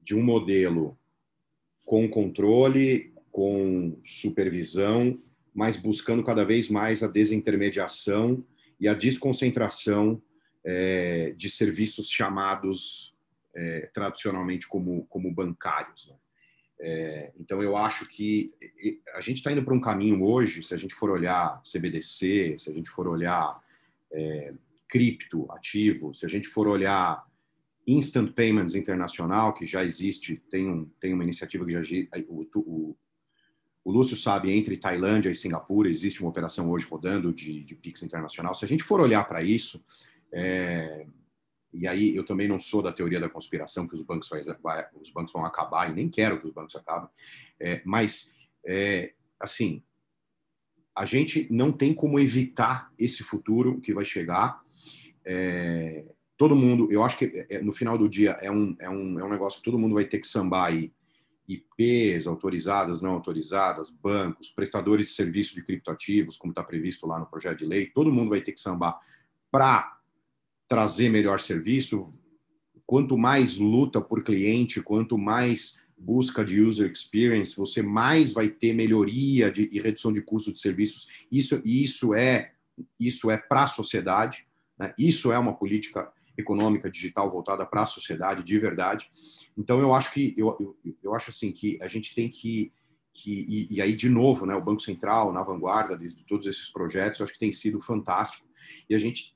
de 0.00 0.14
um 0.14 0.22
modelo 0.22 0.98
com 1.84 2.08
controle, 2.08 3.12
com 3.30 4.00
supervisão, 4.02 5.22
mas 5.52 5.76
buscando 5.76 6.24
cada 6.24 6.46
vez 6.46 6.70
mais 6.70 7.02
a 7.02 7.08
desintermediação 7.08 8.42
e 8.80 8.88
a 8.88 8.94
desconcentração 8.94 10.22
é, 10.64 11.34
de 11.36 11.50
serviços 11.50 12.08
chamados 12.08 13.14
é, 13.54 13.90
tradicionalmente 13.92 14.66
como, 14.66 15.04
como 15.10 15.30
bancários. 15.30 16.08
Né? 16.08 16.16
É, 16.80 17.32
então, 17.38 17.62
eu 17.62 17.76
acho 17.76 18.08
que 18.08 18.50
a 19.12 19.20
gente 19.20 19.36
está 19.36 19.52
indo 19.52 19.62
para 19.62 19.74
um 19.74 19.80
caminho 19.80 20.24
hoje, 20.24 20.62
se 20.62 20.72
a 20.72 20.78
gente 20.78 20.94
for 20.94 21.10
olhar 21.10 21.60
CBDC, 21.70 22.56
se 22.58 22.70
a 22.70 22.72
gente 22.72 22.88
for 22.88 23.06
olhar 23.06 23.62
é, 24.12 24.54
cripto 24.88 25.50
ativo, 25.52 26.12
se 26.12 26.26
a 26.26 26.28
gente 26.28 26.48
for 26.48 26.66
olhar 26.66 27.24
Instant 27.86 28.32
Payments 28.32 28.74
Internacional, 28.74 29.54
que 29.54 29.64
já 29.66 29.84
existe, 29.84 30.42
tem, 30.50 30.68
um, 30.68 30.84
tem 31.00 31.12
uma 31.12 31.24
iniciativa 31.24 31.64
que 31.64 31.72
já. 31.72 31.80
O, 32.28 32.46
o, 32.54 32.96
o 33.82 33.90
Lúcio 33.90 34.16
sabe, 34.16 34.52
entre 34.52 34.76
Tailândia 34.76 35.30
e 35.30 35.36
Singapura 35.36 35.88
existe 35.88 36.20
uma 36.20 36.30
operação 36.30 36.70
hoje 36.70 36.86
rodando 36.86 37.32
de, 37.32 37.64
de 37.64 37.74
Pix 37.74 38.02
Internacional. 38.02 38.54
Se 38.54 38.64
a 38.64 38.68
gente 38.68 38.84
for 38.84 39.00
olhar 39.00 39.24
para 39.24 39.42
isso, 39.42 39.82
é, 40.32 41.06
e 41.72 41.86
aí 41.86 42.14
eu 42.14 42.24
também 42.24 42.46
não 42.46 42.60
sou 42.60 42.82
da 42.82 42.92
teoria 42.92 43.18
da 43.18 43.28
conspiração 43.28 43.88
que 43.88 43.94
os 43.94 44.02
bancos, 44.02 44.30
os 45.00 45.10
bancos 45.10 45.32
vão 45.32 45.44
acabar, 45.44 45.90
e 45.90 45.94
nem 45.94 46.08
quero 46.08 46.40
que 46.40 46.46
os 46.46 46.52
bancos 46.52 46.76
acabem, 46.76 47.08
é, 47.58 47.80
mas, 47.84 48.30
é, 48.66 49.14
assim, 49.38 49.82
a 50.94 51.04
gente 51.04 51.46
não 51.50 51.72
tem 51.72 51.94
como 51.94 52.18
evitar 52.18 52.92
esse 52.98 53.22
futuro 53.22 53.80
que 53.80 53.94
vai 53.94 54.04
chegar. 54.04 54.60
É, 55.24 56.04
todo 56.36 56.56
mundo, 56.56 56.88
eu 56.90 57.04
acho 57.04 57.18
que 57.18 57.26
é, 57.26 57.56
é, 57.56 57.62
no 57.62 57.72
final 57.72 57.96
do 57.96 58.08
dia 58.08 58.30
é 58.40 58.50
um, 58.50 58.74
é, 58.78 58.88
um, 58.88 59.20
é 59.20 59.24
um 59.24 59.28
negócio 59.28 59.58
que 59.58 59.64
todo 59.64 59.78
mundo 59.78 59.94
vai 59.94 60.04
ter 60.04 60.18
que 60.18 60.26
sambar 60.26 60.66
aí. 60.66 60.92
IPs 61.46 62.26
autorizadas, 62.26 63.02
não 63.02 63.10
autorizadas, 63.10 63.90
bancos, 63.90 64.50
prestadores 64.50 65.06
de 65.06 65.12
serviço 65.12 65.54
de 65.54 65.62
criptoativos, 65.62 66.36
como 66.36 66.52
está 66.52 66.62
previsto 66.62 67.06
lá 67.06 67.18
no 67.18 67.26
projeto 67.26 67.58
de 67.58 67.66
lei, 67.66 67.86
todo 67.86 68.12
mundo 68.12 68.30
vai 68.30 68.40
ter 68.40 68.52
que 68.52 68.60
sambar 68.60 68.98
para 69.50 69.98
trazer 70.68 71.08
melhor 71.08 71.40
serviço. 71.40 72.14
Quanto 72.86 73.18
mais 73.18 73.58
luta 73.58 74.00
por 74.00 74.22
cliente, 74.22 74.80
quanto 74.80 75.18
mais 75.18 75.84
busca 76.00 76.44
de 76.44 76.60
user 76.60 76.90
experience, 76.90 77.54
você 77.54 77.82
mais 77.82 78.32
vai 78.32 78.48
ter 78.48 78.72
melhoria 78.72 79.50
de, 79.50 79.68
e 79.70 79.80
redução 79.80 80.12
de 80.12 80.22
custos 80.22 80.54
de 80.54 80.60
serviços. 80.60 81.06
Isso, 81.30 81.60
isso 81.64 82.14
é 82.14 82.52
isso 82.98 83.30
é 83.30 83.36
para 83.36 83.64
a 83.64 83.66
sociedade. 83.66 84.46
Né? 84.78 84.94
Isso 84.98 85.30
é 85.30 85.38
uma 85.38 85.54
política 85.54 86.10
econômica 86.36 86.90
digital 86.90 87.28
voltada 87.28 87.66
para 87.66 87.82
a 87.82 87.86
sociedade 87.86 88.42
de 88.42 88.58
verdade. 88.58 89.10
Então 89.56 89.78
eu 89.78 89.94
acho 89.94 90.12
que 90.12 90.34
eu, 90.36 90.56
eu, 90.58 90.96
eu 91.02 91.14
acho 91.14 91.30
assim 91.30 91.52
que 91.52 91.78
a 91.82 91.86
gente 91.86 92.14
tem 92.14 92.28
que 92.28 92.72
que 93.12 93.44
e, 93.48 93.74
e, 93.74 93.82
aí 93.82 93.92
de 93.92 94.08
novo, 94.08 94.46
né, 94.46 94.54
o 94.54 94.62
Banco 94.62 94.80
Central 94.80 95.32
na 95.32 95.42
vanguarda 95.42 95.98
de, 95.98 96.14
de 96.14 96.24
todos 96.24 96.46
esses 96.46 96.70
projetos, 96.70 97.18
eu 97.18 97.24
acho 97.24 97.32
que 97.32 97.40
tem 97.40 97.50
sido 97.50 97.80
fantástico. 97.80 98.48
E 98.88 98.94
a 98.94 98.98
gente 98.98 99.34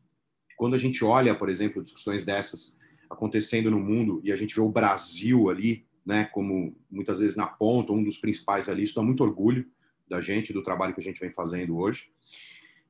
quando 0.57 0.74
a 0.74 0.78
gente 0.78 1.05
olha, 1.05 1.35
por 1.35 1.49
exemplo, 1.49 1.82
discussões 1.82 2.24
dessas 2.24 2.78
acontecendo 3.11 3.70
no 3.70 3.81
mundo 3.81 4.20
e 4.24 4.32
a 4.32 4.36
gente 4.36 4.55
vê 4.55 4.61
o 4.61 4.70
Brasil 4.70 5.51
ali, 5.51 5.85
né, 6.05 6.24
como 6.26 6.76
muitas 6.90 7.20
vezes 7.20 7.36
na 7.36 7.47
ponta, 7.47 7.93
um 7.93 8.02
dos 8.02 8.18
principais 8.18 8.68
ali, 8.68 8.82
isso 8.82 8.94
dá 8.94 9.02
muito 9.02 9.22
orgulho 9.22 9.66
da 10.09 10.20
gente, 10.20 10.52
do 10.52 10.62
trabalho 10.62 10.94
que 10.94 11.01
a 11.01 11.02
gente 11.02 11.20
vem 11.20 11.31
fazendo 11.31 11.76
hoje. 11.76 12.10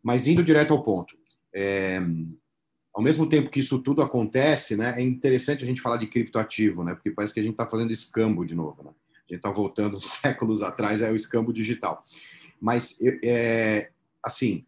Mas 0.03 0.27
indo 0.27 0.43
direto 0.43 0.73
ao 0.73 0.83
ponto, 0.83 1.17
é, 1.53 2.01
ao 2.93 3.03
mesmo 3.03 3.29
tempo 3.29 3.51
que 3.51 3.61
isso 3.61 3.79
tudo 3.81 4.03
acontece, 4.03 4.77
né, 4.77 4.95
é 4.97 5.03
interessante 5.03 5.65
a 5.65 5.67
gente 5.67 5.81
falar 5.81 5.97
de 5.97 6.07
criptoativo, 6.07 6.85
né, 6.85 6.95
porque 6.95 7.11
parece 7.11 7.33
que 7.33 7.41
a 7.41 7.43
gente 7.43 7.53
está 7.53 7.67
fazendo 7.67 7.93
escambo 7.93 8.45
de 8.45 8.55
novo, 8.55 8.83
né? 8.83 8.91
A 8.91 9.33
gente 9.33 9.39
está 9.39 9.51
voltando 9.51 9.99
séculos 10.03 10.63
atrás, 10.63 11.01
é 11.01 11.11
o 11.11 11.17
escambo 11.17 11.53
digital. 11.53 12.05
Mas, 12.61 12.99
é, 13.23 13.91
assim, 14.23 14.67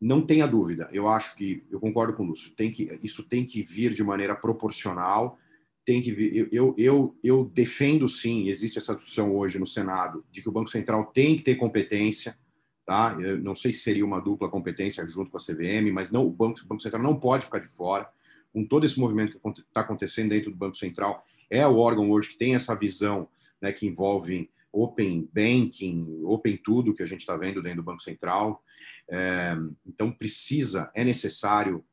não 0.00 0.20
tenha 0.20 0.46
dúvida, 0.46 0.88
eu 0.92 1.08
acho 1.08 1.34
que, 1.34 1.64
eu 1.70 1.80
concordo 1.80 2.14
com 2.14 2.22
o 2.24 2.26
Lúcio, 2.26 2.52
tem 2.52 2.70
que, 2.70 2.98
isso 3.02 3.22
tem 3.22 3.44
que 3.44 3.62
vir 3.62 3.92
de 3.92 4.04
maneira 4.04 4.34
proporcional, 4.34 5.38
tem 5.84 6.00
que 6.00 6.12
vir, 6.12 6.48
eu, 6.50 6.74
eu, 6.78 7.16
eu, 7.22 7.44
defendo 7.44 8.08
sim, 8.08 8.48
existe 8.48 8.78
essa 8.78 8.94
discussão 8.94 9.36
hoje 9.36 9.58
no 9.58 9.66
Senado, 9.66 10.24
de 10.30 10.40
que 10.40 10.48
o 10.48 10.52
Banco 10.52 10.70
Central 10.70 11.06
tem 11.06 11.36
que 11.36 11.42
ter 11.42 11.56
competência, 11.56 12.38
tá? 12.86 13.16
Eu 13.20 13.38
não 13.38 13.54
sei 13.54 13.72
se 13.72 13.80
seria 13.80 14.04
uma 14.04 14.20
dupla 14.20 14.48
competência 14.48 15.06
junto 15.06 15.30
com 15.30 15.36
a 15.36 15.40
CVM, 15.40 15.92
mas 15.92 16.10
não 16.10 16.26
o 16.26 16.30
Banco, 16.30 16.60
o 16.62 16.66
Banco 16.66 16.82
Central 16.82 17.02
não 17.02 17.18
pode 17.18 17.44
ficar 17.44 17.58
de 17.58 17.68
fora. 17.68 18.08
Com 18.52 18.64
todo 18.64 18.86
esse 18.86 18.98
movimento 18.98 19.38
que 19.38 19.60
está 19.60 19.80
acontecendo 19.80 20.30
dentro 20.30 20.50
do 20.50 20.56
Banco 20.56 20.76
Central, 20.76 21.22
é 21.50 21.66
o 21.66 21.76
órgão 21.76 22.10
hoje 22.10 22.30
que 22.30 22.38
tem 22.38 22.54
essa 22.54 22.74
visão 22.74 23.28
né, 23.60 23.72
que 23.72 23.86
envolve 23.86 24.50
open 24.72 25.28
banking, 25.32 26.22
open 26.24 26.56
tudo 26.56 26.94
que 26.94 27.02
a 27.02 27.06
gente 27.06 27.20
está 27.20 27.36
vendo 27.36 27.62
dentro 27.62 27.82
do 27.82 27.84
Banco 27.84 28.02
Central. 28.02 28.62
É, 29.08 29.56
então, 29.86 30.10
precisa, 30.10 30.90
é 30.94 31.04
necessário, 31.04 31.84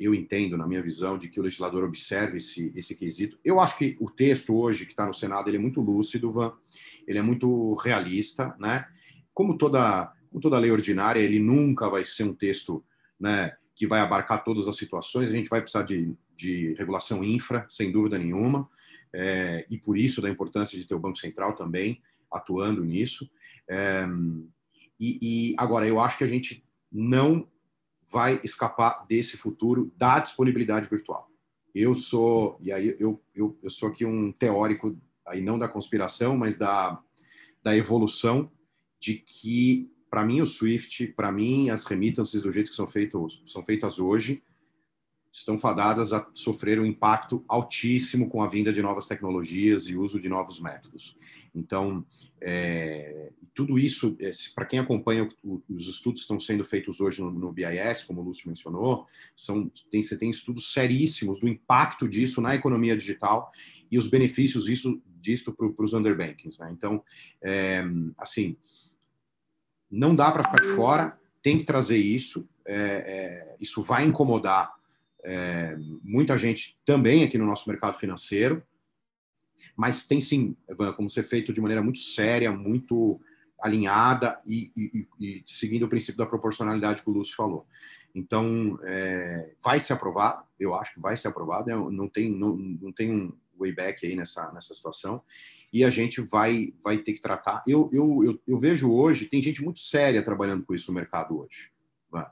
eu 0.00 0.14
entendo, 0.14 0.56
na 0.56 0.66
minha 0.66 0.82
visão, 0.82 1.16
de 1.16 1.28
que 1.28 1.38
o 1.38 1.42
legislador 1.42 1.84
observe 1.84 2.38
esse, 2.38 2.72
esse 2.74 2.96
quesito. 2.96 3.38
Eu 3.44 3.60
acho 3.60 3.78
que 3.78 3.96
o 4.00 4.10
texto 4.10 4.54
hoje 4.54 4.84
que 4.84 4.92
está 4.92 5.06
no 5.06 5.14
Senado 5.14 5.48
ele 5.48 5.56
é 5.56 5.60
muito 5.60 5.80
lúcido, 5.80 6.32
Van, 6.32 6.52
ele 7.06 7.18
é 7.18 7.22
muito 7.22 7.74
realista, 7.74 8.54
né? 8.58 8.86
Como 9.32 9.56
toda 9.56 10.12
como 10.36 10.42
toda 10.42 10.58
lei 10.58 10.70
ordinária, 10.70 11.20
ele 11.20 11.38
nunca 11.38 11.88
vai 11.88 12.04
ser 12.04 12.24
um 12.24 12.34
texto 12.34 12.84
né, 13.18 13.56
que 13.74 13.86
vai 13.86 14.00
abarcar 14.00 14.44
todas 14.44 14.68
as 14.68 14.76
situações. 14.76 15.30
A 15.30 15.32
gente 15.32 15.48
vai 15.48 15.62
precisar 15.62 15.82
de, 15.82 16.14
de 16.34 16.74
regulação 16.74 17.24
infra, 17.24 17.66
sem 17.70 17.90
dúvida 17.90 18.18
nenhuma, 18.18 18.68
é, 19.14 19.66
e 19.70 19.78
por 19.78 19.96
isso 19.96 20.20
da 20.20 20.28
importância 20.28 20.78
de 20.78 20.86
ter 20.86 20.94
o 20.94 20.98
Banco 20.98 21.16
Central 21.16 21.54
também 21.54 22.02
atuando 22.30 22.84
nisso. 22.84 23.30
É, 23.66 24.06
e, 25.00 25.18
e 25.22 25.54
agora, 25.56 25.86
eu 25.86 25.98
acho 25.98 26.18
que 26.18 26.24
a 26.24 26.28
gente 26.28 26.62
não 26.92 27.48
vai 28.10 28.40
escapar 28.44 29.04
desse 29.06 29.36
futuro 29.36 29.92
da 29.96 30.18
disponibilidade 30.18 30.88
virtual. 30.88 31.30
Eu 31.74 31.94
sou, 31.98 32.58
e 32.60 32.72
aí 32.72 32.96
eu, 32.98 33.22
eu, 33.34 33.58
eu 33.62 33.70
sou 33.70 33.88
aqui 33.88 34.04
um 34.04 34.32
teórico, 34.32 34.96
aí 35.26 35.40
não 35.40 35.58
da 35.58 35.68
conspiração, 35.68 36.36
mas 36.36 36.56
da, 36.56 37.00
da 37.62 37.76
evolução, 37.76 38.50
de 38.98 39.14
que 39.14 39.90
para 40.16 40.24
mim, 40.24 40.40
o 40.40 40.46
Swift, 40.46 41.08
para 41.08 41.30
mim, 41.30 41.68
as 41.68 41.84
remittances 41.84 42.40
do 42.40 42.50
jeito 42.50 42.70
que 42.70 42.76
são, 42.76 42.86
feitos, 42.86 43.42
são 43.44 43.62
feitas 43.62 43.98
hoje, 43.98 44.42
estão 45.36 45.58
fadadas 45.58 46.14
a 46.14 46.26
sofrer 46.32 46.80
um 46.80 46.86
impacto 46.86 47.44
altíssimo 47.46 48.28
com 48.28 48.42
a 48.42 48.48
vinda 48.48 48.72
de 48.72 48.80
novas 48.80 49.06
tecnologias 49.06 49.84
e 49.84 49.94
uso 49.94 50.18
de 50.18 50.30
novos 50.30 50.58
métodos. 50.58 51.14
Então, 51.54 52.04
é, 52.40 53.30
tudo 53.54 53.78
isso, 53.78 54.16
é, 54.18 54.30
para 54.54 54.64
quem 54.64 54.78
acompanha 54.78 55.28
os 55.68 55.88
estudos 55.88 56.20
que 56.20 56.24
estão 56.24 56.40
sendo 56.40 56.64
feitos 56.64 57.00
hoje 57.00 57.20
no, 57.20 57.30
no 57.30 57.52
BIS, 57.52 58.02
como 58.06 58.22
o 58.22 58.24
Lúcio 58.24 58.48
mencionou, 58.48 59.06
são, 59.36 59.70
tem, 59.90 60.00
você 60.00 60.16
tem 60.16 60.30
estudos 60.30 60.72
seríssimos 60.72 61.38
do 61.38 61.48
impacto 61.48 62.08
disso 62.08 62.40
na 62.40 62.54
economia 62.54 62.96
digital 62.96 63.52
e 63.90 63.98
os 63.98 64.08
benefícios 64.08 64.64
disso, 64.64 65.02
disso 65.20 65.52
para 65.52 65.84
os 65.84 65.92
underbankings. 65.92 66.58
Né? 66.58 66.70
Então, 66.72 67.04
é, 67.42 67.84
assim, 68.16 68.56
não 69.90 70.14
dá 70.14 70.32
para 70.32 70.44
ficar 70.44 70.62
de 70.62 70.74
fora, 70.74 71.20
tem 71.42 71.58
que 71.58 71.64
trazer 71.64 71.98
isso. 71.98 72.48
É, 72.64 72.74
é, 72.74 73.56
isso 73.60 73.82
vai 73.82 74.04
incomodar 74.04 74.75
é, 75.26 75.76
muita 76.04 76.38
gente 76.38 76.78
também 76.84 77.24
aqui 77.24 77.36
no 77.36 77.44
nosso 77.44 77.68
mercado 77.68 77.98
financeiro, 77.98 78.62
mas 79.76 80.06
tem 80.06 80.20
sim 80.20 80.56
como 80.96 81.10
ser 81.10 81.24
feito 81.24 81.52
de 81.52 81.60
maneira 81.60 81.82
muito 81.82 81.98
séria, 81.98 82.52
muito 82.52 83.20
alinhada 83.60 84.40
e, 84.46 84.70
e, 84.76 85.08
e, 85.18 85.42
seguindo 85.44 85.82
o 85.82 85.88
princípio 85.88 86.18
da 86.18 86.26
proporcionalidade 86.26 87.02
que 87.02 87.10
o 87.10 87.12
Lúcio 87.12 87.34
falou. 87.34 87.66
Então, 88.14 88.78
é, 88.84 89.52
vai 89.62 89.80
ser 89.80 89.94
aprovado, 89.94 90.44
eu 90.60 90.74
acho 90.74 90.94
que 90.94 91.00
vai 91.00 91.16
ser 91.16 91.28
aprovado, 91.28 91.90
não 91.90 92.08
tem, 92.08 92.30
não, 92.30 92.56
não 92.56 92.92
tem 92.92 93.10
um 93.10 93.36
way 93.58 93.72
back 93.72 94.06
aí 94.06 94.14
nessa, 94.14 94.52
nessa 94.52 94.74
situação, 94.74 95.22
e 95.72 95.84
a 95.84 95.90
gente 95.90 96.20
vai, 96.20 96.72
vai 96.84 96.98
ter 96.98 97.14
que 97.14 97.20
tratar. 97.20 97.62
Eu, 97.66 97.90
eu, 97.92 98.24
eu, 98.24 98.42
eu 98.46 98.58
vejo 98.58 98.90
hoje, 98.92 99.26
tem 99.26 99.42
gente 99.42 99.62
muito 99.62 99.80
séria 99.80 100.22
trabalhando 100.22 100.64
com 100.64 100.74
isso 100.74 100.90
no 100.90 100.94
mercado 100.94 101.38
hoje, 101.38 101.70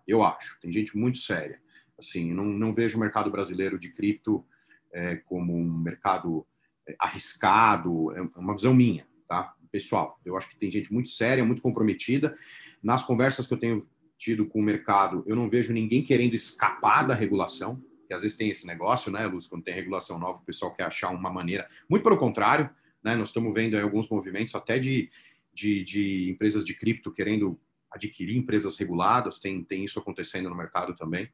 eu 0.06 0.22
acho, 0.22 0.58
tem 0.60 0.70
gente 0.70 0.96
muito 0.96 1.18
séria. 1.18 1.63
Assim, 1.98 2.32
não, 2.32 2.44
não 2.44 2.74
vejo 2.74 2.96
o 2.96 3.00
mercado 3.00 3.30
brasileiro 3.30 3.78
de 3.78 3.90
cripto 3.90 4.44
é, 4.92 5.16
como 5.16 5.56
um 5.56 5.78
mercado 5.78 6.46
é, 6.86 6.94
arriscado, 6.98 8.12
é 8.16 8.20
uma 8.36 8.54
visão 8.54 8.74
minha, 8.74 9.06
tá? 9.28 9.54
Pessoal, 9.70 10.20
eu 10.24 10.36
acho 10.36 10.48
que 10.48 10.56
tem 10.56 10.70
gente 10.70 10.92
muito 10.92 11.08
séria, 11.08 11.44
muito 11.44 11.60
comprometida. 11.60 12.36
Nas 12.82 13.02
conversas 13.02 13.46
que 13.46 13.54
eu 13.54 13.58
tenho 13.58 13.88
tido 14.16 14.46
com 14.46 14.60
o 14.60 14.62
mercado, 14.62 15.24
eu 15.26 15.34
não 15.34 15.50
vejo 15.50 15.72
ninguém 15.72 16.02
querendo 16.02 16.34
escapar 16.34 17.04
da 17.04 17.14
regulação, 17.14 17.82
que 18.06 18.14
às 18.14 18.22
vezes 18.22 18.36
tem 18.36 18.50
esse 18.50 18.66
negócio, 18.66 19.10
né, 19.10 19.26
Luz, 19.26 19.46
quando 19.46 19.64
tem 19.64 19.74
regulação 19.74 20.18
nova, 20.18 20.38
o 20.38 20.44
pessoal 20.44 20.74
quer 20.74 20.84
achar 20.84 21.10
uma 21.10 21.30
maneira. 21.30 21.66
Muito 21.90 22.02
pelo 22.02 22.16
contrário, 22.16 22.70
né, 23.02 23.16
nós 23.16 23.30
estamos 23.30 23.52
vendo 23.52 23.76
alguns 23.76 24.08
movimentos 24.08 24.54
até 24.54 24.78
de, 24.78 25.10
de, 25.52 25.82
de, 25.82 26.30
empresas 26.30 26.64
de 26.64 26.74
cripto 26.74 27.10
querendo 27.10 27.58
adquirir 27.90 28.36
empresas 28.36 28.76
reguladas, 28.76 29.38
tem, 29.38 29.62
tem 29.62 29.84
isso 29.84 29.98
acontecendo 29.98 30.48
no 30.48 30.56
mercado 30.56 30.94
também. 30.96 31.28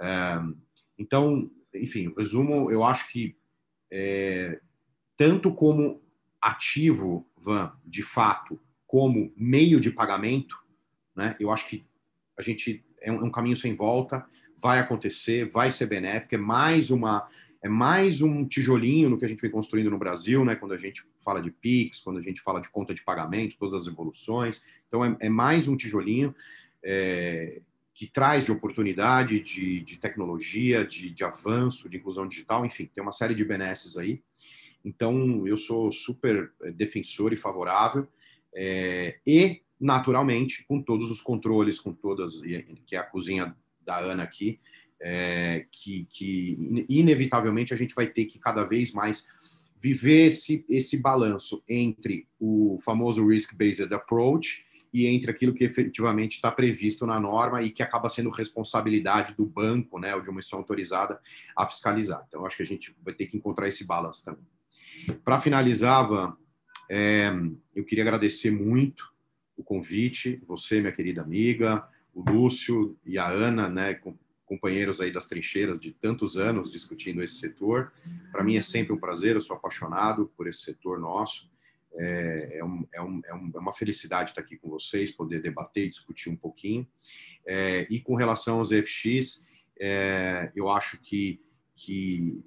É, 0.00 0.40
então, 0.98 1.50
enfim, 1.74 2.12
resumo, 2.16 2.70
eu 2.70 2.82
acho 2.84 3.10
que 3.10 3.36
é, 3.90 4.60
tanto 5.16 5.52
como 5.52 6.02
ativo, 6.40 7.26
Van, 7.36 7.72
de 7.84 8.02
fato, 8.02 8.60
como 8.86 9.32
meio 9.36 9.80
de 9.80 9.90
pagamento, 9.90 10.56
né, 11.16 11.36
eu 11.40 11.50
acho 11.50 11.68
que 11.68 11.84
a 12.38 12.42
gente 12.42 12.84
é 13.00 13.12
um, 13.12 13.16
é 13.16 13.24
um 13.24 13.30
caminho 13.30 13.56
sem 13.56 13.74
volta, 13.74 14.26
vai 14.56 14.78
acontecer, 14.78 15.44
vai 15.44 15.70
ser 15.70 15.86
benéfico, 15.86 16.34
é 16.34 16.38
mais 16.38 16.90
uma 16.90 17.28
é 17.62 17.68
mais 17.68 18.20
um 18.20 18.46
tijolinho 18.46 19.08
no 19.08 19.18
que 19.18 19.24
a 19.24 19.28
gente 19.28 19.40
vem 19.40 19.50
construindo 19.50 19.90
no 19.90 19.96
Brasil, 19.96 20.44
né? 20.44 20.54
Quando 20.54 20.74
a 20.74 20.76
gente 20.76 21.02
fala 21.18 21.40
de 21.40 21.50
Pix, 21.50 21.98
quando 22.00 22.18
a 22.18 22.20
gente 22.20 22.42
fala 22.42 22.60
de 22.60 22.68
conta 22.68 22.92
de 22.92 23.02
pagamento, 23.02 23.56
todas 23.58 23.72
as 23.72 23.90
evoluções. 23.90 24.66
Então, 24.86 25.02
é, 25.02 25.16
é 25.18 25.28
mais 25.30 25.66
um 25.66 25.74
tijolinho 25.74 26.34
é, 26.84 27.62
que 27.94 28.08
traz 28.08 28.44
de 28.44 28.52
oportunidade, 28.52 29.38
de, 29.38 29.80
de 29.80 29.98
tecnologia, 29.98 30.84
de, 30.84 31.10
de, 31.10 31.24
avanço, 31.24 31.88
de 31.88 31.96
inclusão 31.96 32.26
digital, 32.26 32.66
enfim, 32.66 32.90
tem 32.92 33.00
uma 33.00 33.12
série 33.12 33.36
de 33.36 33.44
benesses 33.44 33.96
aí. 33.96 34.20
Então, 34.84 35.46
eu 35.46 35.56
sou 35.56 35.92
super 35.92 36.52
é, 36.62 36.72
defensor 36.72 37.32
e 37.32 37.36
favorável. 37.36 38.06
É, 38.52 39.18
e 39.24 39.62
naturalmente, 39.80 40.64
com 40.64 40.82
todos 40.82 41.10
os 41.10 41.20
controles, 41.20 41.78
com 41.78 41.92
todas, 41.92 42.40
que 42.84 42.96
é 42.96 42.98
a 42.98 43.04
cozinha 43.04 43.56
da 43.80 43.98
Ana 43.98 44.24
aqui, 44.24 44.58
é, 45.00 45.66
que, 45.70 46.06
que 46.10 46.86
inevitavelmente 46.88 47.72
a 47.72 47.76
gente 47.76 47.94
vai 47.94 48.06
ter 48.08 48.24
que 48.24 48.38
cada 48.38 48.64
vez 48.64 48.92
mais 48.92 49.28
viver 49.76 50.26
esse, 50.26 50.64
esse 50.68 51.00
balanço 51.00 51.62
entre 51.68 52.26
o 52.40 52.76
famoso 52.82 53.26
risk-based 53.26 53.92
approach 53.92 54.63
e 54.94 55.08
entre 55.08 55.28
aquilo 55.28 55.52
que 55.52 55.64
efetivamente 55.64 56.36
está 56.36 56.52
previsto 56.52 57.04
na 57.04 57.18
norma 57.18 57.60
e 57.60 57.70
que 57.70 57.82
acaba 57.82 58.08
sendo 58.08 58.30
responsabilidade 58.30 59.34
do 59.34 59.44
banco, 59.44 59.98
né, 59.98 60.14
ou 60.14 60.22
de 60.22 60.30
uma 60.30 60.38
instituição 60.38 60.60
autorizada 60.60 61.20
a 61.56 61.66
fiscalizar. 61.66 62.24
Então, 62.28 62.46
acho 62.46 62.56
que 62.56 62.62
a 62.62 62.66
gente 62.66 62.96
vai 63.04 63.12
ter 63.12 63.26
que 63.26 63.36
encontrar 63.36 63.66
esse 63.66 63.84
balanço 63.84 64.24
também. 64.24 64.46
Para 65.24 65.40
finalizar, 65.40 66.06
Van, 66.06 66.36
é, 66.88 67.28
eu 67.74 67.84
queria 67.84 68.04
agradecer 68.04 68.52
muito 68.52 69.12
o 69.56 69.64
convite, 69.64 70.40
você, 70.46 70.80
minha 70.80 70.92
querida 70.92 71.22
amiga, 71.22 71.84
o 72.14 72.22
Lúcio 72.30 72.96
e 73.04 73.18
a 73.18 73.28
Ana, 73.28 73.68
né, 73.68 74.00
companheiros 74.46 75.00
aí 75.00 75.10
das 75.10 75.26
trincheiras 75.26 75.80
de 75.80 75.90
tantos 75.90 76.36
anos 76.36 76.70
discutindo 76.70 77.20
esse 77.20 77.34
setor. 77.34 77.92
Para 78.30 78.44
mim 78.44 78.56
é 78.56 78.62
sempre 78.62 78.92
um 78.92 78.98
prazer, 78.98 79.34
eu 79.34 79.40
sou 79.40 79.56
apaixonado 79.56 80.30
por 80.36 80.46
esse 80.46 80.60
setor 80.60 81.00
nosso. 81.00 81.52
É, 81.96 82.58
é, 82.58 82.64
um, 82.64 82.86
é, 82.92 83.02
um, 83.02 83.20
é, 83.24 83.30
é 83.30 83.58
uma 83.58 83.72
felicidade 83.72 84.30
estar 84.30 84.40
aqui 84.40 84.56
com 84.56 84.68
vocês, 84.68 85.10
poder 85.10 85.40
debater 85.40 85.88
discutir 85.88 86.30
um 86.30 86.36
pouquinho. 86.36 86.86
É, 87.46 87.86
e 87.90 88.00
com 88.00 88.14
relação 88.14 88.58
aos 88.58 88.72
EFX, 88.72 89.46
é, 89.78 90.50
eu 90.54 90.68
acho 90.68 91.00
que, 91.00 91.40
que 91.74 92.42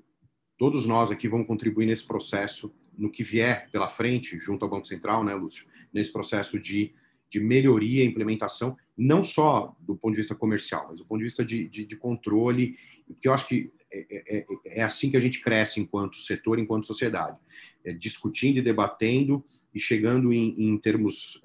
todos 0.58 0.86
nós 0.86 1.12
aqui 1.12 1.28
vamos 1.28 1.48
contribuir 1.48 1.86
nesse 1.86 2.06
processo, 2.06 2.74
no 2.98 3.12
que 3.12 3.24
vier 3.24 3.70
pela 3.72 3.88
frente, 3.88 4.38
junto 4.38 4.66
ao 4.66 4.72
Banco 4.72 4.88
Central, 4.88 5.24
né, 5.24 5.34
Lúcio? 5.34 5.68
nesse 5.94 6.12
processo 6.12 6.60
de, 6.60 6.94
de 7.30 7.40
melhoria 7.40 8.04
e 8.04 8.08
implementação, 8.08 8.78
não 8.96 9.24
só 9.24 9.76
do 9.80 9.96
ponto 9.96 10.12
de 10.12 10.18
vista 10.18 10.36
comercial, 10.36 10.88
mas 10.90 11.00
do 11.00 11.06
ponto 11.06 11.20
de 11.20 11.26
vista 11.26 11.44
de, 11.44 11.68
de, 11.68 11.86
de 11.86 11.96
controle, 11.96 12.76
porque 13.06 13.28
eu 13.28 13.34
acho 13.34 13.48
que 13.48 13.72
é, 13.92 14.06
é, 14.10 14.38
é, 14.40 14.46
é, 14.80 14.84
assim 14.84 15.10
que 15.10 15.18
a 15.18 15.20
gente 15.20 15.42
cresce 15.42 15.80
enquanto 15.80 16.18
setor, 16.18 16.60
enquanto 16.60 16.86
sociedade, 16.86 17.38
é, 17.86 17.94
discutindo 17.94 18.58
e 18.58 18.62
debatendo 18.62 19.44
e 19.74 19.80
chegando 19.80 20.34
em, 20.34 20.56
em 20.58 20.78
termos 20.78 21.42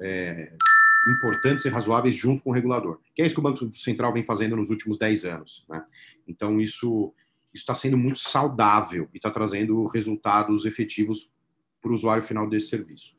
importantes 1.09 1.65
e 1.65 1.69
razoáveis 1.69 2.15
junto 2.15 2.43
com 2.43 2.51
o 2.51 2.53
regulador, 2.53 2.99
que 3.15 3.23
é 3.23 3.27
isso 3.27 3.35
que 3.35 3.41
o 3.41 3.43
Banco 3.43 3.73
Central 3.75 4.13
vem 4.13 4.23
fazendo 4.23 4.57
nos 4.57 4.71
últimos 4.71 4.97
10 4.97 5.25
anos. 5.25 5.67
Né? 5.69 5.85
Então, 6.27 6.61
isso 6.61 7.13
está 7.53 7.75
sendo 7.75 7.97
muito 7.97 8.19
saudável 8.19 9.09
e 9.13 9.19
está 9.19 9.31
trazendo 9.31 9.85
resultados 9.87 10.65
efetivos 10.65 11.31
para 11.81 11.91
o 11.91 11.95
usuário 11.95 12.23
final 12.23 12.49
desse 12.49 12.69
serviço. 12.69 13.17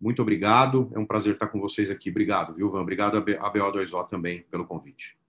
Muito 0.00 0.22
obrigado, 0.22 0.90
é 0.94 0.98
um 0.98 1.06
prazer 1.06 1.34
estar 1.34 1.48
com 1.48 1.60
vocês 1.60 1.90
aqui. 1.90 2.10
Obrigado, 2.10 2.54
viu, 2.54 2.70
Van? 2.70 2.80
Obrigado 2.80 3.18
a 3.18 3.52
BO2O 3.52 4.08
também 4.08 4.42
pelo 4.50 4.66
convite. 4.66 5.19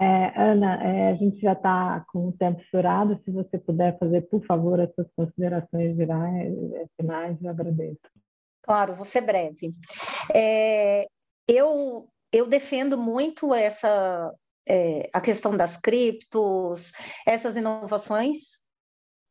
É, 0.00 0.40
Ana, 0.40 0.82
é, 0.82 1.10
a 1.10 1.14
gente 1.14 1.38
já 1.40 1.52
está 1.52 2.04
com 2.10 2.28
o 2.28 2.32
tempo 2.32 2.60
estourado. 2.62 3.20
Se 3.24 3.30
você 3.30 3.58
puder 3.58 3.98
fazer, 3.98 4.22
por 4.22 4.42
favor, 4.46 4.80
as 4.80 4.92
suas 4.94 5.06
considerações 5.14 5.94
gerais, 5.94 6.54
é, 6.72 6.86
finais, 6.98 7.36
eu 7.42 7.50
agradeço. 7.50 8.00
Claro, 8.62 8.94
vou 8.94 9.04
ser 9.04 9.20
breve. 9.20 9.74
É, 10.34 11.06
eu, 11.46 12.08
eu 12.32 12.46
defendo 12.46 12.96
muito 12.96 13.54
essa 13.54 14.32
é, 14.66 15.10
a 15.12 15.20
questão 15.20 15.54
das 15.54 15.76
criptos, 15.76 16.92
essas 17.26 17.54
inovações. 17.56 18.60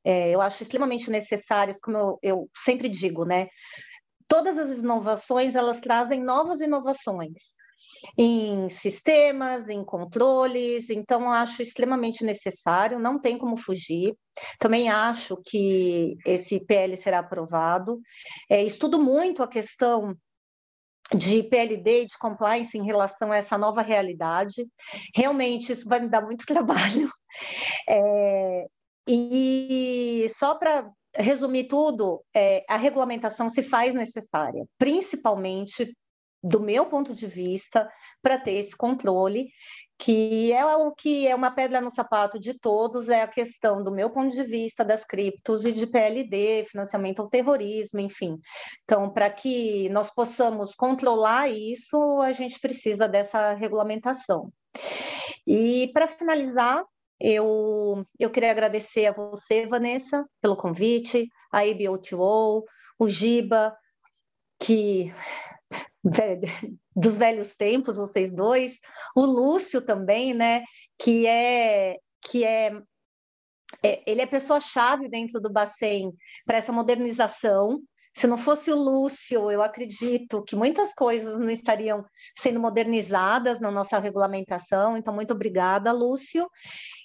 É, 0.05 0.29
eu 0.29 0.39
acho 0.39 0.61
extremamente 0.61 1.09
necessárias, 1.09 1.79
como 1.79 1.97
eu, 1.97 2.19
eu 2.21 2.49
sempre 2.55 2.87
digo, 2.87 3.25
né? 3.25 3.47
todas 4.29 4.57
as 4.57 4.77
inovações 4.77 5.55
elas 5.55 5.81
trazem 5.81 6.23
novas 6.23 6.61
inovações 6.61 7.55
em 8.18 8.69
sistemas, 8.69 9.69
em 9.69 9.84
controles, 9.84 10.89
então 10.89 11.31
acho 11.31 11.61
extremamente 11.61 12.23
necessário, 12.23 12.99
não 12.99 13.19
tem 13.19 13.38
como 13.38 13.57
fugir. 13.57 14.15
Também 14.57 14.89
acho 14.89 15.38
que 15.45 16.18
esse 16.26 16.60
PL 16.65 16.95
será 16.97 17.19
aprovado. 17.19 17.99
É, 18.49 18.64
estudo 18.64 18.99
muito 18.99 19.43
a 19.43 19.47
questão 19.47 20.15
de 21.15 21.43
PLD 21.43 22.03
e 22.03 22.07
de 22.07 22.18
compliance 22.18 22.77
em 22.77 22.85
relação 22.85 23.31
a 23.31 23.38
essa 23.38 23.57
nova 23.57 23.81
realidade. 23.81 24.68
Realmente, 25.15 25.72
isso 25.72 25.89
vai 25.89 25.99
me 25.99 26.10
dar 26.10 26.22
muito 26.22 26.45
trabalho. 26.47 27.10
É, 27.88 28.65
e 29.07 30.27
só 30.30 30.56
para 30.56 30.89
resumir 31.15 31.68
tudo, 31.68 32.23
é, 32.35 32.64
a 32.69 32.77
regulamentação 32.77 33.49
se 33.49 33.64
faz 33.64 33.93
necessária, 33.93 34.64
principalmente 34.77 35.95
do 36.41 36.60
meu 36.60 36.86
ponto 36.86 37.14
de 37.14 37.28
vista, 37.28 37.90
para 38.22 38.38
ter 38.38 38.53
esse 38.53 38.76
controle, 38.76 39.49
que 39.98 40.53
é 40.53 40.66
o 40.66 40.94
que 40.94 41.28
é 41.28 41.36
uma 41.36 41.52
pedra 41.52 41.82
no 41.82 41.91
sapato 41.91 42.40
de 42.40 42.57
todos, 42.57 43.10
é 43.10 43.22
a 43.22 43.28
questão 43.28 43.84
do 43.84 43.91
meu 43.91 44.10
ponto 44.10 44.34
de 44.34 44.44
vista 44.44 44.86
das 44.86 45.03
criptos 45.03 45.66
e 45.66 45.74
de 45.74 45.86
PLD, 45.86 46.64
financiamento 46.66 47.22
ao 47.22 47.30
terrorismo, 47.30 47.99
enfim. 47.99 48.38
Então, 48.84 49.11
para 49.11 49.30
que 49.30 49.90
nós 49.90 50.10
possamos 50.10 50.74
controlar 50.74 51.49
isso, 51.49 51.98
a 52.22 52.32
gente 52.32 52.60
precisa 52.61 53.10
dessa 53.10 53.53
regulamentação. 53.53 54.53
E 55.45 55.91
para 55.94 56.07
finalizar, 56.07 56.82
eu, 57.20 58.06
eu 58.18 58.30
queria 58.30 58.52
agradecer 58.52 59.07
a 59.07 59.11
você, 59.11 59.66
Vanessa, 59.66 60.26
pelo 60.41 60.56
convite, 60.56 61.28
a 61.52 61.66
IBOTO, 61.66 62.64
o 62.98 63.10
Giba, 63.10 63.76
que 64.57 65.14
dos 66.95 67.17
velhos 67.17 67.55
tempos, 67.55 67.97
vocês 67.97 68.33
dois, 68.33 68.79
o 69.15 69.25
Lúcio 69.25 69.81
também, 69.81 70.33
né, 70.33 70.63
que 70.97 71.27
é 71.27 71.97
que 72.21 72.43
é, 72.43 72.73
é 73.83 74.03
ele 74.05 74.21
é 74.21 74.25
pessoa-chave 74.25 75.07
dentro 75.09 75.39
do 75.39 75.51
Bacen 75.51 76.13
para 76.45 76.57
essa 76.57 76.71
modernização 76.71 77.81
se 78.19 78.27
não 78.27 78.37
fosse 78.37 78.71
o 78.71 78.75
Lúcio, 78.75 79.49
eu 79.49 79.61
acredito 79.61 80.43
que 80.43 80.55
muitas 80.55 80.93
coisas 80.93 81.39
não 81.39 81.49
estariam 81.49 82.03
sendo 82.37 82.59
modernizadas 82.59 83.61
na 83.61 83.71
nossa 83.71 83.97
regulamentação. 83.99 84.97
Então, 84.97 85.13
muito 85.13 85.33
obrigada, 85.33 85.91
Lúcio. 85.93 86.49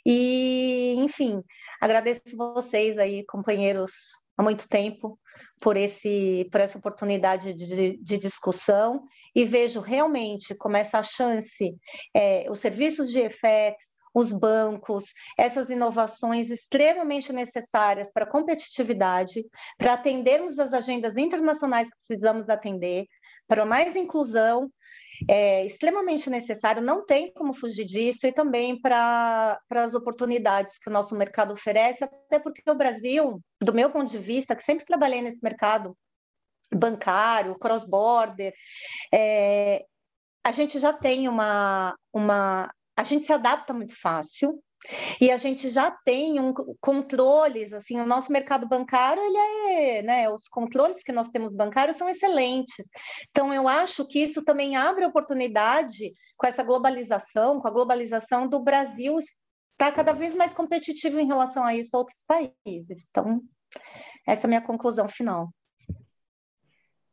E, 0.04 0.94
enfim, 0.98 1.40
agradeço 1.80 2.36
vocês 2.36 2.98
aí, 2.98 3.24
companheiros 3.26 3.92
há 4.36 4.42
muito 4.42 4.68
tempo 4.68 5.18
por, 5.61 5.77
esse, 5.77 6.48
por 6.51 6.61
essa 6.61 6.78
oportunidade 6.78 7.55
de, 7.55 7.97
de 7.97 8.19
discussão 8.19 9.05
e 9.35 9.44
vejo 9.44 9.81
realmente 9.81 10.55
como 10.55 10.77
essa 10.77 11.02
chance, 11.02 11.77
é, 12.15 12.47
os 12.51 12.59
serviços 12.59 13.11
de 13.11 13.28
FX, 13.28 13.94
os 14.15 14.32
bancos, 14.32 15.06
essas 15.36 15.69
inovações 15.69 16.48
extremamente 16.48 17.32
necessárias 17.32 18.12
para 18.12 18.24
a 18.24 18.31
competitividade, 18.31 19.44
para 19.77 19.94
atendermos 19.94 20.59
as 20.59 20.73
agendas 20.73 21.16
internacionais 21.16 21.89
que 21.89 21.97
precisamos 21.97 22.48
atender, 22.48 23.06
para 23.48 23.66
mais 23.66 23.97
inclusão, 23.97 24.70
é 25.28 25.64
extremamente 25.64 26.28
necessário, 26.30 26.82
não 26.82 27.04
tem 27.04 27.32
como 27.32 27.52
fugir 27.52 27.84
disso, 27.84 28.26
e 28.26 28.32
também 28.32 28.80
para 28.80 29.58
as 29.70 29.94
oportunidades 29.94 30.78
que 30.78 30.88
o 30.88 30.92
nosso 30.92 31.14
mercado 31.14 31.52
oferece, 31.52 32.04
até 32.04 32.38
porque 32.38 32.62
o 32.68 32.74
Brasil, 32.74 33.40
do 33.62 33.74
meu 33.74 33.90
ponto 33.90 34.10
de 34.10 34.18
vista, 34.18 34.56
que 34.56 34.62
sempre 34.62 34.84
trabalhei 34.84 35.22
nesse 35.22 35.42
mercado 35.42 35.96
bancário, 36.72 37.58
cross-border, 37.58 38.52
é, 39.12 39.84
a 40.44 40.52
gente 40.52 40.78
já 40.78 40.92
tem 40.92 41.28
uma, 41.28 41.96
uma. 42.12 42.70
A 42.96 43.02
gente 43.02 43.24
se 43.24 43.32
adapta 43.32 43.72
muito 43.72 43.98
fácil, 43.98 44.62
e 45.20 45.31
a 45.31 45.36
gente 45.36 45.69
já 45.69 45.90
tem 46.05 46.40
um, 46.40 46.52
controles, 46.81 47.73
assim, 47.73 48.01
o 48.01 48.06
nosso 48.06 48.32
mercado 48.32 48.69
bancário, 48.69 49.23
ele 49.23 49.39
é, 49.39 50.02
né, 50.02 50.28
os 50.28 50.48
controles 50.48 51.02
que 51.02 51.12
nós 51.12 51.31
temos 51.31 51.55
bancários 51.55 51.97
são 51.97 52.09
excelentes. 52.09 52.89
Então, 53.31 53.52
eu 53.52 53.69
acho 53.69 54.06
que 54.06 54.19
isso 54.20 54.44
também 54.44 54.77
abre 54.77 55.05
oportunidade 55.05 56.12
com 56.36 56.47
essa 56.47 56.62
globalização, 56.62 57.61
com 57.61 57.69
a 57.69 57.73
globalização 57.73 58.47
do 58.47 58.61
Brasil 58.61 59.19
está 59.73 59.90
cada 59.90 60.12
vez 60.12 60.35
mais 60.35 60.52
competitivo 60.52 61.19
em 61.19 61.27
relação 61.27 61.65
a 61.65 61.74
isso 61.74 61.97
outros 61.97 62.19
países. 62.27 63.06
Então, 63.11 63.43
essa 64.27 64.43
é 64.43 64.47
a 64.47 64.48
minha 64.48 64.62
conclusão 64.62 65.09
final. 65.09 65.51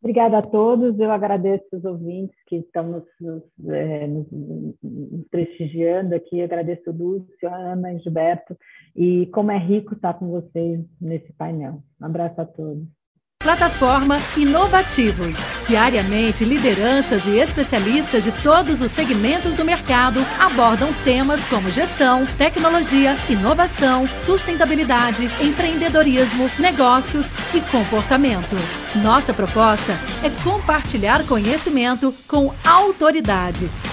Obrigada 0.02 0.40
a 0.40 0.42
todos. 0.42 1.00
Eu 1.00 1.12
agradeço 1.12 1.66
os 1.74 1.86
ouvintes 1.86 2.36
que 2.48 2.56
estão 2.58 2.84
nos, 2.90 3.04
nos, 3.20 3.44
é, 3.70 4.08
nos, 4.08 4.26
nos 4.32 5.28
prestigiando 5.30 6.16
aqui. 6.16 6.42
agradeço 6.42 6.92
Lúcio, 6.92 7.48
Ana 7.48 7.94
e 7.94 8.00
Gilberto. 8.00 8.58
E 8.96 9.28
como 9.28 9.52
é 9.52 9.58
rico 9.60 9.94
estar 9.94 10.16
com 10.16 10.30
vocês 10.30 10.84
nesse 11.00 11.32
painel. 11.34 11.84
Um 12.02 12.06
abraço 12.06 12.42
a 12.42 12.46
todos. 12.46 13.01
Plataforma 13.42 14.18
Inovativos. 14.38 15.36
Diariamente, 15.68 16.46
lideranças 16.46 17.26
e 17.26 17.38
especialistas 17.38 18.24
de 18.24 18.32
todos 18.44 18.82
os 18.82 18.92
segmentos 18.92 19.56
do 19.56 19.66
mercado 19.66 20.24
abordam 20.40 20.94
temas 21.04 21.46
como 21.46 21.72
gestão, 21.72 22.26
tecnologia, 22.38 23.18
inovação, 23.30 24.08
sustentabilidade, 24.08 25.30
empreendedorismo, 25.42 26.50
negócios 26.60 27.34
e 27.54 27.62
comportamento. 27.62 28.56
Nossa 28.96 29.34
proposta 29.34 29.94
é 30.24 30.30
compartilhar 30.44 31.26
conhecimento 31.26 32.14
com 32.28 32.54
autoridade 32.66 33.70